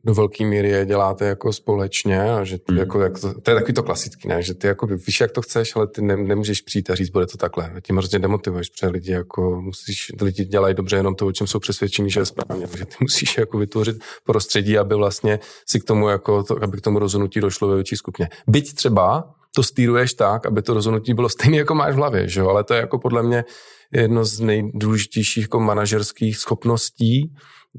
do 0.05 0.15
velké 0.15 0.45
míry 0.45 0.69
je 0.69 0.87
děláte 0.87 1.25
jako 1.25 1.53
společně 1.53 2.23
a 2.23 2.45
že 2.45 2.59
ty 2.59 2.65
hmm. 2.69 2.79
jako, 2.79 3.01
jak 3.01 3.21
to, 3.21 3.41
to, 3.41 3.51
je 3.51 3.55
takový 3.55 3.75
to 3.75 3.83
klasický, 3.83 4.29
ne? 4.29 4.43
že 4.43 4.55
ty 4.55 4.67
jako 4.67 4.87
víš, 4.87 5.21
jak 5.21 5.33
to 5.33 5.43
chceš, 5.43 5.77
ale 5.77 5.87
ty 5.87 6.03
ne, 6.03 6.17
nemůžeš 6.17 6.61
přijít 6.61 6.91
a 6.91 6.95
říct, 6.95 7.11
bude 7.11 7.27
to 7.27 7.37
takhle. 7.37 7.73
Tím 7.83 7.97
hrozně 7.97 8.19
demotivuješ, 8.19 8.69
protože 8.69 8.91
lidi 8.91 9.13
jako 9.13 9.61
musíš, 9.61 10.13
lidi 10.21 10.45
dělají 10.45 10.75
dobře 10.75 10.97
jenom 10.97 11.15
to, 11.15 11.27
o 11.27 11.33
čem 11.33 11.47
jsou 11.47 11.59
přesvědčení, 11.59 12.11
že 12.11 12.21
je 12.21 12.27
správně, 12.27 12.67
takže 12.67 12.85
ty 12.85 12.95
musíš 13.01 13.39
jako 13.39 13.59
vytvořit 13.59 13.97
prostředí, 14.25 14.79
aby 14.79 14.95
vlastně 14.95 15.39
si 15.67 15.81
k 15.81 15.85
tomu 15.85 16.09
jako, 16.09 16.43
to, 16.43 16.63
aby 16.63 16.79
k 16.79 16.81
tomu 16.81 16.99
rozhodnutí 16.99 17.41
došlo 17.41 17.69
ve 17.69 17.75
větší 17.75 17.97
skupině. 17.97 18.29
Byť 18.47 18.75
třeba 18.75 19.35
to 19.59 19.63
stýruješ 19.63 20.15
tak, 20.15 20.47
aby 20.47 20.63
to 20.63 20.75
rozhodnutí 20.75 21.15
bylo 21.15 21.29
stejné, 21.29 21.57
jako 21.57 21.75
máš 21.75 21.95
v 21.95 21.97
hlavě, 21.97 22.29
že 22.29 22.41
ale 22.41 22.65
to 22.65 22.75
je 22.75 22.81
jako 22.81 22.99
podle 22.99 23.23
mě 23.23 23.45
jedno 23.93 24.25
z 24.25 24.41
nejdůležitějších 24.41 25.45
jako 25.45 25.61
manažerských 25.61 26.37
schopností, 26.37 27.35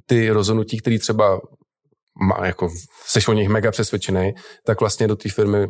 ty 0.05 0.29
rozhodnutí, 0.29 0.79
které 0.79 0.99
třeba 0.99 1.39
má, 2.27 2.45
jako, 2.45 2.69
seš 3.05 3.27
o 3.27 3.33
nich 3.33 3.49
mega 3.49 3.71
přesvědčený, 3.71 4.33
tak 4.65 4.79
vlastně 4.79 5.07
do 5.07 5.15
té 5.15 5.29
firmy 5.29 5.67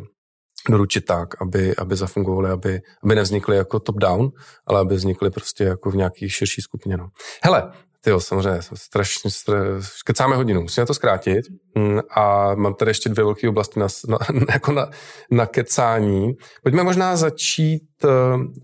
doručit 0.68 1.04
tak, 1.04 1.42
aby, 1.42 1.76
aby 1.76 1.96
zafungovaly, 1.96 2.50
aby, 2.50 2.80
aby 3.04 3.14
nevznikly 3.14 3.56
jako 3.56 3.78
top-down, 3.78 4.30
ale 4.66 4.80
aby 4.80 4.94
vznikly 4.94 5.30
prostě 5.30 5.64
jako 5.64 5.90
v 5.90 5.96
nějaký 5.96 6.28
širší 6.28 6.62
skupině. 6.62 6.96
No. 6.96 7.08
Hele, 7.42 7.72
jo, 8.06 8.20
samozřejmě, 8.20 8.60
strašně, 8.74 9.30
strašně, 9.30 9.88
kecáme 10.06 10.36
hodinu, 10.36 10.62
musíme 10.62 10.86
to 10.86 10.94
zkrátit 10.94 11.44
mm, 11.74 12.00
a 12.16 12.54
mám 12.54 12.74
tady 12.74 12.90
ještě 12.90 13.08
dvě 13.08 13.24
velké 13.24 13.48
oblasti 13.48 13.80
na, 13.80 13.86
na, 14.08 14.18
jako 14.52 14.72
na, 14.72 14.90
na 15.30 15.46
kecání. 15.46 16.32
Pojďme 16.62 16.82
možná 16.82 17.16
začít 17.16 17.82
uh, 18.04 18.10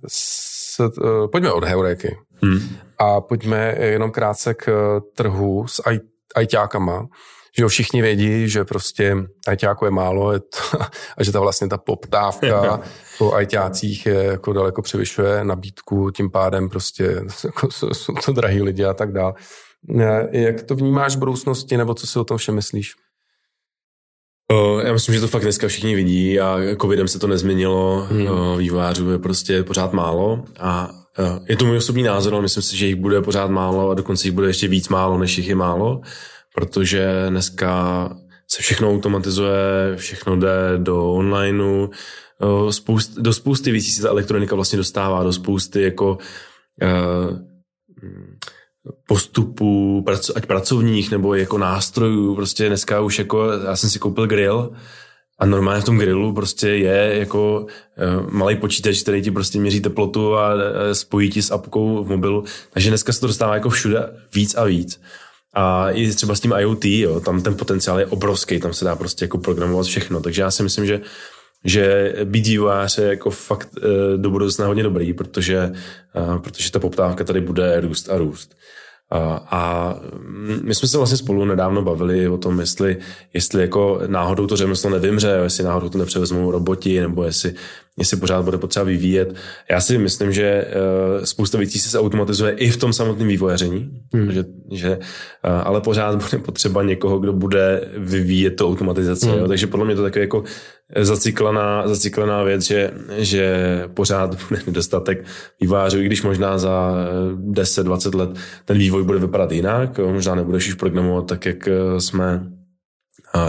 s, 0.09 0.81
uh, 0.81 1.31
pojďme 1.33 1.53
od 1.53 1.65
heuréky 1.65 2.17
hmm. 2.43 2.77
a 2.99 3.21
pojďme 3.21 3.75
jenom 3.79 4.11
krátce 4.11 4.55
k 4.55 4.69
uh, 4.69 5.01
trhu 5.15 5.67
s 5.69 5.83
ajťákama 6.35 7.07
že 7.57 7.63
jo, 7.63 7.69
všichni 7.69 8.03
vědí, 8.03 8.49
že 8.49 8.65
prostě 8.65 9.17
ajťáku 9.47 9.85
je 9.85 9.91
málo 9.91 10.33
je 10.33 10.41
to, 10.41 10.79
a 11.19 11.25
že 11.25 11.33
ta 11.33 11.41
vlastně 11.41 11.69
ta 11.69 11.79
poptávka 11.79 12.81
po 13.19 13.33
ajťácích 13.33 14.07
je 14.07 14.25
jako 14.25 14.53
daleko 14.53 14.83
převyšuje 14.83 15.45
nabídku, 15.45 16.11
tím 16.11 16.31
pádem 16.31 16.69
prostě 16.69 17.05
jako, 17.45 17.69
jsou 17.71 18.15
to 18.25 18.33
drahý 18.33 18.63
lidi 18.63 18.85
a 18.85 18.95
tak 18.95 19.13
dále. 19.13 19.35
Jak 20.33 20.63
to 20.63 20.75
vnímáš 20.75 21.17
v 21.17 21.19
budoucnosti, 21.19 21.77
nebo 21.77 21.95
co 21.95 22.07
si 22.07 22.19
o 22.19 22.25
tom 22.25 22.39
vše 22.39 22.53
myslíš? 22.53 22.93
Já 24.83 24.93
myslím, 24.93 25.15
že 25.15 25.21
to 25.21 25.29
fakt 25.29 25.43
dneska 25.43 25.69
všichni 25.69 25.95
vidí 25.95 26.41
a 26.41 26.59
covidem 26.81 27.09
se 27.09 27.19
to 27.19 27.27
nezměnilo, 27.27 28.07
hmm. 28.11 28.29
vývojářů 28.59 29.11
je 29.11 29.19
prostě 29.19 29.63
pořád 29.63 29.93
málo 29.93 30.45
a 30.61 30.91
je 31.49 31.57
to 31.57 31.65
můj 31.65 31.77
osobní 31.77 32.03
názor, 32.03 32.33
ale 32.33 32.43
myslím 32.43 32.63
si, 32.63 32.77
že 32.77 32.87
jich 32.87 32.97
bude 32.97 33.21
pořád 33.21 33.51
málo 33.51 33.91
a 33.91 33.95
dokonce 33.95 34.27
jich 34.27 34.35
bude 34.35 34.47
ještě 34.47 34.69
víc 34.69 34.89
málo, 34.89 35.19
než 35.19 35.39
jich 35.39 35.49
je 35.49 35.55
málo 35.55 36.01
protože 36.57 37.27
dneska 37.29 38.11
se 38.49 38.63
všechno 38.63 38.91
automatizuje, 38.91 39.97
všechno 39.97 40.37
jde 40.37 40.73
do 40.77 41.13
onlineu, 41.13 41.89
spoust, 42.71 43.19
do 43.19 43.33
spousty 43.33 43.71
věcí 43.71 43.91
se 43.91 44.03
ta 44.03 44.09
elektronika 44.09 44.55
vlastně 44.55 44.77
dostává, 44.77 45.23
do 45.23 45.33
spousty 45.33 45.83
jako 45.83 46.19
uh, 46.83 47.39
postupů, 49.09 50.05
ať 50.35 50.47
pracovních 50.47 51.11
nebo 51.11 51.35
jako 51.35 51.59
nástrojů, 51.59 52.35
prostě 52.35 52.69
dneska 52.69 53.01
už 53.01 53.19
jako, 53.19 53.51
já 53.53 53.77
jsem 53.77 53.91
si 53.91 53.99
koupil 53.99 54.27
grill 54.27 54.73
a 55.39 55.47
normálně 55.47 55.83
v 55.83 55.85
tom 55.85 55.99
grillu 55.99 56.35
prostě 56.35 56.69
je 56.69 57.19
jako 57.19 57.61
uh, 57.61 58.31
malý 58.31 58.57
počítač, 58.57 59.03
který 59.03 59.23
ti 59.23 59.31
prostě 59.31 59.59
měří 59.59 59.81
teplotu 59.81 60.37
a 60.37 60.51
spojí 60.93 61.31
ti 61.31 61.43
s 61.43 61.51
apkou 61.51 62.05
v 62.05 62.09
mobilu, 62.09 62.45
takže 62.71 62.91
dneska 62.91 63.13
se 63.13 63.21
to 63.21 63.27
dostává 63.27 63.55
jako 63.55 63.71
všude 63.71 64.11
víc 64.35 64.55
a 64.55 64.65
víc. 64.65 65.01
A 65.59 65.91
i 65.91 66.11
třeba 66.11 66.35
s 66.35 66.41
tím 66.41 66.53
IoT, 66.59 66.85
jo, 66.85 67.21
tam 67.21 67.43
ten 67.43 67.55
potenciál 67.55 68.01
je 68.01 68.07
obrovský, 68.07 68.61
tam 68.61 68.73
se 68.73 68.85
dá 68.85 68.97
prostě 68.97 69.25
jako 69.25 69.39
programovat 69.39 69.87
všechno. 69.87 70.21
Takže 70.21 70.43
já 70.43 70.51
si 70.51 70.63
myslím, 70.63 70.87
že 70.87 71.01
že 71.65 72.15
být 72.25 72.47
vývojář 72.47 72.99
je 72.99 73.07
jako 73.07 73.31
fakt 73.31 73.69
e, 73.83 74.17
do 74.17 74.31
budoucna 74.31 74.67
hodně 74.67 74.83
dobrý, 74.83 75.13
protože, 75.13 75.57
e, 75.57 76.39
protože 76.39 76.73
ta 76.73 76.79
poptávka 76.79 77.25
tady 77.25 77.41
bude 77.41 77.81
růst 77.81 78.11
a 78.11 78.19
růst. 78.19 78.57
A, 79.11 79.47
a 79.51 79.95
my 80.63 80.75
jsme 80.75 80.89
se 80.89 80.97
vlastně 80.97 81.17
spolu 81.17 81.45
nedávno 81.45 81.83
bavili 81.83 82.29
o 82.29 82.39
tom, 82.39 82.61
jestli, 82.61 82.97
jestli 83.35 83.63
jako 83.63 84.01
náhodou 84.07 84.47
to 84.47 84.57
řemeslo 84.57 84.91
nevymře, 84.91 85.41
jestli 85.43 85.65
náhodou 85.65 85.89
to 85.89 85.99
nepřevezmou 85.99 86.51
roboti, 86.51 87.01
nebo 87.01 87.25
jestli, 87.25 87.55
jestli 87.99 88.17
pořád 88.17 88.45
bude 88.45 88.59
potřeba 88.59 88.85
vyvíjet. 88.85 89.35
Já 89.71 89.81
si 89.81 89.99
myslím, 89.99 90.33
že 90.33 90.65
uh, 91.19 91.25
spousta 91.25 91.59
věcí 91.59 91.79
se 91.79 91.99
automatizuje 91.99 92.53
i 92.53 92.71
v 92.71 92.77
tom 92.77 92.93
samotném 92.93 93.29
vývojaření, 93.29 93.91
hmm. 94.13 94.33
že, 94.33 94.45
že, 94.73 94.97
uh, 94.97 95.05
ale 95.65 95.81
pořád 95.81 96.23
bude 96.23 96.43
potřeba 96.43 96.83
někoho, 96.83 97.19
kdo 97.19 97.33
bude 97.33 97.89
vyvíjet 97.97 98.51
to 98.51 98.69
automatizaci. 98.69 99.27
Hmm. 99.27 99.39
Jo? 99.39 99.49
Takže 99.49 99.67
podle 99.67 99.87
mě 99.87 99.97
to 99.97 100.03
také 100.03 100.21
jako 100.21 100.45
zaciklená, 100.97 101.89
zaciklená 101.89 102.43
věc, 102.43 102.63
že, 102.63 102.91
že 103.17 103.85
pořád 103.95 104.49
bude 104.49 104.63
nedostatek 104.67 105.25
vývářů, 105.61 105.99
i 105.99 106.07
když 106.07 106.23
možná 106.23 106.59
za 106.59 106.95
10-20 107.51 108.17
let 108.19 108.31
ten 108.65 108.79
vývoj 108.79 109.05
bude 109.05 109.19
vypadat 109.19 109.53
jinak, 109.53 109.99
možná 109.99 110.35
nebudeš 110.35 110.69
už 110.69 110.75
programovat 110.75 111.27
tak, 111.27 111.47
jak 111.47 111.69
jsme 111.99 112.57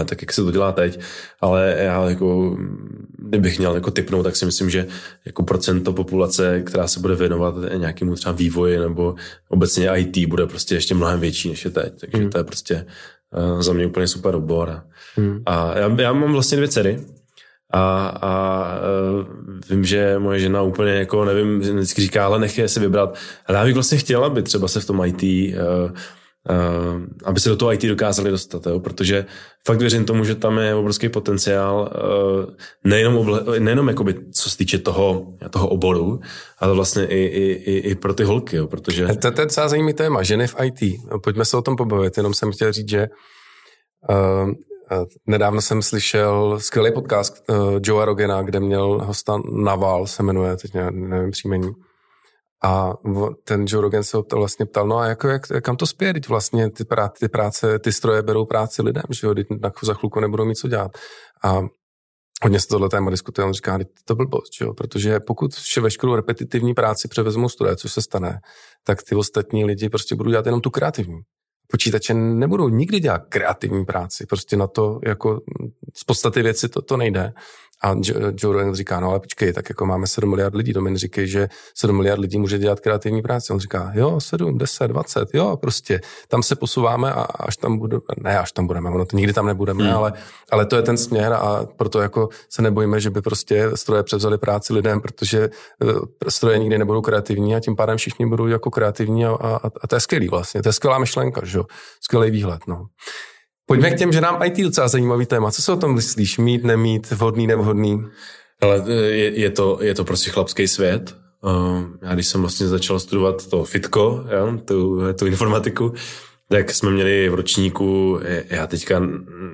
tak 0.04 0.22
jak 0.22 0.32
se 0.32 0.44
to 0.44 0.50
dělá 0.50 0.72
teď, 0.72 1.00
ale 1.40 1.76
já 1.78 2.08
jako 2.08 2.56
kdybych 3.18 3.58
měl 3.58 3.74
jako 3.74 3.90
typnout, 3.90 4.22
tak 4.22 4.36
si 4.36 4.44
myslím, 4.44 4.70
že 4.70 4.86
jako 5.26 5.42
procento 5.42 5.92
populace, 5.92 6.62
která 6.62 6.88
se 6.88 7.00
bude 7.00 7.14
věnovat 7.14 7.54
nějakému 7.76 8.14
třeba 8.14 8.32
vývoji 8.32 8.78
nebo 8.78 9.14
obecně 9.48 9.90
IT, 9.96 10.28
bude 10.28 10.46
prostě 10.46 10.74
ještě 10.74 10.94
mnohem 10.94 11.20
větší, 11.20 11.48
než 11.48 11.64
je 11.64 11.70
teď. 11.70 12.00
Takže 12.00 12.16
hmm. 12.16 12.30
to 12.30 12.38
je 12.38 12.44
prostě 12.44 12.86
uh, 13.54 13.62
za 13.62 13.72
mě 13.72 13.86
úplně 13.86 14.06
super 14.06 14.34
obor. 14.34 14.82
Hmm. 15.16 15.42
A 15.46 15.78
já, 15.78 16.00
já 16.00 16.12
mám 16.12 16.32
vlastně 16.32 16.56
dvě 16.56 16.68
dcery, 16.68 17.00
a, 17.72 18.06
a 18.22 18.64
uh, 18.78 19.26
vím, 19.70 19.84
že 19.84 20.18
moje 20.18 20.38
žena 20.38 20.62
úplně 20.62 20.92
jako, 20.92 21.24
nevím, 21.24 21.60
vždycky 21.60 22.02
říká, 22.02 22.26
ale 22.26 22.38
nechě 22.38 22.68
si 22.68 22.80
vybrat. 22.80 23.18
Ale 23.46 23.58
já 23.58 23.64
bych 23.64 23.74
vlastně 23.74 23.98
chtěla, 23.98 24.26
aby 24.26 24.42
třeba 24.42 24.68
se 24.68 24.80
v 24.80 24.86
tom 24.86 25.04
IT 25.04 25.22
uh, 25.22 25.90
Uh, 26.50 27.02
aby 27.24 27.40
se 27.40 27.48
do 27.48 27.56
toho 27.56 27.72
IT 27.72 27.82
dokázali 27.82 28.30
dostat, 28.30 28.66
jo? 28.66 28.80
protože 28.80 29.26
fakt 29.66 29.78
věřím 29.78 30.04
tomu, 30.04 30.24
že 30.24 30.34
tam 30.34 30.58
je 30.58 30.74
obrovský 30.74 31.08
potenciál, 31.08 31.92
nejenom, 32.84 33.16
oble, 33.16 33.60
nejenom 33.60 33.88
jakoby, 33.88 34.14
co 34.32 34.50
se 34.50 34.56
týče 34.56 34.78
toho, 34.78 35.32
toho 35.50 35.68
oboru, 35.68 36.20
ale 36.58 36.74
vlastně 36.74 37.06
i, 37.06 37.16
i, 37.16 37.52
i, 37.52 37.78
i 37.90 37.94
pro 37.94 38.14
ty 38.14 38.24
holky, 38.24 38.56
jo? 38.56 38.66
protože... 38.66 39.06
To, 39.06 39.30
to 39.30 39.40
je 39.40 39.46
docela 39.46 39.68
zajímavý 39.68 39.94
téma, 39.94 40.22
ženy 40.22 40.46
v 40.46 40.56
IT. 40.62 41.00
Pojďme 41.22 41.44
se 41.44 41.56
o 41.56 41.62
tom 41.62 41.76
pobavit, 41.76 42.16
jenom 42.16 42.34
jsem 42.34 42.52
chtěl 42.52 42.72
říct, 42.72 42.88
že 42.88 43.06
Nedávno 45.26 45.60
jsem 45.60 45.82
slyšel 45.82 46.60
skvělý 46.60 46.92
podcast 46.92 47.50
uh, 47.50 47.80
Joea 47.82 48.04
Rogena, 48.04 48.42
kde 48.42 48.60
měl 48.60 49.04
hosta 49.04 49.38
Naval, 49.52 50.06
se 50.06 50.22
jmenuje, 50.22 50.56
teď 50.56 50.74
nevím 50.90 51.30
příjmení. 51.30 51.70
A 52.64 52.92
ten 53.44 53.64
Joe 53.68 53.82
Rogan 53.82 54.04
se 54.04 54.16
ho 54.16 54.24
vlastně 54.32 54.66
ptal, 54.66 54.88
no 54.88 54.98
a 54.98 55.06
jako, 55.06 55.28
jak, 55.28 55.42
kam 55.62 55.76
to 55.76 55.86
spěje, 55.86 56.12
teď 56.12 56.28
vlastně 56.28 56.70
ty, 56.70 56.84
prá, 56.84 57.08
ty 57.08 57.28
práce, 57.28 57.78
ty 57.78 57.92
stroje 57.92 58.22
berou 58.22 58.44
práci 58.46 58.82
lidem, 58.82 59.02
že 59.10 59.26
jo, 59.26 59.34
teď 59.34 59.46
za 59.82 59.94
chvilku 59.94 60.20
nebudou 60.20 60.44
mít 60.44 60.54
co 60.54 60.68
dělat. 60.68 60.90
A 61.44 61.60
hodně 62.42 62.60
se 62.60 62.68
tohle 62.68 62.88
téma 62.88 63.10
diskutuje, 63.10 63.44
on 63.44 63.52
říká, 63.52 63.78
to 64.04 64.14
byl 64.14 64.26
bost, 64.26 64.54
že 64.58 64.64
jo, 64.64 64.74
protože 64.74 65.20
pokud 65.20 65.54
vše 65.54 65.80
veškerou 65.80 66.14
repetitivní 66.14 66.74
práci 66.74 67.08
převezmou 67.08 67.48
stroje, 67.48 67.76
což 67.76 67.92
se 67.92 68.02
stane, 68.02 68.38
tak 68.84 68.98
ty 69.02 69.14
ostatní 69.14 69.64
lidi 69.64 69.88
prostě 69.88 70.14
budou 70.14 70.30
dělat 70.30 70.46
jenom 70.46 70.60
tu 70.60 70.70
kreativní. 70.70 71.18
Počítače 71.70 72.14
nebudou 72.14 72.68
nikdy 72.68 73.00
dělat 73.00 73.22
kreativní 73.28 73.84
práci, 73.84 74.26
prostě 74.26 74.56
na 74.56 74.66
to 74.66 75.00
jako 75.02 75.40
z 75.94 76.04
podstaty 76.04 76.42
věci 76.42 76.68
to, 76.68 76.82
to 76.82 76.96
nejde. 76.96 77.32
A 77.84 77.94
Joe 78.36 78.52
Rogan 78.52 78.74
říká, 78.74 79.00
no 79.00 79.10
ale 79.10 79.20
počkej, 79.20 79.52
tak 79.52 79.68
jako 79.68 79.86
máme 79.86 80.06
7 80.06 80.30
miliard 80.30 80.54
lidí, 80.54 80.72
Domin 80.72 80.96
říkají, 80.96 81.28
že 81.28 81.48
7 81.74 81.96
miliard 81.96 82.20
lidí 82.20 82.38
může 82.38 82.58
dělat 82.58 82.80
kreativní 82.80 83.22
práci. 83.22 83.52
On 83.52 83.60
říká, 83.60 83.92
jo, 83.94 84.20
7, 84.20 84.58
10, 84.58 84.88
20, 84.88 85.28
jo, 85.34 85.56
prostě 85.56 86.00
tam 86.28 86.42
se 86.42 86.56
posouváme 86.56 87.12
a 87.12 87.22
až 87.22 87.56
tam 87.56 87.78
budeme, 87.78 88.02
ne, 88.22 88.38
až 88.38 88.52
tam 88.52 88.66
budeme, 88.66 88.90
ono 88.90 89.04
to 89.06 89.16
nikdy 89.16 89.32
tam 89.32 89.46
nebudeme, 89.46 89.84
hmm. 89.84 89.96
ale, 89.96 90.12
ale 90.50 90.66
to 90.66 90.76
je 90.76 90.82
ten 90.82 90.96
směr 90.96 91.32
a 91.32 91.66
proto 91.76 92.00
jako 92.00 92.28
se 92.48 92.62
nebojíme, 92.62 93.00
že 93.00 93.10
by 93.10 93.22
prostě 93.22 93.70
stroje 93.74 94.02
převzali 94.02 94.38
práci 94.38 94.72
lidem, 94.72 95.00
protože 95.00 95.50
eh, 95.82 96.30
stroje 96.30 96.58
nikdy 96.58 96.78
nebudou 96.78 97.00
kreativní 97.00 97.56
a 97.56 97.60
tím 97.60 97.76
pádem 97.76 97.96
všichni 97.96 98.26
budou 98.26 98.46
jako 98.46 98.70
kreativní 98.70 99.24
a, 99.24 99.30
a, 99.30 99.70
a 99.80 99.86
to 99.86 99.96
je 99.96 100.00
skvělý 100.00 100.28
vlastně, 100.28 100.62
to 100.62 100.68
je 100.68 100.72
skvělá 100.72 100.98
myšlenka, 100.98 101.40
že 101.44 101.58
jo, 101.58 101.64
skvělý 102.00 102.30
výhled, 102.30 102.60
no. 102.66 102.86
Pojďme 103.68 103.90
k 103.90 103.98
těm, 103.98 104.12
že 104.12 104.20
nám 104.20 104.42
IT 104.42 104.56
docela 104.56 104.88
zajímavý 104.88 105.26
téma. 105.26 105.50
Co 105.50 105.62
se 105.62 105.72
o 105.72 105.76
tom 105.76 105.94
myslíš? 105.94 106.38
Mít, 106.38 106.64
nemít, 106.64 107.10
vhodný, 107.10 107.46
nevhodný? 107.46 108.04
Ale 108.60 108.84
je, 108.92 109.40
je, 109.40 109.50
to, 109.50 109.78
je 109.82 109.94
to 109.94 110.04
prostě 110.04 110.30
chlapský 110.30 110.68
svět. 110.68 111.16
Já 112.02 112.14
když 112.14 112.26
jsem 112.26 112.40
vlastně 112.40 112.66
začal 112.66 113.00
studovat 113.00 113.46
to 113.46 113.64
fitko, 113.64 114.24
jo, 114.38 114.58
tu, 114.64 115.00
tu 115.18 115.26
informatiku, 115.26 115.92
tak 116.48 116.70
jsme 116.70 116.90
měli 116.90 117.28
v 117.28 117.34
ročníku, 117.34 118.20
já 118.50 118.66
teďka 118.66 119.02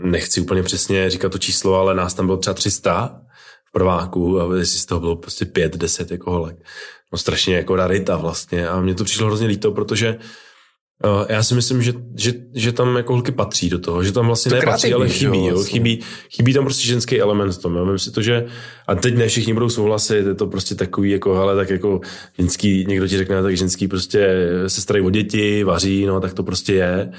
nechci 0.02 0.40
úplně 0.40 0.62
přesně 0.62 1.10
říkat 1.10 1.32
to 1.32 1.38
číslo, 1.38 1.74
ale 1.74 1.94
nás 1.94 2.14
tam 2.14 2.26
bylo 2.26 2.38
třeba 2.38 2.54
300 2.54 3.20
v 3.64 3.72
prváku 3.72 4.40
a 4.40 4.56
jestli 4.56 4.78
z 4.78 4.86
toho 4.86 5.00
bylo 5.00 5.16
prostě 5.16 5.44
5-10 5.44 6.12
jako 6.12 6.30
holek. 6.30 6.56
No 7.12 7.18
strašně 7.18 7.56
jako 7.56 7.76
rarita 7.76 8.16
vlastně 8.16 8.68
a 8.68 8.80
mně 8.80 8.94
to 8.94 9.04
přišlo 9.04 9.26
hrozně 9.26 9.46
líto, 9.46 9.72
protože 9.72 10.18
já 11.28 11.42
si 11.42 11.54
myslím, 11.54 11.82
že, 11.82 11.92
že, 12.16 12.32
že 12.54 12.72
tam 12.72 12.96
jako 12.96 13.12
holky 13.12 13.32
patří 13.32 13.70
do 13.70 13.78
toho, 13.78 14.04
že 14.04 14.12
tam 14.12 14.26
vlastně 14.26 14.50
to 14.50 14.56
nepatří, 14.56 14.94
ale 14.94 15.08
chybí, 15.08 15.46
jo, 15.46 15.54
vlastně. 15.54 15.72
chybí, 15.72 16.00
chybí 16.30 16.54
tam 16.54 16.64
prostě 16.64 16.86
ženský 16.86 17.20
element 17.20 17.54
v 17.54 17.58
tom. 17.58 17.76
Já 17.76 17.84
myslím 17.84 17.98
si 17.98 18.10
to, 18.10 18.22
že 18.22 18.46
a 18.88 18.94
teď 18.94 19.16
ne 19.16 19.28
všichni 19.28 19.54
budou 19.54 19.68
souhlasit, 19.68 20.26
je 20.26 20.34
to 20.34 20.46
prostě 20.46 20.74
takový 20.74 21.10
jako, 21.10 21.34
ale 21.36 21.56
tak 21.56 21.70
jako 21.70 22.00
ženský, 22.38 22.84
někdo 22.88 23.08
ti 23.08 23.16
řekne, 23.16 23.42
tak 23.42 23.56
ženský 23.56 23.88
prostě 23.88 24.28
se 24.66 24.80
starají 24.80 25.06
o 25.06 25.10
děti, 25.10 25.64
vaří, 25.64 26.06
no 26.06 26.20
tak 26.20 26.34
to 26.34 26.42
prostě 26.42 26.74
je. 26.74 27.12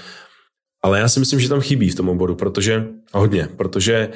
Ale 0.84 0.99
já 0.99 1.07
si 1.07 1.19
myslím, 1.19 1.39
že 1.39 1.49
tam 1.49 1.61
chybí 1.61 1.89
v 1.89 1.95
tom 1.95 2.10
oboru, 2.10 2.35
protože, 2.35 2.85
hodně, 3.14 3.47
protože 3.57 4.10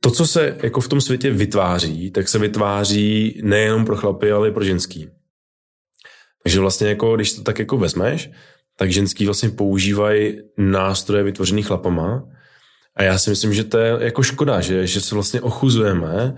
to, 0.00 0.10
co 0.10 0.26
se 0.26 0.56
jako 0.62 0.80
v 0.80 0.88
tom 0.88 1.00
světě 1.00 1.30
vytváří, 1.30 2.10
tak 2.10 2.28
se 2.28 2.38
vytváří 2.38 3.40
nejenom 3.44 3.84
pro 3.84 3.96
chlapy, 3.96 4.32
ale 4.32 4.48
i 4.48 4.52
pro 4.52 4.64
ženský. 4.64 5.08
Takže 6.42 6.60
vlastně 6.60 6.88
jako, 6.88 7.16
když 7.16 7.32
to 7.32 7.42
tak 7.42 7.58
jako 7.58 7.78
vezmeš, 7.78 8.30
tak 8.82 8.92
ženský 8.92 9.24
vlastně 9.24 9.48
používají 9.48 10.38
nástroje 10.58 11.22
vytvořený 11.22 11.62
chlapama. 11.62 12.24
A 12.96 13.02
já 13.02 13.18
si 13.18 13.30
myslím, 13.30 13.54
že 13.54 13.64
to 13.64 13.78
je 13.78 13.96
jako 14.00 14.22
škoda, 14.22 14.60
že, 14.60 14.86
že 14.86 15.00
se 15.00 15.14
vlastně 15.14 15.40
ochuzujeme 15.40 16.34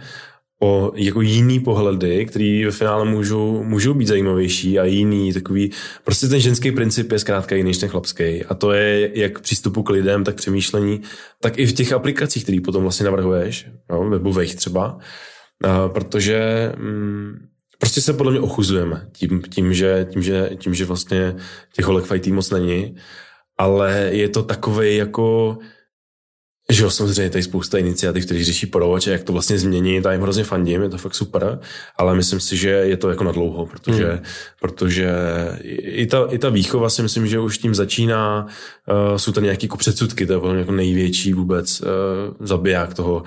o 0.63 0.93
jako 0.95 1.21
jiný 1.21 1.61
pohledy, 1.61 2.27
který 2.27 2.65
ve 2.65 2.71
finále 2.71 3.05
můžou, 3.05 3.65
můžou 3.65 3.95
být 3.95 4.07
zajímavější 4.07 4.79
a 4.79 4.85
jiný 4.85 5.33
takový. 5.33 5.71
Prostě 6.05 6.27
ten 6.27 6.41
ženský 6.41 6.73
princip 6.73 7.13
je 7.13 7.19
zkrátka 7.19 7.55
jiný 7.55 7.71
než 7.71 7.79
ten 7.79 7.89
chlapský. 7.89 8.45
A 8.45 8.55
to 8.55 8.73
je 8.73 9.19
jak 9.19 9.41
přístupu 9.41 9.83
k 9.83 9.91
lidem, 9.91 10.25
tak 10.25 10.35
přemýšlení, 10.35 11.01
tak 11.41 11.59
i 11.59 11.67
v 11.67 11.73
těch 11.73 11.93
aplikacích, 11.93 12.43
které 12.43 12.59
potom 12.65 12.83
vlastně 12.83 13.05
navrhuješ, 13.05 13.67
no, 13.91 14.11
webových 14.11 14.55
třeba. 14.55 14.99
A 15.65 15.89
protože 15.89 16.73
mm, 16.77 17.54
prostě 17.79 18.01
se 18.01 18.13
podle 18.13 18.33
mě 18.33 18.41
ochuzujeme 18.41 19.09
tím, 19.13 19.43
tím, 19.43 19.75
že, 19.75 20.07
tím, 20.11 20.23
že, 20.23 20.51
tím, 20.59 20.75
že 20.75 20.85
vlastně 20.85 21.37
těch 21.73 21.85
holek 21.85 22.05
fajtí 22.05 22.33
moc 22.33 22.51
není, 22.51 22.97
ale 23.59 24.09
je 24.13 24.29
to 24.29 24.43
takový 24.43 24.97
jako, 24.97 25.59
že 26.71 26.83
jo, 26.83 26.91
samozřejmě 26.91 27.31
tady 27.31 27.43
spousta 27.43 27.79
iniciativ, 27.79 28.25
které 28.25 28.45
řeší 28.45 28.71
a 28.75 29.11
jak 29.11 29.23
to 29.23 29.33
vlastně 29.33 29.59
změnit 29.59 30.07
a 30.07 30.13
jim 30.13 30.23
hrozně 30.23 30.45
fandím, 30.45 30.83
je 30.83 30.89
to 30.89 30.99
fakt 30.99 31.15
super, 31.15 31.61
ale 31.99 32.15
myslím 32.15 32.41
si, 32.41 32.57
že 32.57 32.69
je 32.69 32.97
to 32.97 33.11
jako 33.11 33.25
na 33.25 33.33
dlouho, 33.33 33.67
protože, 33.67 34.09
hmm. 34.09 34.23
protože 34.61 35.13
i, 35.63 36.07
ta, 36.07 36.27
i 36.31 36.39
ta 36.39 36.49
výchova 36.49 36.91
si 36.91 37.03
myslím, 37.03 37.27
že 37.27 37.39
už 37.39 37.59
tím 37.59 37.75
začíná, 37.75 38.47
uh, 38.47 39.17
jsou 39.17 39.33
tam 39.33 39.45
nějaké 39.45 39.65
jako 39.65 39.77
předsudky, 39.77 40.27
to 40.27 40.33
je 40.33 40.59
jako 40.59 40.73
největší 40.73 41.33
vůbec 41.33 41.81
uh, 41.81 41.87
zabiják 42.47 42.95
toho, 42.95 43.23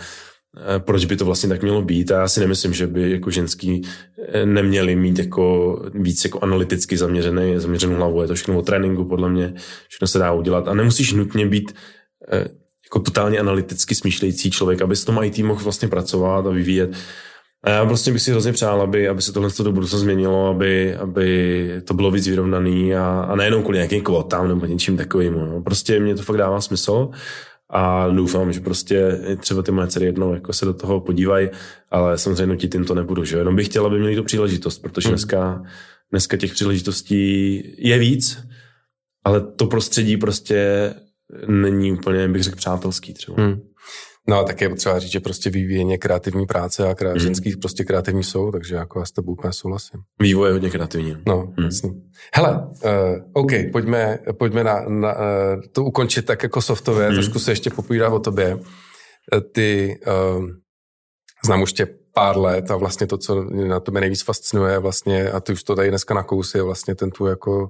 proč 0.80 1.06
by 1.06 1.16
to 1.16 1.26
vlastně 1.26 1.50
tak 1.50 1.62
mělo 1.62 1.82
být. 1.82 2.12
A 2.12 2.20
já 2.20 2.28
si 2.28 2.40
nemyslím, 2.40 2.74
že 2.74 2.88
by 2.88 3.12
jako 3.12 3.32
ženský 3.32 3.82
eh, 4.28 4.46
neměli 4.46 4.96
mít 4.96 5.20
jako 5.20 5.76
víc 5.94 6.24
jako 6.24 6.40
analyticky 6.40 6.98
zaměřený, 6.98 7.54
zaměřenou 7.58 7.96
hlavu. 7.96 8.22
Je 8.22 8.28
to 8.28 8.34
všechno 8.34 8.58
o 8.58 8.62
tréninku, 8.62 9.06
podle 9.06 9.30
mě. 9.30 9.54
Všechno 9.88 10.08
se 10.08 10.20
dá 10.20 10.32
udělat. 10.32 10.68
A 10.68 10.74
nemusíš 10.74 11.14
nutně 11.14 11.46
být 11.46 11.76
eh, 12.32 12.48
jako 12.86 13.00
totálně 13.00 13.40
analyticky 13.40 13.96
smýšlející 13.96 14.52
člověk, 14.52 14.82
aby 14.82 14.96
s 14.96 15.06
tom 15.06 15.24
IT 15.24 15.38
mohl 15.38 15.64
vlastně 15.64 15.88
pracovat 15.88 16.48
a 16.48 16.50
vyvíjet. 16.50 16.92
A 17.64 17.70
já 17.70 17.86
prostě 17.86 18.12
bych 18.12 18.22
si 18.22 18.32
hrozně 18.32 18.54
přál, 18.54 18.82
aby, 18.82 19.08
aby 19.08 19.22
se 19.22 19.34
tohle 19.34 19.50
do 19.64 19.72
budoucna 19.72 20.00
změnilo, 20.00 20.48
aby, 20.48 20.96
aby 20.96 21.82
to 21.84 21.94
bylo 21.94 22.12
víc 22.12 22.28
vyrovnaný 22.28 22.96
a, 22.96 23.26
a 23.30 23.36
nejenom 23.36 23.62
kvůli 23.62 23.78
nějakým 23.78 24.04
kvotám 24.04 24.48
nebo 24.48 24.66
něčím 24.66 24.98
takovým. 24.98 25.34
No. 25.34 25.62
Prostě 25.62 26.00
mě 26.00 26.16
to 26.16 26.24
fakt 26.24 26.38
dává 26.38 26.62
smysl 26.62 27.10
a 27.70 28.10
doufám, 28.10 28.54
že 28.54 28.60
prostě 28.60 29.20
třeba 29.40 29.62
ty 29.62 29.72
moje 29.72 29.88
dcery 29.88 30.06
jednou 30.06 30.34
jako 30.34 30.54
se 30.54 30.66
do 30.66 30.74
toho 30.74 31.02
podívají, 31.02 31.50
ale 31.92 32.18
samozřejmě 32.18 32.46
nutit 32.46 32.74
jim 32.74 32.86
to 32.86 32.96
nebudu, 32.96 33.24
že 33.26 33.38
jenom 33.38 33.56
bych 33.56 33.68
chtěl, 33.68 33.86
aby 33.86 34.00
měli 34.00 34.16
tu 34.16 34.24
příležitost, 34.24 34.80
protože 34.80 35.08
hmm. 35.08 35.14
dneska, 35.14 35.64
dneska 36.12 36.38
těch 36.38 36.54
příležitostí 36.54 37.64
je 37.78 38.00
víc, 38.00 38.40
ale 39.24 39.42
to 39.42 39.66
prostředí 39.66 40.18
prostě 40.18 40.94
není 41.48 41.92
úplně, 41.92 42.28
bych 42.28 42.44
řekl, 42.44 42.58
přátelský 42.58 43.14
třeba. 43.14 43.44
Hmm. 43.44 43.62
No 44.30 44.40
a 44.40 44.44
také 44.44 44.66
je 44.66 44.70
potřeba 44.70 45.00
říct, 45.00 45.12
že 45.12 45.20
prostě 45.20 45.50
vyvíjeně 45.50 45.98
kreativní 45.98 46.46
práce 46.46 46.90
a 46.90 46.96
krá... 46.96 47.14
mm. 47.14 47.20
ženský 47.20 47.58
prostě 47.58 47.84
kreativní 47.84 48.24
jsou, 48.24 48.52
takže 48.52 48.76
jako 48.76 49.00
já 49.00 49.06
s 49.06 49.12
tebou 49.12 49.32
úplně 49.32 49.54
souhlasím. 49.54 50.00
Vývoj 50.22 50.50
je 50.50 50.54
hodně 50.54 50.70
kreativní. 50.70 51.18
No, 51.28 51.54
mm. 51.58 51.66
jasný. 51.66 52.04
Hele, 52.36 52.68
uh, 52.84 52.92
OK, 53.34 53.52
pojďme, 53.72 54.20
pojďme 54.38 54.64
na, 54.64 54.82
na 54.90 55.16
uh, 55.16 55.24
to 55.72 55.84
ukončit 55.84 56.26
tak 56.26 56.44
jako 56.44 56.62
softové, 56.62 57.10
mm. 57.10 57.16
trošku 57.16 57.40
se 57.40 57.52
ještě 57.52 57.70
popovídá 57.70 58.10
o 58.10 58.20
tobě. 58.20 58.56
Uh, 58.56 58.62
ty, 59.52 60.00
uh, 60.38 60.46
znám 61.46 61.62
už 61.62 61.74
tě 61.74 61.88
pár 62.14 62.38
let 62.38 62.72
a 62.72 62.76
vlastně 62.76 63.08
to, 63.08 63.18
co 63.18 63.44
na 63.44 63.80
tobě 63.80 64.02
nejvíc 64.02 64.24
fascinuje 64.24 64.80
vlastně, 64.80 65.32
a 65.32 65.40
ty 65.40 65.54
už 65.54 65.64
to 65.64 65.76
tady 65.76 65.90
dneska 65.90 66.14
na 66.14 66.24
kousy, 66.24 66.58
je 66.58 66.64
vlastně 66.64 66.96
ten 66.96 67.12
tu 67.12 67.26
jako 67.26 67.68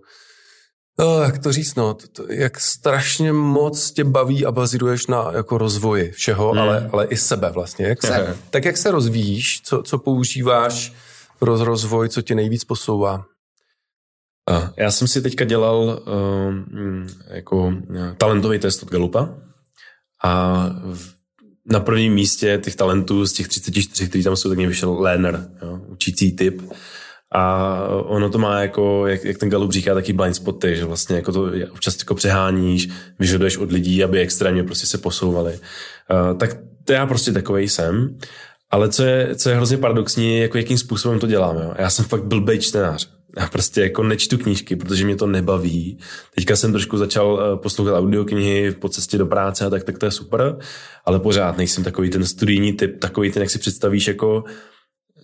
Oh, 1.00 1.24
jak 1.24 1.38
to 1.38 1.52
říct, 1.52 1.76
no, 1.76 1.94
to, 1.94 2.08
to, 2.08 2.34
jak 2.34 2.60
strašně 2.60 3.34
moc 3.34 3.92
tě 3.92 4.04
baví 4.04 4.46
a 4.46 4.52
baziruješ 4.52 5.08
na 5.08 5.32
jako 5.34 5.58
rozvoji 5.58 6.12
všeho, 6.12 6.52
hmm. 6.52 6.62
ale, 6.62 6.90
ale 6.94 7.06
i 7.06 7.18
sebe 7.18 7.52
vlastně. 7.52 7.86
Jak 7.86 8.02
se, 8.06 8.38
tak 8.50 8.66
jak 8.66 8.78
se 8.78 8.92
rozvíjíš, 8.92 9.62
co, 9.62 9.84
co 9.84 9.98
používáš 9.98 10.94
pro 11.40 11.66
rozvoj, 11.66 12.10
co 12.10 12.22
tě 12.22 12.36
nejvíc 12.36 12.64
posouvá? 12.64 13.26
Já 14.78 14.92
jsem 14.92 15.08
si 15.08 15.22
teďka 15.22 15.46
dělal 15.46 16.04
um, 16.48 17.08
jako 17.30 17.74
talentový 18.18 18.60
test 18.60 18.84
od 18.84 18.90
Galupa 18.90 19.30
a 20.24 20.66
na 21.66 21.80
prvním 21.80 22.14
místě 22.14 22.60
těch 22.64 22.76
talentů 22.76 23.26
z 23.26 23.34
těch 23.34 23.48
34, 23.48 24.10
kteří 24.10 24.24
tam 24.24 24.36
jsou, 24.36 24.50
tak 24.50 24.58
mě 24.58 24.68
vyšel 24.68 25.02
learner, 25.02 25.50
jo, 25.62 25.82
učící 25.88 26.32
typ. 26.32 26.62
A 27.32 27.74
ono 27.90 28.30
to 28.30 28.38
má 28.38 28.62
jako, 28.62 29.08
jak, 29.08 29.24
jak 29.24 29.38
ten 29.38 29.50
Galup 29.50 29.72
říká, 29.72 29.94
taky 29.94 30.14
blind 30.14 30.36
spoty, 30.36 30.76
že 30.76 30.86
vlastně 30.86 31.16
jako 31.16 31.32
to 31.32 31.52
občas 31.72 32.00
jako 32.00 32.16
přeháníš, 32.16 32.90
vyžaduješ 33.20 33.58
od 33.58 33.72
lidí, 33.72 34.04
aby 34.04 34.20
extrémně 34.20 34.64
prostě 34.64 34.86
se 34.86 34.98
posouvali. 34.98 35.54
Uh, 35.54 36.38
tak 36.38 36.58
to 36.84 36.94
já 36.94 37.06
prostě 37.06 37.32
takový 37.32 37.70
jsem. 37.70 38.18
Ale 38.72 38.90
co 38.90 39.04
je, 39.04 39.36
co 39.36 39.50
je 39.50 39.56
hrozně 39.56 39.78
paradoxní, 39.78 40.40
jako 40.40 40.58
jakým 40.58 40.78
způsobem 40.78 41.20
to 41.20 41.28
děláme. 41.28 41.64
Jo. 41.64 41.74
Já 41.78 41.90
jsem 41.90 42.06
fakt 42.06 42.24
blbej 42.24 42.60
čtenář. 42.60 43.10
Já 43.38 43.48
prostě 43.48 43.82
jako 43.82 44.04
nečtu 44.04 44.38
knížky, 44.38 44.76
protože 44.76 45.06
mě 45.06 45.16
to 45.16 45.28
nebaví. 45.28 45.98
Teďka 46.36 46.56
jsem 46.56 46.72
trošku 46.72 46.98
začal 46.98 47.40
eh, 47.42 47.58
poslouchat 47.58 47.98
audioknihy 47.98 48.72
po 48.72 48.90
cestě 48.90 49.18
do 49.18 49.26
práce 49.26 49.66
a 49.66 49.70
tak, 49.70 49.84
tak 49.84 49.98
to 49.98 50.06
je 50.06 50.12
super, 50.12 50.58
ale 51.06 51.20
pořád 51.20 51.58
nejsem 51.58 51.84
takový 51.84 52.10
ten 52.10 52.26
studijní 52.26 52.74
typ, 52.74 53.00
takový 53.00 53.32
ten, 53.32 53.42
jak 53.42 53.50
si 53.50 53.60
představíš 53.60 54.08
jako 54.08 54.44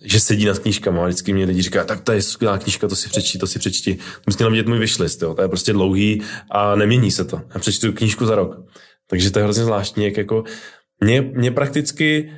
že 0.04 0.20
sedí 0.20 0.44
nad 0.44 0.60
a 0.86 1.04
vždycky 1.06 1.32
mě 1.32 1.44
lidi 1.44 1.62
říká, 1.62 1.84
tak 1.84 2.00
to 2.00 2.12
je 2.12 2.22
skvělá 2.22 2.58
knížka, 2.58 2.88
to 2.88 2.96
si 2.96 3.08
přečti, 3.08 3.38
to 3.38 3.46
si 3.46 3.58
přečti. 3.58 3.98
Musíte 4.26 4.50
vidět 4.50 4.66
můj 4.66 4.78
vyšlist, 4.78 5.16
to 5.16 5.36
je 5.42 5.48
prostě 5.48 5.72
dlouhý 5.72 6.22
a 6.50 6.74
nemění 6.74 7.10
se 7.10 7.24
to. 7.24 7.40
Já 7.54 7.60
přečtu 7.60 7.92
knížku 7.92 8.26
za 8.26 8.34
rok. 8.34 8.56
Takže 9.10 9.30
to 9.30 9.38
je 9.38 9.42
hrozně 9.42 9.64
zvláštní, 9.64 10.04
jak 10.04 10.16
jako 10.16 10.44
mě, 11.00 11.20
mě 11.20 11.50
prakticky 11.50 12.30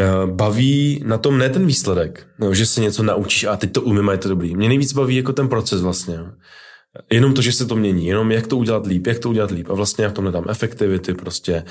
Eh, 0.00 0.26
baví 0.26 1.02
na 1.06 1.18
tom 1.18 1.38
ne 1.38 1.48
ten 1.50 1.66
výsledek, 1.66 2.26
no, 2.38 2.54
že 2.54 2.66
se 2.66 2.80
něco 2.80 3.02
naučíš 3.02 3.44
a 3.44 3.56
teď 3.56 3.72
to 3.72 3.82
umím 3.82 4.08
a 4.08 4.12
je 4.12 4.18
to 4.18 4.28
dobrý. 4.28 4.56
Mě 4.56 4.68
nejvíc 4.68 4.92
baví 4.92 5.16
jako 5.16 5.32
ten 5.32 5.48
proces 5.48 5.80
vlastně. 5.80 6.18
Jenom 7.10 7.34
to, 7.34 7.42
že 7.42 7.52
se 7.52 7.66
to 7.66 7.76
mění, 7.76 8.06
jenom 8.06 8.32
jak 8.32 8.46
to 8.46 8.56
udělat 8.56 8.86
líp, 8.86 9.06
jak 9.06 9.18
to 9.18 9.30
udělat 9.30 9.50
líp 9.50 9.70
a 9.70 9.74
vlastně 9.74 10.04
jak 10.04 10.12
v 10.12 10.14
tom 10.14 10.24
nedám 10.24 10.44
efektivity 10.48 11.14
prostě. 11.14 11.64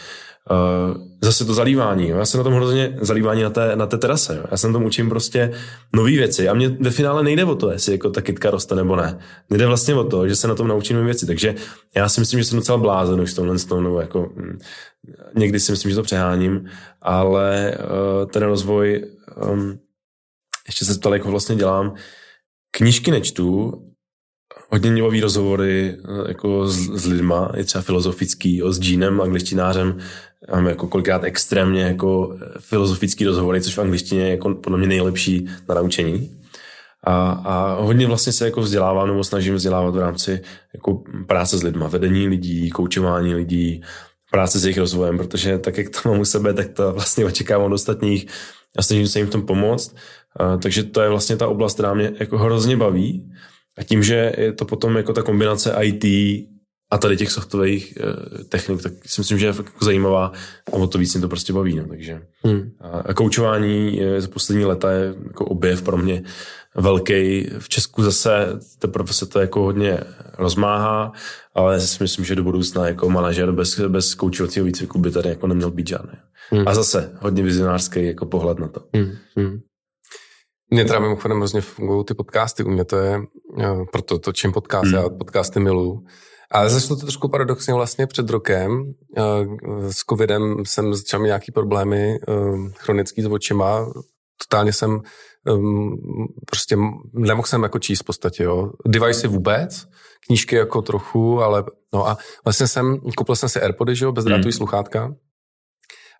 Uh, 0.51 0.97
zase 1.21 1.45
to 1.45 1.53
zalívání, 1.53 2.09
jo. 2.09 2.17
já 2.17 2.25
se 2.25 2.37
na 2.37 2.43
tom 2.43 2.53
hrozně 2.53 2.97
zalívání 3.01 3.43
na 3.43 3.49
té, 3.49 3.75
na 3.75 3.85
té 3.85 3.97
terase, 3.97 4.35
jo. 4.35 4.43
já 4.51 4.57
se 4.57 4.67
na 4.67 4.73
tom 4.73 4.83
učím 4.83 5.09
prostě 5.09 5.53
nové 5.93 6.11
věci 6.11 6.49
a 6.49 6.53
mě 6.53 6.69
ve 6.69 6.89
finále 6.89 7.23
nejde 7.23 7.45
o 7.45 7.55
to, 7.55 7.71
jestli 7.71 7.91
jako 7.91 8.09
ta 8.09 8.21
kytka 8.21 8.49
roste 8.49 8.75
nebo 8.75 8.95
ne. 8.95 9.19
Jde 9.51 9.67
vlastně 9.67 9.95
o 9.95 10.03
to, 10.03 10.27
že 10.27 10.35
se 10.35 10.47
na 10.47 10.55
tom 10.55 10.67
naučím 10.67 10.95
nové 10.95 11.05
věci, 11.05 11.25
takže 11.25 11.55
já 11.95 12.09
si 12.09 12.19
myslím, 12.19 12.39
že 12.39 12.45
jsem 12.45 12.59
docela 12.59 12.77
blázen 12.77 13.21
už 13.21 13.31
v 13.31 13.35
tomhle 13.35 13.59
tom, 13.59 13.83
nebo 13.83 14.01
jako 14.01 14.31
hm, 14.35 14.59
někdy 15.35 15.59
si 15.59 15.71
myslím, 15.71 15.89
že 15.89 15.95
to 15.95 16.03
přeháním, 16.03 16.69
ale 17.01 17.77
uh, 17.77 18.29
ten 18.31 18.43
rozvoj, 18.43 19.05
um, 19.51 19.79
ještě 20.67 20.85
se 20.85 20.99
ptal, 20.99 21.13
jak 21.13 21.23
ho 21.25 21.31
vlastně 21.31 21.55
dělám, 21.55 21.93
knížky 22.71 23.11
nečtu, 23.11 23.73
hodně 24.69 25.03
baví 25.03 25.21
rozhovory 25.21 25.97
eh, 25.97 26.27
jako 26.27 26.67
s, 26.67 26.77
s 26.77 27.05
lidma, 27.05 27.51
je 27.55 27.63
třeba 27.63 27.81
filozofický, 27.81 28.63
o, 28.63 28.71
s 28.71 28.89
Jeanem, 28.89 29.21
angličtinářem, 29.21 29.97
mám 30.51 30.67
jako 30.67 30.87
kolikrát 30.87 31.23
extrémně 31.23 31.81
jako 31.81 32.37
eh, 32.41 32.45
filozofický 32.59 33.25
rozhovory, 33.25 33.61
což 33.61 33.77
v 33.77 33.81
angličtině 33.81 34.21
je 34.21 34.29
jako 34.29 34.55
podle 34.55 34.77
mě 34.77 34.87
nejlepší 34.87 35.47
na 35.69 35.75
naučení. 35.75 36.35
A, 37.03 37.31
a 37.31 37.81
hodně 37.81 38.07
vlastně 38.07 38.33
se 38.33 38.45
jako 38.45 38.61
vzdělávám 38.61 39.07
nebo 39.07 39.23
snažím 39.23 39.55
vzdělávat 39.55 39.95
v 39.95 39.99
rámci 39.99 40.41
jako 40.73 41.03
práce 41.27 41.57
s 41.57 41.63
lidma, 41.63 41.87
vedení 41.87 42.27
lidí, 42.27 42.69
koučování 42.69 43.35
lidí, 43.35 43.81
práce 44.31 44.59
s 44.59 44.65
jejich 44.65 44.77
rozvojem, 44.77 45.17
protože 45.17 45.57
tak, 45.57 45.77
jak 45.77 45.89
to 45.89 46.09
mám 46.09 46.19
u 46.19 46.25
sebe, 46.25 46.53
tak 46.53 46.69
to 46.69 46.93
vlastně 46.93 47.25
očekávám 47.25 47.71
od 47.71 47.75
ostatních 47.75 48.27
a 48.77 48.81
snažím 48.81 49.07
se 49.07 49.19
jim 49.19 49.27
v 49.27 49.31
tom 49.31 49.45
pomoct. 49.45 49.95
A, 50.35 50.57
takže 50.57 50.83
to 50.83 51.01
je 51.01 51.09
vlastně 51.09 51.37
ta 51.37 51.47
oblast, 51.47 51.73
která 51.73 51.93
mě 51.93 52.11
jako 52.19 52.37
hrozně 52.37 52.77
baví. 52.77 53.31
A 53.77 53.83
tím, 53.83 54.03
že 54.03 54.33
je 54.37 54.53
to 54.53 54.65
potom 54.65 54.97
jako 54.97 55.13
ta 55.13 55.21
kombinace 55.21 55.75
IT 55.81 56.03
a 56.91 56.97
tady 56.97 57.17
těch 57.17 57.31
softwarových 57.31 57.97
uh, 57.97 58.43
technik, 58.43 58.81
tak 58.81 58.93
si 59.05 59.21
myslím, 59.21 59.37
že 59.37 59.45
je 59.45 59.53
jako 59.57 59.85
zajímavá 59.85 60.31
a 60.67 60.73
o 60.73 60.87
to 60.87 60.97
víc 60.97 61.13
mě 61.13 61.21
to 61.21 61.27
prostě 61.27 61.53
baví. 61.53 61.75
No, 61.75 61.87
takže. 61.87 62.21
Hmm. 62.43 62.71
A, 63.05 63.13
koučování 63.13 63.97
je, 63.97 64.21
za 64.21 64.27
poslední 64.27 64.65
leta 64.65 64.91
je 64.91 65.13
jako 65.27 65.45
objev 65.45 65.81
pro 65.81 65.97
mě 65.97 66.23
velký. 66.75 67.49
V 67.59 67.69
Česku 67.69 68.03
zase 68.03 68.59
ta 68.79 68.87
profese 68.87 69.25
to 69.25 69.39
jako 69.39 69.63
hodně 69.63 69.99
rozmáhá, 70.37 71.11
ale 71.55 71.79
si 71.79 72.03
myslím, 72.03 72.25
že 72.25 72.35
do 72.35 72.43
budoucna 72.43 72.87
jako 72.87 73.09
manažer 73.09 73.51
bez, 73.51 73.79
bez 73.79 74.15
koučovacího 74.15 74.65
výcviku 74.65 74.99
by 74.99 75.11
tady 75.11 75.29
jako 75.29 75.47
neměl 75.47 75.71
být 75.71 75.87
žádný. 75.87 76.19
Hmm. 76.49 76.67
A 76.67 76.73
zase 76.73 77.11
hodně 77.19 77.43
vizionářský 77.43 78.05
jako 78.05 78.25
pohled 78.25 78.59
na 78.59 78.67
to. 78.67 78.81
Hmm. 78.95 79.11
Hmm. 79.37 79.59
Mně 80.71 80.85
teda 80.85 80.99
mimochodem 80.99 81.37
hrozně 81.37 81.61
fungují 81.61 82.05
ty 82.05 82.13
podcasty, 82.13 82.63
u 82.63 82.69
mě 82.69 82.85
to 82.85 82.97
je, 82.97 83.21
eh, 83.59 83.85
proto 83.91 84.19
točím 84.19 84.51
podcasty, 84.51 84.87
hmm. 84.87 85.03
já 85.03 85.09
podcasty 85.09 85.59
miluju. 85.59 86.03
Ale 86.51 86.69
začalo 86.69 86.95
to 86.95 87.05
trošku 87.05 87.29
paradoxně 87.29 87.73
vlastně 87.73 88.07
před 88.07 88.29
rokem. 88.29 88.93
Eh, 89.17 89.21
s 89.91 89.97
covidem 90.09 90.65
jsem 90.65 90.93
začal 90.93 91.19
mít 91.19 91.27
nějaký 91.27 91.51
problémy 91.51 92.15
eh, 92.15 92.33
chronický 92.77 93.21
s 93.21 93.25
očima. 93.25 93.93
Totálně 94.47 94.73
jsem 94.73 95.01
prostě 96.45 96.77
nemohl 97.13 97.47
jsem 97.47 97.63
jako 97.63 97.79
číst 97.79 98.01
v 98.01 98.05
podstatě, 98.05 98.43
jo. 98.43 98.71
Device 98.87 99.27
vůbec, 99.27 99.85
knížky 100.27 100.55
jako 100.55 100.81
trochu, 100.81 101.41
ale 101.41 101.63
no 101.93 102.07
a 102.07 102.17
vlastně 102.45 102.67
jsem, 102.67 102.99
koupil 103.17 103.35
jsem 103.35 103.49
si 103.49 103.61
Airpody, 103.61 103.95
že 103.95 104.05
jo, 104.05 104.11
bezdrátový 104.11 104.43
hmm. 104.43 104.51
sluchátka. 104.51 105.13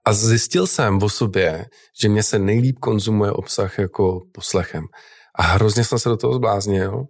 A 0.05 0.13
zjistil 0.13 0.67
jsem 0.67 1.03
o 1.03 1.09
sobě, 1.09 1.65
že 2.01 2.09
mě 2.09 2.23
se 2.23 2.39
nejlíp 2.39 2.80
konzumuje 2.80 3.31
obsah 3.31 3.80
jako 3.80 4.19
poslechem. 4.31 4.84
A 5.35 5.43
hrozně 5.43 5.84
jsem 5.84 5.99
se 5.99 6.09
do 6.09 6.17
toho 6.17 6.34
zbláznil 6.34 7.05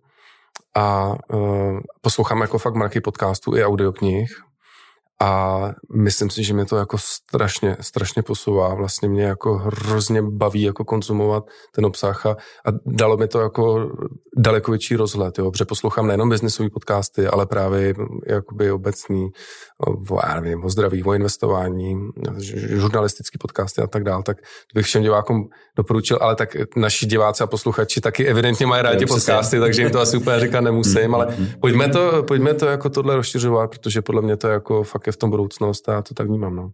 a 0.75 1.13
uh, 1.33 1.79
poslouchám 2.01 2.41
jako 2.41 2.57
fakt 2.57 2.75
mraky 2.75 3.01
podcastů 3.01 3.55
i 3.55 3.65
audioknih 3.65 4.48
a 5.21 5.61
myslím 5.93 6.29
si, 6.29 6.43
že 6.43 6.53
mě 6.53 6.65
to 6.65 6.77
jako 6.77 6.97
strašně, 6.97 7.77
strašně 7.81 8.21
posouvá. 8.21 8.73
Vlastně 8.73 9.09
mě 9.09 9.23
jako 9.23 9.57
hrozně 9.57 10.21
baví 10.21 10.61
jako 10.61 10.85
konzumovat 10.85 11.43
ten 11.75 11.85
obsah 11.85 12.25
a, 12.25 12.29
a 12.65 12.71
dalo 12.85 13.17
mi 13.17 13.27
to 13.27 13.39
jako 13.39 13.91
daleko 14.37 14.71
větší 14.71 14.95
rozhled, 14.95 15.37
jo, 15.39 15.51
protože 15.51 15.65
poslouchám 15.65 16.07
nejenom 16.07 16.29
biznisové 16.29 16.69
podcasty, 16.69 17.27
ale 17.27 17.45
právě 17.45 17.93
jakoby 18.27 18.71
obecný 18.71 19.29
o, 19.87 20.15
já 20.27 20.39
nevím, 20.39 20.65
o 20.65 20.69
zdraví, 20.69 21.03
o 21.03 21.13
investování, 21.13 22.09
žurnalistický 22.67 23.37
podcasty 23.37 23.81
a 23.81 23.87
tak 23.87 24.03
dále, 24.03 24.23
tak 24.23 24.37
bych 24.75 24.85
všem 24.85 25.01
divákům 25.01 25.49
doporučil, 25.75 26.17
ale 26.21 26.35
tak 26.35 26.57
naši 26.75 27.05
diváci 27.05 27.43
a 27.43 27.47
posluchači 27.47 28.01
taky 28.01 28.25
evidentně 28.25 28.65
mají 28.65 28.83
rádi 28.83 29.05
podcasty, 29.05 29.59
takže 29.59 29.81
jim 29.81 29.91
to 29.91 29.99
asi 29.99 30.17
úplně 30.17 30.39
říkat 30.45 30.61
nemusím, 30.61 31.15
ale 31.15 31.37
pojďme 31.61 31.89
to, 31.89 32.23
pojďme 32.23 32.53
to 32.53 32.65
jako 32.65 32.89
tohle 32.89 33.15
rozšiřovat, 33.15 33.69
protože 33.69 34.01
podle 34.01 34.21
mě 34.21 34.37
to 34.37 34.47
je 34.47 34.53
jako 34.53 34.83
fakt 34.83 35.08
je 35.09 35.13
v 35.13 35.17
tom 35.17 35.29
budoucnost 35.29 35.89
a 35.89 35.93
já 35.93 36.01
to 36.01 36.13
tak 36.13 36.27
vnímám, 36.27 36.55
no. 36.55 36.69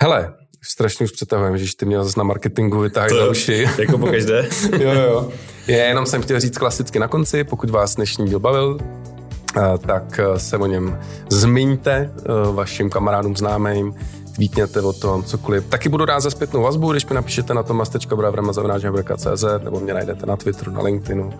Hele, 0.00 0.34
strašně 0.70 1.04
už 1.04 1.12
přetahujeme, 1.12 1.58
že 1.58 1.76
ty 1.76 1.86
mě 1.86 2.04
zase 2.04 2.20
na 2.20 2.24
marketingu 2.24 2.80
vytáhli 2.80 3.18
za 3.18 3.30
uši. 3.30 3.66
Jako 3.78 3.98
po 3.98 4.06
každé. 4.06 4.48
jo, 4.78 4.90
jo. 4.92 5.32
Je, 5.66 5.76
jenom 5.76 6.06
jsem 6.06 6.22
chtěl 6.22 6.40
říct 6.40 6.58
klasicky 6.58 6.98
na 6.98 7.08
konci, 7.08 7.44
pokud 7.44 7.70
vás 7.70 7.94
dnešní 7.94 8.26
díl 8.26 8.38
bavil, 8.38 8.78
eh, 8.80 9.78
tak 9.78 10.18
eh, 10.18 10.38
se 10.38 10.56
o 10.58 10.66
něm 10.66 10.98
zmiňte 11.28 12.14
eh, 12.16 12.52
vašim 12.52 12.90
kamarádům, 12.90 13.36
známým, 13.36 13.94
tweetněte 14.34 14.80
o 14.80 14.92
tom, 14.92 15.24
cokoliv. 15.24 15.66
Taky 15.66 15.88
budu 15.88 16.04
rád 16.04 16.20
za 16.20 16.30
zpětnou 16.30 16.62
vazbu, 16.62 16.92
když 16.92 17.06
mi 17.06 17.14
napíšete 17.14 17.54
na 17.54 17.62
tomas.bravrama.cz 17.62 19.44
nebo 19.64 19.80
mě 19.80 19.94
najdete 19.94 20.26
na 20.26 20.36
Twitteru, 20.36 20.72
na 20.72 20.82
LinkedInu 20.82 21.32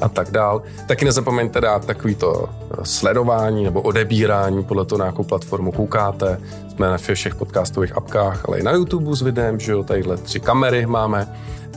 a 0.00 0.08
tak 0.08 0.30
dál. 0.30 0.62
Taky 0.86 1.04
nezapomeňte 1.04 1.60
dát 1.60 1.86
takový 1.86 2.14
to 2.14 2.48
sledování 2.82 3.64
nebo 3.64 3.80
odebírání 3.80 4.64
podle 4.64 4.84
toho, 4.84 4.98
na 4.98 5.06
jakou 5.06 5.24
platformu 5.24 5.72
koukáte. 5.72 6.40
Jsme 6.68 6.88
na 6.88 6.98
všech 6.98 7.34
podcastových 7.34 7.96
apkách, 7.96 8.44
ale 8.48 8.58
i 8.58 8.62
na 8.62 8.72
YouTube 8.72 9.16
s 9.16 9.22
videem, 9.22 9.60
že 9.60 9.72
jo, 9.72 9.82
tadyhle 9.82 10.16
tři 10.16 10.40
kamery 10.40 10.86
máme. 10.86 11.28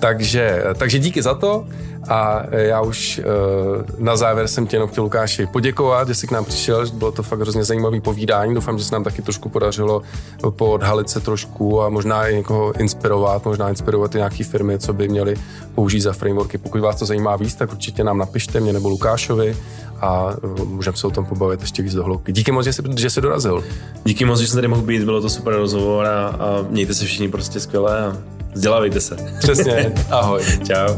Takže, 0.01 0.63
takže 0.77 0.99
díky 0.99 1.21
za 1.21 1.33
to 1.33 1.65
a 2.07 2.43
já 2.51 2.81
už 2.81 3.21
uh, 3.23 4.05
na 4.05 4.15
závěr 4.15 4.47
jsem 4.47 4.67
tě 4.67 4.75
jenom 4.75 4.89
chtěl 4.89 5.03
Lukáši 5.03 5.47
poděkovat, 5.47 6.07
že 6.07 6.15
jsi 6.15 6.27
k 6.27 6.31
nám 6.31 6.45
přišel, 6.45 6.85
bylo 6.93 7.11
to 7.11 7.23
fakt 7.23 7.39
hrozně 7.39 7.63
zajímavý 7.63 8.01
povídání, 8.01 8.55
doufám, 8.55 8.79
že 8.79 8.85
se 8.85 8.95
nám 8.95 9.03
taky 9.03 9.21
trošku 9.21 9.49
podařilo 9.49 10.01
poodhalit 10.49 11.09
se 11.09 11.19
trošku 11.19 11.81
a 11.81 11.89
možná 11.89 12.27
i 12.27 12.35
někoho 12.35 12.79
inspirovat, 12.79 13.45
možná 13.45 13.69
inspirovat 13.69 14.15
i 14.15 14.17
nějaké 14.17 14.43
firmy, 14.43 14.79
co 14.79 14.93
by 14.93 15.07
měly 15.07 15.35
použít 15.75 16.01
za 16.01 16.13
frameworky. 16.13 16.57
Pokud 16.57 16.81
vás 16.81 16.95
to 16.95 17.05
zajímá 17.05 17.35
víc, 17.35 17.55
tak 17.55 17.71
určitě 17.71 18.03
nám 18.03 18.17
napište, 18.17 18.59
mě 18.59 18.73
nebo 18.73 18.89
Lukášovi 18.89 19.57
a 19.99 20.35
uh, 20.43 20.65
můžeme 20.65 20.97
se 20.97 21.07
o 21.07 21.11
tom 21.11 21.25
pobavit 21.25 21.61
ještě 21.61 21.83
víc 21.83 21.93
do 21.93 22.03
hloubky. 22.03 22.31
Díky 22.31 22.51
moc, 22.51 22.65
že 22.65 22.73
jsi, 22.73 22.81
že 22.97 23.09
jsi 23.09 23.21
dorazil. 23.21 23.63
Díky 24.03 24.25
moc, 24.25 24.39
že 24.39 24.47
jsem 24.47 24.57
tady 24.57 24.67
mohl 24.67 24.81
být, 24.81 25.03
bylo 25.03 25.21
to 25.21 25.29
super 25.29 25.53
rozhovor 25.53 26.05
a, 26.05 26.27
a 26.27 26.65
mějte 26.69 26.93
se 26.93 27.05
všichni 27.05 27.29
prostě 27.29 27.59
skvěle 27.59 28.05
a 28.05 28.17
Vzdělávejte 28.53 29.01
se. 29.01 29.15
Přesně. 29.39 29.93
Ahoj. 30.09 30.43
Čau. 30.67 30.95